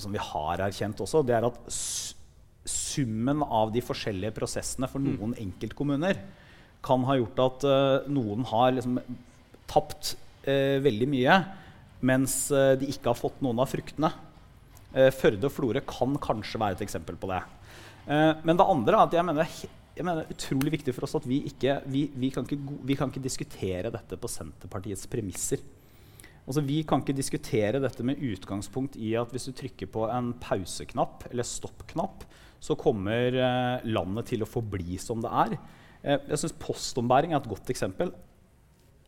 som 0.00 0.12
vi 0.12 0.20
har 0.20 0.64
erkjent 0.66 1.00
også, 1.04 1.22
det 1.26 1.36
er 1.36 1.48
at 1.48 1.60
summen 2.64 3.42
av 3.44 3.72
de 3.74 3.82
forskjellige 3.84 4.34
prosessene 4.36 4.88
for 4.88 5.02
noen 5.02 5.34
mm. 5.34 5.40
enkeltkommuner 5.44 6.20
kan 6.84 7.04
ha 7.08 7.16
gjort 7.18 7.42
at 7.44 7.66
uh, 7.68 8.08
noen 8.12 8.44
har 8.50 8.74
liksom, 8.76 8.98
tapt 9.70 10.14
uh, 10.46 10.80
veldig 10.84 11.08
mye, 11.12 11.38
mens 12.04 12.36
uh, 12.52 12.74
de 12.80 12.88
ikke 12.92 13.10
har 13.10 13.20
fått 13.20 13.40
noen 13.44 13.62
av 13.62 13.70
fruktene. 13.72 14.12
Førde 14.94 15.48
og 15.48 15.50
Florø 15.50 15.80
kan 15.82 16.12
kanskje 16.22 16.58
være 16.62 16.76
et 16.76 16.82
eksempel 16.84 17.16
på 17.18 17.26
det. 17.26 17.40
men 18.06 18.54
det 18.54 18.62
andre 18.62 18.94
er 18.94 19.00
at 19.08 19.16
jeg 19.16 19.26
mener, 19.26 19.48
jeg 19.96 20.04
mener, 20.06 20.20
det 20.20 20.28
er 20.28 20.36
utrolig 20.36 20.70
viktig 20.76 20.94
for 20.94 21.08
oss 21.08 21.16
at 21.18 21.26
vi 21.26 21.40
ikke 21.50 21.80
vi, 21.90 22.04
vi, 22.14 22.30
kan 22.30 22.46
ikke 22.46 22.76
vi 22.86 22.94
kan 23.00 23.10
ikke 23.10 23.24
diskutere 23.24 23.90
dette 23.90 24.14
på 24.14 24.30
Senterpartiets 24.30 25.08
premisser. 25.10 25.64
Altså, 26.44 26.60
vi 26.60 26.82
kan 26.84 27.00
ikke 27.00 27.16
diskutere 27.16 27.80
dette 27.80 28.04
med 28.04 28.20
utgangspunkt 28.20 28.98
i 29.00 29.14
at 29.16 29.30
hvis 29.32 29.48
du 29.48 29.54
trykker 29.56 29.88
på 29.92 30.04
en 30.12 30.34
pauseknapp 30.42 31.24
eller 31.30 31.46
stoppknapp, 31.48 32.26
så 32.64 32.76
kommer 32.80 33.36
eh, 33.36 33.86
landet 33.88 34.30
til 34.32 34.44
å 34.44 34.48
forbli 34.48 34.98
som 35.00 35.24
det 35.24 35.32
er. 35.32 35.56
Eh, 36.04 36.20
jeg 36.30 36.42
synes 36.42 36.56
Postombæring 36.60 37.32
er 37.32 37.40
et 37.40 37.48
godt 37.48 37.72
eksempel. 37.72 38.12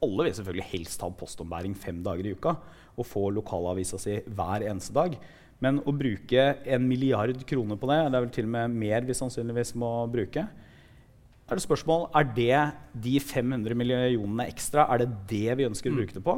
Alle 0.04 0.26
vil 0.26 0.36
selvfølgelig 0.36 0.70
helst 0.72 1.04
ha 1.04 1.08
postombæring 1.08 1.72
fem 1.76 2.02
dager 2.04 2.26
i 2.28 2.34
uka 2.36 2.52
og 2.96 3.06
få 3.08 3.30
lokalavisa 3.32 4.00
si 4.00 4.18
hver 4.28 4.64
eneste 4.68 4.92
dag. 4.96 5.16
Men 5.64 5.80
å 5.88 5.94
bruke 5.96 6.42
en 6.68 6.84
milliard 6.84 7.40
kroner 7.48 7.80
på 7.80 7.88
det, 7.88 8.02
det 8.04 8.18
er 8.18 8.24
vel 8.26 8.34
til 8.34 8.48
og 8.48 8.52
med 8.58 8.76
mer 8.76 9.06
vi 9.08 9.16
sannsynligvis 9.16 9.72
må 9.80 9.90
bruke, 10.12 10.44
er 11.46 11.54
det 11.54 11.62
spørsmål 11.62 12.08
er 12.18 12.28
det 12.34 12.60
de 13.04 13.18
500 13.22 13.76
millionene 13.78 14.48
ekstra 14.50 14.88
er 14.90 15.04
det 15.04 15.10
det 15.30 15.58
vi 15.60 15.68
ønsker 15.68 15.92
å 15.92 15.94
mm. 15.94 15.98
bruke 16.00 16.16
det 16.16 16.22
på, 16.26 16.34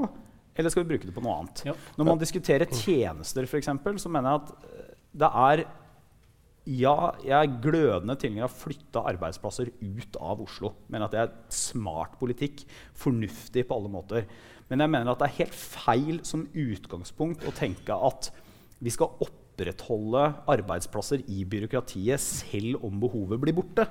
eller 0.58 0.74
skal 0.74 0.84
vi 0.84 0.92
bruke 0.92 1.06
det 1.06 1.14
på 1.14 1.22
noe 1.24 1.36
annet? 1.40 1.64
Ja. 1.70 1.74
Når 1.96 2.08
man 2.10 2.20
diskuterer 2.20 2.66
tjenester, 2.66 3.46
f.eks., 3.46 3.70
så 4.02 4.10
mener 4.10 4.34
jeg 4.34 4.42
at 4.42 4.88
det 5.18 5.30
er 5.48 5.64
ja, 6.68 7.14
jeg 7.24 7.32
er 7.32 7.60
glødende 7.64 8.16
tilhenger 8.20 8.44
av 8.44 8.52
å 8.52 8.60
flytte 8.60 9.00
arbeidsplasser 9.14 9.70
ut 9.80 10.18
av 10.20 10.42
Oslo. 10.44 10.74
Mener 10.92 11.06
at 11.06 11.14
det 11.14 11.20
er 11.22 11.30
smart 11.54 12.18
politikk. 12.20 12.66
Fornuftig 12.98 13.64
på 13.64 13.78
alle 13.78 13.92
måter. 13.92 14.26
Men 14.68 14.84
jeg 14.84 14.92
mener 14.92 15.14
at 15.14 15.22
det 15.22 15.30
er 15.30 15.38
helt 15.38 15.56
feil 15.56 16.20
som 16.28 16.44
utgangspunkt 16.52 17.46
å 17.48 17.54
tenke 17.56 17.96
at 17.96 18.28
vi 18.84 18.92
skal 18.92 19.16
opprettholde 19.24 20.26
arbeidsplasser 20.50 21.24
i 21.32 21.46
byråkratiet 21.48 22.20
selv 22.20 22.84
om 22.84 23.00
behovet 23.00 23.40
blir 23.40 23.56
borte. 23.56 23.88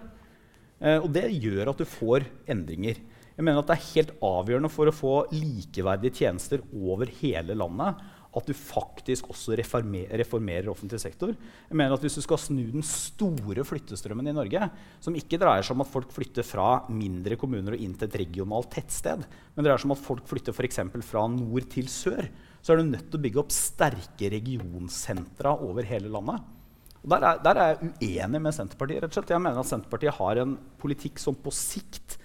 Eh, 0.78 1.02
og 1.02 1.10
det 1.16 1.32
gjør 1.34 1.74
at 1.74 1.82
du 1.82 1.88
får 1.90 2.28
endringer. 2.46 3.02
Jeg 3.38 3.46
mener 3.46 3.62
at 3.62 3.70
Det 3.70 3.76
er 3.78 3.90
helt 3.94 4.14
avgjørende 4.26 4.70
for 4.74 4.90
å 4.90 4.96
få 4.96 5.16
likeverdige 5.36 6.24
tjenester 6.24 6.64
over 6.74 7.10
hele 7.20 7.54
landet 7.58 8.02
at 8.38 8.50
du 8.50 8.54
faktisk 8.54 9.30
også 9.32 9.56
reformer, 9.58 10.10
reformerer 10.20 10.70
offentlig 10.70 11.00
sektor. 11.02 11.32
Jeg 11.34 11.78
mener 11.78 11.96
at 11.96 12.04
Hvis 12.04 12.18
du 12.20 12.24
skal 12.26 12.42
snu 12.42 12.64
den 12.74 12.86
store 12.86 13.64
flyttestrømmen 13.66 14.30
i 14.30 14.36
Norge, 14.36 14.70
som 15.02 15.16
ikke 15.18 15.40
dreier 15.42 15.66
seg 15.66 15.78
om 15.78 15.86
at 15.86 15.92
folk 15.92 16.12
flytter 16.14 16.46
fra 16.46 16.84
mindre 16.90 17.38
kommuner 17.40 17.78
og 17.78 17.82
inn 17.82 17.96
til 17.98 18.10
et 18.10 18.20
regionalt 18.22 18.70
tettsted, 18.74 19.24
men 19.56 19.66
dreier 19.66 19.82
seg 19.82 19.90
om 19.90 19.96
at 19.96 20.04
folk 20.06 20.28
flytter 20.30 20.54
for 20.54 21.02
fra 21.08 21.26
nord 21.32 21.70
til 21.72 21.88
sør, 21.90 22.28
så 22.62 22.74
er 22.74 22.78
du 22.78 22.92
nødt 22.92 23.10
til 23.10 23.18
å 23.18 23.24
bygge 23.24 23.42
opp 23.42 23.56
sterke 23.56 24.30
regionsentra 24.34 25.56
over 25.64 25.88
hele 25.88 26.12
landet. 26.12 26.42
Og 27.04 27.10
der 27.14 27.24
er, 27.24 27.38
der 27.40 27.58
er 27.62 27.70
jeg 27.72 27.94
uenig 28.02 28.42
med 28.42 28.54
Senterpartiet. 28.54 29.02
rett 29.02 29.14
og 29.14 29.18
slett. 29.18 29.30
Jeg 29.32 29.42
mener 29.42 29.62
at 29.62 29.70
Senterpartiet 29.70 30.18
har 30.18 30.42
en 30.42 30.58
politikk 30.82 31.22
som 31.22 31.38
på 31.38 31.54
sikt 31.56 32.18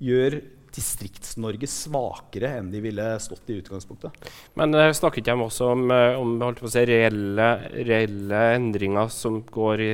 gjør 0.00 0.38
Distrikts-Norge 0.74 1.68
svakere 1.70 2.52
enn 2.58 2.70
de 2.72 2.82
ville 2.84 3.06
stått 3.22 3.50
i 3.50 3.58
utgangspunktet. 3.60 4.30
Men 4.58 4.74
uh, 4.76 4.90
snakket 4.96 5.28
de 5.30 5.36
også 5.36 5.72
om, 5.74 5.90
uh, 5.90 6.20
om 6.20 6.70
si, 6.70 6.84
reelle, 6.88 7.50
reelle, 7.74 8.40
endringer 8.56 9.10
som 9.12 9.40
går 9.50 9.84
i, 9.84 9.90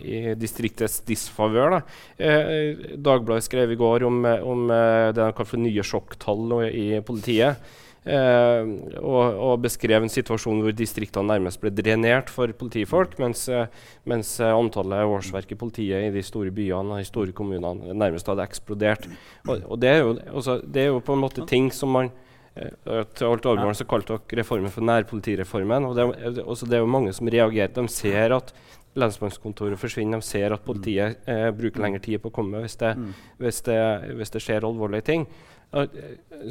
i 0.00 0.20
distriktets 0.40 1.00
disfavør? 1.08 1.80
Uh, 2.18 2.96
Dagbladet 2.96 3.48
skrev 3.48 3.74
i 3.74 3.80
går 3.80 4.06
om, 4.08 4.20
om 4.24 4.68
det 4.68 5.16
de 5.20 5.30
kaller 5.32 5.52
for 5.52 5.64
nye 5.64 5.86
sjokktall 5.86 6.60
i 6.70 6.88
politiet. 7.06 7.74
Eh, 8.04 8.66
og, 9.00 9.22
og, 9.32 9.54
beskrev 9.64 10.04
en 10.04 10.12
situasjon 10.12 10.58
hvor 10.60 10.74
distriktene 10.76 11.24
nærmest 11.30 11.62
ble 11.62 11.70
drenert 11.72 12.28
for 12.32 12.52
politifolk, 12.52 13.16
mens, 13.22 13.46
eh, 13.48 13.70
mens 14.04 14.34
antallet 14.44 15.08
årsverk 15.08 15.54
i 15.54 15.58
politiet 15.60 16.10
i 16.10 16.12
de 16.12 16.24
store 16.24 16.52
byene 16.52 16.98
og 16.98 17.00
de 17.00 17.08
store 17.08 17.32
kommunene 17.36 17.96
nærmest 17.96 18.28
hadde 18.28 18.44
eksplodert. 18.44 19.08
Og, 19.48 19.64
og 19.64 19.80
det, 19.80 19.94
er 19.94 20.04
jo, 20.04 20.12
også, 20.36 20.58
det, 20.66 20.84
er 20.84 20.92
jo, 20.92 21.00
på 21.00 21.16
en 21.16 21.24
måte 21.24 21.48
ting 21.48 21.72
som 21.72 21.96
man 21.96 22.12
eh, 22.60 23.00
til 23.16 23.30
alt 23.30 23.48
overmål 23.54 23.80
så 23.80 23.88
kalte 23.88 24.20
dere 24.20 24.42
reformen 24.42 24.76
for 24.76 24.84
nærpolitireformen. 24.84 25.88
og 25.88 25.96
det, 25.96 26.44
også 26.44 26.68
det 26.68 26.76
er 26.82 26.84
jo 26.84 26.94
mange 26.98 27.16
som 27.16 27.32
reagerer. 27.32 27.72
De 27.72 27.88
ser 27.88 28.36
at 28.36 28.52
lensmannskontoret 29.00 29.80
forsvinner. 29.80 30.20
De 30.20 30.28
ser 30.28 30.52
at 30.52 30.68
politiet 30.68 31.24
eh, 31.24 31.48
bruker 31.56 31.88
lengre 31.88 32.04
tid 32.04 32.20
på 32.20 32.28
å 32.28 32.36
komme 32.36 32.60
hvis 32.66 32.76
det, 32.84 32.98
mm. 33.00 33.12
hvis 33.40 33.64
det, 33.64 33.82
hvis 34.20 34.36
det 34.36 34.44
skjer 34.44 34.68
alvorlige 34.68 35.08
ting. 35.08 35.30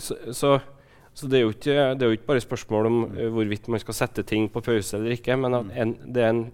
Så, 0.02 0.18
så 0.36 0.58
så 1.14 1.30
det 1.30 1.40
er, 1.40 1.52
ikke, 1.54 1.74
det 1.94 2.06
er 2.06 2.10
jo 2.10 2.18
ikke, 2.18 2.30
bare 2.32 2.44
spørsmål 2.44 2.90
om 2.90 3.02
uh, 3.12 3.28
hvorvidt 3.36 3.70
man 3.70 3.82
skal 3.84 3.98
sette 3.98 4.26
ting 4.28 4.48
på 4.52 4.64
pause 4.66 4.98
eller 4.98 5.14
ikke, 5.18 5.38
men 5.38 5.60
at 5.60 5.68
mm. 5.68 5.76
en, 5.84 5.94
det 6.16 6.24
er 6.24 6.34
en, 6.34 6.48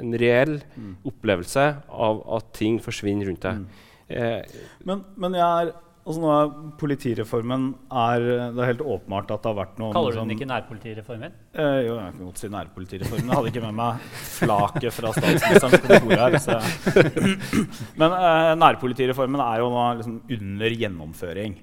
en 0.00 0.16
reell 0.22 0.56
mm. 0.76 0.94
opplevelse 1.08 1.66
av 2.08 2.24
at 2.38 2.48
ting 2.56 2.80
forsvinner 2.84 3.28
rundt 3.28 3.44
deg. 3.44 3.60
Mm. 3.60 3.84
Eh, 4.08 4.64
men, 4.88 5.04
men, 5.20 5.36
jeg 5.36 5.44
er 5.44 5.74
altså 6.08 6.20
nå 6.22 6.28
er 6.32 6.52
Politireformen 6.80 7.64
er, 7.92 8.22
Det 8.56 8.62
er 8.62 8.70
helt 8.70 8.80
åpenbart 8.80 9.34
at 9.34 9.42
det 9.44 9.50
har 9.50 9.58
vært 9.58 9.80
noe 9.82 9.92
Kaller 9.92 10.16
du 10.16 10.20
den 10.22 10.32
ikke 10.32 10.48
nærpolitireformen? 10.48 11.34
Eh, 11.52 11.80
jo, 11.84 11.98
jeg 12.00 12.14
kan 12.14 12.30
godt 12.30 12.40
si 12.40 12.50
nærpolitireformen. 12.54 13.28
Jeg 13.28 13.36
hadde 13.36 13.52
ikke 13.52 13.64
med 13.66 13.76
meg 13.82 14.06
flaket 14.38 14.96
fra 14.96 15.12
statsministerens 15.12 15.84
kontor 15.84 16.16
her. 16.24 17.28
Men 18.00 18.16
eh, 18.16 18.52
nærpolitireformen 18.64 19.44
er 19.44 19.60
jo 19.60 19.68
nå 19.74 19.86
liksom 20.00 20.20
under 20.38 20.78
gjennomføring. 20.84 21.58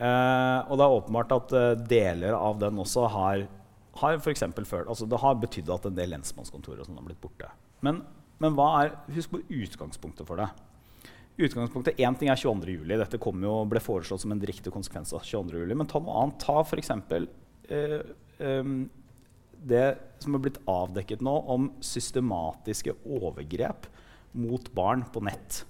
Uh, 0.00 0.64
og 0.70 0.78
det 0.80 0.84
er 0.84 0.94
åpenbart 0.96 1.32
at 1.36 1.52
uh, 1.52 1.72
deler 1.76 2.32
av 2.32 2.56
den 2.62 2.78
også 2.80 3.04
har, 3.12 3.42
har 4.00 4.20
for 4.24 4.32
følt, 4.64 4.88
altså 4.88 5.04
Det 5.04 5.20
har 5.20 5.36
betydd 5.36 5.68
at 5.74 5.90
en 5.90 5.98
del 5.98 6.14
lensmannskontorer 6.14 6.86
sånn 6.86 6.96
har 6.96 7.04
blitt 7.04 7.20
borte. 7.20 7.50
Men, 7.84 8.00
men 8.40 8.56
er, 8.80 8.94
husk 9.12 9.34
på 9.34 9.42
utgangspunktet 9.44 10.24
for 10.28 10.40
det. 10.40 10.48
Utgangspunktet, 11.40 12.00
Én 12.00 12.16
ting 12.18 12.28
er 12.32 12.40
22.07. 12.40 12.88
Dette 13.00 13.20
jo, 13.44 13.52
ble 13.68 13.80
foreslått 13.80 14.24
som 14.24 14.32
en 14.34 14.40
direkte 14.40 14.72
konsekvens 14.72 15.12
av 15.16 15.24
22.07. 15.24 15.76
Men 15.76 15.88
ta 15.88 16.00
noe 16.02 16.16
annet. 16.22 16.40
Ta 16.42 16.58
f.eks. 16.64 16.90
Eh, 17.70 17.94
eh, 18.44 18.72
det 19.60 19.86
som 20.20 20.36
er 20.36 20.44
blitt 20.44 20.60
avdekket 20.68 21.24
nå 21.24 21.32
om 21.52 21.70
systematiske 21.84 22.96
overgrep 23.04 23.88
mot 24.36 24.68
barn 24.76 25.04
på 25.12 25.22
nett. 25.24 25.62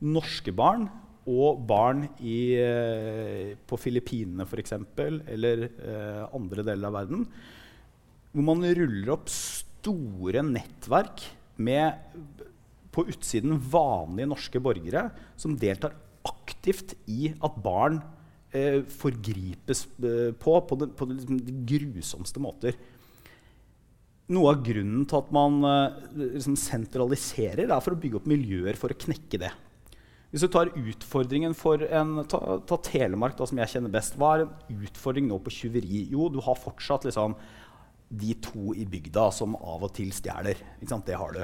Norske 0.00 0.54
barn 0.54 0.88
og 1.30 1.62
barn 1.68 2.04
i, 2.18 2.40
eh, 2.58 3.54
på 3.68 3.78
Filippinene 3.78 4.46
f.eks., 4.48 4.74
eller 4.98 5.66
eh, 5.70 6.22
andre 6.34 6.66
deler 6.66 6.90
av 6.90 6.98
verden, 6.98 7.26
hvor 8.30 8.46
man 8.46 8.66
ruller 8.66 9.14
opp 9.14 9.30
store 9.32 10.42
nettverk 10.46 11.24
med 11.60 11.98
på 12.90 13.06
utsiden 13.10 13.58
vanlige 13.70 14.30
norske 14.30 14.62
borgere 14.62 15.08
som 15.38 15.56
deltar 15.58 15.94
aktivt 16.26 16.96
i 17.10 17.30
at 17.32 17.58
barn 17.62 18.00
eh, 18.52 18.82
forgripes 18.90 19.86
eh, 20.02 20.30
på 20.36 20.56
på, 20.66 20.78
de, 20.80 20.90
på 20.96 21.08
liksom, 21.10 21.40
de, 21.46 21.54
grusomste 21.70 22.42
måter. 22.42 22.78
Noe 24.30 24.52
av 24.52 24.62
grunnen 24.66 25.06
til 25.10 25.18
at 25.18 25.32
man 25.34 25.58
eh, 25.66 25.98
liksom 26.36 26.58
sentraliserer, 26.58 27.68
er 27.68 27.82
for 27.82 27.96
å 27.96 28.00
bygge 28.00 28.20
opp 28.20 28.30
miljøer 28.30 28.78
for 28.78 28.92
å 28.92 29.00
knekke 29.06 29.42
det. 29.46 29.52
Hvis 30.30 30.44
du 30.46 30.50
tar 30.52 30.70
utfordringen 30.78 31.56
for 31.58 31.82
en, 31.82 32.20
ta, 32.30 32.60
ta 32.62 32.78
Telemark, 32.86 33.34
da, 33.38 33.48
som 33.50 33.58
jeg 33.58 33.72
kjenner 33.72 33.90
best. 33.90 34.14
Hva 34.18 34.36
er 34.36 34.44
en 34.44 34.84
utfordring 34.86 35.26
nå 35.26 35.40
på 35.42 35.52
tjuveri? 35.54 36.04
Jo, 36.12 36.28
du 36.30 36.38
har 36.44 36.58
fortsatt 36.58 37.08
liksom, 37.08 37.34
de 38.20 38.36
to 38.42 38.74
i 38.78 38.86
bygda 38.90 39.26
som 39.34 39.56
av 39.58 39.88
og 39.88 39.90
til 39.96 40.14
stjeler. 40.14 40.62
Det 40.78 41.18
har 41.18 41.34
du. 41.34 41.42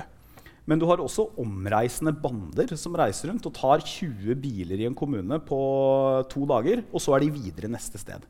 Men 0.66 0.82
du 0.82 0.87
har 0.91 1.03
også 1.03 1.28
omreisende 1.43 2.14
bander 2.14 2.72
som 2.78 2.95
reiser 2.99 3.30
rundt 3.30 3.47
og 3.47 3.55
tar 3.59 3.82
20 3.82 4.39
biler 4.43 4.82
i 4.82 4.89
en 4.89 4.99
kommune 4.99 5.39
på 5.47 5.61
to 6.30 6.47
dager, 6.51 6.82
og 6.91 7.03
så 7.03 7.14
er 7.14 7.26
de 7.26 7.34
videre 7.34 7.70
neste 7.70 7.99
sted. 8.03 8.26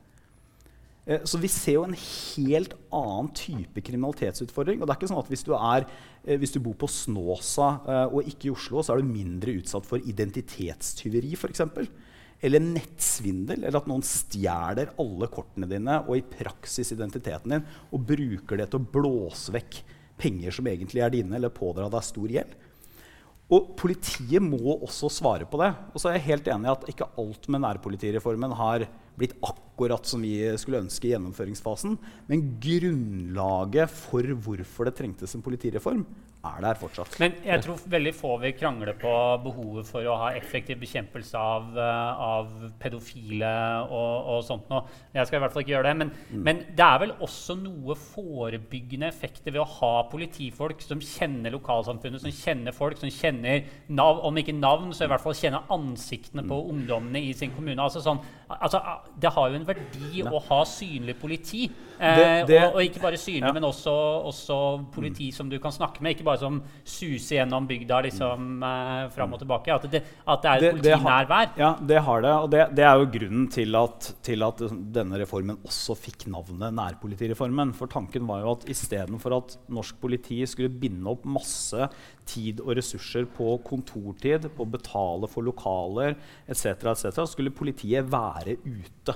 Eh, 1.06 1.22
så 1.24 1.38
vi 1.38 1.48
ser 1.52 1.78
jo 1.78 1.86
en 1.86 1.96
helt 1.96 2.74
annen 2.94 3.30
type 3.36 3.84
kriminalitetsutfordring. 3.88 4.80
Og 4.80 4.88
det 4.88 4.94
er 4.94 5.00
ikke 5.00 5.10
sånn 5.12 5.22
at 5.22 5.30
hvis 5.30 5.46
du, 5.46 5.52
er, 5.56 5.86
hvis 6.40 6.54
du 6.56 6.58
bor 6.62 6.74
på 6.78 6.88
Snåsa 6.90 7.68
eh, 7.86 8.04
og 8.10 8.26
ikke 8.26 8.48
i 8.48 8.52
Oslo, 8.54 8.82
så 8.82 8.94
er 8.94 9.02
du 9.02 9.10
mindre 9.14 9.54
utsatt 9.60 9.86
for 9.86 10.02
identitetstyveri 10.02 11.32
f.eks. 11.38 11.62
Eller 12.44 12.60
nettsvindel, 12.62 13.62
eller 13.62 13.78
at 13.78 13.86
noen 13.88 14.04
stjeler 14.04 14.92
alle 15.00 15.28
kortene 15.32 15.68
dine 15.70 16.00
og 16.04 16.18
i 16.18 16.24
praksis 16.26 16.92
identiteten 16.92 17.54
din 17.54 17.64
og 17.94 18.04
bruker 18.10 18.60
det 18.60 18.68
til 18.72 18.82
å 18.82 18.90
blåse 18.98 19.54
vekk 19.54 19.80
penger 20.20 20.54
som 20.58 20.68
egentlig 20.68 21.04
er 21.04 21.12
dine, 21.14 21.38
eller 21.38 21.54
pådra 21.54 21.88
deg 21.92 22.04
stor 22.04 22.32
gjeld. 22.32 22.52
Og 23.52 23.72
politiet 23.78 24.42
må 24.42 24.74
også 24.74 25.08
svare 25.12 25.46
på 25.46 25.60
det. 25.60 25.70
Og 25.94 26.02
så 26.02 26.10
er 26.10 26.18
jeg 26.18 26.28
helt 26.32 26.48
enig 26.50 26.66
i 26.66 26.72
at 26.72 26.86
ikke 26.90 27.10
alt 27.22 27.46
med 27.52 27.62
nærpolitireformen 27.62 28.56
har 28.58 28.88
blitt 29.16 29.36
akkurat 29.44 30.06
som 30.08 30.22
vi 30.24 30.38
skulle 30.60 30.82
ønske 30.84 31.08
i 31.08 31.12
gjennomføringsfasen. 31.14 31.96
Men 32.28 32.46
grunnlaget 32.62 33.92
for 33.92 34.36
hvorfor 34.46 34.88
det 34.88 34.96
trengtes 34.98 35.36
en 35.36 35.44
politireform, 35.44 36.04
er 36.46 36.62
der 36.64 36.78
fortsatt. 36.78 37.16
Men 37.22 37.36
jeg 37.44 37.62
tror 37.64 37.82
veldig 37.92 38.12
få 38.16 38.32
vil 38.42 38.54
krangle 38.56 38.94
på 38.98 39.12
behovet 39.44 39.88
for 39.88 40.06
å 40.06 40.16
ha 40.22 40.30
effektiv 40.38 40.78
bekjempelse 40.82 41.40
av, 41.40 41.68
uh, 41.76 42.22
av 42.26 42.52
pedofile 42.80 43.50
og, 43.86 44.30
og, 44.34 44.40
sånt 44.46 44.70
noe. 44.72 44.84
Jeg 45.14 45.28
skal 45.28 45.38
i 45.38 45.42
hvert 45.44 45.54
fall 45.54 45.64
ikke 45.64 45.74
gjøre 45.74 45.90
det. 45.90 45.96
Men, 46.02 46.12
mm. 46.30 46.42
men, 46.48 46.62
det 46.76 46.86
er 46.86 47.02
vel 47.04 47.14
også 47.26 47.56
noe 47.60 47.96
forebyggende 48.00 49.10
effekter 49.10 49.54
ved 49.54 49.62
å 49.64 49.68
ha 49.78 49.92
politifolk 50.10 50.82
som 50.84 51.02
kjenner 51.02 51.54
lokalsamfunnet, 51.56 52.24
som 52.24 52.34
kjenner 52.34 52.76
folk, 52.76 53.00
som 53.00 53.12
kjenner 53.12 53.66
nav, 53.88 54.22
om 54.26 54.42
ikke 54.42 54.56
navn, 54.56 54.92
så 54.96 55.06
i 55.06 55.12
hvert 55.12 55.24
fall 55.24 55.36
kjenner 55.36 55.68
ansiktene 55.74 56.44
mm. 56.44 56.50
på 56.52 56.60
ungdommene 56.72 57.24
i 57.26 57.34
sin 57.36 57.54
kommune. 57.56 57.80
Altså 57.82 58.04
sånn, 58.04 58.22
altså, 58.56 58.82
det 59.20 59.32
har 59.34 59.50
jo 59.50 59.60
en 59.60 59.68
verdi 59.68 60.22
ja. 60.22 60.30
å 60.30 60.42
ha 60.50 60.62
synlig 60.68 61.18
politi. 61.20 61.66
Eh, 61.98 62.16
det, 62.16 62.46
det, 62.50 62.58
og, 62.66 62.76
og, 62.76 62.82
ikke 62.84 63.00
bare 63.00 63.18
synlig, 63.20 63.46
ja. 63.46 63.52
men 63.56 63.64
også, 63.64 63.92
også 64.28 64.56
politi 64.92 65.30
mm. 65.30 65.36
som 65.36 65.50
du 65.50 65.56
kan 65.62 65.72
snakke 65.74 66.02
med. 66.04 66.16
ikke 66.16 66.26
bare 66.26 66.40
som 66.42 66.58
suser 66.84 67.38
gjennom 67.38 67.68
bygda 67.68 68.00
liksom, 68.06 68.48
eh, 68.68 69.06
fram 69.14 69.36
og 69.36 69.42
tilbake. 69.42 69.74
At 69.74 69.86
det, 69.92 70.02
at 70.26 70.42
det 70.44 70.50
er 70.50 70.66
et 70.66 70.78
politinærvær. 70.78 71.54
Ja, 71.60 71.72
det 71.80 72.02
har 72.08 72.24
det. 72.26 72.34
Og 72.46 72.50
det, 72.52 72.64
det 72.76 72.86
er 72.88 73.00
jo 73.00 73.08
grunnen 73.16 73.46
til 73.52 73.78
at, 73.80 74.10
til 74.26 74.46
at, 74.46 74.64
denne 74.96 75.20
reformen 75.22 75.60
også 75.66 75.96
fikk 75.98 76.26
navnet 76.32 76.74
nærpolitireformen. 76.76 77.72
For 77.76 77.92
tanken 77.92 78.28
var 78.28 78.44
jo 78.44 78.56
at 78.56 78.68
istedenfor 78.72 79.38
at 79.38 79.56
norsk 79.72 80.00
politi 80.02 80.42
skulle 80.48 80.72
binde 80.72 81.08
opp 81.10 81.24
masse 81.28 81.88
tid 82.26 82.60
og 82.64 82.74
ressurser 82.76 83.26
på 83.30 83.56
kontortid, 83.66 84.50
på 84.52 84.66
å 84.66 84.70
betale 84.70 85.30
for 85.30 85.46
lokaler 85.46 86.16
etc., 86.46 86.74
etc., 86.92 87.24
skulle 87.30 87.54
politiet 87.54 88.08
være 88.10 88.58
ute 88.66 89.14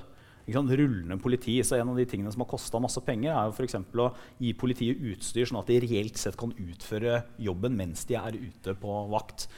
rullende 0.55 1.19
politi. 1.23 1.59
Så 1.65 1.79
en 1.79 1.93
av 1.93 1.99
de 1.99 2.07
tingene 2.09 2.33
som 2.33 2.43
har 2.45 2.51
kosta 2.51 2.81
masse 2.83 3.03
penger, 3.07 3.33
er 3.35 3.51
jo 3.51 3.55
f.eks. 3.55 3.79
å 3.79 4.09
gi 4.43 4.55
politiet 4.59 5.05
utstyr, 5.13 5.49
sånn 5.49 5.61
at 5.63 5.71
de 5.71 5.79
reelt 5.85 6.19
sett 6.21 6.39
kan 6.41 6.55
utføre 6.55 7.23
jobben 7.41 7.77
mens 7.79 8.05
de 8.09 8.19
er 8.19 8.39
ute 8.39 8.75
på 8.81 8.99
vakt. 9.13 9.49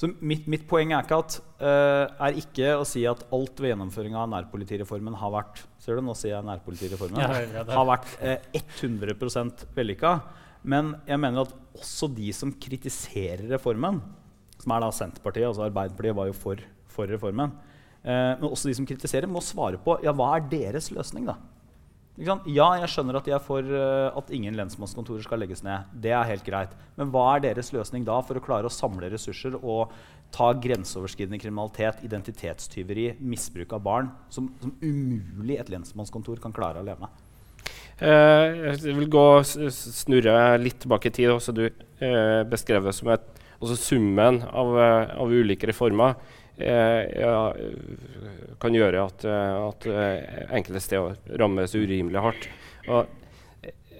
Så 0.00 0.08
mitt, 0.24 0.46
mitt 0.48 0.62
poeng 0.68 0.94
er 0.96 1.04
ikke, 1.04 1.18
at, 1.20 1.38
uh, 1.60 2.06
er 2.26 2.38
ikke, 2.40 2.72
å 2.80 2.86
si 2.88 3.02
at 3.08 3.26
alt 3.36 3.58
ved 3.60 3.74
gjennomføringa 3.74 4.22
av 4.22 4.30
nærpolitireformen 4.32 5.18
har 5.20 5.34
vært 5.34 5.66
Ser 5.80 5.96
du, 5.96 6.02
nå 6.04 6.12
sier 6.12 6.34
jeg 6.34 6.44
nærpolitireformen. 6.44 7.22
Ja, 7.22 7.62
har 7.72 7.86
vært 7.88 8.10
uh, 8.20 8.34
eh, 8.52 8.64
100% 8.84 9.62
vellykka. 9.72 10.10
Men 10.60 10.90
jeg 11.08 11.16
mener 11.22 11.46
at 11.46 11.54
også 11.72 12.10
de 12.12 12.28
som 12.36 12.52
kritiserer 12.52 13.46
reformen, 13.54 14.02
som 14.60 14.74
er 14.76 14.84
da 14.84 14.90
Senterpartiet, 14.92 15.46
altså 15.48 15.64
Arbeiderpartiet 15.64 16.18
var 16.18 16.28
jo 16.28 16.36
for, 16.36 16.60
for 16.92 17.08
reformen, 17.08 17.54
men 18.04 18.46
også 18.48 18.70
de 18.70 18.74
som 18.78 18.86
kritiserer, 18.88 19.28
må 19.28 19.42
svare 19.44 19.76
på 19.84 19.98
ja, 20.00 20.14
hva 20.16 20.30
er 20.38 20.46
deres 20.48 20.86
løsning. 20.94 21.26
da? 21.28 21.34
Ja, 22.20 22.36
jeg 22.80 22.88
skjønner 22.92 23.16
at 23.16 23.28
de 23.28 23.32
er 23.32 23.40
for 23.40 23.64
at 23.64 24.32
ingen 24.34 24.56
lensmannskontorer 24.56 25.24
skal 25.24 25.40
legges 25.40 25.62
ned. 25.64 25.88
Det 26.04 26.12
er 26.12 26.26
helt 26.28 26.44
greit. 26.44 26.72
Men 26.98 27.12
hva 27.12 27.26
er 27.34 27.44
deres 27.46 27.70
løsning 27.72 28.04
da 28.08 28.18
for 28.24 28.36
å 28.36 28.42
klare 28.44 28.68
å 28.68 28.72
samle 28.72 29.08
ressurser 29.12 29.56
og 29.60 29.94
ta 30.34 30.50
grenseoverskridende 30.54 31.40
kriminalitet, 31.42 32.04
identitetstyveri, 32.06 33.14
misbruk 33.24 33.72
av 33.74 33.82
barn, 33.86 34.10
som, 34.30 34.50
som 34.62 34.74
umulig 34.82 35.58
et 35.58 35.72
lensmannskontor 35.72 36.42
kan 36.42 36.54
klare 36.54 36.82
alene? 36.84 37.10
Uh, 38.00 38.72
jeg 38.72 38.96
vil 38.96 39.10
gå 39.12 39.26
snurre 39.44 40.36
litt 40.60 40.80
tilbake 40.84 41.10
i 41.10 41.14
tid. 41.14 41.32
Også 41.34 41.56
du 41.56 41.66
uh, 41.68 42.42
beskrev 42.48 42.84
det 42.86 42.96
som 42.96 43.12
et, 43.16 43.26
summen 43.76 44.40
av, 44.48 44.76
av 45.20 45.32
ulike 45.32 45.68
reformer 45.68 46.14
Eh, 46.16 46.39
kan 48.60 48.76
gjøre 48.76 49.06
at, 49.06 49.24
eh, 49.24 49.56
at 49.64 49.88
eh, 49.88 50.44
enkelte 50.58 50.82
steder 50.84 51.38
rammes 51.40 51.74
urimelig 51.74 52.22
hardt. 52.24 52.46
Og, 52.90 53.16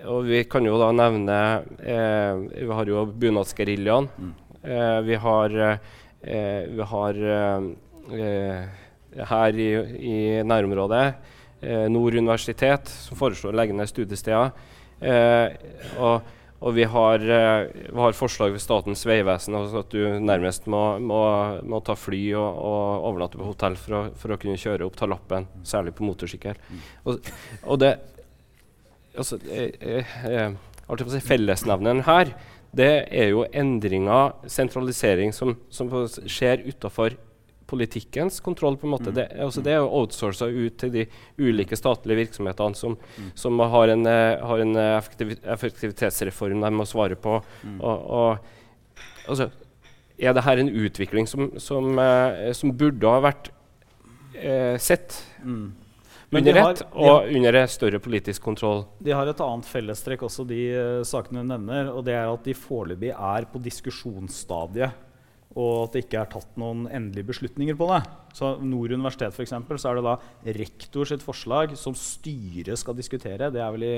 og, 0.05 0.21
vi 0.29 0.43
kan 0.49 0.65
jo 0.67 0.79
da 0.81 0.91
nevne 0.97 1.39
eh, 1.85 2.43
Vi 2.67 2.71
har 2.73 2.89
jo 2.89 3.07
bunadsgeriljaen. 3.23 4.09
Mm. 4.17 4.35
Eh, 4.61 4.99
vi 5.09 5.21
har, 5.25 5.59
eh, 5.61 6.63
vi 6.69 6.89
har 6.93 7.21
her 9.31 9.59
i, 9.59 9.71
i 9.97 10.17
nærområdet 10.47 11.05
Nord 11.93 12.15
universitet, 12.17 12.89
som 12.89 13.19
foreslår 13.19 13.53
å 13.53 13.59
legge 13.59 13.75
ned 13.77 13.89
studiesteder. 13.91 14.53
og 16.01 16.29
og 16.61 16.75
vi 16.77 16.85
har, 16.93 17.23
uh, 17.25 17.71
vi 17.73 17.97
har, 17.97 18.17
forslag 18.17 18.53
ved 18.53 18.61
Statens 18.61 19.07
vegvesen 19.09 19.57
altså 19.57 19.81
at 19.81 19.95
du 19.95 20.21
nærmest 20.21 20.69
må, 20.71 20.83
må, 21.01 21.21
må 21.65 21.81
ta 21.85 21.97
fly 21.97 22.21
og, 22.37 22.61
og, 22.61 23.07
overnatte 23.11 23.41
på 23.41 23.49
hotell 23.49 23.79
for 23.81 23.97
å, 23.97 24.03
for 24.21 24.35
å, 24.35 24.39
kunne 24.41 24.61
kjøre 24.61 24.85
opp 24.85 24.99
ta 25.01 25.09
lappen, 25.09 25.49
særlig 25.65 25.95
på 25.97 26.05
motorsykkel. 26.05 26.61
Og, 27.09 27.33
og 27.65 27.81
det 27.81 27.95
altså, 29.17 29.41
eh, 29.49 29.73
eh, 29.81 30.17
eh 30.29 31.09
si, 31.15 31.23
Fellesnevneren 31.23 32.05
her 32.09 32.35
det 32.77 32.93
er 33.11 33.33
jo 33.33 33.47
endringer, 33.51 34.37
sentralisering, 34.47 35.33
som, 35.35 35.57
som 35.75 35.91
skjer 36.31 36.63
utafor 36.69 37.17
politikkens 37.71 38.41
kontroll. 38.45 38.77
på 38.77 38.87
en 38.87 38.95
måte. 38.95 39.11
Mm. 39.11 39.15
Det, 39.15 39.27
altså, 39.47 39.63
det 39.65 39.73
er 39.73 39.81
jo 39.81 39.91
outsourca 40.01 40.49
ut 40.51 40.77
til 40.81 40.93
de 40.95 41.07
ulike 41.39 41.79
statlige 41.79 42.25
virksomhetene 42.25 42.79
som, 42.79 42.97
mm. 42.97 43.33
som 43.39 43.65
har 43.75 43.95
en, 43.95 44.07
uh, 44.07 44.47
har 44.51 44.65
en 44.65 44.77
uh, 44.77 45.33
effektivitetsreform 45.55 46.65
de 46.65 46.73
må 46.75 46.87
svare 46.89 47.19
på. 47.19 47.41
Mm. 47.63 47.81
Og, 47.81 48.07
og, 48.21 49.05
altså, 49.29 49.51
er 50.21 50.37
dette 50.37 50.57
en 50.65 50.73
utvikling 50.85 51.29
som, 51.31 51.53
som, 51.63 51.93
uh, 51.99 52.51
som 52.57 52.75
burde 52.77 53.15
ha 53.17 53.23
vært 53.31 53.55
sett? 54.81 55.17
Mm. 55.43 55.73
under 56.31 56.57
ett 56.57 56.83
og 56.95 57.27
under 57.27 57.57
større 57.69 57.99
politisk 58.01 58.45
kontroll. 58.47 58.85
De 59.03 59.13
har 59.13 59.29
et 59.29 59.41
annet 59.45 59.67
fellestrekk 59.67 60.23
også, 60.29 60.47
de 60.49 60.61
uh, 60.71 61.03
sakene 61.05 61.43
du 61.43 61.51
nevner. 61.51 61.91
og 61.91 62.05
det 62.07 62.15
er 62.15 62.31
at 62.31 62.47
De 62.47 62.55
foreløpig 62.57 63.11
er 63.11 63.49
på 63.51 63.61
diskusjonsstadiet 63.61 65.10
og 65.59 65.73
at 65.85 65.97
det 65.97 66.05
ikke 66.05 66.21
er 66.21 66.31
tatt 66.31 66.59
noen 66.61 66.85
endelige 66.87 67.31
beslutninger 67.33 67.79
på 67.79 67.89
det. 67.91 68.01
Så 68.39 68.53
Nord 68.63 68.95
universitet 68.95 69.35
for 69.35 69.43
eksempel, 69.43 69.81
så 69.83 69.91
er 69.91 69.99
det 69.99 70.07
da 70.07 70.55
rektor 70.61 71.09
sitt 71.11 71.25
forslag 71.27 71.75
som 71.79 71.97
styret 71.99 72.79
skal 72.79 72.99
diskutere. 72.99 73.51
Det 73.51 73.63
er 73.63 73.75
vel 73.75 73.87
i, 73.89 73.97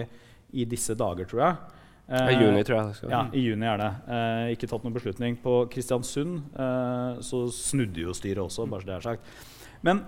i 0.63 0.67
disse 0.69 0.97
dager, 0.97 1.29
tror 1.29 1.45
jeg. 1.45 1.79
Eh, 2.09 2.33
I 2.33 2.41
juni, 2.41 2.65
tror 2.65 2.79
jeg. 2.79 2.89
det 2.89 2.99
skal. 2.99 3.13
Ja, 3.13 3.23
i 3.37 3.45
juni 3.45 3.69
er 3.69 3.81
det. 3.81 3.93
Eh, 4.17 4.47
ikke 4.57 4.71
tatt 4.73 4.85
noen 4.87 4.97
beslutning. 4.97 5.37
På 5.45 5.63
Kristiansund 5.73 6.41
eh, 6.57 7.23
så 7.25 7.45
snudde 7.53 8.07
jo 8.07 8.17
styret 8.17 8.43
også, 8.47 8.67
bare 8.71 8.85
så 8.85 8.91
det 8.91 8.97
er 8.97 9.07
sagt. 9.11 9.33
Men 9.85 10.05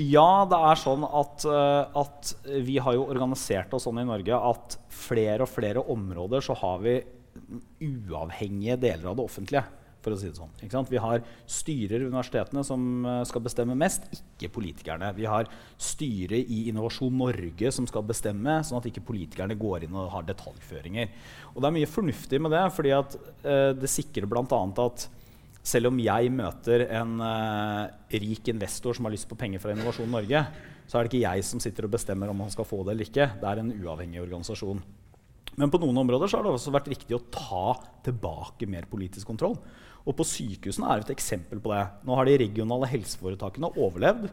ja, 0.00 0.46
det 0.48 0.56
er 0.56 0.78
sånn 0.80 1.02
at, 1.04 1.42
uh, 1.44 1.98
at, 2.00 2.30
vi 2.64 2.78
har 2.80 2.94
jo 2.96 3.02
organisert 3.12 3.74
oss 3.76 3.84
sånn 3.84 4.00
i 4.00 4.06
Norge 4.08 4.38
at 4.38 4.76
flere 4.88 5.44
og 5.44 5.50
flere 5.52 5.82
områder 5.92 6.40
så 6.40 6.56
har 6.62 6.78
vi 6.80 6.94
uavhengige 7.84 8.78
deler 8.80 9.10
av 9.10 9.18
det 9.18 9.26
offentlige. 9.26 9.64
For 10.02 10.14
å 10.14 10.18
si 10.18 10.28
det 10.28 10.38
sånn. 10.38 10.88
Vi 10.90 11.00
har 11.00 11.22
styrer 11.46 12.02
i 12.02 12.08
universitetene 12.10 12.64
som 12.66 13.06
uh, 13.06 13.20
skal 13.28 13.44
bestemme 13.44 13.76
mest, 13.78 14.08
ikke 14.12 14.50
politikerne. 14.56 15.12
Vi 15.16 15.28
har 15.30 15.50
styret 15.80 16.50
i 16.50 16.64
Innovasjon 16.72 17.16
Norge 17.18 17.72
som 17.74 17.86
skal 17.88 18.06
bestemme, 18.08 18.58
sånn 18.66 18.80
at 18.80 18.90
ikke 18.90 19.04
politikerne 19.06 19.58
går 19.58 19.86
inn 19.86 19.98
og 19.98 20.12
har 20.16 20.26
detaljføringer. 20.28 21.10
Og 21.54 21.62
det 21.62 21.70
er 21.70 21.76
mye 21.78 21.90
fornuftig 21.90 22.42
med 22.42 22.54
det, 22.54 22.64
fordi 22.76 22.94
at, 22.96 23.18
eh, 23.44 23.70
det 23.78 23.90
sikrer 23.90 24.28
bl.a. 24.30 24.44
at 24.86 25.08
selv 25.62 25.92
om 25.92 26.00
jeg 26.02 26.32
møter 26.34 26.88
en 26.90 27.20
eh, 27.22 28.18
rik 28.22 28.50
investor 28.50 28.98
som 28.98 29.06
har 29.06 29.14
lyst 29.14 29.28
på 29.30 29.38
penger 29.38 29.62
fra 29.62 29.74
Innovasjon 29.74 30.10
Norge, 30.10 30.42
så 30.90 30.98
er 30.98 31.06
det 31.06 31.12
ikke 31.12 31.22
jeg 31.28 31.46
som 31.46 31.62
sitter 31.62 31.86
og 31.86 31.94
bestemmer 31.94 32.32
om 32.32 32.42
han 32.42 32.50
skal 32.52 32.66
få 32.66 32.82
det 32.82 32.96
eller 32.96 33.08
ikke. 33.08 33.28
Det 33.38 33.48
er 33.48 33.62
en 33.62 33.70
uavhengig 33.78 34.24
organisasjon. 34.24 34.82
Men 35.60 35.70
på 35.72 35.80
noen 35.82 36.00
områder 36.02 36.32
har 36.32 36.44
det 36.46 36.54
også 36.54 36.72
vært 36.72 36.90
riktig 36.92 37.16
å 37.16 37.24
ta 37.32 37.74
tilbake 38.06 38.68
mer 38.70 38.88
politisk 38.90 39.28
kontroll. 39.28 39.58
Og 40.02 40.16
på 40.18 40.26
sykehusene 40.26 40.88
er 40.88 41.00
det 41.00 41.10
et 41.10 41.16
eksempel 41.16 41.60
på 41.62 41.74
det. 41.74 41.84
Nå 42.06 42.16
har 42.18 42.26
de 42.26 42.40
regionale 42.42 42.88
helseforetakene 42.90 43.70
overlevd. 43.76 44.30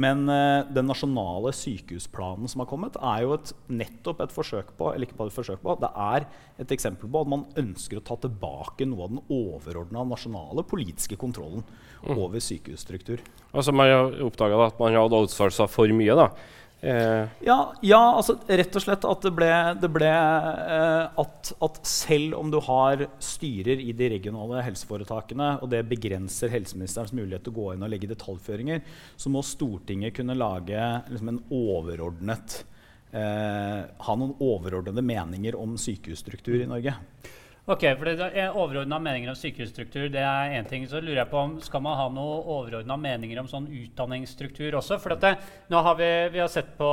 Men 0.00 0.22
uh, 0.30 0.62
den 0.70 0.86
nasjonale 0.86 1.50
sykehusplanen 1.54 2.48
som 2.48 2.62
har 2.62 2.68
kommet, 2.70 2.96
er 3.02 3.24
jo 3.24 3.34
et, 3.34 3.50
nettopp 3.74 4.22
et 4.22 4.32
forsøk 4.32 4.70
på 4.78 4.92
eller 4.92 5.08
ikke 5.08 5.18
bare 5.18 5.32
et 5.32 5.36
forsøk 5.36 5.62
på, 5.64 5.74
det 5.82 5.90
er 5.90 6.26
et 6.62 6.74
eksempel 6.76 7.10
på 7.10 7.24
at 7.24 7.32
man 7.32 7.42
ønsker 7.58 7.98
å 7.98 8.04
ta 8.06 8.16
tilbake 8.22 8.86
noe 8.88 9.06
av 9.06 9.16
den 9.16 9.24
overordna 9.26 10.06
nasjonale 10.12 10.64
politiske 10.70 11.18
kontrollen 11.20 11.66
mm. 11.66 12.14
over 12.14 12.38
sykehusstruktur. 12.44 13.24
Altså 13.50 13.74
Man 13.74 13.90
har 13.90 14.22
oppdaga 14.24 14.62
at 14.68 14.80
man 14.80 14.96
hadde 14.96 15.20
outsourca 15.24 15.66
for 15.70 15.98
mye. 15.98 16.16
da. 16.16 16.30
Eh. 16.80 17.28
Ja, 17.44 17.74
ja, 17.84 18.00
altså 18.16 18.38
rett 18.48 18.76
og 18.78 18.82
slett 18.82 19.04
at 19.04 19.24
det 19.26 19.32
ble, 19.36 19.48
det 19.82 19.90
ble 19.92 20.08
eh, 20.08 21.18
at, 21.20 21.50
at, 21.60 21.80
selv 21.84 22.38
om 22.38 22.52
du 22.52 22.56
har 22.64 23.04
styrer 23.20 23.82
i 23.84 23.92
de 23.96 24.08
regionale 24.14 24.62
helseforetakene, 24.64 25.52
og 25.60 25.68
det 25.74 25.82
begrenser 25.90 26.52
helseministerens 26.54 27.12
mulighet 27.12 27.44
til 27.44 27.52
å 27.52 27.58
gå 27.58 27.66
inn 27.74 27.84
og 27.84 27.92
legge 27.92 28.08
detaljføringer, 28.08 28.80
så 29.20 29.32
må 29.32 29.44
Stortinget 29.44 30.16
kunne 30.16 30.38
lage 30.38 30.80
liksom, 31.10 31.34
en 31.34 31.42
overordnet 31.52 32.62
eh, 33.12 33.84
Ha 33.84 34.16
noen 34.16 34.38
overordnede 34.40 35.04
meninger 35.04 35.60
om 35.60 35.76
sykehusstruktur 35.80 36.62
i 36.62 36.70
Norge. 36.70 36.96
Ok, 37.68 37.82
for 37.98 38.08
det 38.08 38.24
er 38.40 38.54
Overordna 38.56 38.96
meninger 39.04 39.28
om 39.28 39.36
sykehusstruktur 39.36 40.06
det 40.08 40.22
er 40.24 40.54
én 40.56 40.68
ting. 40.68 40.86
Så 40.88 40.96
lurer 41.02 41.20
jeg 41.20 41.28
på 41.28 41.36
om 41.38 41.58
Skal 41.60 41.82
man 41.84 41.98
ha 41.98 42.06
noe 42.08 42.38
overordna 42.40 42.96
meninger 42.96 43.36
om 43.42 43.50
sånn 43.50 43.66
utdanningsstruktur 43.68 44.78
også? 44.78 44.96
For 45.02 45.12
det, 45.20 45.34
nå 45.68 45.82
har 45.84 45.98
vi, 45.98 46.08
vi, 46.32 46.40
har 46.40 46.48
sett 46.48 46.72
på, 46.78 46.88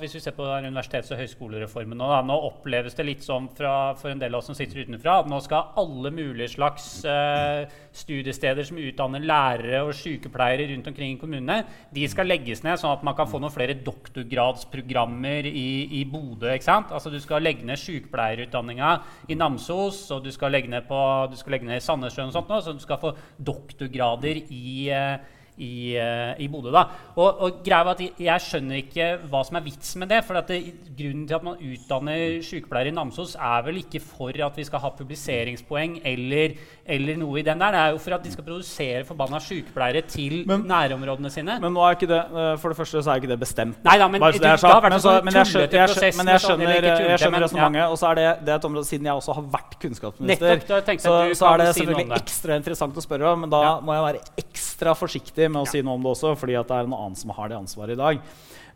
Hvis 0.00 0.16
vi 0.18 0.22
ser 0.24 0.34
på 0.34 0.48
universitets- 0.50 1.12
og 1.14 1.20
høyskolereformen 1.22 1.98
nå, 2.00 2.08
da, 2.10 2.18
nå 2.26 2.38
oppleves 2.48 2.98
det 2.98 3.06
litt 3.06 3.22
sånn 3.22 3.46
fra, 3.54 3.94
for 4.00 4.10
en 4.10 4.18
del 4.18 4.34
av 4.34 4.42
oss 4.42 4.50
som 4.50 4.58
sitter 4.58 4.82
utenfra, 4.82 5.20
at 5.22 5.30
nå 5.30 5.38
skal 5.44 5.78
alle 5.78 6.10
mulige 6.14 6.50
slags 6.56 6.88
eh, 7.06 7.70
studiesteder 7.94 8.66
som 8.66 8.80
utdanner 8.82 9.22
lærere 9.22 9.84
og 9.86 9.94
sykepleiere 9.94 10.66
rundt 10.72 10.90
omkring 10.90 11.14
i 11.14 11.20
kommunene, 11.20 11.60
de 11.94 12.08
skal 12.10 12.28
legges 12.30 12.64
ned, 12.66 12.80
sånn 12.80 12.96
at 12.96 13.04
man 13.06 13.16
kan 13.18 13.30
få 13.30 13.40
noen 13.42 13.54
flere 13.54 13.78
doktorgradsprogrammer 13.86 15.48
i, 15.50 16.00
i 16.00 16.04
Bodø. 16.08 16.50
Altså, 16.50 17.12
du 17.12 17.20
skal 17.22 17.44
legge 17.44 17.66
ned 17.66 17.80
sykepleierutdanninga 17.80 18.94
i 19.30 19.38
Namsos 19.38 19.99
og 20.14 20.24
du 20.24 20.30
skal 20.34 20.54
legge 20.54 20.70
ned, 20.72 20.86
på, 20.88 21.00
du 21.30 21.36
skal 21.38 21.56
legge 21.56 21.68
ned 21.68 21.84
Sandnessjøen 21.84 22.30
og 22.30 22.38
sånt 22.38 22.50
nå, 22.50 22.62
så 22.64 22.74
du 22.76 22.82
skal 22.82 23.00
få 23.02 23.12
doktorgrader 23.50 24.42
i 24.48 24.88
eh, 24.94 25.36
i, 25.60 25.96
uh, 26.00 26.32
i 26.40 26.48
Bodø. 26.48 26.70
da. 26.72 26.84
Og, 27.16 27.40
og 27.44 27.60
greia 27.64 27.84
var 27.84 27.98
at 27.98 28.20
jeg, 28.20 28.44
skjønner 28.44 28.80
ikke 28.80 29.08
hva 29.30 29.42
som 29.46 29.58
er 29.58 29.66
vitsen 29.66 30.02
med 30.02 30.12
det. 30.12 30.22
for 30.24 30.40
det, 30.48 30.60
Grunnen 30.96 31.26
til 31.28 31.36
at 31.36 31.46
man 31.46 31.60
utdanner 31.60 32.40
sykepleiere 32.46 32.92
i 32.92 32.96
Namsos, 32.96 33.36
er 33.36 33.66
vel 33.66 33.82
ikke 33.82 34.02
for 34.04 34.32
at 34.46 34.56
vi 34.56 34.66
skal 34.68 34.84
ha 34.84 34.92
publiseringspoeng 34.96 36.00
eller, 36.08 36.56
eller, 36.94 37.18
noe 37.20 37.40
i 37.40 37.44
den 37.46 37.60
der. 37.60 37.74
Det 37.74 37.80
er 37.80 37.94
jo 37.94 38.00
for 38.02 38.16
at 38.16 38.24
de 38.26 38.32
skal 38.34 38.46
produsere 38.46 39.02
forbanna 39.08 39.40
sykepleiere 39.42 40.02
til 40.10 40.42
men, 40.48 40.64
nærområdene 40.68 41.30
sine. 41.32 41.56
Men 41.62 41.74
nå 41.76 41.84
er 41.86 41.98
ikke 41.98 42.08
det, 42.10 42.20
eh, 42.20 42.50
for 42.62 42.72
det 42.72 42.78
første 42.80 43.02
så 43.04 43.14
er 43.14 43.22
ikke 43.22 43.30
det 43.32 43.38
bestemt. 43.40 43.78
Nei 43.86 43.96
da, 44.00 44.08
men 44.10 44.24
det, 44.24 44.40
det, 44.42 44.52
har 44.52 44.82
vært 44.84 44.96
men 44.96 45.04
sånn 45.04 45.20
tullete 45.52 45.86
prosess. 45.86 46.18
Men 46.20 46.32
jeg 46.34 46.44
skjønner, 46.46 46.74
jeg 46.74 47.22
skjønner 47.22 47.44
resonnementet. 47.46 47.82
Ja. 47.82 47.88
Og 47.90 48.00
så 48.00 48.10
er 48.10 48.20
det, 48.20 48.26
det 48.48 48.56
et 48.56 48.68
område, 48.70 48.88
siden 48.90 49.10
jeg 49.10 49.22
også 49.22 49.36
har 49.38 49.48
vært 49.56 49.78
kunnskapsminister, 49.84 50.64
så, 50.66 51.16
så, 51.38 51.52
er 51.52 51.62
det 51.62 51.70
selvfølgelig 51.70 52.08
si 52.08 52.20
ekstra 52.20 52.58
interessant 52.60 53.00
å 53.00 53.04
spørre 53.04 53.32
om. 53.34 53.46
Men 53.46 53.54
da 53.54 53.62
ja. 53.66 53.72
må 53.84 53.96
jeg 53.96 54.06
være 54.08 54.24
ekstra 54.44 54.96
forsiktig 54.98 55.48
med 55.48 55.62
å 55.62 55.66
ja. 55.68 55.72
si 55.74 55.84
noe 55.86 55.98
om 55.98 56.04
det 56.04 56.14
også, 56.14 56.34
fordi 56.40 56.58
det 56.58 56.76
er 56.80 56.90
en 56.90 56.98
annen 56.98 57.18
som 57.18 57.34
har 57.36 57.52
det 57.52 57.58
ansvaret 57.60 57.96
i 57.96 58.00
dag. 58.00 58.22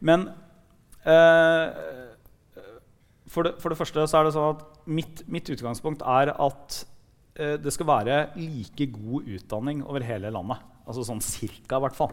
Men 0.04 0.28
uh, 1.06 1.66
for, 3.30 3.46
det, 3.46 3.54
for, 3.58 3.72
det, 3.72 3.78
første 3.78 4.08
så 4.08 4.20
er 4.20 4.28
det 4.28 4.34
sånn 4.36 4.50
at 4.54 4.66
mitt, 4.84 5.24
mitt 5.30 5.48
utgangspunkt 5.54 6.04
er 6.06 6.34
at 6.34 6.82
det 7.34 7.72
skal 7.74 7.88
være 7.88 8.18
like 8.38 8.86
god 8.94 9.26
utdanning 9.26 9.80
over 9.82 10.04
hele 10.06 10.30
landet. 10.30 10.60
Altså 10.86 11.02
sånn 11.02 11.22
cirka, 11.24 11.80
i 11.80 11.82
hvert 11.82 11.98
fall. 11.98 12.12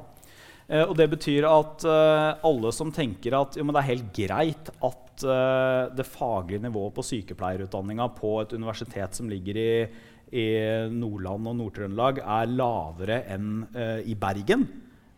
Eh, 0.72 0.86
og 0.86 0.96
det 1.00 1.10
betyr 1.12 1.48
at 1.50 1.86
eh, 1.88 2.46
alle 2.48 2.72
som 2.76 2.94
tenker 2.96 3.36
at 3.38 3.58
jo, 3.60 3.66
det 3.68 3.82
er 3.82 3.90
helt 3.90 4.12
greit 4.16 4.72
at 4.72 5.26
eh, 5.26 5.92
det 5.98 6.08
faglige 6.08 6.64
nivået 6.64 6.96
på 6.96 7.06
sykepleierutdanninga 7.10 8.08
på 8.16 8.38
et 8.44 8.56
universitet 8.58 9.20
som 9.20 9.30
ligger 9.32 9.62
i 9.62 9.74
i 10.32 10.46
Nordland 10.88 11.50
og 11.50 11.58
Nord-Trøndelag 11.60 12.22
er 12.24 12.52
lavere 12.56 13.18
enn 13.34 13.66
i 14.08 14.14
Bergen, 14.16 14.62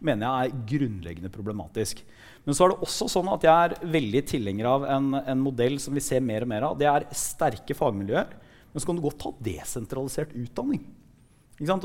mener 0.02 0.26
jeg 0.26 0.48
er 0.50 0.64
grunnleggende 0.72 1.30
problematisk. 1.30 2.00
Men 2.48 2.58
så 2.58 2.66
er 2.66 2.72
det 2.72 2.88
også 2.88 3.06
sånn 3.14 3.30
at 3.30 3.46
jeg 3.46 3.68
er 3.68 3.76
veldig 3.94 4.24
tilhenger 4.32 4.72
av 4.72 4.88
en, 4.90 5.12
en 5.22 5.44
modell 5.46 5.78
som 5.84 5.94
vi 5.94 6.02
ser 6.02 6.26
mer 6.26 6.48
og 6.48 6.50
mer 6.50 6.66
av. 6.66 6.80
Det 6.82 6.90
er 6.90 7.06
sterke 7.14 7.78
fagmiljøer. 7.78 8.34
Men 8.74 8.82
så 8.82 8.90
kan 8.90 8.98
du 8.98 9.06
godt 9.06 9.26
ha 9.28 9.32
desentralisert 9.46 10.34
utdanning. 10.36 10.82
Jo, 11.62 11.78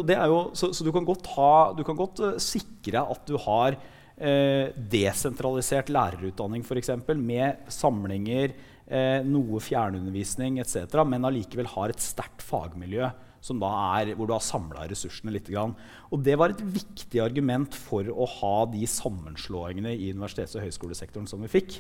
så, 0.57 0.73
så, 0.73 0.85
du 0.85 0.91
kan 0.95 1.07
ha, 1.37 1.53
du 1.77 1.85
kan 1.85 1.99
godt 1.99 2.23
uh, 2.25 2.35
sikre 2.41 3.05
at 3.05 3.29
du 3.29 3.37
har 3.45 3.77
uh, 3.77 4.67
desentralisert 4.91 5.93
lærerutdanning 5.93 6.65
f.eks. 6.65 6.91
med 7.21 7.69
samlinger 7.73 8.57
eh, 8.89 9.25
noe 9.27 9.61
fjernundervisning 9.63 10.59
etc., 10.63 11.03
men 11.07 11.27
allikevel 11.29 11.69
har 11.75 11.93
et 11.93 12.03
sterkt 12.03 12.45
fagmiljø 12.45 13.09
er, 13.09 14.11
hvor 14.19 14.27
du 14.27 14.35
har 14.35 14.43
samla 14.43 14.89
ressursene 14.91 15.33
litt. 15.33 15.49
Og 15.55 16.25
det 16.25 16.35
var 16.37 16.51
et 16.53 16.61
viktig 16.61 17.21
argument 17.23 17.75
for 17.75 18.09
å 18.11 18.27
ha 18.41 18.57
de 18.73 18.83
sammenslåingene 18.85 19.95
i 19.95 20.11
universitets- 20.13 20.57
og 20.59 20.67
høyskolesektoren 20.67 21.29
som 21.31 21.45
vi 21.45 21.53
fikk. 21.53 21.79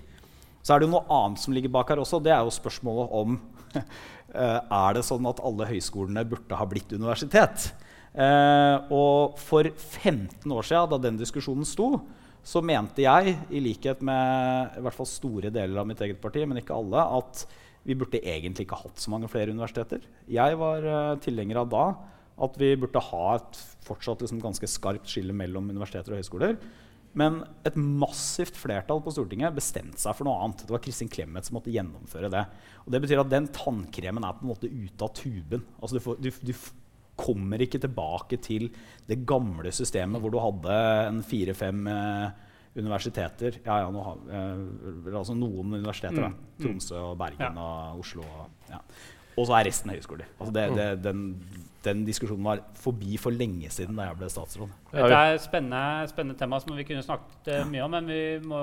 Så 0.63 0.75
er 0.75 0.83
det 0.83 0.91
noe 0.91 1.05
annet 1.11 1.43
som 1.43 1.55
ligger 1.55 1.73
bak 1.73 1.91
her 1.91 2.01
også. 2.03 2.21
Det 2.23 2.33
er 2.35 2.45
jo 2.47 2.55
spørsmålet 2.55 3.13
om 3.21 3.39
eh, 3.75 3.83
er 4.35 4.97
det 4.97 5.05
sånn 5.07 5.27
at 5.31 5.41
alle 5.45 5.67
høyskolene 5.71 6.25
burde 6.29 6.57
ha 6.59 6.67
blitt 6.69 6.93
universitet. 6.93 7.71
Eh, 8.19 8.93
og 8.95 9.39
for 9.39 9.69
15 9.69 10.51
år 10.51 10.67
siden, 10.67 10.91
da 10.91 10.99
den 11.03 11.21
diskusjonen 11.21 11.67
sto, 11.69 11.93
så 12.49 12.63
mente 12.65 13.05
jeg, 13.05 13.37
i 13.53 13.61
likhet 13.63 14.03
med 14.05 14.79
i 14.79 14.83
hvert 14.85 14.97
fall 14.97 15.09
store 15.09 15.53
deler 15.55 15.83
av 15.83 15.89
mitt 15.89 16.01
eget 16.05 16.21
parti, 16.23 16.45
men 16.49 16.61
ikke 16.61 16.77
alle, 16.77 17.05
at 17.19 17.45
vi 17.89 17.97
burde 17.99 18.21
egentlig 18.21 18.67
ikke 18.67 18.81
hatt 18.81 19.01
så 19.01 19.13
mange 19.13 19.29
flere 19.31 19.53
universiteter. 19.53 20.05
Jeg 20.29 20.57
var 20.61 20.85
uh, 20.85 21.19
tilhenger 21.23 21.63
av 21.63 21.71
da 21.73 21.85
at 22.45 22.59
vi 22.61 22.73
burde 22.79 23.03
ha 23.03 23.23
et 23.37 23.61
fortsatt 23.87 24.23
liksom, 24.23 24.41
ganske 24.43 24.69
skarpt 24.71 25.09
skille 25.11 25.35
mellom 25.37 25.71
universiteter 25.73 26.15
og 26.15 26.21
høyskoler. 26.21 26.59
Men 27.17 27.41
et 27.67 27.77
massivt 27.79 28.59
flertall 28.59 29.01
på 29.03 29.13
Stortinget 29.15 29.57
bestemte 29.57 30.01
seg 30.01 30.17
for 30.17 30.29
noe 30.29 30.43
annet. 30.45 30.67
Det 30.67 30.75
var 30.75 30.83
Kristin 30.85 31.11
Clemet 31.13 31.49
som 31.49 31.57
måtte 31.57 31.73
gjennomføre 31.73 32.31
det. 32.33 32.45
Og 32.85 32.93
det 32.93 33.01
betyr 33.05 33.23
at 33.23 33.33
den 33.33 33.49
tannkremen 33.55 34.27
er 34.27 34.37
på 34.37 34.45
en 34.45 34.53
måte 34.53 34.69
ute 34.69 35.07
av 35.07 35.15
tuben. 35.17 35.65
Altså, 35.81 35.97
du, 35.97 36.05
får, 36.05 36.21
du, 36.21 36.29
du 36.45 36.53
kommer 37.19 37.65
ikke 37.65 37.81
tilbake 37.83 38.39
til 38.45 38.69
det 39.09 39.23
gamle 39.29 39.73
systemet 39.75 40.23
hvor 40.23 40.33
du 40.33 40.39
hadde 40.43 40.77
en 41.09 41.23
fire-fem 41.27 41.89
eh, 41.91 42.45
universiteter. 42.79 43.59
Ja, 43.65 43.81
ja, 43.83 44.05
har, 44.09 44.21
eh, 44.31 45.15
altså 45.15 45.35
noen 45.35 45.75
universiteter. 45.75 46.29
Mm. 46.29 46.37
Da. 46.37 46.63
Tromsø 46.63 47.01
og 47.01 47.17
Bergen 47.21 47.59
ja. 47.59 47.65
og 47.65 48.05
Oslo. 48.05 48.27
Og, 48.27 48.69
ja. 48.71 48.83
og 49.35 49.49
så 49.49 49.59
er 49.59 49.69
resten 49.71 49.95
høyskoler. 49.95 50.31
Altså 50.39 50.55
det, 50.55 50.69
det, 50.79 50.89
den, 51.09 51.25
den 51.89 52.05
diskusjonen 52.07 52.47
var 52.47 52.63
forbi 52.79 53.19
for 53.21 53.35
lenge 53.35 53.71
siden 53.73 53.99
da 53.99 54.09
jeg 54.09 54.19
ble 54.21 54.29
statsråd. 54.33 54.73
Det 54.93 55.05
er 55.05 55.35
et 55.35 55.43
spennende, 55.43 56.09
spennende 56.09 56.39
tema 56.41 56.61
som 56.63 56.73
vi 56.77 56.87
kunne 56.89 57.03
snakket 57.05 57.51
uh, 57.53 57.65
mye 57.69 57.83
om. 57.85 57.97
Men 57.97 58.09
vi, 58.09 58.21
må, 58.45 58.61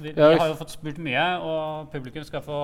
vi, 0.00 0.10
vi, 0.10 0.24
har 0.24 0.50
jo 0.50 0.58
fått 0.58 0.74
spurt 0.74 1.00
mye, 1.04 1.24
og 1.44 1.88
publikum 1.92 2.26
skal 2.26 2.44
få 2.44 2.58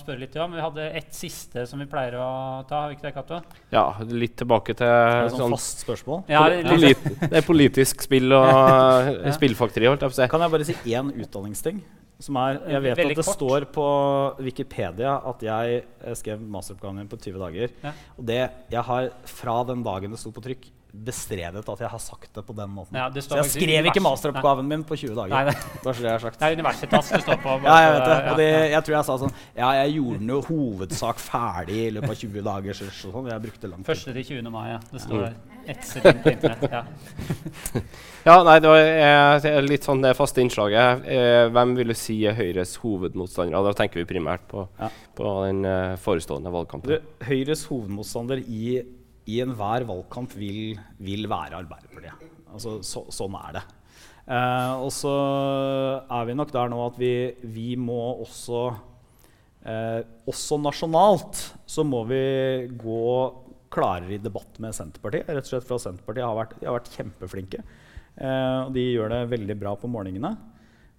spørre 0.00 0.22
litt 0.22 0.36
om. 0.42 0.54
Vi 0.54 0.62
hadde 0.64 0.86
ett 1.00 1.10
siste 1.16 1.66
som 1.70 1.82
vi 1.82 1.88
pleier 1.90 2.18
å 2.20 2.28
ta. 2.68 2.84
har 2.84 2.92
vi 2.92 2.98
ikke 2.98 3.08
det, 3.08 3.14
Kato? 3.16 3.40
Ja, 3.74 3.86
litt 4.10 4.36
tilbake 4.42 4.76
til 4.78 4.86
er 4.86 5.24
det 5.24 5.34
sånn, 5.34 5.46
sånn 5.46 5.56
fast 5.56 5.84
spørsmål? 5.86 6.24
Ja, 6.30 6.46
det, 6.52 6.62
polit, 6.68 7.10
det 7.24 7.34
er 7.40 7.46
politisk 7.46 8.06
spill 8.06 8.34
og 8.36 8.48
ja. 8.50 9.34
spillfakteri. 9.34 9.90
holdt 9.90 10.06
jeg 10.06 10.14
på 10.14 10.18
å 10.18 10.22
si. 10.22 10.30
Kan 10.34 10.46
jeg 10.46 10.56
bare 10.58 10.70
si 10.70 10.80
én 10.94 11.14
utdanningsting? 11.14 11.84
Som 12.22 12.36
er, 12.38 12.60
jeg 12.70 12.82
vet 12.84 12.98
Veldig 13.00 13.16
at 13.16 13.18
det 13.18 13.24
kort. 13.26 13.36
står 13.36 13.64
på 13.74 13.86
Wikipedia 14.46 15.16
at 15.32 15.42
jeg 15.42 15.82
skrev 16.20 16.40
masteroppgaven 16.54 17.00
min 17.02 17.10
på 17.10 17.18
20 17.18 17.40
dager. 17.42 17.74
Ja. 17.82 17.92
Og 18.16 18.26
det, 18.30 18.38
jeg 18.70 18.82
har 18.86 19.08
fra 19.26 19.56
den 19.66 19.82
dagen 19.82 20.14
det 20.14 20.20
sto 20.22 20.30
på 20.34 20.44
trykk, 20.44 20.68
bestredet 20.94 21.62
at 21.68 21.80
jeg 21.82 21.90
har 21.90 22.00
sagt 22.02 22.30
det 22.36 22.44
på 22.46 22.54
den 22.56 22.70
måten. 22.70 22.96
Ja, 22.96 23.08
så 23.10 23.40
jeg 23.40 23.50
skrev 23.50 23.88
ikke 23.90 24.02
masteroppgaven 24.04 24.68
min 24.68 24.84
på 24.86 24.96
20 25.00 25.16
dager. 25.16 25.32
Nei, 25.34 25.42
det, 25.48 25.56
det, 25.82 25.94
det, 26.04 26.14
sagt. 26.22 26.38
det 26.40 26.46
er 26.46 26.58
Universitas 26.58 27.10
det 27.10 27.22
står 27.24 27.40
på. 27.42 27.56
ja, 27.66 27.78
jeg 27.82 27.94
vet 27.94 28.06
det. 28.06 28.18
Og 28.30 28.38
det, 28.40 28.50
jeg 28.74 28.86
tror 28.86 28.96
jeg 28.96 29.08
sa 29.08 29.16
sånn 29.24 29.34
Ja, 29.58 29.72
jeg 29.80 29.96
gjorde 29.96 30.20
den 30.22 30.32
jo 30.34 30.38
hovedsak 30.48 31.20
ferdig 31.22 31.80
i 31.88 31.90
løpet 31.96 32.14
av 32.14 32.22
20 32.22 32.46
dager. 32.50 32.78
Så, 32.78 32.88
sånn. 33.00 33.28
Jeg 33.32 33.44
brukte 33.48 33.70
lang 33.72 33.82
tid. 33.82 33.90
Første 33.90 34.16
til 34.16 34.28
20. 34.30 34.54
mai, 34.54 34.64
ja. 34.70 34.80
Det 34.92 35.02
står 35.02 35.26
der. 35.26 35.36
Inn 35.64 36.18
på 36.22 36.32
internett. 36.34 36.64
Ja. 36.70 36.82
ja, 38.28 38.34
nei, 38.44 38.56
det 38.60 38.72
var 38.72 38.82
eh, 39.48 39.60
litt 39.64 39.86
sånn 39.86 40.04
det 40.04 40.12
faste 40.18 40.42
innslaget. 40.44 41.06
Eh, 41.08 41.44
hvem 41.54 41.72
vil 41.78 41.94
du 41.94 41.96
si 41.98 42.18
er 42.28 42.36
Høyres 42.38 42.76
hovedmotstandere? 42.82 43.62
Da 43.70 43.78
tenker 43.82 44.02
vi 44.02 44.08
primært 44.14 44.44
på, 44.50 44.66
ja. 44.80 44.90
på 45.16 45.38
den 45.46 45.64
eh, 45.68 45.94
forestående 46.04 46.52
valgkampen. 46.54 47.08
Høyres 47.24 47.64
hovedmotstander 47.70 48.44
i 48.44 48.82
i 49.30 49.40
enhver 49.44 49.86
valgkamp 49.88 50.34
vil, 50.36 50.76
vil 51.02 51.28
være 51.30 51.60
Arbeiderpartiet. 51.62 52.26
Altså, 52.54 52.78
så, 52.86 53.04
sånn 53.14 53.36
er 53.40 53.56
det. 53.58 53.64
Eh, 54.24 54.74
og 54.80 54.90
så 54.94 55.14
er 56.02 56.28
vi 56.28 56.36
nok 56.36 56.52
der 56.54 56.70
nå 56.72 56.80
at 56.86 56.98
vi, 57.00 57.14
vi 57.52 57.74
må 57.76 57.98
også 58.24 58.60
eh, 59.68 59.98
Også 60.32 60.56
nasjonalt 60.56 61.42
så 61.68 61.84
må 61.84 62.00
vi 62.08 62.22
gå 62.80 63.04
klarere 63.74 64.16
i 64.16 64.22
debatt 64.22 64.60
med 64.62 64.76
Senterpartiet. 64.76 65.28
Rett 65.28 65.44
og 65.44 65.50
slett 65.50 65.68
fra 65.68 65.80
Senterpartiet 65.82 66.26
har 66.26 66.38
vært, 66.38 66.56
har 66.62 66.76
vært 66.78 66.92
kjempeflinke. 66.94 67.62
Eh, 68.14 68.58
og 68.64 68.74
de 68.76 68.84
gjør 68.92 69.10
det 69.12 69.22
veldig 69.32 69.56
bra 69.60 69.74
på 69.78 69.90
morgenene. 69.90 70.34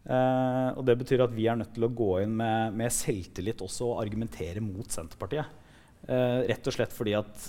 Eh, 0.05 0.69
og 0.75 0.83
det 0.85 0.97
betyr 0.99 1.23
at 1.25 1.33
vi 1.33 1.47
er 1.49 1.57
nødt 1.57 1.73
til 1.73 1.87
å 1.87 1.93
gå 2.01 2.11
inn 2.21 2.35
med, 2.37 2.75
med 2.77 2.93
selvtillit 2.93 3.63
også 3.65 3.93
og 3.93 4.01
argumentere 4.03 4.63
mot 4.63 4.91
Senterpartiet. 4.91 5.63
Eh, 6.05 6.41
rett 6.51 6.67
og 6.67 6.75
slett 6.75 6.93
fordi 6.93 7.15
at 7.17 7.47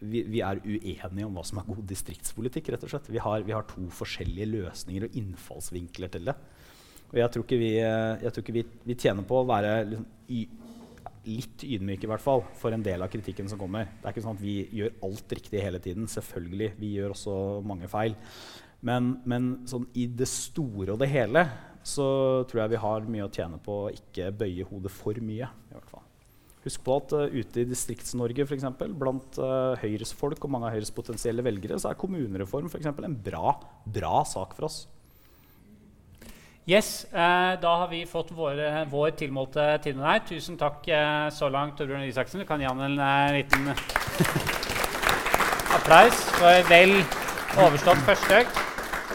vi, 0.00 0.22
vi, 0.24 0.40
er 0.44 0.60
uenige 0.64 1.26
om 1.26 1.34
hva 1.36 1.44
som 1.46 1.60
er 1.60 1.66
god 1.68 1.82
distriktspolitikk. 1.90 2.70
rett 2.72 2.86
og 2.86 2.92
slett. 2.92 3.10
Vi 3.12 3.20
har, 3.22 3.44
vi 3.44 3.54
har 3.56 3.66
to 3.68 3.84
forskjellige 3.92 4.52
løsninger 4.54 5.08
og 5.08 5.18
innfallsvinkler 5.20 6.12
til 6.14 6.30
det. 6.30 6.36
Og 7.08 7.20
jeg 7.20 7.32
tror 7.32 7.44
ikke 7.44 7.60
vi, 7.60 7.74
tror 8.24 8.44
ikke 8.44 8.56
vi, 8.56 8.64
vi 8.88 8.96
tjener 9.00 9.24
på 9.28 9.40
å 9.40 9.46
være 9.48 9.74
liksom, 9.90 10.08
y, 10.28 10.42
litt 11.28 11.64
ydmyke 11.64 12.06
i 12.06 12.10
hvert 12.10 12.24
fall, 12.24 12.44
for 12.60 12.74
en 12.74 12.84
del 12.84 13.04
av 13.04 13.10
kritikken 13.12 13.48
som 13.50 13.60
kommer. 13.60 13.88
Det 13.98 14.08
er 14.08 14.16
ikke 14.16 14.24
sånn 14.24 14.38
at 14.38 14.44
vi 14.44 14.58
gjør 14.80 14.96
alt 15.08 15.36
riktig 15.38 15.62
hele 15.64 15.80
tiden. 15.84 16.08
Selvfølgelig, 16.10 16.72
Vi 16.80 16.94
gjør 16.96 17.16
også 17.16 17.36
mange 17.64 17.88
feil. 17.92 18.16
Men, 18.80 19.16
men 19.26 19.50
sånn, 19.68 19.88
i 19.98 20.06
det 20.06 20.28
store 20.30 20.94
og 20.94 21.00
det 21.02 21.10
hele 21.10 21.44
så 21.88 22.44
tror 22.48 22.62
jeg 22.62 22.74
vi 22.74 22.82
har 22.84 23.08
mye 23.10 23.26
å 23.26 23.32
tjene 23.32 23.58
på 23.64 23.80
å 23.86 23.90
ikke 23.94 24.30
bøye 24.36 24.66
hodet 24.68 24.92
for 24.92 25.18
mye. 25.24 25.48
i 25.48 25.74
hvert 25.74 25.90
fall. 25.90 26.07
Husk 26.68 26.84
på 26.84 26.98
at 27.00 27.16
uh, 27.16 27.24
ute 27.32 27.64
i 27.64 27.66
Distrikts-Norge 27.68 28.44
f.eks., 28.44 28.68
blant 29.00 29.40
uh, 29.40 29.74
Høyres 29.80 30.14
folk 30.16 30.44
og 30.44 30.52
mange 30.52 30.68
av 30.68 30.76
Høyres 30.76 30.94
potensielle 30.94 31.44
velgere, 31.46 31.80
så 31.80 31.90
er 31.90 31.98
kommunereform 31.98 32.70
for 32.70 32.78
eksempel, 32.78 33.08
en 33.08 33.16
bra, 33.16 33.56
bra 33.88 34.22
sak 34.28 34.54
for 34.58 34.68
oss. 34.68 34.84
Yes, 36.68 37.06
eh, 37.12 37.60
Da 37.60 37.76
har 37.76 37.88
vi 37.88 38.06
fått 38.06 38.30
våre, 38.36 38.84
vår 38.90 39.14
tilmålte 39.16 39.78
tid 39.82 39.96
med 39.96 40.04
deg. 40.04 40.26
Tusen 40.28 40.58
takk 40.60 40.84
eh, 40.92 41.30
så 41.32 41.48
langt, 41.48 41.78
Torbjørn 41.78 42.04
Isaksen. 42.04 42.42
Du 42.42 42.44
kan 42.44 42.60
gi 42.60 42.68
han 42.68 42.82
en 42.84 42.98
eh, 43.00 43.38
liten 43.38 43.72
applaus 45.78 46.20
for 46.36 46.68
vel 46.68 46.98
overstått 47.56 48.04
første 48.04 48.42
økt. 48.42 48.67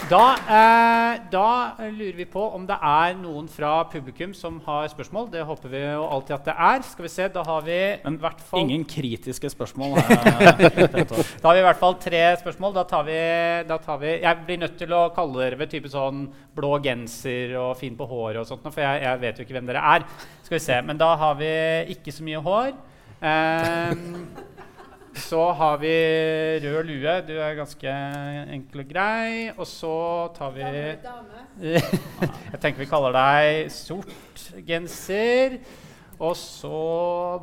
Da, 0.10 0.36
eh, 0.36 1.22
da, 1.32 1.76
lurer 1.80 2.18
vi 2.18 2.26
på 2.28 2.42
om 2.56 2.66
det 2.68 2.76
er 2.76 3.14
noen 3.16 3.46
fra 3.48 3.86
publikum 3.88 4.34
som 4.36 4.58
har 4.66 4.90
spørsmål. 4.92 5.30
Det 5.32 5.46
håper 5.48 5.72
vi 5.72 5.80
jo 5.80 6.04
alltid 6.04 6.36
at 6.36 6.50
det 6.50 6.56
er. 6.68 6.84
Skal 6.84 7.06
vi 7.06 7.12
se, 7.14 7.28
Da 7.32 7.44
har 7.48 7.62
vi 7.64 7.78
Men 8.04 8.18
hvert 8.20 8.42
fall 8.42 8.66
Ingen 8.66 8.84
kritiske 8.84 9.50
spørsmål. 9.50 9.96
da 11.42 11.48
har 11.48 11.56
vi 11.56 11.64
i 11.64 11.68
hvert 11.68 11.80
fall 11.80 11.96
tre 12.04 12.24
spørsmål. 12.42 12.76
Da 12.76 12.84
tar, 12.84 13.08
vi, 13.08 13.20
da 13.70 13.78
tar 13.80 14.02
vi 14.04 14.20
Jeg 14.20 14.44
blir 14.46 14.60
nødt 14.66 14.78
til 14.78 14.94
å 14.94 15.08
kalle 15.16 15.40
dere 15.40 15.62
ved 15.64 15.72
type 15.72 15.92
sånn 15.92 16.28
blå 16.54 16.78
genser 16.84 17.56
og 17.62 17.78
fin 17.80 17.96
på 17.96 18.08
håret 18.10 18.44
og 18.44 18.50
sånt, 18.50 18.68
for 18.68 18.84
jeg, 18.84 19.06
jeg, 19.08 19.22
vet 19.24 19.40
jo 19.40 19.48
ikke 19.48 19.60
hvem 19.60 19.70
dere 19.72 19.88
er. 19.96 20.08
Skal 20.44 20.60
vi 20.60 20.66
se, 20.68 20.82
Men 20.84 21.00
da 21.00 21.14
har 21.16 21.40
vi 21.40 21.54
ikke 21.96 22.12
så 22.12 22.28
mye 22.28 22.44
hår. 22.44 22.74
Eh, 23.24 23.96
så 25.20 25.52
har 25.54 25.78
vi 25.78 25.94
rød 26.64 26.88
lue. 26.90 27.14
Du 27.28 27.34
er 27.38 27.58
ganske 27.58 27.94
enkel 28.54 28.84
og 28.84 28.90
grei. 28.90 29.52
Og 29.54 29.68
så 29.70 29.96
tar 30.36 30.54
vi 30.56 30.64
Jeg 31.74 32.60
tenker 32.62 32.82
vi 32.82 32.90
kaller 32.90 33.14
deg 33.16 33.72
sort 33.74 34.48
genser. 34.66 35.60
Og 36.20 36.36
så 36.38 36.80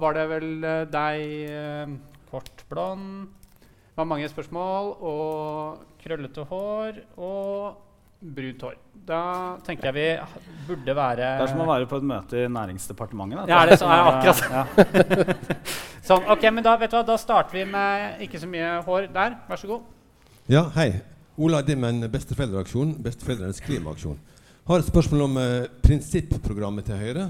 var 0.00 0.16
det 0.16 0.26
vel 0.30 0.48
eh, 0.64 0.86
deg 0.90 1.22
eh, 1.50 1.94
kort 2.30 2.64
blond. 2.70 3.28
Det 3.60 3.98
var 3.98 4.08
mange 4.08 4.30
spørsmål. 4.30 4.94
Og 4.98 5.86
krøllete 6.02 6.46
hår 6.50 7.02
og 7.20 7.89
brunt 8.20 8.64
hår. 8.66 8.78
Da 9.10 9.20
tenker 9.64 9.90
jeg 9.90 9.94
vi 9.96 10.66
burde 10.68 10.94
være 10.94 11.28
Det 11.40 11.44
er 11.46 11.50
som 11.50 11.62
å 11.64 11.68
være 11.70 11.88
på 11.88 11.98
et 11.98 12.06
møte 12.06 12.42
i 12.44 12.48
Næringsdepartementet. 12.52 13.48
Ja, 13.48 13.62
det 13.66 13.74
er 13.74 13.80
så, 13.80 13.88
er 13.88 14.10
akkurat 14.10 14.42
ja. 14.52 15.46
Sånn, 16.10 16.26
ok, 16.32 16.44
men 16.52 16.64
da, 16.66 16.74
vet 16.80 16.92
du 16.92 16.98
hva, 16.98 17.04
da 17.06 17.16
starter 17.20 17.56
vi 17.56 17.64
med 17.70 18.20
ikke 18.26 18.40
så 18.42 18.48
mye 18.50 18.74
hår 18.86 19.08
der. 19.14 19.38
Vær 19.48 19.60
så 19.60 19.70
god. 19.70 19.88
Ja, 20.50 20.66
hei. 20.76 20.90
Ola 21.40 21.62
Dimmen, 21.64 22.02
Besteforeldreaksjon, 22.12 22.96
Besteforeldrenes 23.00 23.62
klimaaksjon. 23.64 24.18
Har 24.68 24.82
et 24.82 24.90
spørsmål 24.90 25.22
om 25.24 25.38
eh, 25.40 25.68
prinsipprogrammet 25.82 26.84
til 26.90 26.98
Høyre 27.00 27.28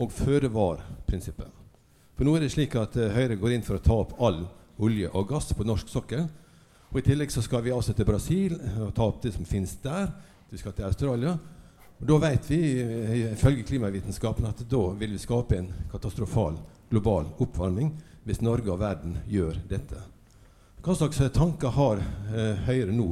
og 0.00 0.12
føre-var-prinsippet. 0.14 1.48
For 2.14 2.28
nå 2.28 2.36
er 2.36 2.44
det 2.44 2.52
slik 2.54 2.76
at 2.78 2.94
eh, 3.00 3.10
Høyre 3.16 3.38
går 3.40 3.56
inn 3.56 3.64
for 3.66 3.80
å 3.80 3.82
ta 3.82 3.96
opp 4.04 4.14
all 4.22 4.44
olje 4.80 5.10
og 5.10 5.26
gass 5.32 5.50
på 5.56 5.66
norsk 5.66 5.90
sokkel. 5.90 6.28
Og 6.90 6.98
I 6.98 7.06
tillegg 7.06 7.30
så 7.30 7.42
skal 7.44 7.62
vi 7.62 7.70
også 7.70 7.94
til 7.94 8.06
Brasil 8.08 8.56
og 8.82 8.90
ta 8.96 9.06
opp 9.06 9.20
det 9.22 9.30
som 9.36 9.46
finnes 9.46 9.76
der. 9.82 10.10
Vi 10.50 10.58
skal 10.58 10.74
til 10.74 10.88
Australia. 10.88 11.36
Og 12.00 12.06
Da 12.08 12.16
vet 12.18 12.46
vi 12.50 12.60
eh, 12.82 13.32
ifølge 13.32 13.66
klimavitenskapen 13.68 14.48
at 14.48 14.62
da 14.66 14.80
vil 14.98 15.12
vi 15.14 15.20
skape 15.22 15.58
en 15.58 15.68
katastrofal 15.92 16.56
global 16.90 17.28
oppvarming 17.38 17.92
hvis 18.24 18.40
Norge 18.42 18.72
og 18.72 18.80
verden 18.80 19.18
gjør 19.30 19.60
dette. 19.68 20.00
Hva 20.80 20.96
slags 20.96 21.20
tanker 21.34 21.76
har 21.76 22.00
eh, 22.00 22.64
Høyre 22.66 22.94
nå 22.96 23.10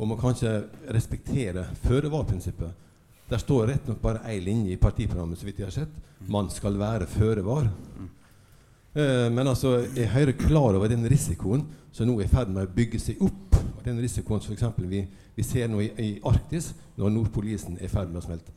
om 0.00 0.14
å 0.14 0.18
kanskje 0.20 0.54
respektere 0.94 1.66
føre-var-prinsippet? 1.82 2.88
Der 3.30 3.42
står 3.42 3.66
rett 3.68 3.90
nok 3.90 4.00
bare 4.02 4.24
én 4.32 4.44
linje 4.46 4.72
i 4.72 4.80
partiprogrammet, 4.80 5.38
så 5.38 5.46
vidt 5.46 5.60
jeg 5.60 5.68
har 5.68 5.76
sett. 5.76 6.00
Man 6.26 6.48
skal 6.50 6.78
være 6.80 7.10
føre 7.10 7.44
var. 7.46 7.68
Eh, 8.90 9.28
men 9.30 9.46
altså, 9.46 9.76
er 9.94 10.10
Høyre 10.10 10.34
klar 10.34 10.74
over 10.74 10.90
den 10.90 11.06
risikoen 11.06 11.62
som 11.94 12.08
nå 12.08 12.16
er 12.18 12.26
i 12.26 12.30
ferd 12.30 12.50
med 12.50 12.66
å 12.66 12.74
bygge 12.74 12.98
seg 13.02 13.22
opp? 13.22 13.58
Den 13.84 14.00
risikoen 14.02 14.42
som 14.42 14.56
f.eks. 14.56 14.80
Vi, 14.90 15.04
vi 15.36 15.46
ser 15.46 15.70
nå 15.70 15.78
i, 15.84 15.90
i, 16.02 16.10
Arktis, 16.26 16.72
når 16.98 17.14
Nordpolisen 17.14 17.78
er 17.78 17.86
i 17.86 17.92
ferd 17.92 18.10
med 18.10 18.20
å 18.20 18.24
smelte. 18.26 18.54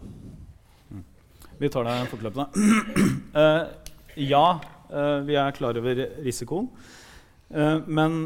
Vi 1.62 1.70
tar 1.72 1.86
det 1.86 1.98
fortløpende. 2.12 2.48
uh, 3.38 3.70
ja, 4.34 4.46
uh, 4.90 5.20
vi 5.24 5.38
er 5.38 5.54
klar 5.56 5.78
over 5.80 6.02
risikoen. 6.26 6.72
Uh, 7.54 7.86
men 7.86 8.26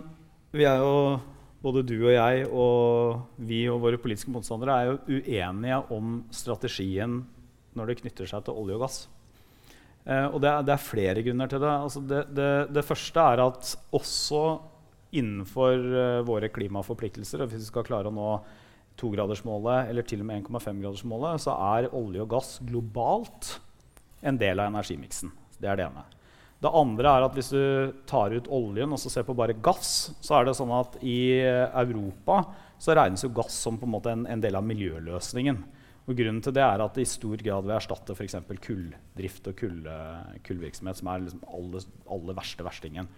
vi 0.55 0.66
er 0.66 0.80
jo, 0.80 1.20
både 1.62 1.84
du 1.86 1.97
og 1.99 2.14
jeg 2.16 2.47
og 2.47 3.43
vi 3.49 3.66
og 3.70 3.84
våre 3.84 3.99
politiske 3.99 4.32
motstandere 4.32 4.80
er 4.80 4.89
jo 4.93 5.20
uenige 5.20 5.84
om 5.93 6.22
strategien 6.32 7.20
når 7.78 7.91
det 7.91 7.99
knytter 8.01 8.32
seg 8.32 8.47
til 8.47 8.64
olje 8.64 8.80
og 8.80 8.88
gass. 8.88 8.99
Uh, 10.08 10.28
og 10.32 10.39
det 10.43 10.49
er, 10.49 10.64
det 10.64 10.74
er, 10.74 10.84
flere 10.88 11.24
grunner 11.26 11.51
til 11.51 11.64
det. 11.64 11.74
Altså 11.88 12.03
det, 12.08 12.24
det. 12.38 12.51
det, 12.76 12.86
første 12.88 13.26
er 13.34 13.43
at 13.43 13.74
også 13.97 14.43
innenfor 15.18 16.24
våre 16.28 16.49
klimaforpliktelser, 16.51 17.45
hvis 17.47 17.64
vi 17.64 17.70
skal 17.70 17.86
klare 17.88 18.10
å 18.12 18.14
nå 18.16 18.32
togradersmålet 18.99 19.91
eller 19.91 20.05
til 20.08 20.24
og 20.24 20.28
med 20.28 20.43
1,5-gradersmålet, 20.43 21.43
så 21.45 21.55
er 21.78 21.89
olje 21.95 22.26
og 22.26 22.32
gass 22.34 22.58
globalt 22.66 23.53
en 24.26 24.39
del 24.41 24.60
av 24.60 24.72
energimiksen. 24.72 25.32
Det 25.58 25.70
er 25.70 25.80
det 25.80 25.88
ene. 25.88 26.03
Det 26.58 26.74
andre 26.74 27.12
er 27.14 27.26
at 27.28 27.36
hvis 27.38 27.51
du 27.53 27.93
tar 28.10 28.34
ut 28.34 28.49
oljen 28.49 28.93
og 28.93 28.99
så 29.01 29.12
ser 29.14 29.26
på 29.28 29.36
bare 29.38 29.55
gass, 29.62 30.10
så 30.26 30.39
er 30.39 30.47
det 30.47 30.55
sånn 30.58 30.74
at 30.74 30.97
i 31.05 31.38
Europa 31.38 32.41
så 32.82 32.95
regnes 32.97 33.26
jo 33.26 33.34
gass 33.34 33.58
som 33.62 33.78
på 33.78 33.89
en, 33.89 33.99
en, 34.12 34.26
en 34.34 34.41
del 34.41 34.58
av 34.58 34.66
miljøløsningen. 34.66 35.62
Og 36.08 36.16
grunnen 36.16 36.39
til 36.43 36.55
det 36.55 36.64
er 36.64 36.84
at 36.84 36.95
det 36.95 37.03
i 37.03 37.10
stor 37.10 37.41
grad 37.43 37.66
vil 37.66 37.76
erstatte 37.76 38.16
f.eks. 38.16 38.38
kulldrift 38.64 39.49
og 39.51 39.58
kull, 39.60 39.82
kullvirksomhet, 40.47 41.01
som 41.01 41.10
er 41.12 41.26
liksom 41.26 41.41
aller, 41.51 41.89
aller 42.16 42.38
verste 42.38 42.64
verstingen. 42.64 43.10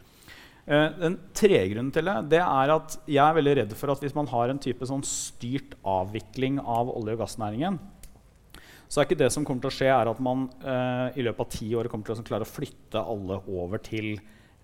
Uh, 0.70 0.90
den 0.98 1.20
tredje 1.38 1.70
grunnen 1.72 1.94
til 1.94 2.10
det, 2.10 2.16
det 2.34 2.42
er 2.42 2.74
at 2.74 2.98
jeg 3.10 3.22
er 3.24 3.38
veldig 3.38 3.54
redd 3.62 3.78
for 3.78 3.94
at 3.94 4.02
hvis 4.04 4.18
man 4.18 4.28
har 4.30 4.52
en 4.52 4.62
type 4.62 4.86
sånn 4.86 5.06
styrt 5.06 5.78
avvikling 5.88 6.60
av 6.62 6.92
olje- 6.94 7.16
og 7.18 7.24
gassnæringen, 7.24 7.80
så 8.90 9.00
er 9.00 9.06
ikke 9.06 9.20
det 9.22 9.30
som 9.34 9.46
kommer 9.46 9.62
til 9.62 9.70
å 9.70 9.76
skje, 9.76 9.90
er 9.94 10.10
at 10.10 10.22
man 10.26 10.48
eh, 10.66 11.20
i 11.22 11.26
løpet 11.26 11.44
av 11.46 11.50
ti 11.54 11.68
år 11.78 11.90
kommer 11.92 12.10
til 12.10 12.18
å 12.18 12.26
klare 12.26 12.46
å 12.48 12.50
flytte 12.50 13.02
alle 13.06 13.38
over 13.54 13.82
til 13.86 14.16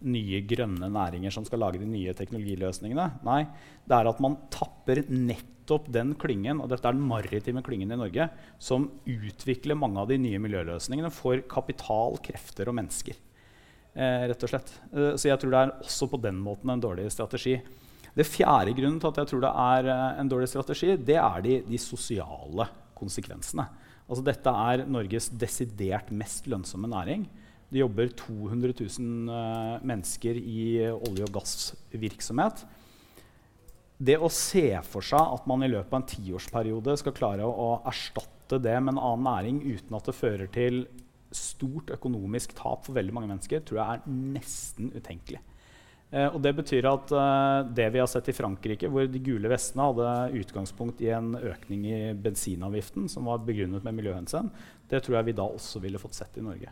nye 0.05 0.41
grønne 0.45 0.89
næringer 0.91 1.33
som 1.33 1.45
skal 1.47 1.61
lage 1.63 1.79
de 1.81 1.87
nye 1.89 2.13
teknologiløsningene. 2.17 3.07
Nei, 3.25 3.43
det 3.87 3.97
er 3.97 4.09
at 4.09 4.19
man 4.23 4.37
tapper 4.53 5.03
nettopp 5.07 5.87
den 5.93 6.13
klyngen, 6.19 6.59
og 6.61 6.69
dette 6.69 6.89
er 6.89 6.97
den 6.97 7.07
maritime 7.07 7.63
klyngen 7.65 7.95
i 7.95 7.99
Norge, 7.99 8.27
som 8.59 8.89
utvikler 9.07 9.79
mange 9.79 10.01
av 10.01 10.11
de 10.11 10.19
nye 10.21 10.41
miljøløsningene 10.43 11.13
for 11.13 11.41
kapital, 11.51 12.19
krefter 12.25 12.69
og 12.69 12.77
mennesker. 12.81 13.17
Eh, 13.95 14.27
rett 14.27 14.43
og 14.43 14.51
slett. 14.51 14.75
Eh, 14.91 15.13
så 15.15 15.31
jeg 15.31 15.39
tror 15.41 15.53
det 15.53 15.63
er 15.63 15.73
også 15.79 16.09
på 16.11 16.19
den 16.21 16.39
måten 16.43 16.73
en 16.73 16.83
dårlig 16.83 17.07
strategi. 17.15 17.55
Det 18.15 18.27
fjerde 18.27 18.75
grunnen 18.75 18.99
til 18.99 19.11
at 19.11 19.17
jeg 19.21 19.31
tror 19.31 19.41
det 19.43 19.51
er 19.51 19.87
uh, 19.91 20.19
en 20.21 20.29
dårlig 20.31 20.47
strategi, 20.47 20.93
det 20.95 21.17
er 21.19 21.41
de, 21.43 21.57
de 21.67 21.79
sosiale 21.81 22.67
konsekvensene. 22.95 23.65
Altså, 24.05 24.23
dette 24.23 24.51
er 24.51 24.85
Norges 24.87 25.27
desidert 25.35 26.13
mest 26.15 26.47
lønnsomme 26.47 26.87
næring. 26.87 27.25
Det 27.75 27.81
jobber 27.81 28.11
200 28.15 28.71
000 28.71 29.27
uh, 29.27 29.81
mennesker 29.83 30.37
i 30.39 30.59
olje- 30.95 31.25
og 31.27 31.33
gassvirksomhet. 31.35 32.61
Det 33.99 34.15
å 34.15 34.29
se 34.31 34.69
for 34.87 35.03
seg 35.03 35.19
at 35.19 35.47
man 35.47 35.63
i 35.63 35.71
løpet 35.71 35.91
av 35.91 35.97
en 35.99 36.07
tiårsperiode 36.07 36.95
skal 36.99 37.15
klare 37.15 37.47
å 37.47 37.81
erstatte 37.91 38.61
det 38.63 38.77
med 38.79 38.93
en 38.93 39.01
annen 39.01 39.27
næring 39.27 39.59
uten 39.65 39.97
at 39.97 40.07
det 40.07 40.15
fører 40.15 40.51
til 40.55 40.85
stort 41.35 41.91
økonomisk 41.91 42.55
tap 42.55 42.85
for 42.87 42.95
veldig 42.95 43.15
mange 43.15 43.29
mennesker, 43.33 43.63
tror 43.67 43.81
jeg 43.81 43.97
er 43.99 44.15
nesten 44.37 44.93
utenkelig. 44.95 45.41
Eh, 46.11 46.27
og 46.29 46.39
det 46.43 46.53
betyr 46.55 46.87
at 46.87 47.11
eh, 47.11 47.59
det 47.75 47.89
vi 47.91 48.01
har 48.03 48.07
sett 48.11 48.29
i 48.31 48.37
Frankrike, 48.37 48.87
hvor 48.91 49.07
de 49.09 49.23
gule 49.23 49.51
vestene 49.51 49.89
hadde 49.89 50.39
utgangspunkt 50.43 51.03
i 51.03 51.11
en 51.15 51.33
økning 51.35 51.85
i 51.89 51.99
bensinavgiften 52.15 53.09
som 53.11 53.27
var 53.27 53.43
begrunnet 53.43 53.83
med 53.83 53.99
miljøhensyn, 53.99 54.51
det 54.91 55.03
tror 55.03 55.19
jeg 55.19 55.31
vi 55.31 55.37
da 55.41 55.47
også 55.49 55.83
ville 55.83 55.99
fått 55.99 56.19
sett 56.19 56.39
i 56.39 56.45
Norge. 56.45 56.71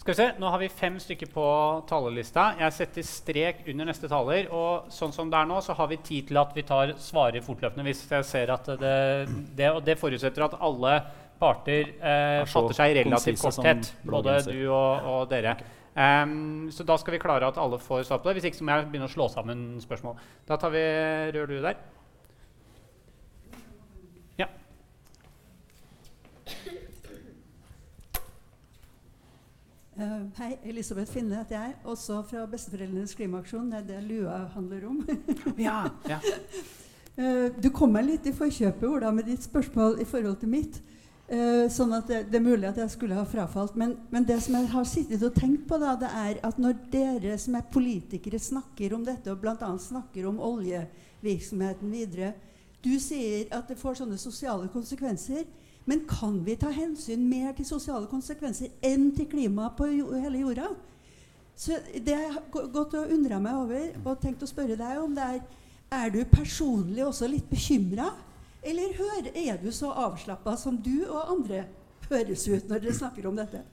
Skal 0.00 0.14
vi 0.14 0.16
se, 0.16 0.26
Nå 0.40 0.48
har 0.48 0.58
vi 0.62 0.68
fem 0.72 0.94
stykker 0.96 1.28
på 1.28 1.46
talerlista. 1.88 2.54
Jeg 2.56 2.72
setter 2.72 3.04
strek 3.04 3.58
under 3.68 3.90
neste 3.90 4.08
taler. 4.08 4.46
Og 4.48 4.86
sånn 4.96 5.12
som 5.12 5.28
det 5.28 5.36
er 5.36 5.50
nå, 5.50 5.58
så 5.60 5.76
har 5.76 5.90
vi 5.90 5.98
tid 6.00 6.30
til 6.30 6.40
at 6.40 6.54
vi 6.56 6.64
tar 6.64 6.94
svarer 6.96 7.44
fortløpende. 7.44 7.84
hvis 7.84 8.06
jeg 8.08 8.24
ser 8.24 8.52
at 8.54 8.70
det, 8.80 8.94
det, 9.58 9.68
Og 9.68 9.82
det 9.84 9.98
forutsetter 10.00 10.46
at 10.46 10.56
alle 10.56 10.94
parter 11.40 11.92
eh, 12.00 12.46
fatter 12.48 12.78
seg 12.78 12.94
i 12.94 12.96
relativ 13.02 13.36
korthet. 13.42 13.92
Både 14.08 14.40
du 14.48 14.56
og, 14.70 15.04
og 15.04 15.28
dere. 15.28 15.58
Um, 15.90 16.70
så 16.72 16.86
da 16.86 16.96
skal 16.96 17.18
vi 17.18 17.20
klare 17.20 17.48
at 17.50 17.60
alle 17.60 17.76
får 17.76 18.06
svar 18.08 18.22
på 18.22 18.30
det. 18.30 18.38
Hvis 18.38 18.48
ikke 18.48 18.62
så 18.62 18.64
må 18.64 18.78
jeg 18.78 18.88
begynne 18.88 19.10
å 19.10 19.12
slå 19.18 19.28
sammen 19.28 19.66
spørsmål. 19.84 20.16
Da 20.48 20.56
tar 20.56 20.72
vi 20.72 20.86
Rør 21.36 21.50
du 21.50 21.58
der? 21.60 21.76
Uh, 30.00 30.30
hei, 30.38 30.54
Elisabeth 30.64 31.12
Finne 31.12 31.36
heter 31.36 31.58
jeg. 31.58 31.72
Også 31.84 32.22
fra 32.24 32.46
Besteforeldrenes 32.48 33.12
klimaaksjon. 33.18 33.66
Det 33.68 33.82
er 33.82 33.88
det 33.88 33.98
lua 34.06 34.46
handler 34.54 34.86
om. 34.88 35.02
ja, 35.60 35.82
ja. 36.08 36.16
Uh, 37.18 37.50
du 37.62 37.68
kom 37.74 37.92
meg 37.92 38.06
litt 38.06 38.30
i 38.30 38.32
forkjøpet 38.32 38.86
Ola, 38.88 39.10
med 39.12 39.28
ditt 39.28 39.44
spørsmål 39.44 39.98
i 40.00 40.06
forhold 40.08 40.38
til 40.40 40.52
mitt. 40.54 40.78
Uh, 41.28 41.68
sånn 41.68 41.92
at 41.92 42.08
det, 42.08 42.22
det, 42.30 42.40
er 42.40 42.46
mulig 42.46 42.70
at 42.70 42.80
jeg 42.80 42.94
skulle 42.94 43.18
ha 43.18 43.26
frafalt. 43.28 43.76
Men, 43.76 43.92
men, 44.08 44.24
det 44.24 44.38
som 44.40 44.56
jeg 44.56 44.70
har 44.72 44.88
sittet 44.88 45.26
og 45.26 45.36
tenkt 45.36 45.68
på, 45.68 45.76
da, 45.82 45.92
det 46.00 46.12
er 46.22 46.40
at 46.48 46.62
når 46.64 46.80
dere 46.94 47.36
som 47.42 47.60
er 47.60 47.68
politikere 47.76 48.40
snakker 48.40 48.96
om 48.96 49.04
dette, 49.04 49.28
og 49.28 49.44
bl.a. 49.44 49.74
snakker 49.84 50.30
om 50.30 50.40
oljevirksomheten 50.48 51.92
videre 51.92 52.32
Du 52.80 52.94
sier 52.96 53.52
at 53.52 53.68
det 53.68 53.76
får 53.76 54.00
sånne 54.00 54.16
sosiale 54.16 54.72
konsekvenser. 54.72 55.44
Men 55.88 56.04
kan 56.08 56.38
vi 56.44 56.56
ta 56.60 56.70
hensyn 56.74 57.22
mer 57.28 57.54
til 57.56 57.66
sosiale 57.66 58.06
konsekvenser 58.10 58.72
enn 58.84 59.10
til 59.16 59.28
klimaet 59.30 59.76
på 59.78 59.88
hele 59.88 60.42
jorda? 60.42 60.70
Så 61.56 61.76
Det 61.94 62.14
har 62.14 62.26
jeg 62.28 62.68
gått 62.72 62.94
og 62.96 63.12
undra 63.12 63.40
meg 63.42 63.56
over 63.56 63.88
og 64.04 64.20
tenkt 64.20 64.42
å 64.44 64.48
spørre 64.48 64.78
deg 64.80 65.00
om 65.00 65.14
det 65.16 65.24
er 65.24 65.40
Er 65.90 66.10
du 66.14 66.20
personlig 66.24 67.02
også 67.04 67.26
litt 67.26 67.48
bekymra? 67.50 68.12
Eller 68.62 68.92
hør, 68.94 69.26
er 69.34 69.56
du 69.58 69.70
så 69.72 69.90
avslappa 69.90 70.54
som 70.56 70.76
du 70.76 71.02
og 71.08 71.32
andre 71.32 71.64
høres 72.10 72.44
ut 72.46 72.68
når 72.68 72.84
dere 72.84 72.94
snakker 72.94 73.26
om 73.26 73.38
dette? 73.38 73.64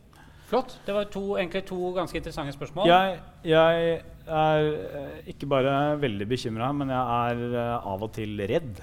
Flott. 0.47 0.77
Det 0.85 0.95
var 0.95 1.09
to, 1.11 1.35
egentlig 1.35 1.65
to 1.67 1.91
ganske 1.93 2.17
interessante 2.17 2.55
spørsmål. 2.55 2.87
Jeg, 2.87 3.17
jeg 3.43 3.97
er 4.27 4.67
eh, 4.95 5.17
ikke 5.33 5.49
bare 5.51 5.73
veldig 5.99 6.27
bekymra, 6.29 6.71
men 6.71 6.93
jeg 6.93 7.33
er 7.33 7.41
uh, 7.51 7.87
av 7.91 8.05
og 8.07 8.13
til 8.15 8.39
redd. 8.47 8.79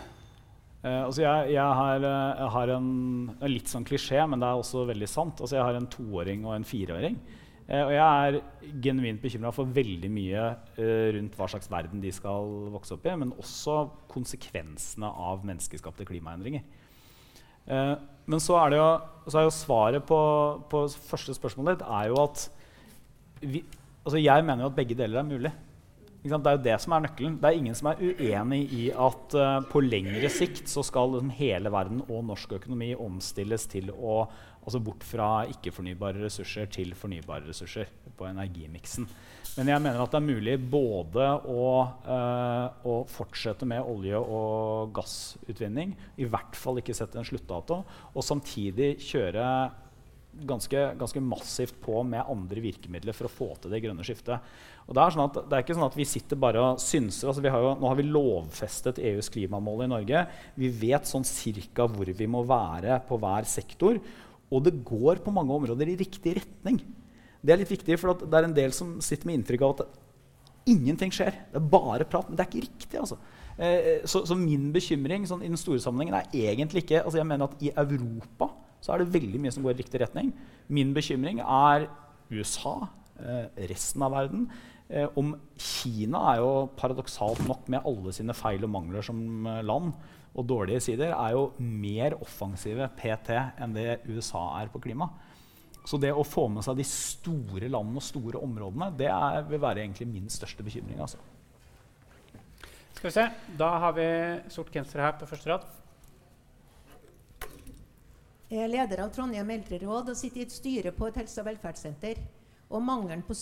Uh, 0.85 1.07
altså 1.07 1.25
jeg, 1.25 1.55
jeg, 1.55 1.79
har, 1.81 2.05
uh, 2.05 2.35
jeg, 2.43 2.51
har, 2.59 2.75
en, 2.77 2.91
en 3.39 3.53
litt 3.53 3.73
sånn 3.73 3.87
klisjé, 3.89 4.21
men 4.29 4.43
det 4.43 4.51
er 4.51 4.61
også 4.61 4.85
veldig 4.91 5.09
sant. 5.09 5.41
Altså 5.41 5.57
jeg 5.57 5.65
har 5.65 5.81
en 5.81 5.89
toåring 5.91 6.45
og 6.45 6.59
en 6.59 6.69
fireåring. 6.69 7.19
Uh, 7.65 7.81
og 7.81 7.93
jeg 7.97 8.05
er 8.05 8.39
genuint 8.85 9.23
bekymra 9.25 9.53
for 9.57 9.71
veldig 9.73 10.13
mye 10.13 10.47
uh, 10.77 11.07
rundt 11.17 11.37
hva 11.41 11.49
slags 11.49 11.71
verden 11.73 12.05
de 12.05 12.13
skal 12.13 12.51
vokse 12.75 12.99
opp 12.99 13.09
i, 13.09 13.17
men 13.23 13.33
også 13.41 13.79
konsekvensene 14.13 15.09
av 15.09 15.47
menneskeskapte 15.49 16.05
klimaendringer. 16.09 16.67
Eh, 17.65 17.95
men 18.29 18.41
så 18.41 18.57
er, 18.61 18.77
jo, 18.77 18.89
så 19.29 19.41
er 19.41 19.47
jo, 19.47 19.55
svaret 19.55 20.05
på, 20.09 20.19
på 20.71 20.85
første 21.09 21.37
spørsmålet 21.37 21.79
ditt 21.79 21.87
er 21.89 22.11
jo 22.11 22.19
at 22.21 22.43
vi, 23.41 23.63
altså 24.05 24.21
jeg 24.21 24.45
mener 24.45 24.65
jo 24.65 24.71
at 24.71 24.77
begge 24.77 24.97
deler 24.97 25.21
er 25.21 25.29
mulig. 25.29 25.53
Det 26.25 26.33
er 26.33 26.57
jo 26.57 26.65
det 26.65 26.77
som 26.81 26.95
er 26.97 27.03
nøkkelen. 27.05 27.35
Det 27.37 27.49
er 27.51 27.59
ingen 27.59 27.75
som 27.77 27.91
er 27.91 27.99
uenig 28.01 28.63
i 28.73 28.85
at 28.97 29.35
uh, 29.37 29.59
på 29.69 29.83
lengre 29.85 30.31
sikt 30.33 30.71
så 30.73 30.81
skal 30.87 31.13
liksom, 31.13 31.35
hele 31.37 31.73
verden 31.73 32.01
og 32.07 32.23
norsk 32.31 32.55
økonomi 32.57 32.95
omstilles 32.97 33.69
til 33.75 33.93
å 33.93 34.25
Altså 34.65 34.79
bort 34.81 35.03
fra 35.05 35.43
ikke-fornybare 35.53 36.23
ressurser 36.23 36.71
til 36.73 36.95
fornybare 36.97 37.51
ressurser 37.51 37.91
på 38.17 38.25
energimiksen. 38.25 39.05
Men 39.59 39.69
jeg 39.69 39.83
mener 39.85 40.01
at 40.01 40.15
det 40.15 40.17
er 40.23 40.25
mulig 40.25 40.55
både 40.73 41.27
å, 41.53 41.67
uh, 42.07 42.87
å, 42.89 42.95
fortsette 43.05 43.69
med 43.69 43.85
olje- 43.85 44.23
og 44.25 44.95
gassutvinning, 44.97 45.93
i 46.17 46.25
hvert 46.25 46.57
fall 46.57 46.81
ikke 46.81 46.97
sette 46.97 47.21
en 47.21 47.29
sluttdato, 47.29 47.83
og 48.15 48.25
samtidig 48.25 48.95
kjøre 49.05 49.45
ganske, 50.49 50.87
ganske, 50.99 51.21
massivt 51.21 51.77
på 51.85 52.03
med 52.03 52.25
andre 52.25 52.65
virkemidler 52.65 53.15
for 53.15 53.29
å 53.29 53.35
få 53.35 53.51
til 53.61 53.75
det 53.75 53.83
grønne 53.85 54.07
skiftet. 54.07 54.55
Og 54.85 54.93
det, 54.93 55.01
er 55.01 55.15
sånn 55.15 55.25
at, 55.25 55.39
det 55.49 55.57
er 55.57 55.65
ikke 55.65 55.77
sånn 55.79 55.87
at 55.87 55.97
vi 55.97 56.07
sitter 56.09 56.41
bare 56.41 56.61
og 56.61 56.83
synser. 56.83 57.31
Altså 57.31 57.45
har 57.45 57.63
jo, 57.65 57.73
nå 57.81 57.89
har 57.89 57.97
vi 57.97 58.05
lovfestet 58.05 59.01
EUs 59.01 59.31
klimamål 59.33 59.87
i 59.87 59.91
Norge. 59.95 60.25
Vi 60.61 60.69
vet 60.83 61.09
sånn 61.09 61.25
cirka 61.25 61.87
hvor 61.89 62.11
vi 62.11 62.29
må 62.29 62.43
være 62.49 62.99
på 63.09 63.19
hver 63.23 63.49
sektor. 63.49 64.01
Og 64.53 64.67
det 64.67 64.77
går 64.85 65.23
på 65.25 65.33
mange 65.35 65.57
områder 65.57 65.89
i 65.89 65.99
riktig 66.03 66.37
retning. 66.37 66.83
Det 67.45 67.53
er 67.53 67.61
litt 67.61 67.73
viktig, 67.73 67.97
for 68.01 68.17
det 68.21 68.37
er 68.37 68.49
en 68.49 68.57
del 68.57 68.75
som 68.77 68.99
sitter 69.05 69.29
med 69.29 69.41
inntrykk 69.41 69.65
av 69.65 69.73
at 69.75 69.97
ingenting 70.69 71.13
skjer. 71.13 71.41
Det 71.53 71.61
er 71.61 71.73
bare 71.73 72.07
prat. 72.09 72.29
Men 72.29 72.39
det 72.39 72.45
er 72.45 72.53
ikke 72.53 72.67
riktig. 72.67 73.01
altså. 73.01 73.19
Eh, 73.57 74.05
så, 74.09 74.25
så, 74.27 74.37
min 74.37 74.71
bekymring 74.75 75.27
sånn, 75.29 75.45
i 75.45 75.51
den 75.51 75.61
store 75.61 75.83
sammenhengen 75.83 76.17
er 76.19 76.33
egentlig 76.51 76.83
ikke 76.83 77.05
altså 77.05 77.21
Jeg 77.21 77.29
mener 77.29 77.47
at 77.47 77.61
i 77.63 77.71
Europa 77.71 78.49
så 78.83 78.93
er 78.93 79.01
det 79.01 79.15
veldig 79.15 79.41
mye 79.41 79.53
som 79.55 79.65
går 79.65 79.77
i 79.77 79.81
riktig 79.81 80.01
retning. 80.03 80.33
Min 80.69 80.91
bekymring 80.97 81.39
er 81.41 81.87
USA, 82.29 82.75
eh, 83.17 83.47
resten 83.71 84.03
av 84.05 84.13
verden. 84.13 84.49
Eh, 84.89 85.09
om 85.17 85.33
Kina 85.57 86.21
er 86.35 86.43
jo 86.43 86.51
paradoksalt 86.77 87.41
nok, 87.49 87.69
med 87.73 87.87
alle 87.89 88.13
sine 88.13 88.37
feil 88.37 88.67
og 88.67 88.73
mangler 88.75 89.07
som 89.07 89.21
eh, 89.49 89.63
land, 89.65 89.95
og 90.35 90.49
dårlige 90.51 90.83
sider, 90.89 91.15
er 91.15 91.37
jo 91.37 91.53
mer 91.63 92.17
offensive 92.19 92.89
PT 92.99 93.37
enn 93.39 93.77
det 93.77 94.01
USA 94.11 94.49
er 94.59 94.73
på 94.73 94.83
klima. 94.83 95.09
Så 95.85 96.01
det 96.01 96.11
å 96.17 96.25
få 96.25 96.49
med 96.49 96.65
seg 96.65 96.79
de 96.81 96.87
store 96.89 97.69
landene 97.69 98.01
og 98.01 98.05
store 98.05 98.41
områdene, 98.43 98.91
det 98.99 99.11
er, 99.13 99.45
vil 99.49 99.63
være 99.63 99.85
egentlig 99.85 100.09
min 100.11 100.29
største 100.33 100.65
bekymring. 100.65 100.99
Altså. 101.05 101.21
Skal 102.97 103.09
vi 103.09 103.15
se. 103.15 103.25
Da 103.61 103.71
har 103.83 103.97
vi 103.97 104.07
sort 104.53 104.73
genser 104.73 105.05
her 105.05 105.17
på 105.21 105.29
første 105.29 105.53
rad. 105.53 105.67
Jeg 108.49 108.65
er 108.65 108.73
leder 108.73 109.05
av 109.05 109.13
Trondheim 109.13 109.51
eldreråd 109.55 110.13
og 110.13 110.17
sitter 110.19 110.43
i 110.43 110.47
et 110.49 110.55
styre 110.55 110.93
på 110.95 111.09
et 111.09 111.21
helse- 111.21 111.41
og 111.43 111.49
velferdssenter. 111.51 112.21
Og 112.73 112.83
mangelen 112.83 113.23
på 113.27 113.37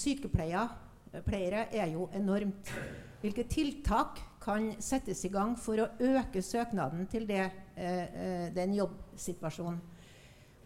sykepleiere 1.13 1.67
er 1.73 1.93
jo 1.93 2.09
enormt. 2.17 2.71
Hvilke 3.21 3.45
tiltak 3.45 4.21
kan 4.43 4.73
settes 4.83 5.25
i 5.25 5.31
gang 5.31 5.55
for 5.61 5.79
å 5.79 5.91
øke 6.01 6.43
søknaden 6.43 7.07
til 7.09 7.27
det, 7.27 7.51
eh, 7.77 8.47
eh, 8.47 8.55
den 8.55 8.75
jobbsituasjonen? 8.75 9.81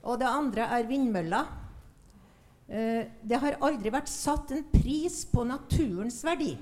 Og 0.04 0.18
det 0.18 0.26
andre 0.26 0.62
er 0.62 0.86
vindmøller. 0.86 1.46
Eh, 2.68 3.06
det 3.22 3.40
har 3.40 3.58
aldri 3.60 3.90
vært 3.90 4.08
satt 4.08 4.50
en 4.52 4.64
pris 4.64 5.24
på 5.24 5.44
naturens 5.44 6.22
verdi. 6.24 6.56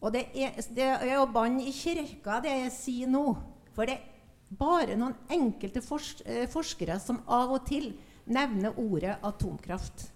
Og 0.00 0.12
det 0.12 0.28
er, 0.34 0.52
det 0.70 0.84
er 0.84 1.18
å 1.18 1.60
i 1.60 1.72
kirka, 1.72 2.40
det 2.40 2.50
jeg 2.50 2.72
sier 2.72 3.06
nå. 3.08 3.36
For 3.74 3.86
det 3.86 3.94
er 3.94 4.02
bare 4.48 4.96
noen 4.96 5.14
enkelte 5.28 5.80
eh, 6.24 6.48
forskere 6.48 7.00
som 7.00 7.22
av 7.26 7.50
og 7.50 7.66
til 7.66 7.98
nevner 8.26 8.78
ordet 8.78 9.18
atomkraft. 9.22 10.15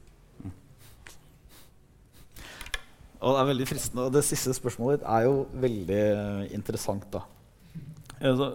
Og 3.20 3.36
det 3.36 3.40
er 3.42 3.50
veldig 3.50 3.68
fristende. 3.68 4.06
Og 4.08 4.14
det 4.14 4.24
siste 4.24 4.54
spørsmålet 4.56 5.00
ditt 5.00 5.08
er 5.12 5.26
jo 5.28 5.44
veldig 5.60 6.00
uh, 6.16 6.42
interessant. 6.56 7.06
da. 7.12 7.24
Altså, 8.20 8.50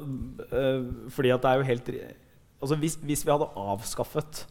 fordi 1.14 1.32
at 1.34 1.42
det 1.42 1.52
er 1.52 1.58
jo 1.58 1.66
helt 1.66 1.88
altså 2.62 2.78
hvis, 2.82 2.98
hvis, 3.02 3.24
vi 3.26 3.34
hadde 3.34 3.48
avskaffet 3.58 4.44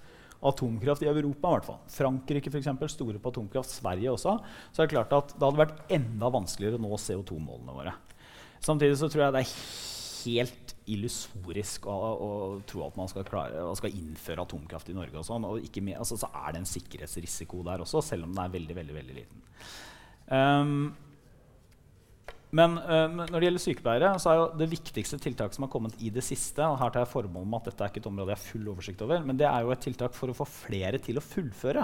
atomkraft 0.45 1.03
i 1.03 1.09
Europa, 1.09 1.49
i 1.49 1.57
hvert 1.57 1.69
fall, 1.69 1.79
Frankrike 1.89 2.51
for 2.51 2.61
eksempel, 2.61 2.91
store 2.93 3.21
på 3.23 3.33
atomkraft, 3.33 3.73
Sverige 3.73 4.13
også, 4.13 4.37
så 4.73 4.83
er 4.83 4.87
det 4.87 4.93
klart 4.93 5.15
at 5.17 5.33
det 5.33 5.47
hadde 5.47 5.63
vært 5.63 5.95
enda 5.97 6.29
vanskeligere 6.35 6.77
å 6.77 6.85
nå 6.85 6.99
CO2-målene 7.01 7.77
våre. 7.79 7.95
Samtidig 8.65 8.99
så 9.01 9.09
tror 9.09 9.25
jeg 9.25 9.37
det 9.37 9.45
er 9.45 9.55
helt 10.25 10.75
illusorisk 10.95 11.89
å, 11.89 11.95
å, 11.97 12.29
tro 12.69 12.85
at 12.85 12.99
man 13.01 13.09
skal, 13.09 13.25
klare, 13.29 13.65
skal, 13.81 13.97
innføre 13.97 14.45
atomkraft 14.45 14.93
i 14.93 14.97
Norge. 14.97 15.17
Og 15.21 15.27
sånn, 15.27 15.49
og 15.49 15.81
med, 15.81 15.97
altså, 15.97 16.21
så 16.21 16.29
er 16.43 16.53
det 16.53 16.61
en 16.61 16.69
sikkerhetsrisiko 16.69 17.65
der 17.65 17.85
også, 17.85 18.05
selv 18.05 18.29
om 18.29 18.37
den 18.37 18.45
er 18.45 18.53
veldig, 18.53 18.77
veldig, 18.83 18.97
veldig 19.01 19.19
liten. 19.23 19.45
Um, 20.29 20.95
Men 22.55 22.77
uh, 22.79 23.09
når 23.11 23.35
det 23.35 23.47
gjelder 23.49 23.63
sykepleiere, 23.65 24.11
så 24.23 24.31
er 24.31 24.37
jo 24.39 24.45
det 24.61 24.69
viktigste 24.71 25.19
tiltaket 25.19 25.57
som 25.57 25.67
har 25.67 25.73
kommet 25.73 25.97
i 25.99 26.13
det 26.15 26.23
siste 26.23 26.63
og 26.63 26.77
her 26.79 26.93
tar 26.95 27.03
jeg 27.03 27.11
formål 27.11 27.49
med 27.51 27.59
at 27.59 27.73
dette 27.73 27.83
er 27.83 27.91
ikke 27.91 28.03
et 28.05 28.07
område 28.13 28.31
jeg 28.31 28.39
har 28.39 28.45
full 28.45 28.69
oversikt 28.71 29.03
over, 29.03 29.25
men 29.27 29.41
det 29.41 29.49
er 29.49 29.65
jo 29.65 29.73
et 29.75 29.83
tiltak 29.83 30.15
for 30.15 30.31
å 30.31 30.37
få 30.39 30.47
flere 30.47 31.01
til 31.03 31.19
å 31.19 31.25
fullføre. 31.25 31.83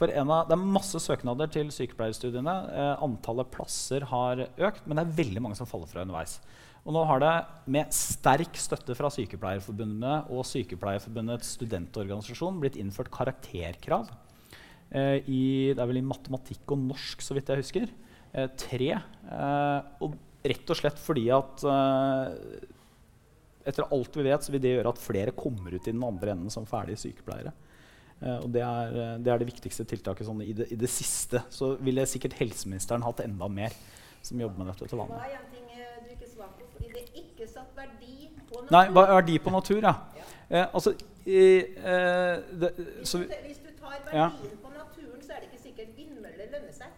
For 0.00 0.08
av, 0.08 0.48
Det 0.48 0.56
er 0.56 0.72
masse 0.78 0.96
søknader 1.04 1.50
til 1.52 1.68
sykepleierstudiene. 1.74 2.56
Uh, 2.72 3.04
antallet 3.04 3.52
plasser 3.52 4.08
har 4.08 4.46
økt, 4.48 4.86
men 4.86 4.96
det 4.96 5.04
er 5.04 5.18
veldig 5.20 5.44
mange 5.44 5.60
som 5.60 5.68
faller 5.68 5.90
fra 5.90 6.06
underveis. 6.06 6.38
Og 6.86 6.96
nå 6.96 7.04
har 7.04 7.20
det 7.20 7.34
med 7.76 7.92
sterk 7.92 8.56
støtte 8.56 8.96
fra 8.96 9.10
Sykepleierforbundet 9.12 10.30
og 10.32 10.46
Sykepleierforbundets 10.48 11.52
studentorganisasjon 11.58 12.60
blitt 12.62 12.78
innført 12.80 13.12
karakterkrav. 13.12 14.08
Uh, 14.90 15.18
i, 15.30 15.42
det 15.70 15.78
er 15.78 15.90
vel 15.90 16.00
i 16.00 16.06
matematikk 16.06 16.74
og 16.74 16.80
norsk, 16.88 17.22
så 17.22 17.36
vidt 17.36 17.52
jeg 17.52 17.62
husker. 17.62 17.90
Eh, 18.32 18.50
tre. 18.58 18.90
Eh, 18.94 19.78
og 20.04 20.14
rett 20.46 20.70
og 20.70 20.78
slett 20.78 21.00
fordi 21.02 21.26
at 21.34 21.64
eh, 21.66 22.60
etter 23.70 23.88
alt 23.90 24.14
vi 24.16 24.26
vet, 24.28 24.44
så 24.44 24.54
vil 24.54 24.62
det 24.62 24.76
gjøre 24.76 24.92
at 24.94 25.02
flere 25.02 25.34
kommer 25.36 25.74
ut 25.74 25.82
i 25.82 25.92
den 25.92 26.04
andre 26.06 26.34
enden 26.34 26.52
som 26.52 26.68
ferdige 26.68 27.02
sykepleiere. 27.02 27.52
Og 28.20 28.50
det 28.52 28.60
er, 28.60 28.90
det 29.24 29.30
er, 29.32 29.38
det 29.40 29.46
viktigste 29.48 29.86
tiltaket 29.88 30.26
sånn, 30.28 30.42
i, 30.44 30.52
det, 30.52 30.66
i, 30.74 30.76
det, 30.76 30.88
siste. 30.92 31.40
Så 31.48 31.70
ville 31.80 32.04
sikkert 32.04 32.34
helseministeren 32.36 33.00
hatt 33.06 33.22
enda 33.24 33.46
mer 33.48 33.72
som 34.20 34.42
jobber 34.42 34.60
med 34.60 34.68
dette 34.68 34.88
til 34.90 35.00
vanlig. 35.00 35.16
Hva 35.16 35.30
er 35.30 35.38
en 35.38 35.46
ting 35.54 35.70
du 36.04 36.10
ikke 36.12 36.28
svarte 36.28 36.58
på? 36.58 36.68
Fordi 36.74 36.90
det 36.92 37.04
er 37.06 37.22
ikke 37.22 37.48
satt 37.48 37.70
verdi 37.78 38.28
på 38.50 38.60
natur. 38.60 38.74
Nei, 38.76 38.82
verdi 38.98 39.38
på 39.40 39.54
natur, 39.54 39.80
ja. 39.80 39.94
ja. 40.18 40.26
Eh, 40.50 40.66
altså, 40.66 40.92
uh, 40.92 41.00
det, 41.30 42.72
hvis, 42.76 43.14
du, 43.16 43.24
hvis, 43.46 43.62
du, 43.64 43.72
tar 43.80 43.96
verdien 44.04 44.20
ja. 44.20 44.28
på 44.66 44.74
naturen, 44.74 45.24
så 45.24 45.38
er 45.38 45.40
det 45.40 45.48
ikke 45.48 45.62
sikkert 45.64 45.96
vindmøller 45.96 46.52
lønner 46.52 46.76
seg. 46.76 46.92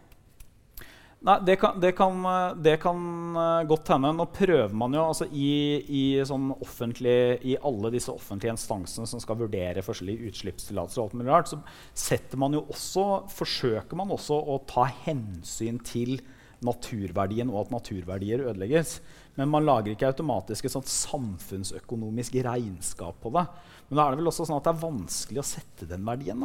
Nei, 1.23 1.37
det 1.47 1.55
kan, 1.63 1.77
det, 1.79 1.93
kan, 1.95 2.25
det 2.59 2.77
kan, 2.83 3.03
eh, 3.37 3.65
godt 3.71 3.93
hende. 3.95 4.11
Nå 4.19 4.25
prøver 4.35 4.73
man 4.75 4.95
jo 4.97 5.05
altså 5.07 5.29
i, 5.31 5.53
i, 5.87 6.03
sånn 6.27 6.49
i, 6.59 7.55
alle 7.63 7.93
disse 7.95 8.11
offentlige 8.11 8.57
instansene 8.57 9.07
som 9.07 9.23
skal 9.23 9.39
vurdere 9.39 9.85
forskjellige 9.87 10.33
utslippstillatelser, 10.33 10.99
og 10.99 11.05
alt 11.13 11.19
mulig 11.21 11.31
rart, 11.31 11.53
så 11.53 11.61
setter 11.95 12.41
man 12.43 12.57
jo 12.59 12.65
også, 12.75 13.05
forsøker 13.31 14.01
man 14.01 14.11
også 14.11 14.35
å 14.35 14.59
ta 14.67 14.89
hensyn 15.05 15.79
til 15.87 16.19
naturverdien 16.67 17.51
og 17.55 17.69
at 17.69 17.77
naturverdier 17.77 18.43
ødelegges. 18.49 18.97
Men 19.39 19.51
man 19.55 19.67
lager 19.67 19.95
ikke 19.95 20.11
automatisk 20.11 20.67
et 20.67 20.91
samfunnsøkonomisk 20.91 22.35
regnskap 22.49 23.23
på 23.23 23.31
det. 23.39 23.47
Men 23.89 24.01
da 24.01 24.09
er 24.09 24.11
det 24.17 24.25
vel 24.25 24.33
også 24.33 24.49
sånn 24.49 24.59
at 24.59 24.67
det 24.67 24.75
er 24.75 24.83
vanskelig 24.83 25.43
å 25.43 25.49
sette 25.55 25.87
den 25.87 26.03
verdien. 26.07 26.45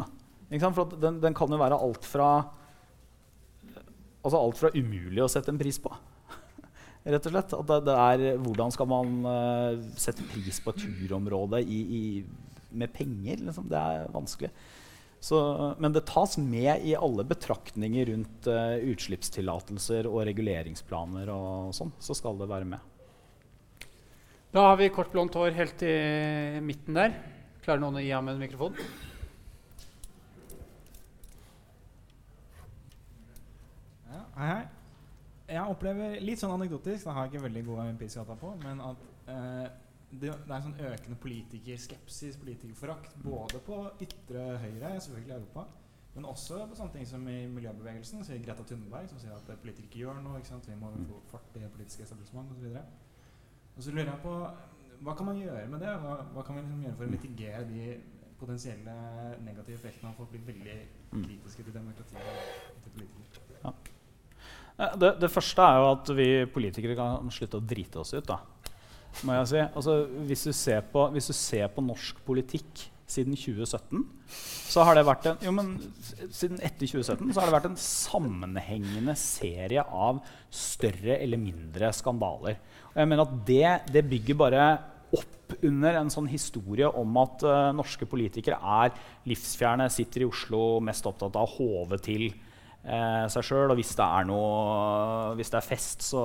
For 0.70 0.98
den, 1.02 1.18
den 1.26 1.36
kan 1.38 1.50
jo 1.50 1.62
være 1.66 1.82
alt 1.82 2.06
fra 2.06 2.30
altså 4.28 4.42
alt 4.42 4.60
fra 4.60 4.72
umulig 4.76 5.24
å 5.24 5.30
sette 5.32 5.54
en 5.54 5.60
pris 5.60 5.80
på. 5.82 5.92
Rett 7.14 7.30
og 7.30 7.34
slett. 7.34 7.54
At 7.56 7.70
det, 7.70 7.78
det 7.88 8.00
er, 8.04 8.26
hvordan 8.44 8.74
skal 8.76 8.90
man 8.92 9.14
uh, 9.28 9.86
sette 10.00 10.26
pris 10.32 10.60
på 10.64 10.74
et 10.74 10.84
turområde 10.84 11.64
i, 11.64 11.80
i, 12.00 12.04
med 12.78 12.92
penger? 12.96 13.46
Liksom? 13.48 13.70
Det 13.72 13.80
er 13.80 14.12
vanskelig. 14.14 14.52
Så, 15.24 15.40
men 15.82 15.96
det 15.96 16.06
tas 16.06 16.38
med 16.38 16.84
i 16.86 16.94
alle 16.94 17.26
betraktninger 17.26 18.12
rundt 18.12 18.52
uh, 18.52 18.78
utslippstillatelser 18.92 20.10
og 20.12 20.22
reguleringsplaner. 20.30 21.32
og 21.34 21.74
sånn, 21.78 21.96
Så 22.04 22.18
skal 22.20 22.38
det 22.40 22.52
være 22.52 22.70
med. 22.76 22.94
Da 24.54 24.70
har 24.70 24.78
vi 24.80 24.92
kort 24.94 25.12
blondt 25.12 25.36
hår 25.36 25.56
helt 25.58 25.82
i 25.84 25.98
midten 26.64 26.96
der. 26.98 27.18
Klarer 27.66 27.82
noen 27.84 28.00
å 28.00 28.04
gi 28.04 28.14
ham 28.16 28.30
en 28.32 28.40
mikrofon? 28.40 28.78
Hei, 34.38 34.48
hei. 34.52 34.66
Jeg 35.50 35.72
opplever 35.74 36.20
litt 36.22 36.38
sånn 36.38 36.52
anekdotisk, 36.54 37.08
det 37.08 37.14
har 37.16 37.26
jeg 37.26 37.32
ikke 37.32 37.48
veldig 37.48 37.62
gode 37.66 37.86
empiriske 37.90 38.22
data 38.22 38.36
på, 38.38 38.52
men 38.62 38.84
at 38.86 39.00
eh, 39.34 39.64
det, 40.12 40.30
det, 40.30 40.52
er 40.54 40.62
sånn 40.62 40.76
økende 40.92 41.18
politikerskepsis, 41.24 42.38
politikerforakt, 42.44 43.16
både 43.24 43.62
på 43.66 43.80
ytre 44.06 44.44
høyre, 44.62 44.92
selvfølgelig 45.02 45.34
i 45.34 45.36
Europa, 45.40 45.64
men 46.14 46.30
også 46.30 46.62
på 46.70 46.78
sånne 46.78 46.96
ting 47.00 47.10
som 47.10 47.26
i 47.34 47.40
miljøbevegelsen, 47.56 48.22
sier 48.30 48.46
Greta 48.46 48.68
Thunberg, 48.70 49.10
som 49.10 49.24
sier 49.24 49.34
at 49.34 49.50
politikere 49.64 49.90
ikke 49.90 50.04
gjør 50.04 50.22
noe, 50.22 50.38
ikke 50.38 50.52
sant? 50.52 50.70
vi 50.70 50.78
må 50.84 50.94
få 51.00 51.24
fart 51.34 51.58
i 51.58 51.66
politiske 51.80 52.06
etablissement 52.06 52.54
osv. 52.54 52.78
Og, 52.78 53.82
så 53.82 53.90
lurer 53.90 54.14
jeg 54.14 54.26
på 54.28 54.38
hva 55.02 55.18
kan 55.18 55.32
man 55.32 55.42
gjøre 55.42 55.66
med 55.74 55.82
det? 55.82 55.98
Hva, 56.06 56.16
hva 56.38 56.46
kan 56.46 56.60
vi 56.60 56.68
liksom 56.68 56.86
gjøre 56.86 57.02
for 57.02 57.10
å 57.10 57.18
mitigere 57.18 57.68
de 57.74 57.92
potensielle 58.38 58.98
negative 59.50 59.82
effektene 59.82 60.14
av 60.14 60.22
å 60.22 60.30
bli 60.30 60.46
veldig 60.54 60.82
kritiske 61.24 61.66
til 61.66 61.82
demokratiet 61.82 62.34
og 62.76 62.84
til 62.86 63.00
politikere? 63.02 63.64
Ja. 63.66 63.80
Det, 64.78 65.16
det, 65.18 65.30
første 65.34 65.64
er 65.66 65.80
jo 65.80 65.88
at 65.96 66.12
vi 66.14 66.28
politikere 66.54 66.98
kan 66.98 67.32
slutte 67.34 67.58
å 67.58 67.66
drite 67.66 68.02
oss 68.04 68.14
ut. 68.14 68.28
da, 68.28 68.38
må 69.26 69.40
jeg 69.40 69.50
si. 69.50 69.64
Altså, 69.64 69.98
hvis, 70.30 70.46
du 70.46 70.54
ser 70.54 70.86
på, 70.92 71.08
du 71.14 71.20
ser 71.24 71.72
på 71.74 71.84
norsk 71.86 72.22
politikk 72.28 72.86
siden 73.08 73.38
2017, 73.40 74.04
så 74.68 74.84
har 74.84 74.98
det 74.98 75.06
vært 75.08 75.30
en, 75.32 75.40
jo, 75.42 75.54
men, 75.56 75.72
siden 76.28 76.60
etter 76.60 76.84
2017 76.84 77.32
så 77.32 77.40
har 77.40 77.48
det 77.48 77.56
vært 77.56 77.70
en 77.70 77.80
sammenhengende 77.80 79.16
serie 79.18 79.82
av 79.82 80.20
større 80.54 81.16
eller 81.16 81.40
mindre 81.42 81.90
skandaler. 81.96 82.60
Og 82.92 83.00
jeg 83.02 83.10
mener 83.10 83.24
at 83.24 83.38
det, 83.48 83.68
det 83.96 84.06
bygger 84.12 84.40
bare 84.44 84.68
opp 85.16 85.56
under 85.64 85.96
en 85.96 86.12
sånn 86.12 86.28
historie 86.28 86.90
om 87.00 87.18
at 87.24 87.46
uh, 87.48 87.72
norske 87.74 88.06
politikere 88.12 88.60
er 88.60 88.92
livsfjerne, 89.30 89.88
sitter 89.90 90.26
i 90.26 90.28
Oslo, 90.28 90.82
mest 90.84 91.08
opptatt 91.08 91.40
av 91.40 91.48
å 91.48 91.56
håve 91.56 92.02
til 92.04 92.28
seg 92.84 93.46
sjøl. 93.46 93.72
Og 93.72 93.80
hvis 93.80 93.96
det, 93.98 94.08
noe, 94.30 95.36
hvis 95.40 95.54
det 95.54 95.62
er 95.62 95.70
fest, 95.70 96.06
så 96.08 96.24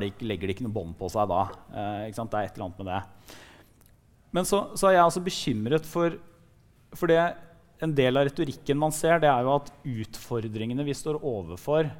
de, 0.00 0.12
legger 0.24 0.48
de 0.48 0.56
ikke 0.56 0.66
noe 0.66 0.74
bånd 0.74 0.94
på 0.98 1.10
seg 1.12 1.28
da. 1.30 1.42
Eh, 1.72 2.06
det 2.08 2.18
er 2.24 2.46
et 2.46 2.56
eller 2.56 2.68
annet 2.68 2.80
med 2.80 2.90
det. 2.92 3.00
Men 4.34 4.48
så, 4.48 4.64
så 4.74 4.88
er 4.88 4.96
jeg 4.96 5.04
altså 5.04 5.22
bekymret 5.24 5.86
for, 5.86 6.16
for 6.96 7.10
det 7.10 7.20
en 7.84 7.92
del 7.94 8.16
av 8.16 8.26
retorikken 8.28 8.78
man 8.80 8.94
ser, 8.94 9.20
det 9.22 9.28
er 9.30 9.44
jo 9.44 9.56
at 9.58 9.70
utfordringene 9.84 10.86
vi 10.86 10.94
står 10.96 11.20
overfor, 11.20 11.90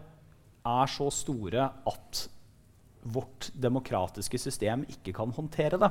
er 0.65 0.89
så 0.89 1.11
store 1.13 1.69
at 1.91 2.23
vårt 3.15 3.51
demokratiske 3.53 4.41
system 4.41 4.87
ikke 4.89 5.13
kan 5.19 5.35
håndtere 5.35 5.79
det. 5.81 5.91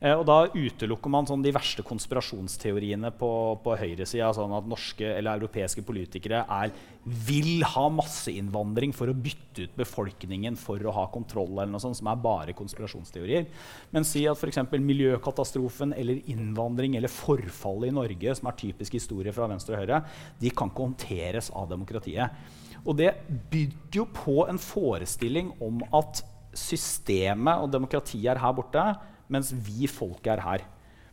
Eh, 0.00 0.16
og 0.16 0.22
da 0.24 0.46
utelukker 0.48 1.12
man 1.12 1.26
sånn 1.28 1.42
de 1.44 1.52
verste 1.52 1.84
konspirasjonsteoriene 1.84 3.10
på, 3.20 3.30
på 3.60 3.74
høyresida. 3.76 4.30
Sånn 4.36 4.54
at 4.56 4.68
norske 4.68 5.04
eller 5.04 5.36
europeiske 5.36 5.84
politikere 5.84 6.40
er, 6.56 6.72
vil 7.04 7.60
ha 7.68 7.84
masseinnvandring 7.92 8.94
for 8.96 9.12
å 9.12 9.16
bytte 9.16 9.66
ut 9.66 9.74
befolkningen 9.76 10.56
for 10.60 10.80
å 10.80 10.94
ha 10.96 11.04
kontroll, 11.12 11.52
eller 11.58 11.74
noe 11.74 11.82
sånt, 11.84 11.98
som 12.00 12.08
er 12.08 12.22
bare 12.24 12.56
konspirasjonsteorier. 12.56 13.50
Men 13.92 14.08
si 14.08 14.24
at 14.30 14.40
f.eks. 14.40 14.62
miljøkatastrofen 14.72 15.92
eller 15.96 16.24
innvandring 16.32 16.96
eller 16.96 17.12
forfallet 17.12 17.92
i 17.92 17.98
Norge, 18.00 18.38
som 18.40 18.48
er 18.48 18.58
typisk 18.64 18.96
historie 18.96 19.36
fra 19.36 19.50
venstre 19.52 19.76
og 19.76 19.84
høyre, 19.84 20.00
de 20.40 20.54
kan 20.54 20.72
ikke 20.72 20.88
håndteres 20.88 21.52
av 21.52 21.68
demokratiet. 21.74 22.40
Og 22.88 22.96
det 22.96 23.12
bygger 23.52 24.00
jo 24.00 24.08
på 24.16 24.40
en 24.48 24.56
forestilling 24.56 25.52
om 25.60 25.82
at 25.92 26.24
systemet 26.56 27.60
og 27.60 27.68
demokratiet 27.70 28.32
er 28.32 28.40
her 28.40 28.54
borte 28.56 28.84
mens 29.32 29.52
vi 29.54 29.88
folk 29.90 30.26
er 30.30 30.42
her. 30.44 30.66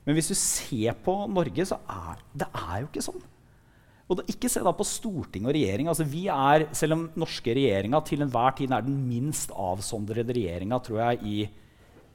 Men 0.07 0.15
hvis 0.17 0.31
du 0.31 0.37
ser 0.39 0.95
på 1.03 1.13
Norge, 1.29 1.65
så 1.67 1.79
er 1.91 2.21
det 2.31 2.47
er 2.47 2.83
jo 2.83 2.89
ikke 2.89 3.05
sånn. 3.09 3.23
Og 4.07 4.19
da, 4.19 4.23
ikke 4.31 4.49
se 4.51 4.61
da 4.63 4.71
på 4.71 4.85
storting 4.87 5.47
og 5.49 5.55
regjering. 5.55 5.89
Altså, 5.91 6.05
vi 6.07 6.25
er, 6.31 6.69
selv 6.77 6.95
om 6.95 7.07
norske 7.19 7.55
regjeringa 7.57 7.99
til 8.07 8.23
enhver 8.23 8.55
tid 8.55 8.71
er 8.71 8.85
den 8.85 9.01
minst 9.09 9.51
avsondrede 9.51 10.35
regjeringa 10.37 10.79
i, 11.27 11.41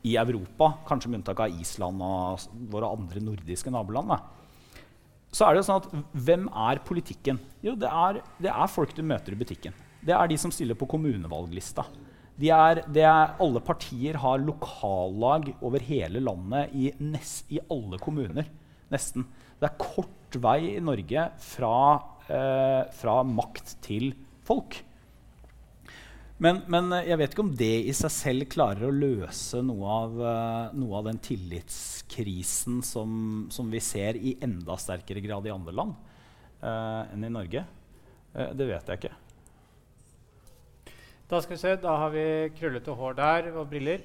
i, 0.09 0.14
Europa, 0.16 0.72
kanskje 0.88 1.12
med 1.12 1.20
unntak 1.20 1.42
av 1.44 1.61
Island 1.61 2.00
og 2.07 2.46
våre 2.72 2.88
andre 2.96 3.20
nordiske 3.20 3.72
naboland, 3.72 4.14
da, 4.14 4.22
så 5.32 5.46
er 5.46 5.55
det 5.55 5.62
jo 5.62 5.68
sånn 5.68 5.80
at 5.80 6.16
hvem 6.24 6.48
er 6.68 6.80
politikken? 6.84 7.38
Jo, 7.64 7.76
det 7.76 7.88
er, 7.88 8.20
det 8.40 8.50
er 8.53 8.72
folk 8.72 8.92
du 8.96 9.00
møter 9.05 9.32
i 9.32 9.38
butikken. 9.40 9.76
Det 10.05 10.12
er 10.16 10.28
de 10.28 10.36
som 10.40 10.53
stiller 10.53 10.76
på 10.76 10.88
kommunevalglista. 10.90 11.86
De 12.41 12.49
er, 12.55 12.83
er, 12.97 13.35
alle 13.43 13.61
partier 13.64 14.16
har 14.22 14.41
lokallag 14.41 15.53
over 15.61 15.83
hele 15.85 16.22
landet 16.24 16.72
i, 16.72 16.89
nest, 17.05 17.51
i, 17.53 17.61
alle 17.70 18.01
kommuner. 18.03 18.49
Nesten. 18.93 19.26
Det 19.61 19.68
er 19.68 19.80
kort 19.80 20.39
vei 20.43 20.72
i 20.72 20.80
Norge 20.83 21.26
fra, 21.45 21.76
eh, 22.26 22.80
fra 22.97 23.20
makt 23.28 23.76
til 23.85 24.11
folk. 24.49 24.80
Men, 26.43 26.59
men, 26.72 26.91
jeg 27.07 27.18
vet 27.20 27.35
ikke 27.35 27.45
om 27.45 27.53
det 27.55 27.74
i 27.87 27.93
seg 27.95 28.11
selv 28.11 28.49
klarer 28.51 28.89
å 28.89 28.95
løse 28.95 29.61
noe 29.62 29.91
av, 29.95 30.16
uh, 30.18 30.72
noe 30.74 30.97
av 30.99 31.07
den 31.07 31.20
tillitskrisen 31.22 32.80
som, 32.83 33.12
som, 33.53 33.68
vi 33.70 33.78
ser 33.85 34.18
i 34.18 34.35
enda 34.43 34.74
sterkere 34.80 35.22
grad 35.22 35.47
i 35.47 35.53
andre 35.55 35.76
land 35.76 35.95
eh, 36.59 37.12
enn 37.14 37.28
i 37.28 37.30
Norge. 37.30 37.62
Eh, 38.35 38.51
det 38.59 38.66
vet 38.72 38.91
jeg 38.91 39.03
ikke. 39.03 39.14
Da 41.33 41.41
skal 41.41 41.55
vi 41.55 41.61
se, 41.61 41.70
da 41.80 41.93
har 41.97 42.11
vi 42.12 42.22
krøllete 42.59 42.93
hår 42.93 43.14
der 43.16 43.47
og 43.57 43.68
briller. 43.70 44.03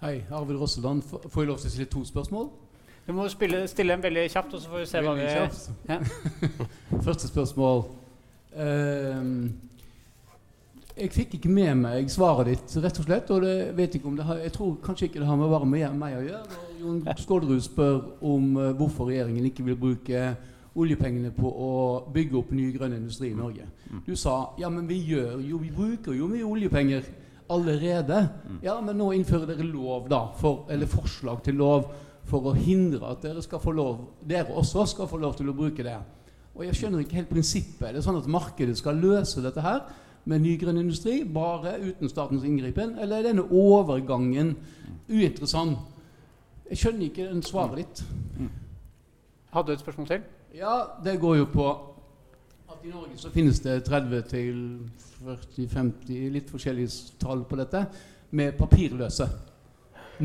Hei, 0.00 0.22
Arvid 0.32 0.56
Rosseland. 0.56 1.02
Får 1.02 1.42
jeg 1.42 1.48
lov 1.50 1.58
til 1.60 1.68
å 1.68 1.72
stille 1.74 1.88
to 1.92 2.00
spørsmål? 2.08 2.46
Du 3.04 3.12
må 3.12 3.26
spille, 3.28 3.58
stille 3.68 3.92
en 3.92 4.00
veldig 4.00 4.22
kjapt, 4.32 4.54
og 4.56 4.62
så 4.62 4.70
får 4.72 4.80
vi 4.80 4.86
se 4.88 5.02
veldig 5.04 5.26
hva 5.28 5.42
vi 5.44 5.90
ja. 5.92 5.98
Første 7.10 7.28
spørsmål. 7.28 7.84
Um, 8.56 9.34
jeg 10.96 11.12
fikk 11.18 11.36
ikke 11.36 11.52
med 11.52 11.76
meg 11.82 12.08
svaret 12.08 12.54
ditt, 12.54 12.78
rett 12.80 13.02
og 13.02 13.10
slett. 13.10 13.34
Og 13.36 13.44
det 13.44 13.54
vet 13.76 13.98
ikke 14.00 14.08
om 14.08 14.16
det 14.16 14.30
har, 14.30 14.40
jeg 14.40 14.56
tror 14.56 14.78
kanskje 14.86 15.10
ikke 15.10 15.20
det 15.20 15.28
har 15.28 15.42
med 15.42 15.52
bare 15.52 15.68
med 15.74 15.98
meg 16.00 16.22
å 16.22 16.24
gjøre. 16.24 16.62
Når 16.70 16.86
Jon 16.86 17.04
Skålderud 17.20 17.66
spør 17.68 18.00
om 18.32 18.48
uh, 18.56 18.70
hvorfor 18.80 19.12
regjeringen 19.12 19.52
ikke 19.52 19.68
vil 19.68 19.76
bruke 19.84 20.24
oljepengene 20.78 21.32
på 21.34 21.50
å 21.50 21.70
bygge 22.14 22.38
opp 22.38 22.52
ny 22.54 22.68
grønn 22.74 22.94
industri 22.94 23.32
i 23.32 23.38
Norge. 23.38 23.66
Mm. 23.90 24.04
Du 24.06 24.12
sa 24.18 24.36
ja, 24.60 24.70
men 24.70 24.86
vi 24.88 25.00
gjør 25.10 25.40
jo, 25.42 25.58
vi 25.58 25.72
bruker 25.74 26.14
jo 26.14 26.28
mye 26.30 26.46
oljepenger 26.46 27.08
allerede. 27.50 28.20
Mm. 28.46 28.60
Ja, 28.62 28.76
men 28.84 29.00
nå 29.00 29.10
innfører 29.16 29.50
dere 29.50 29.66
lov, 29.66 30.06
da, 30.10 30.28
for, 30.38 30.64
eller 30.70 30.90
forslag 30.90 31.42
til 31.46 31.58
lov 31.60 31.90
for 32.30 32.46
å 32.46 32.54
hindre 32.54 33.10
at 33.10 33.24
dere, 33.24 33.42
skal 33.42 33.62
få 33.62 33.74
lov, 33.74 34.04
dere 34.26 34.54
også 34.54 34.86
skal 34.92 35.10
få 35.10 35.18
lov 35.18 35.34
til 35.38 35.50
å 35.50 35.56
bruke 35.56 35.84
det. 35.86 35.96
Og 36.54 36.64
jeg 36.66 36.78
skjønner 36.78 37.02
ikke 37.02 37.18
helt 37.18 37.32
prinsippet. 37.32 37.88
Er 37.88 37.96
det 37.96 38.04
sånn 38.06 38.20
at 38.20 38.30
markedet 38.30 38.76
skal 38.78 38.98
løse 39.00 39.42
dette 39.42 39.64
her 39.64 39.82
med 40.30 40.44
ny 40.44 40.54
grønn 40.60 40.78
industri 40.82 41.22
bare 41.24 41.78
uten 41.80 42.10
statens 42.12 42.44
inngripen, 42.46 42.94
eller 43.00 43.18
er 43.18 43.30
denne 43.30 43.46
overgangen 43.48 44.54
uinteressant? 45.10 45.80
Jeg 46.70 46.78
skjønner 46.84 47.08
ikke 47.08 47.30
svaret 47.42 47.80
ditt. 47.80 48.02
Hadde 49.50 49.72
du 49.72 49.74
et 49.74 49.82
spørsmål 49.82 50.06
til? 50.06 50.28
Ja, 50.54 50.98
det 51.04 51.20
går 51.20 51.36
jo 51.36 51.44
på 51.52 51.66
at 52.70 52.82
i 52.82 52.90
Norge 52.90 53.18
så 53.18 53.30
finnes 53.30 53.60
det 53.62 53.84
30 53.86 54.22
til 54.30 54.56
40-50 55.22 56.32
litt 56.34 56.50
forskjellige 56.50 57.18
tall 57.22 57.44
på 57.46 57.58
dette 57.60 57.84
med 58.34 58.56
papirløse. 58.58 59.28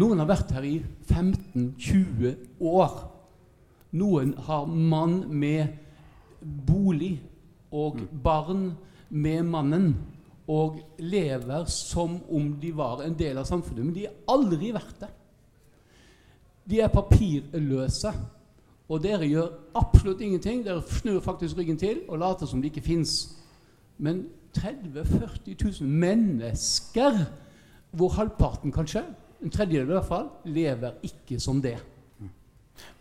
Noen 0.02 0.24
har 0.24 0.30
vært 0.30 0.54
her 0.56 0.66
i 0.66 0.80
15-20 1.12 2.34
år. 2.66 2.96
Noen 4.02 4.34
har 4.48 4.66
mann 4.66 5.20
med 5.30 5.78
bolig 6.42 7.20
og 7.70 8.02
mm. 8.02 8.08
barn 8.26 8.66
med 9.10 9.46
mannen 9.46 9.92
og 10.50 10.82
lever 10.98 11.70
som 11.70 12.18
om 12.34 12.50
de 12.62 12.72
var 12.74 13.06
en 13.06 13.18
del 13.18 13.38
av 13.38 13.46
samfunnet. 13.46 13.86
Men 13.86 13.94
de 13.94 14.08
har 14.08 14.18
aldri 14.34 14.74
vært 14.74 15.06
det. 15.06 15.12
De 16.66 16.82
er 16.82 16.90
papirløse. 16.90 18.12
Og 18.90 19.02
dere 19.04 19.26
gjør 19.26 19.50
absolutt 19.76 20.22
ingenting. 20.22 20.66
Dere 20.66 20.84
snur 20.86 21.20
faktisk 21.26 21.58
ryggen 21.58 21.78
til 21.78 22.04
og 22.08 22.20
later 22.22 22.46
som 22.46 22.62
det 22.62 22.70
ikke 22.74 22.86
fins. 22.86 23.36
Men 23.98 24.26
30 24.54 25.02
000-40 25.02 25.82
000 25.82 25.90
mennesker, 25.90 27.26
hvor 27.92 28.10
halvparten 28.10 28.72
kanskje, 28.72 29.04
en 29.44 29.52
tredjedel 29.52 29.90
i 29.90 29.98
hvert 29.98 30.06
fall, 30.08 30.30
lever 30.46 30.92
ikke 31.04 31.40
som 31.40 31.62
det. 31.62 31.78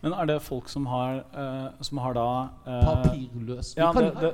Men 0.01 0.13
er 0.13 0.25
det 0.25 0.41
folk 0.41 0.69
som 0.69 0.85
har, 0.85 1.23
uh, 1.35 1.83
som 1.83 1.97
har 1.97 2.13
da 2.15 2.27
uh, 2.67 2.85
Papirløs. 2.85 3.73
Ja, 3.77 3.91
det, 3.95 4.11
det, 4.21 4.31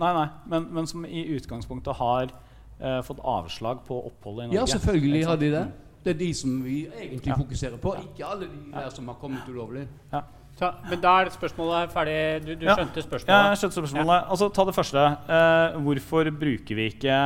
nei, 0.00 0.12
nei, 0.12 0.26
men, 0.46 0.68
men, 0.74 0.86
som 0.86 1.06
i 1.08 1.24
utgangspunktet 1.36 1.96
har 1.96 2.28
uh, 2.28 3.00
fått 3.06 3.22
avslag 3.24 3.80
på 3.86 4.00
oppholdet 4.10 4.44
i 4.44 4.48
Norge. 4.50 4.60
Ja, 4.60 4.66
selvfølgelig 4.66 5.26
har 5.26 5.40
de 5.40 5.52
det. 5.54 5.66
Det 6.04 6.14
er 6.14 6.18
de 6.18 6.34
som 6.38 6.58
vi 6.64 6.84
egentlig 6.86 7.32
ja. 7.32 7.36
fokuserer 7.38 7.78
på, 7.82 7.94
ikke 8.02 8.26
alle 8.26 8.46
de 8.50 8.72
der 8.72 8.90
som 8.94 9.08
har 9.08 9.16
kommet 9.20 9.48
ulovlig. 9.48 9.88
Ja. 10.12 10.20
Så, 10.56 10.70
men 10.88 11.00
da 11.02 11.10
er 11.20 11.28
spørsmålet 11.34 11.90
ferdig. 11.92 12.16
Du, 12.46 12.50
du 12.56 12.64
ja. 12.64 12.74
skjønte 12.78 13.02
spørsmålet? 13.04 13.32
Ja, 13.34 13.50
jeg 13.52 13.58
skjønte 13.60 13.76
spørsmålet. 13.76 14.14
Ja. 14.14 14.20
Altså, 14.32 14.48
ta 14.56 14.64
det 14.64 14.74
første. 14.76 15.02
Eh, 15.36 15.76
hvorfor 15.84 16.30
bruker 16.32 16.78
vi 16.78 16.86
ikke 16.94 17.18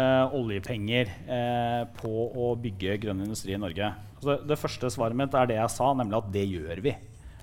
eh, 0.00 0.36
oljepenger 0.38 1.12
eh, 1.28 1.82
på 1.98 2.12
å 2.32 2.54
bygge 2.62 2.96
grønn 3.04 3.20
industri 3.26 3.52
i 3.52 3.60
Norge? 3.60 3.92
Altså, 4.16 4.38
det 4.48 4.56
første 4.58 4.90
svaret 4.94 5.20
mitt 5.20 5.36
er 5.36 5.50
det 5.50 5.58
jeg 5.60 5.74
sa, 5.76 5.90
nemlig 6.00 6.16
at 6.22 6.30
det 6.32 6.46
gjør 6.48 6.80
vi. 6.88 6.94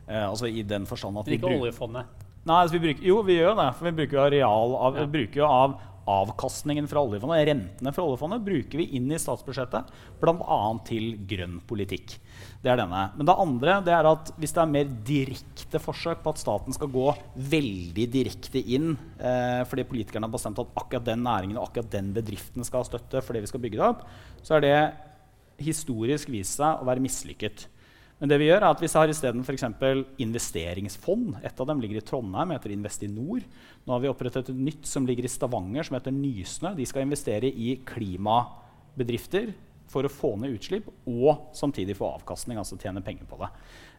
Eh, 0.07 0.23
altså 0.25 0.49
i 0.49 0.65
den 0.65 0.89
forstand 0.89 1.21
at 1.21 1.29
Men 1.29 1.37
ikke 1.37 1.53
oljefondet? 1.59 2.25
Nei, 2.45 2.57
altså, 2.63 2.79
vi 2.79 2.87
bruker, 2.87 3.05
jo, 3.05 3.21
vi 3.29 3.37
gjør 3.37 3.53
det. 3.61 3.67
For 3.77 3.89
vi 3.89 3.97
bruker 4.01 4.17
jo, 4.17 4.23
areal 4.25 4.75
av, 4.79 4.97
ja. 4.97 5.09
bruker 5.13 5.43
jo 5.43 5.51
av 5.51 5.77
avkastningen 6.15 6.89
fra 6.89 7.01
oljefondet, 7.05 7.45
rentene 7.49 7.93
fra 7.93 8.05
oljefondet, 8.05 8.43
bruker 8.45 8.81
vi 8.81 8.89
inn 8.97 9.09
i 9.13 9.21
statsbudsjettet 9.21 9.93
bl.a. 10.21 10.59
til 10.85 11.15
grønn 11.29 11.57
politikk. 11.69 12.17
Det 12.65 12.71
er 12.73 12.79
denne. 12.81 13.01
Men 13.13 13.27
det 13.29 13.33
andre 13.43 13.73
det 13.85 13.93
er 13.93 14.07
at 14.09 14.31
hvis 14.41 14.55
det 14.55 14.61
er 14.63 14.71
mer 14.71 14.87
direkte 15.05 15.81
forsøk 15.81 16.23
på 16.23 16.31
at 16.33 16.39
staten 16.41 16.73
skal 16.73 16.89
gå 16.89 17.03
veldig 17.51 18.05
direkte 18.09 18.57
inn 18.57 18.95
eh, 19.19 19.61
fordi 19.69 19.85
politikerne 19.85 20.25
har 20.25 20.33
bestemt 20.33 20.61
at 20.63 20.71
akkurat 20.81 21.05
den 21.05 21.21
næringen 21.27 21.59
og 21.59 21.67
akkurat 21.67 21.91
den 21.93 22.09
bedriften 22.15 22.65
skal 22.65 22.81
ha 22.81 22.87
støtte 22.87 23.21
fordi 23.21 23.43
vi 23.43 23.51
skal 23.51 23.61
bygge 23.61 23.77
det 23.77 23.85
opp, 23.85 24.01
så 24.41 24.57
er 24.57 24.65
det 24.65 24.79
historisk 25.61 26.31
vist 26.33 26.57
seg 26.57 26.81
å 26.81 26.87
være 26.89 27.03
mislykket. 27.05 27.67
Men 28.17 28.31
det 28.31 28.39
vi 28.41 28.47
gjør 28.47 28.63
er 28.63 28.67
at 28.71 28.81
hvis 28.81 28.95
jeg 28.95 29.03
har 29.03 29.13
isteden 29.13 30.09
investeringsfond 30.25 31.35
Et 31.43 31.61
av 31.61 31.67
dem 31.67 31.81
ligger 31.83 31.99
i 31.99 32.05
Trondheim, 32.07 32.55
heter 32.55 32.71
Investinor. 32.71 33.43
Nå 33.85 33.93
har 33.93 34.01
vi 34.01 34.09
opprettet 34.09 34.49
et 34.49 34.55
nytt 34.55 34.87
som 34.87 35.05
ligger 35.05 35.27
i 35.27 35.29
Stavanger, 35.29 35.83
som 35.83 35.99
heter 35.99 36.15
Nysnø. 36.15 36.73
De 36.73 36.85
skal 36.87 37.05
investere 37.05 37.45
i 37.45 37.75
klimabedrifter 37.85 39.53
for 39.91 40.07
å 40.07 40.11
få 40.11 40.33
ned 40.41 40.55
utslipp 40.55 40.87
og 41.05 41.51
samtidig 41.57 41.97
få 41.97 42.09
avkastning, 42.17 42.59
altså 42.61 42.79
tjene 42.81 43.03
penger 43.05 43.27
på 43.29 43.39
det. 43.41 43.51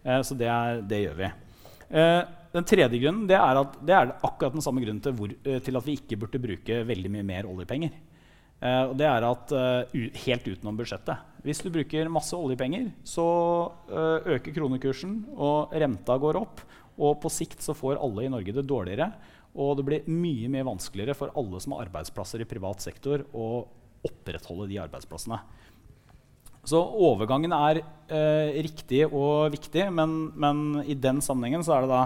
Eh, 0.05 0.22
så 0.26 0.39
det, 0.39 0.51
er, 0.51 0.82
det, 0.87 1.03
gjør 1.05 1.20
vi. 1.20 1.30
Eh, 1.89 2.20
den 2.57 2.66
tredje 2.66 3.01
grunnen 3.03 3.28
det 3.28 3.37
er, 3.39 3.62
at, 3.62 3.78
det 3.84 3.95
er 3.97 4.14
akkurat 4.16 4.55
den 4.57 4.64
samme 4.64 4.82
grunnen 4.84 5.03
til, 5.05 5.14
hvor, 5.18 5.32
eh, 5.45 5.61
til, 5.62 5.78
at 5.78 5.87
vi 5.87 5.97
ikke 6.01 6.18
burde 6.24 6.43
bruke 6.43 6.82
veldig 6.89 7.12
mye 7.16 7.26
mer 7.26 7.49
oljepenger. 7.51 7.95
Eh, 8.57 8.82
og 8.89 8.95
det 8.97 9.05
er 9.05 9.24
at 9.28 9.53
uh, 9.53 9.97
Helt 10.24 10.47
utenom 10.49 10.78
budsjettet. 10.78 11.34
Hvis 11.45 11.61
du 11.62 11.68
bruker 11.70 12.09
masse 12.11 12.34
oljepenger, 12.34 12.89
så 13.07 13.26
uh, 13.93 14.18
øker 14.24 14.55
kronekursen, 14.57 15.18
og 15.37 15.74
renta 15.76 16.16
går 16.18 16.41
opp. 16.41 16.64
Og 16.97 17.18
på 17.20 17.30
sikt 17.30 17.61
så 17.62 17.76
får 17.76 18.01
alle 18.01 18.24
i 18.24 18.30
Norge 18.32 18.55
det 18.57 18.64
dårligere. 18.66 19.11
Og 19.57 19.76
det 19.78 19.84
blir 19.89 20.09
mye 20.09 20.49
mye 20.53 20.66
vanskeligere 20.66 21.16
for 21.16 21.32
alle 21.37 21.61
som 21.62 21.76
har 21.76 21.87
arbeidsplasser 21.87 22.43
i 22.43 22.49
privat 22.49 22.82
sektor, 22.84 23.24
å 23.37 23.66
opprettholde 24.07 24.68
de 24.70 24.80
arbeidsplassene. 24.82 25.39
Så 26.66 26.80
overgangen 26.82 27.54
er 27.54 27.82
eh, 27.82 28.56
riktig 28.66 29.04
og 29.06 29.52
viktig, 29.54 29.88
men, 29.94 30.16
men, 30.34 30.64
i 30.86 30.96
den 30.98 31.22
sammenhengen 31.22 31.64
så 31.66 31.76
er 31.76 31.86
det 31.86 31.92
da 31.92 32.04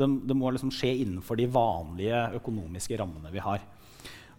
det, 0.00 0.06
det 0.30 0.36
må 0.38 0.50
liksom 0.54 0.70
skje 0.74 0.92
innenfor 1.02 1.38
de 1.38 1.48
vanlige 1.50 2.24
økonomiske 2.38 2.98
rammene 2.98 3.32
vi 3.34 3.42
har. 3.42 3.62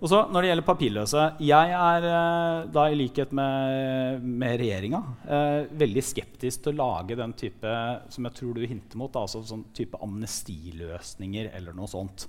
Og 0.01 0.09
så 0.09 0.24
Når 0.34 0.41
det 0.41 0.49
gjelder 0.49 0.65
papirløse 0.65 1.26
Jeg 1.45 1.74
er 1.78 2.05
eh, 2.09 2.69
da 2.74 2.86
i 2.89 2.95
likhet 2.97 3.34
med, 3.38 4.24
med 4.26 4.55
regjeringa 4.59 5.01
eh, 5.30 5.59
veldig 5.78 6.03
skeptisk 6.03 6.65
til 6.65 6.74
å 6.74 6.80
lage 6.82 7.19
den 7.19 7.36
type 7.38 7.76
som 8.09 8.26
jeg 8.28 8.38
tror 8.39 8.57
du 8.57 8.65
hinter 8.65 8.97
mot, 8.97 9.13
altså 9.15 9.43
sånn 9.45 9.67
type 9.78 9.99
amnestiløsninger 10.01 11.51
eller 11.53 11.78
noe 11.78 11.91
sånt. 11.91 12.26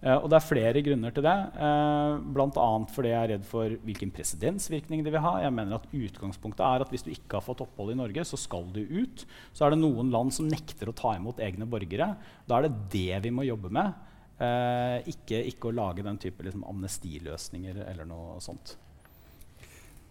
Eh, 0.00 0.16
og 0.16 0.30
det 0.32 0.38
er 0.38 0.46
flere 0.46 0.82
grunner 0.84 1.12
til 1.12 1.24
det. 1.26 1.36
Eh, 1.60 2.14
Bl.a. 2.32 2.68
fordi 2.94 3.12
jeg 3.12 3.20
er 3.20 3.32
redd 3.34 3.46
for 3.48 3.74
hvilken 3.84 4.12
presedensvirkning 4.16 5.04
det 5.04 5.12
vil 5.12 5.24
ha. 5.24 5.34
Jeg 5.44 5.54
mener 5.56 5.76
at 5.76 5.88
Utgangspunktet 5.92 6.64
er 6.64 6.84
at 6.84 6.92
hvis 6.92 7.04
du 7.04 7.10
ikke 7.12 7.36
har 7.36 7.44
fått 7.44 7.60
opphold 7.66 7.92
i 7.92 7.98
Norge, 8.00 8.24
så 8.24 8.40
skal 8.40 8.68
du 8.72 8.80
ut. 8.80 9.26
Så 9.52 9.66
er 9.66 9.74
det 9.74 9.82
noen 9.82 10.12
land 10.12 10.32
som 10.36 10.48
nekter 10.48 10.88
å 10.88 10.96
ta 10.96 11.14
imot 11.18 11.42
egne 11.44 11.68
borgere. 11.68 12.14
Da 12.48 12.58
er 12.58 12.68
det 12.68 12.86
det 12.96 13.24
vi 13.26 13.34
må 13.34 13.44
jobbe 13.48 13.72
med. 13.76 14.06
Eh, 14.40 15.10
ikke, 15.12 15.42
ikke, 15.52 15.68
å 15.68 15.76
lage 15.76 16.06
den 16.06 16.20
type 16.20 16.46
liksom, 16.46 16.64
amnestiløsninger 16.70 17.82
eller 17.90 18.08
noe 18.08 18.38
sånt. 18.40 18.78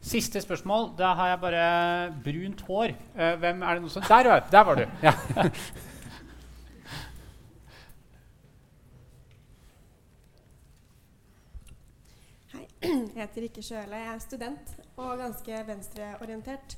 Siste 0.05 0.39
spørsmål. 0.39 0.93
Da 0.99 1.15
har 1.17 1.33
jeg 1.33 1.39
bare 1.41 1.63
brunt 2.23 2.61
hår. 2.69 2.93
Uh, 3.17 3.33
hvem 3.41 3.65
er 3.65 3.75
det 3.75 3.83
noe 3.83 3.91
som 3.91 4.05
Der, 4.05 4.29
der 4.47 4.67
var 4.69 4.79
du! 4.79 4.85
Ja. 5.07 5.15
Heter 12.79 13.43
Rikke 13.43 13.63
Sjøle. 13.63 13.97
Jeg 13.99 14.13
er 14.13 14.21
student 14.23 14.73
og 14.95 15.17
ganske 15.19 15.63
venstreorientert. 15.67 16.77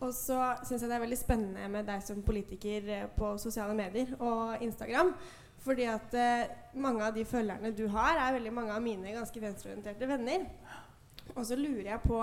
Og 0.00 0.14
så 0.16 0.38
syns 0.64 0.80
jeg 0.80 0.88
det 0.88 0.96
er 0.96 1.02
veldig 1.02 1.18
spennende 1.18 1.66
med 1.68 1.88
deg 1.90 2.02
som 2.04 2.22
politiker 2.24 2.86
eh, 2.88 3.08
på 3.16 3.34
sosiale 3.42 3.74
medier 3.76 4.14
og 4.22 4.62
Instagram. 4.64 5.12
Fordi 5.60 5.84
at 5.90 6.14
eh, 6.16 6.54
mange 6.80 7.04
av 7.04 7.16
de 7.16 7.26
følgerne 7.28 7.74
du 7.76 7.84
har, 7.92 8.16
er 8.16 8.38
veldig 8.38 8.52
mange 8.56 8.76
av 8.76 8.84
mine 8.84 9.12
ganske 9.12 9.42
venstreorienterte 9.42 10.08
venner. 10.08 10.46
Og 11.34 11.44
så 11.46 11.58
lurer 11.58 11.90
jeg 11.90 12.02
på 12.06 12.22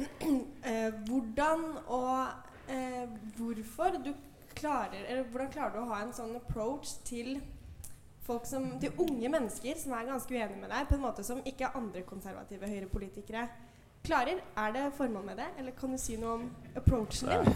eh, 0.70 0.94
hvordan 1.10 1.66
og 1.84 2.70
eh, 2.72 3.04
hvorfor 3.36 4.00
du 4.00 4.14
klarer 4.56 5.04
Eller 5.06 5.28
hvordan 5.30 5.50
klarer 5.52 5.76
du 5.76 5.82
å 5.82 5.90
ha 5.92 6.00
en 6.02 6.14
sånn 6.14 6.32
approach 6.36 6.96
til 7.06 7.38
folk 8.30 8.46
som, 8.46 8.70
til 8.82 8.94
unge 9.02 9.32
mennesker 9.32 9.76
som 9.80 9.96
er 9.96 10.08
ganske 10.08 10.34
uenige 10.34 10.60
med 10.60 10.70
deg, 10.70 10.86
på 10.88 10.96
en 10.96 11.04
måte 11.04 11.26
som 11.26 11.42
ikke 11.46 11.72
andre 11.74 12.04
konservative 12.06 12.70
høyrepolitikere 12.70 13.46
klarer. 14.06 14.40
Er 14.56 14.72
det 14.74 14.86
formål 14.96 15.24
med 15.26 15.40
det, 15.42 15.48
eller 15.60 15.74
kan 15.76 15.92
du 15.92 15.98
si 16.00 16.16
noe 16.20 16.38
om 16.38 16.48
approachen 16.78 17.30
din? 17.30 17.54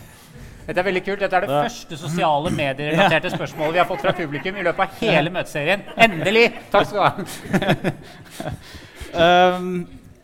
Dette 0.67 0.81
er 0.81 0.87
veldig 0.87 1.03
kult. 1.07 1.21
Dette 1.23 1.39
er 1.39 1.47
det 1.47 1.57
første 1.57 1.99
sosiale 2.01 2.53
medierelaterte 2.55 3.33
spørsmålet 3.35 3.77
vi 3.77 3.83
har 3.83 3.91
fått 3.91 4.05
fra 4.05 4.15
publikum 4.17 4.57
i 4.61 4.65
løpet 4.67 4.87
av 4.87 5.03
hele 5.03 5.33
møteserien. 5.35 5.85
Endelig! 5.97 6.47
Takk 6.73 6.89
skal 6.89 6.99
du 6.99 7.05
ha. 7.05 7.13
um, 9.59 9.71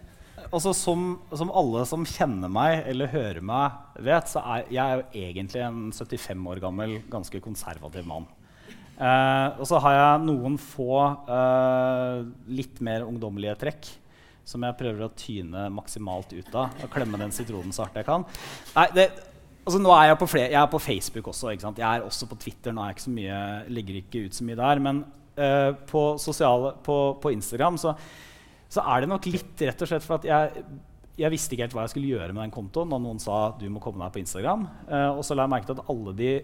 altså 0.55 0.75
som, 0.77 1.07
som, 1.37 1.53
alle 1.63 1.87
som 1.89 2.05
kjenner 2.09 2.53
meg 2.53 2.89
eller 2.91 3.13
hører 3.13 3.41
meg, 3.45 3.81
vet, 4.03 4.29
så 4.33 4.43
er 4.57 4.69
jeg 4.73 4.83
er 4.85 5.01
jo 5.01 5.25
egentlig 5.25 5.65
en 5.67 5.81
75 5.95 6.47
år 6.53 6.63
gammel, 6.65 6.99
ganske 7.13 7.43
konservativ 7.45 8.09
mann. 8.09 8.29
Uh, 9.01 9.57
og 9.57 9.65
så 9.65 9.79
har 9.81 9.95
jeg 9.97 10.25
noen 10.27 10.59
få 10.61 10.93
uh, 11.25 12.21
litt 12.53 12.83
mer 12.85 13.07
ungdommelige 13.07 13.57
trekk. 13.63 13.97
som 14.51 14.65
jeg 14.67 14.75
prøver 14.75 15.05
å 15.05 15.13
tyne 15.15 15.69
maksimalt 15.71 16.33
ut 16.35 16.55
av. 16.59 16.73
Og 16.83 16.91
klemme 16.91 17.21
den 17.21 17.31
sitronen 17.31 17.73
så 17.73 17.85
hardt 17.85 18.01
jeg 18.01 18.09
kan. 18.09 18.25
Nei, 18.75 18.87
det, 18.97 19.05
altså 19.63 19.79
nå 19.79 19.93
er 19.95 20.09
jeg, 20.09 20.19
på 20.19 20.29
flere, 20.33 20.51
jeg 20.51 20.59
er 20.59 20.73
på 20.73 20.81
Facebook 20.83 21.31
også. 21.31 21.53
ikke 21.53 21.65
sant? 21.69 21.79
Jeg 21.79 21.87
er 21.87 22.05
også 22.05 22.27
på 22.27 22.39
Twitter. 22.41 22.75
Nå 22.75 22.83
er 22.83 22.91
jeg 22.91 22.99
ikke 22.99 23.07
så 23.07 23.15
mye, 23.15 23.39
legger 23.71 24.01
ikke 24.01 24.25
ut 24.27 24.37
så 24.37 24.49
mye 24.49 24.59
der. 24.59 24.83
Men 24.89 25.03
uh, 25.39 25.71
på, 25.93 26.05
sosiale, 26.21 26.75
på, 26.85 26.99
på 27.23 27.33
Instagram 27.37 27.79
så, 27.81 27.95
så, 28.67 28.83
er 28.83 29.05
det 29.05 29.13
nok 29.15 29.31
litt 29.31 29.67
rett 29.69 29.87
og 29.87 29.93
slett 29.93 30.09
for 30.09 30.19
at 30.19 30.29
jeg, 30.29 30.67
jeg 31.21 31.33
visste 31.37 31.55
ikke 31.55 31.69
helt 31.69 31.79
hva 31.79 31.87
jeg 31.87 31.95
skulle 31.95 32.11
gjøre 32.11 32.35
med 32.35 32.43
den 32.49 32.57
kontoen 32.59 32.91
da 32.91 33.01
noen 33.01 33.23
sa 33.23 33.53
du 33.61 33.69
må 33.73 33.81
komme 33.85 34.03
deg 34.03 34.13
på 34.19 34.25
Instagram. 34.25 34.67
Og 35.15 35.23
så 35.25 35.37
la 35.39 35.47
jeg 35.47 35.55
merke 35.55 35.71
til 35.71 35.79
at 35.79 35.95
alle 35.95 36.17
de 36.19 36.35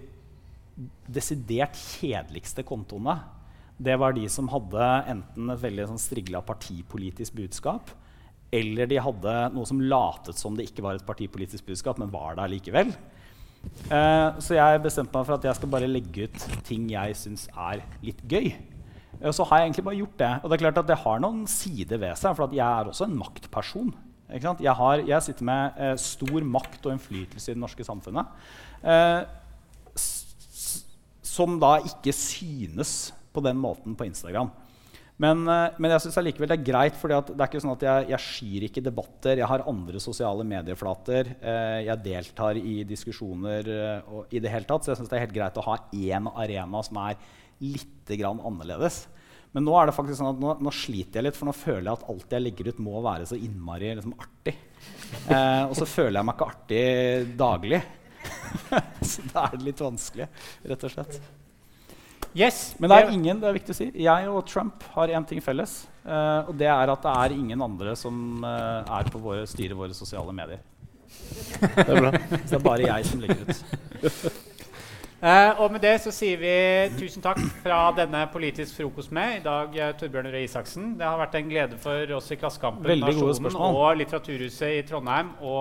desidert 1.09 1.79
kjedeligste 1.79 2.65
kontoene 2.67 3.17
det 3.77 3.97
var 4.01 4.15
de 4.17 4.25
som 4.33 4.49
hadde 4.49 4.85
enten 5.13 5.53
et 5.53 5.61
veldig 5.61 5.91
sånn 5.91 6.01
strigla 6.01 6.41
partipolitisk 6.45 7.37
budskap, 7.37 7.91
eller 8.55 8.89
de 8.89 9.03
hadde 9.03 9.35
noe 9.53 9.69
som 9.69 9.83
latet 9.83 10.39
som 10.41 10.57
det 10.57 10.71
ikke 10.71 10.85
var 10.87 10.97
et 10.97 11.05
partipolitisk 11.05 11.67
budskap, 11.69 12.01
men 12.01 12.13
var 12.13 12.39
der 12.39 12.53
likevel. 12.53 12.95
Eh, 13.91 14.39
så 14.41 14.57
jeg 14.57 14.81
bestemte 14.85 15.13
meg 15.13 15.27
for 15.27 15.37
at 15.37 15.45
jeg 15.45 15.59
skal 15.59 15.73
bare 15.73 15.91
legge 15.91 16.29
ut 16.29 16.49
ting 16.65 16.89
jeg 16.93 17.19
syns 17.19 17.47
er 17.53 17.85
litt 18.07 18.23
gøy. 18.31 18.55
Og 19.21 19.33
så 19.37 19.45
har 19.49 19.61
jeg 19.61 19.71
egentlig 19.71 19.87
bare 19.89 20.01
gjort 20.01 20.19
det. 20.21 20.33
Og 20.41 20.49
det 20.49 20.57
er 20.57 20.65
klart 20.65 20.81
at 20.81 20.89
det 20.89 21.01
har 21.03 21.23
noen 21.25 21.47
sider 21.51 22.01
ved 22.01 22.21
seg, 22.21 22.37
for 22.37 22.57
jeg 22.57 22.65
er 22.65 22.89
også 22.89 23.09
en 23.09 23.17
maktperson. 23.19 23.95
Jeg, 24.27 24.73
har, 24.75 25.03
jeg, 25.07 25.23
sitter 25.23 25.47
med 25.47 25.77
eh, 25.83 25.97
stor 26.01 26.47
makt 26.49 26.87
og 26.89 26.97
innflytelse 26.97 27.53
i 27.53 27.55
det 27.55 27.63
norske 27.63 27.85
samfunnet. 27.87 28.47
Eh, 28.83 29.21
som 31.37 31.59
da 31.61 31.77
ikke 31.85 32.15
synes 32.17 33.13
på 33.37 33.45
den 33.45 33.59
måten 33.61 33.97
på 33.97 34.07
Instagram. 34.09 34.51
Men, 35.23 35.47
eh, 35.49 35.77
men 35.81 35.95
jeg 35.95 36.05
synes 36.05 36.19
allikevel 36.21 36.51
det 36.51 36.59
er 36.59 36.67
greit, 36.67 36.97
for 37.01 37.09
det 37.09 37.17
er 37.33 37.49
ikke 37.49 37.63
sånn 37.65 37.73
at 37.73 37.85
jeg, 37.87 38.09
jeg, 38.13 38.25
skyr 38.27 38.67
ikke 38.69 38.85
debatter. 38.85 39.41
Jeg 39.41 39.49
har 39.49 39.65
andre 39.69 40.03
sosiale 40.03 40.45
medieflater. 40.49 41.33
Eh, 41.41 41.81
jeg 41.89 42.05
deltar 42.05 42.61
i 42.61 42.77
diskusjoner 42.89 43.73
eh, 43.73 44.15
i 44.37 44.43
det 44.45 44.53
hele 44.53 44.69
tatt. 44.69 44.85
Så 44.85 44.93
jeg 44.93 45.01
synes 45.01 45.13
det 45.13 45.19
er 45.19 45.25
helt 45.25 45.37
greit 45.37 45.61
å 45.61 45.67
ha 45.71 45.79
én 45.97 46.29
arena 46.35 46.85
som 46.85 47.01
er 47.07 47.21
litt 47.65 48.13
annerledes. 48.13 49.07
Men 49.57 49.65
nå 49.65 49.73
er 49.81 49.89
det 49.89 49.97
faktisk 49.97 50.21
sånn 50.21 50.35
at 50.35 50.41
nå, 50.43 50.51
nå, 50.67 50.73
sliter 50.75 51.17
jeg 51.17 51.31
litt, 51.31 51.37
for 51.39 51.49
nå 51.49 51.55
føler 51.57 51.87
jeg 51.87 51.97
at 51.97 52.09
alt 52.13 52.35
jeg 52.37 52.45
legger 52.45 52.69
ut, 52.69 52.81
må 52.85 53.01
være 53.01 53.29
så 53.31 53.39
innmari 53.41 53.95
liksom, 53.97 54.13
artig. 54.21 54.53
Eh, 55.33 55.63
og 55.65 55.73
så 55.79 55.89
føler 55.89 56.19
jeg 56.19 56.29
meg 56.29 56.37
ikke 56.37 56.49
artig 56.53 56.83
daglig. 57.41 57.81
så 59.11 59.27
da 59.33 59.49
er 59.49 59.59
det 59.59 59.69
litt 59.71 59.83
vanskelig, 59.83 60.29
rett 60.71 60.87
og 60.87 60.95
slett. 60.95 61.19
Yes, 62.37 62.75
Men 62.79 62.93
det 62.93 62.97
er 63.01 63.13
ingen, 63.15 63.39
det 63.41 63.49
er 63.49 63.55
viktig 63.57 63.73
å 63.73 63.77
si, 63.79 63.87
jeg 64.05 64.29
og 64.29 64.43
Trump 64.49 64.83
har 64.93 65.13
én 65.17 65.25
ting 65.29 65.41
felles. 65.41 65.87
Uh, 66.05 66.51
og 66.51 66.57
det 66.61 66.69
er 66.69 66.93
at 66.93 67.07
det 67.07 67.15
er 67.23 67.37
ingen 67.37 67.63
andre 67.65 67.95
som 67.97 68.45
uh, 68.45 68.85
er 68.99 69.09
på 69.13 69.21
våre, 69.23 69.47
styrer 69.49 69.79
våre 69.79 69.97
sosiale 69.97 70.35
medier. 70.37 70.61
Det 71.07 71.87
er 71.87 72.03
bra. 72.03 72.13
Så 72.13 72.51
det 72.51 72.59
er 72.59 72.67
bare 72.67 72.91
jeg 72.91 73.09
som 73.09 73.25
ligger 73.25 73.47
ut. 73.47 73.65
Uh, 75.17 75.61
og 75.65 75.73
med 75.73 75.81
det 75.81 75.95
så 76.05 76.11
sier 76.13 76.37
vi 76.37 76.51
tusen 76.99 77.23
takk 77.25 77.39
fra 77.63 77.79
denne 77.97 78.27
Politisk 78.29 78.77
frokost 78.77 79.15
med 79.17 79.39
i 79.39 79.45
dag, 79.45 79.73
Torbjørn 79.97 80.29
Røe 80.29 80.43
Isaksen. 80.45 80.91
Det 80.99 81.07
har 81.09 81.17
vært 81.17 81.39
en 81.39 81.49
glede 81.49 81.79
for 81.81 82.13
oss 82.19 82.29
i 82.35 82.37
Klassekampen, 82.37 83.01
Nasjonen 83.01 83.57
og 83.57 83.97
Litteraturhuset 83.97 84.77
i 84.77 84.85
Trondheim 84.85 85.33
å 85.41 85.57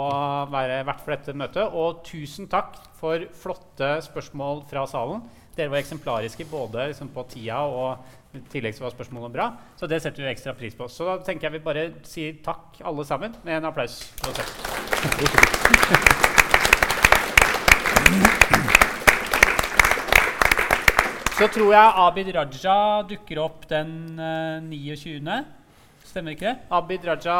være 0.52 0.82
vert 0.90 0.99
for 1.06 1.15
dette 1.15 1.38
møtet. 1.40 1.72
Og 1.72 2.03
tusen 2.03 2.52
takk 2.52 2.76
for 2.99 3.23
flotte 3.40 3.94
spørsmål 4.10 4.65
fra 4.68 4.84
salen. 4.91 5.23
Dere 5.56 5.72
var 5.72 5.80
eksemplariske 5.80 6.49
både 6.52 6.90
liksom, 6.91 7.15
på 7.15 7.23
tida 7.32 7.64
og 7.64 8.36
i 8.36 8.44
tillegg 8.52 8.76
så 8.76 8.84
var 8.84 8.91
spørsmålene 8.91 9.32
bra. 9.32 9.49
Så 9.80 9.88
det 9.88 10.02
setter 10.03 10.26
vi 10.26 10.34
ekstra 10.34 10.52
pris 10.60 10.76
på. 10.76 10.91
Så 10.91 11.07
da 11.07 11.15
tenker 11.23 11.48
jeg 11.48 11.61
vi 11.61 11.65
bare 11.72 11.90
sier 12.03 12.44
takk 12.44 12.84
alle 12.84 13.07
sammen 13.07 13.40
med 13.48 13.61
en 13.61 13.72
applaus. 13.72 14.02
Så 21.36 21.48
tror 21.52 21.74
jeg 21.74 21.95
Abid 21.99 22.30
Raja 22.32 23.03
dukker 23.10 23.40
opp 23.44 23.66
den 23.68 23.90
uh, 24.16 24.56
eh, 24.56 24.64
29. 24.64 25.34
Stemmer 26.07 26.32
ikke 26.32 26.48
det? 26.48 26.53
Abid 26.72 27.03
Raja 27.10 27.40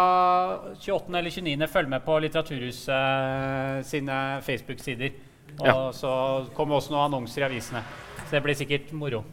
28. 0.76 1.16
eller 1.16 1.32
29. 1.32 1.68
Følg 1.72 1.94
med 1.94 2.04
på 2.04 2.18
Litteraturhuset 2.20 2.92
uh, 2.92 3.80
sine 3.88 4.18
Facebook-sider. 4.44 5.16
Og 5.62 5.70
ja. 5.70 5.78
så 5.96 6.12
kommer 6.58 6.76
også 6.76 6.92
noen 6.92 7.06
annonser 7.06 7.46
i 7.46 7.48
avisene. 7.48 7.86
Så 8.26 8.36
det 8.36 8.44
blir 8.44 8.60
sikkert 8.60 8.92
moro. 8.92 9.24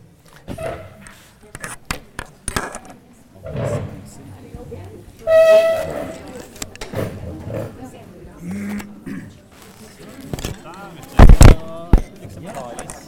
Ja, 12.42 13.01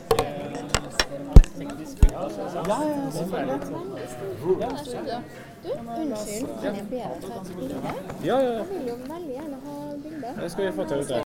ja, 2.15 3.11
selvfølgelig. 3.11 3.61
Du, 4.43 4.49
unnskyld, 4.55 6.49
kan 6.62 6.74
jeg 6.77 6.86
be 6.91 6.97
deg 6.97 7.20
ta 7.23 7.35
et 7.41 7.53
bilde? 7.57 7.77
Ja, 8.24 8.39
ja. 8.39 8.53
Jeg 8.53 8.66
vil 8.70 8.89
jo 8.89 8.95
veldig 8.95 9.35
gjerne 9.36 9.61
ha 9.66 9.93
bilde. 10.03 10.43
Det 10.43 10.51
skal 10.53 10.66
vi 10.66 10.73
få 10.73 10.85
til. 10.85 11.24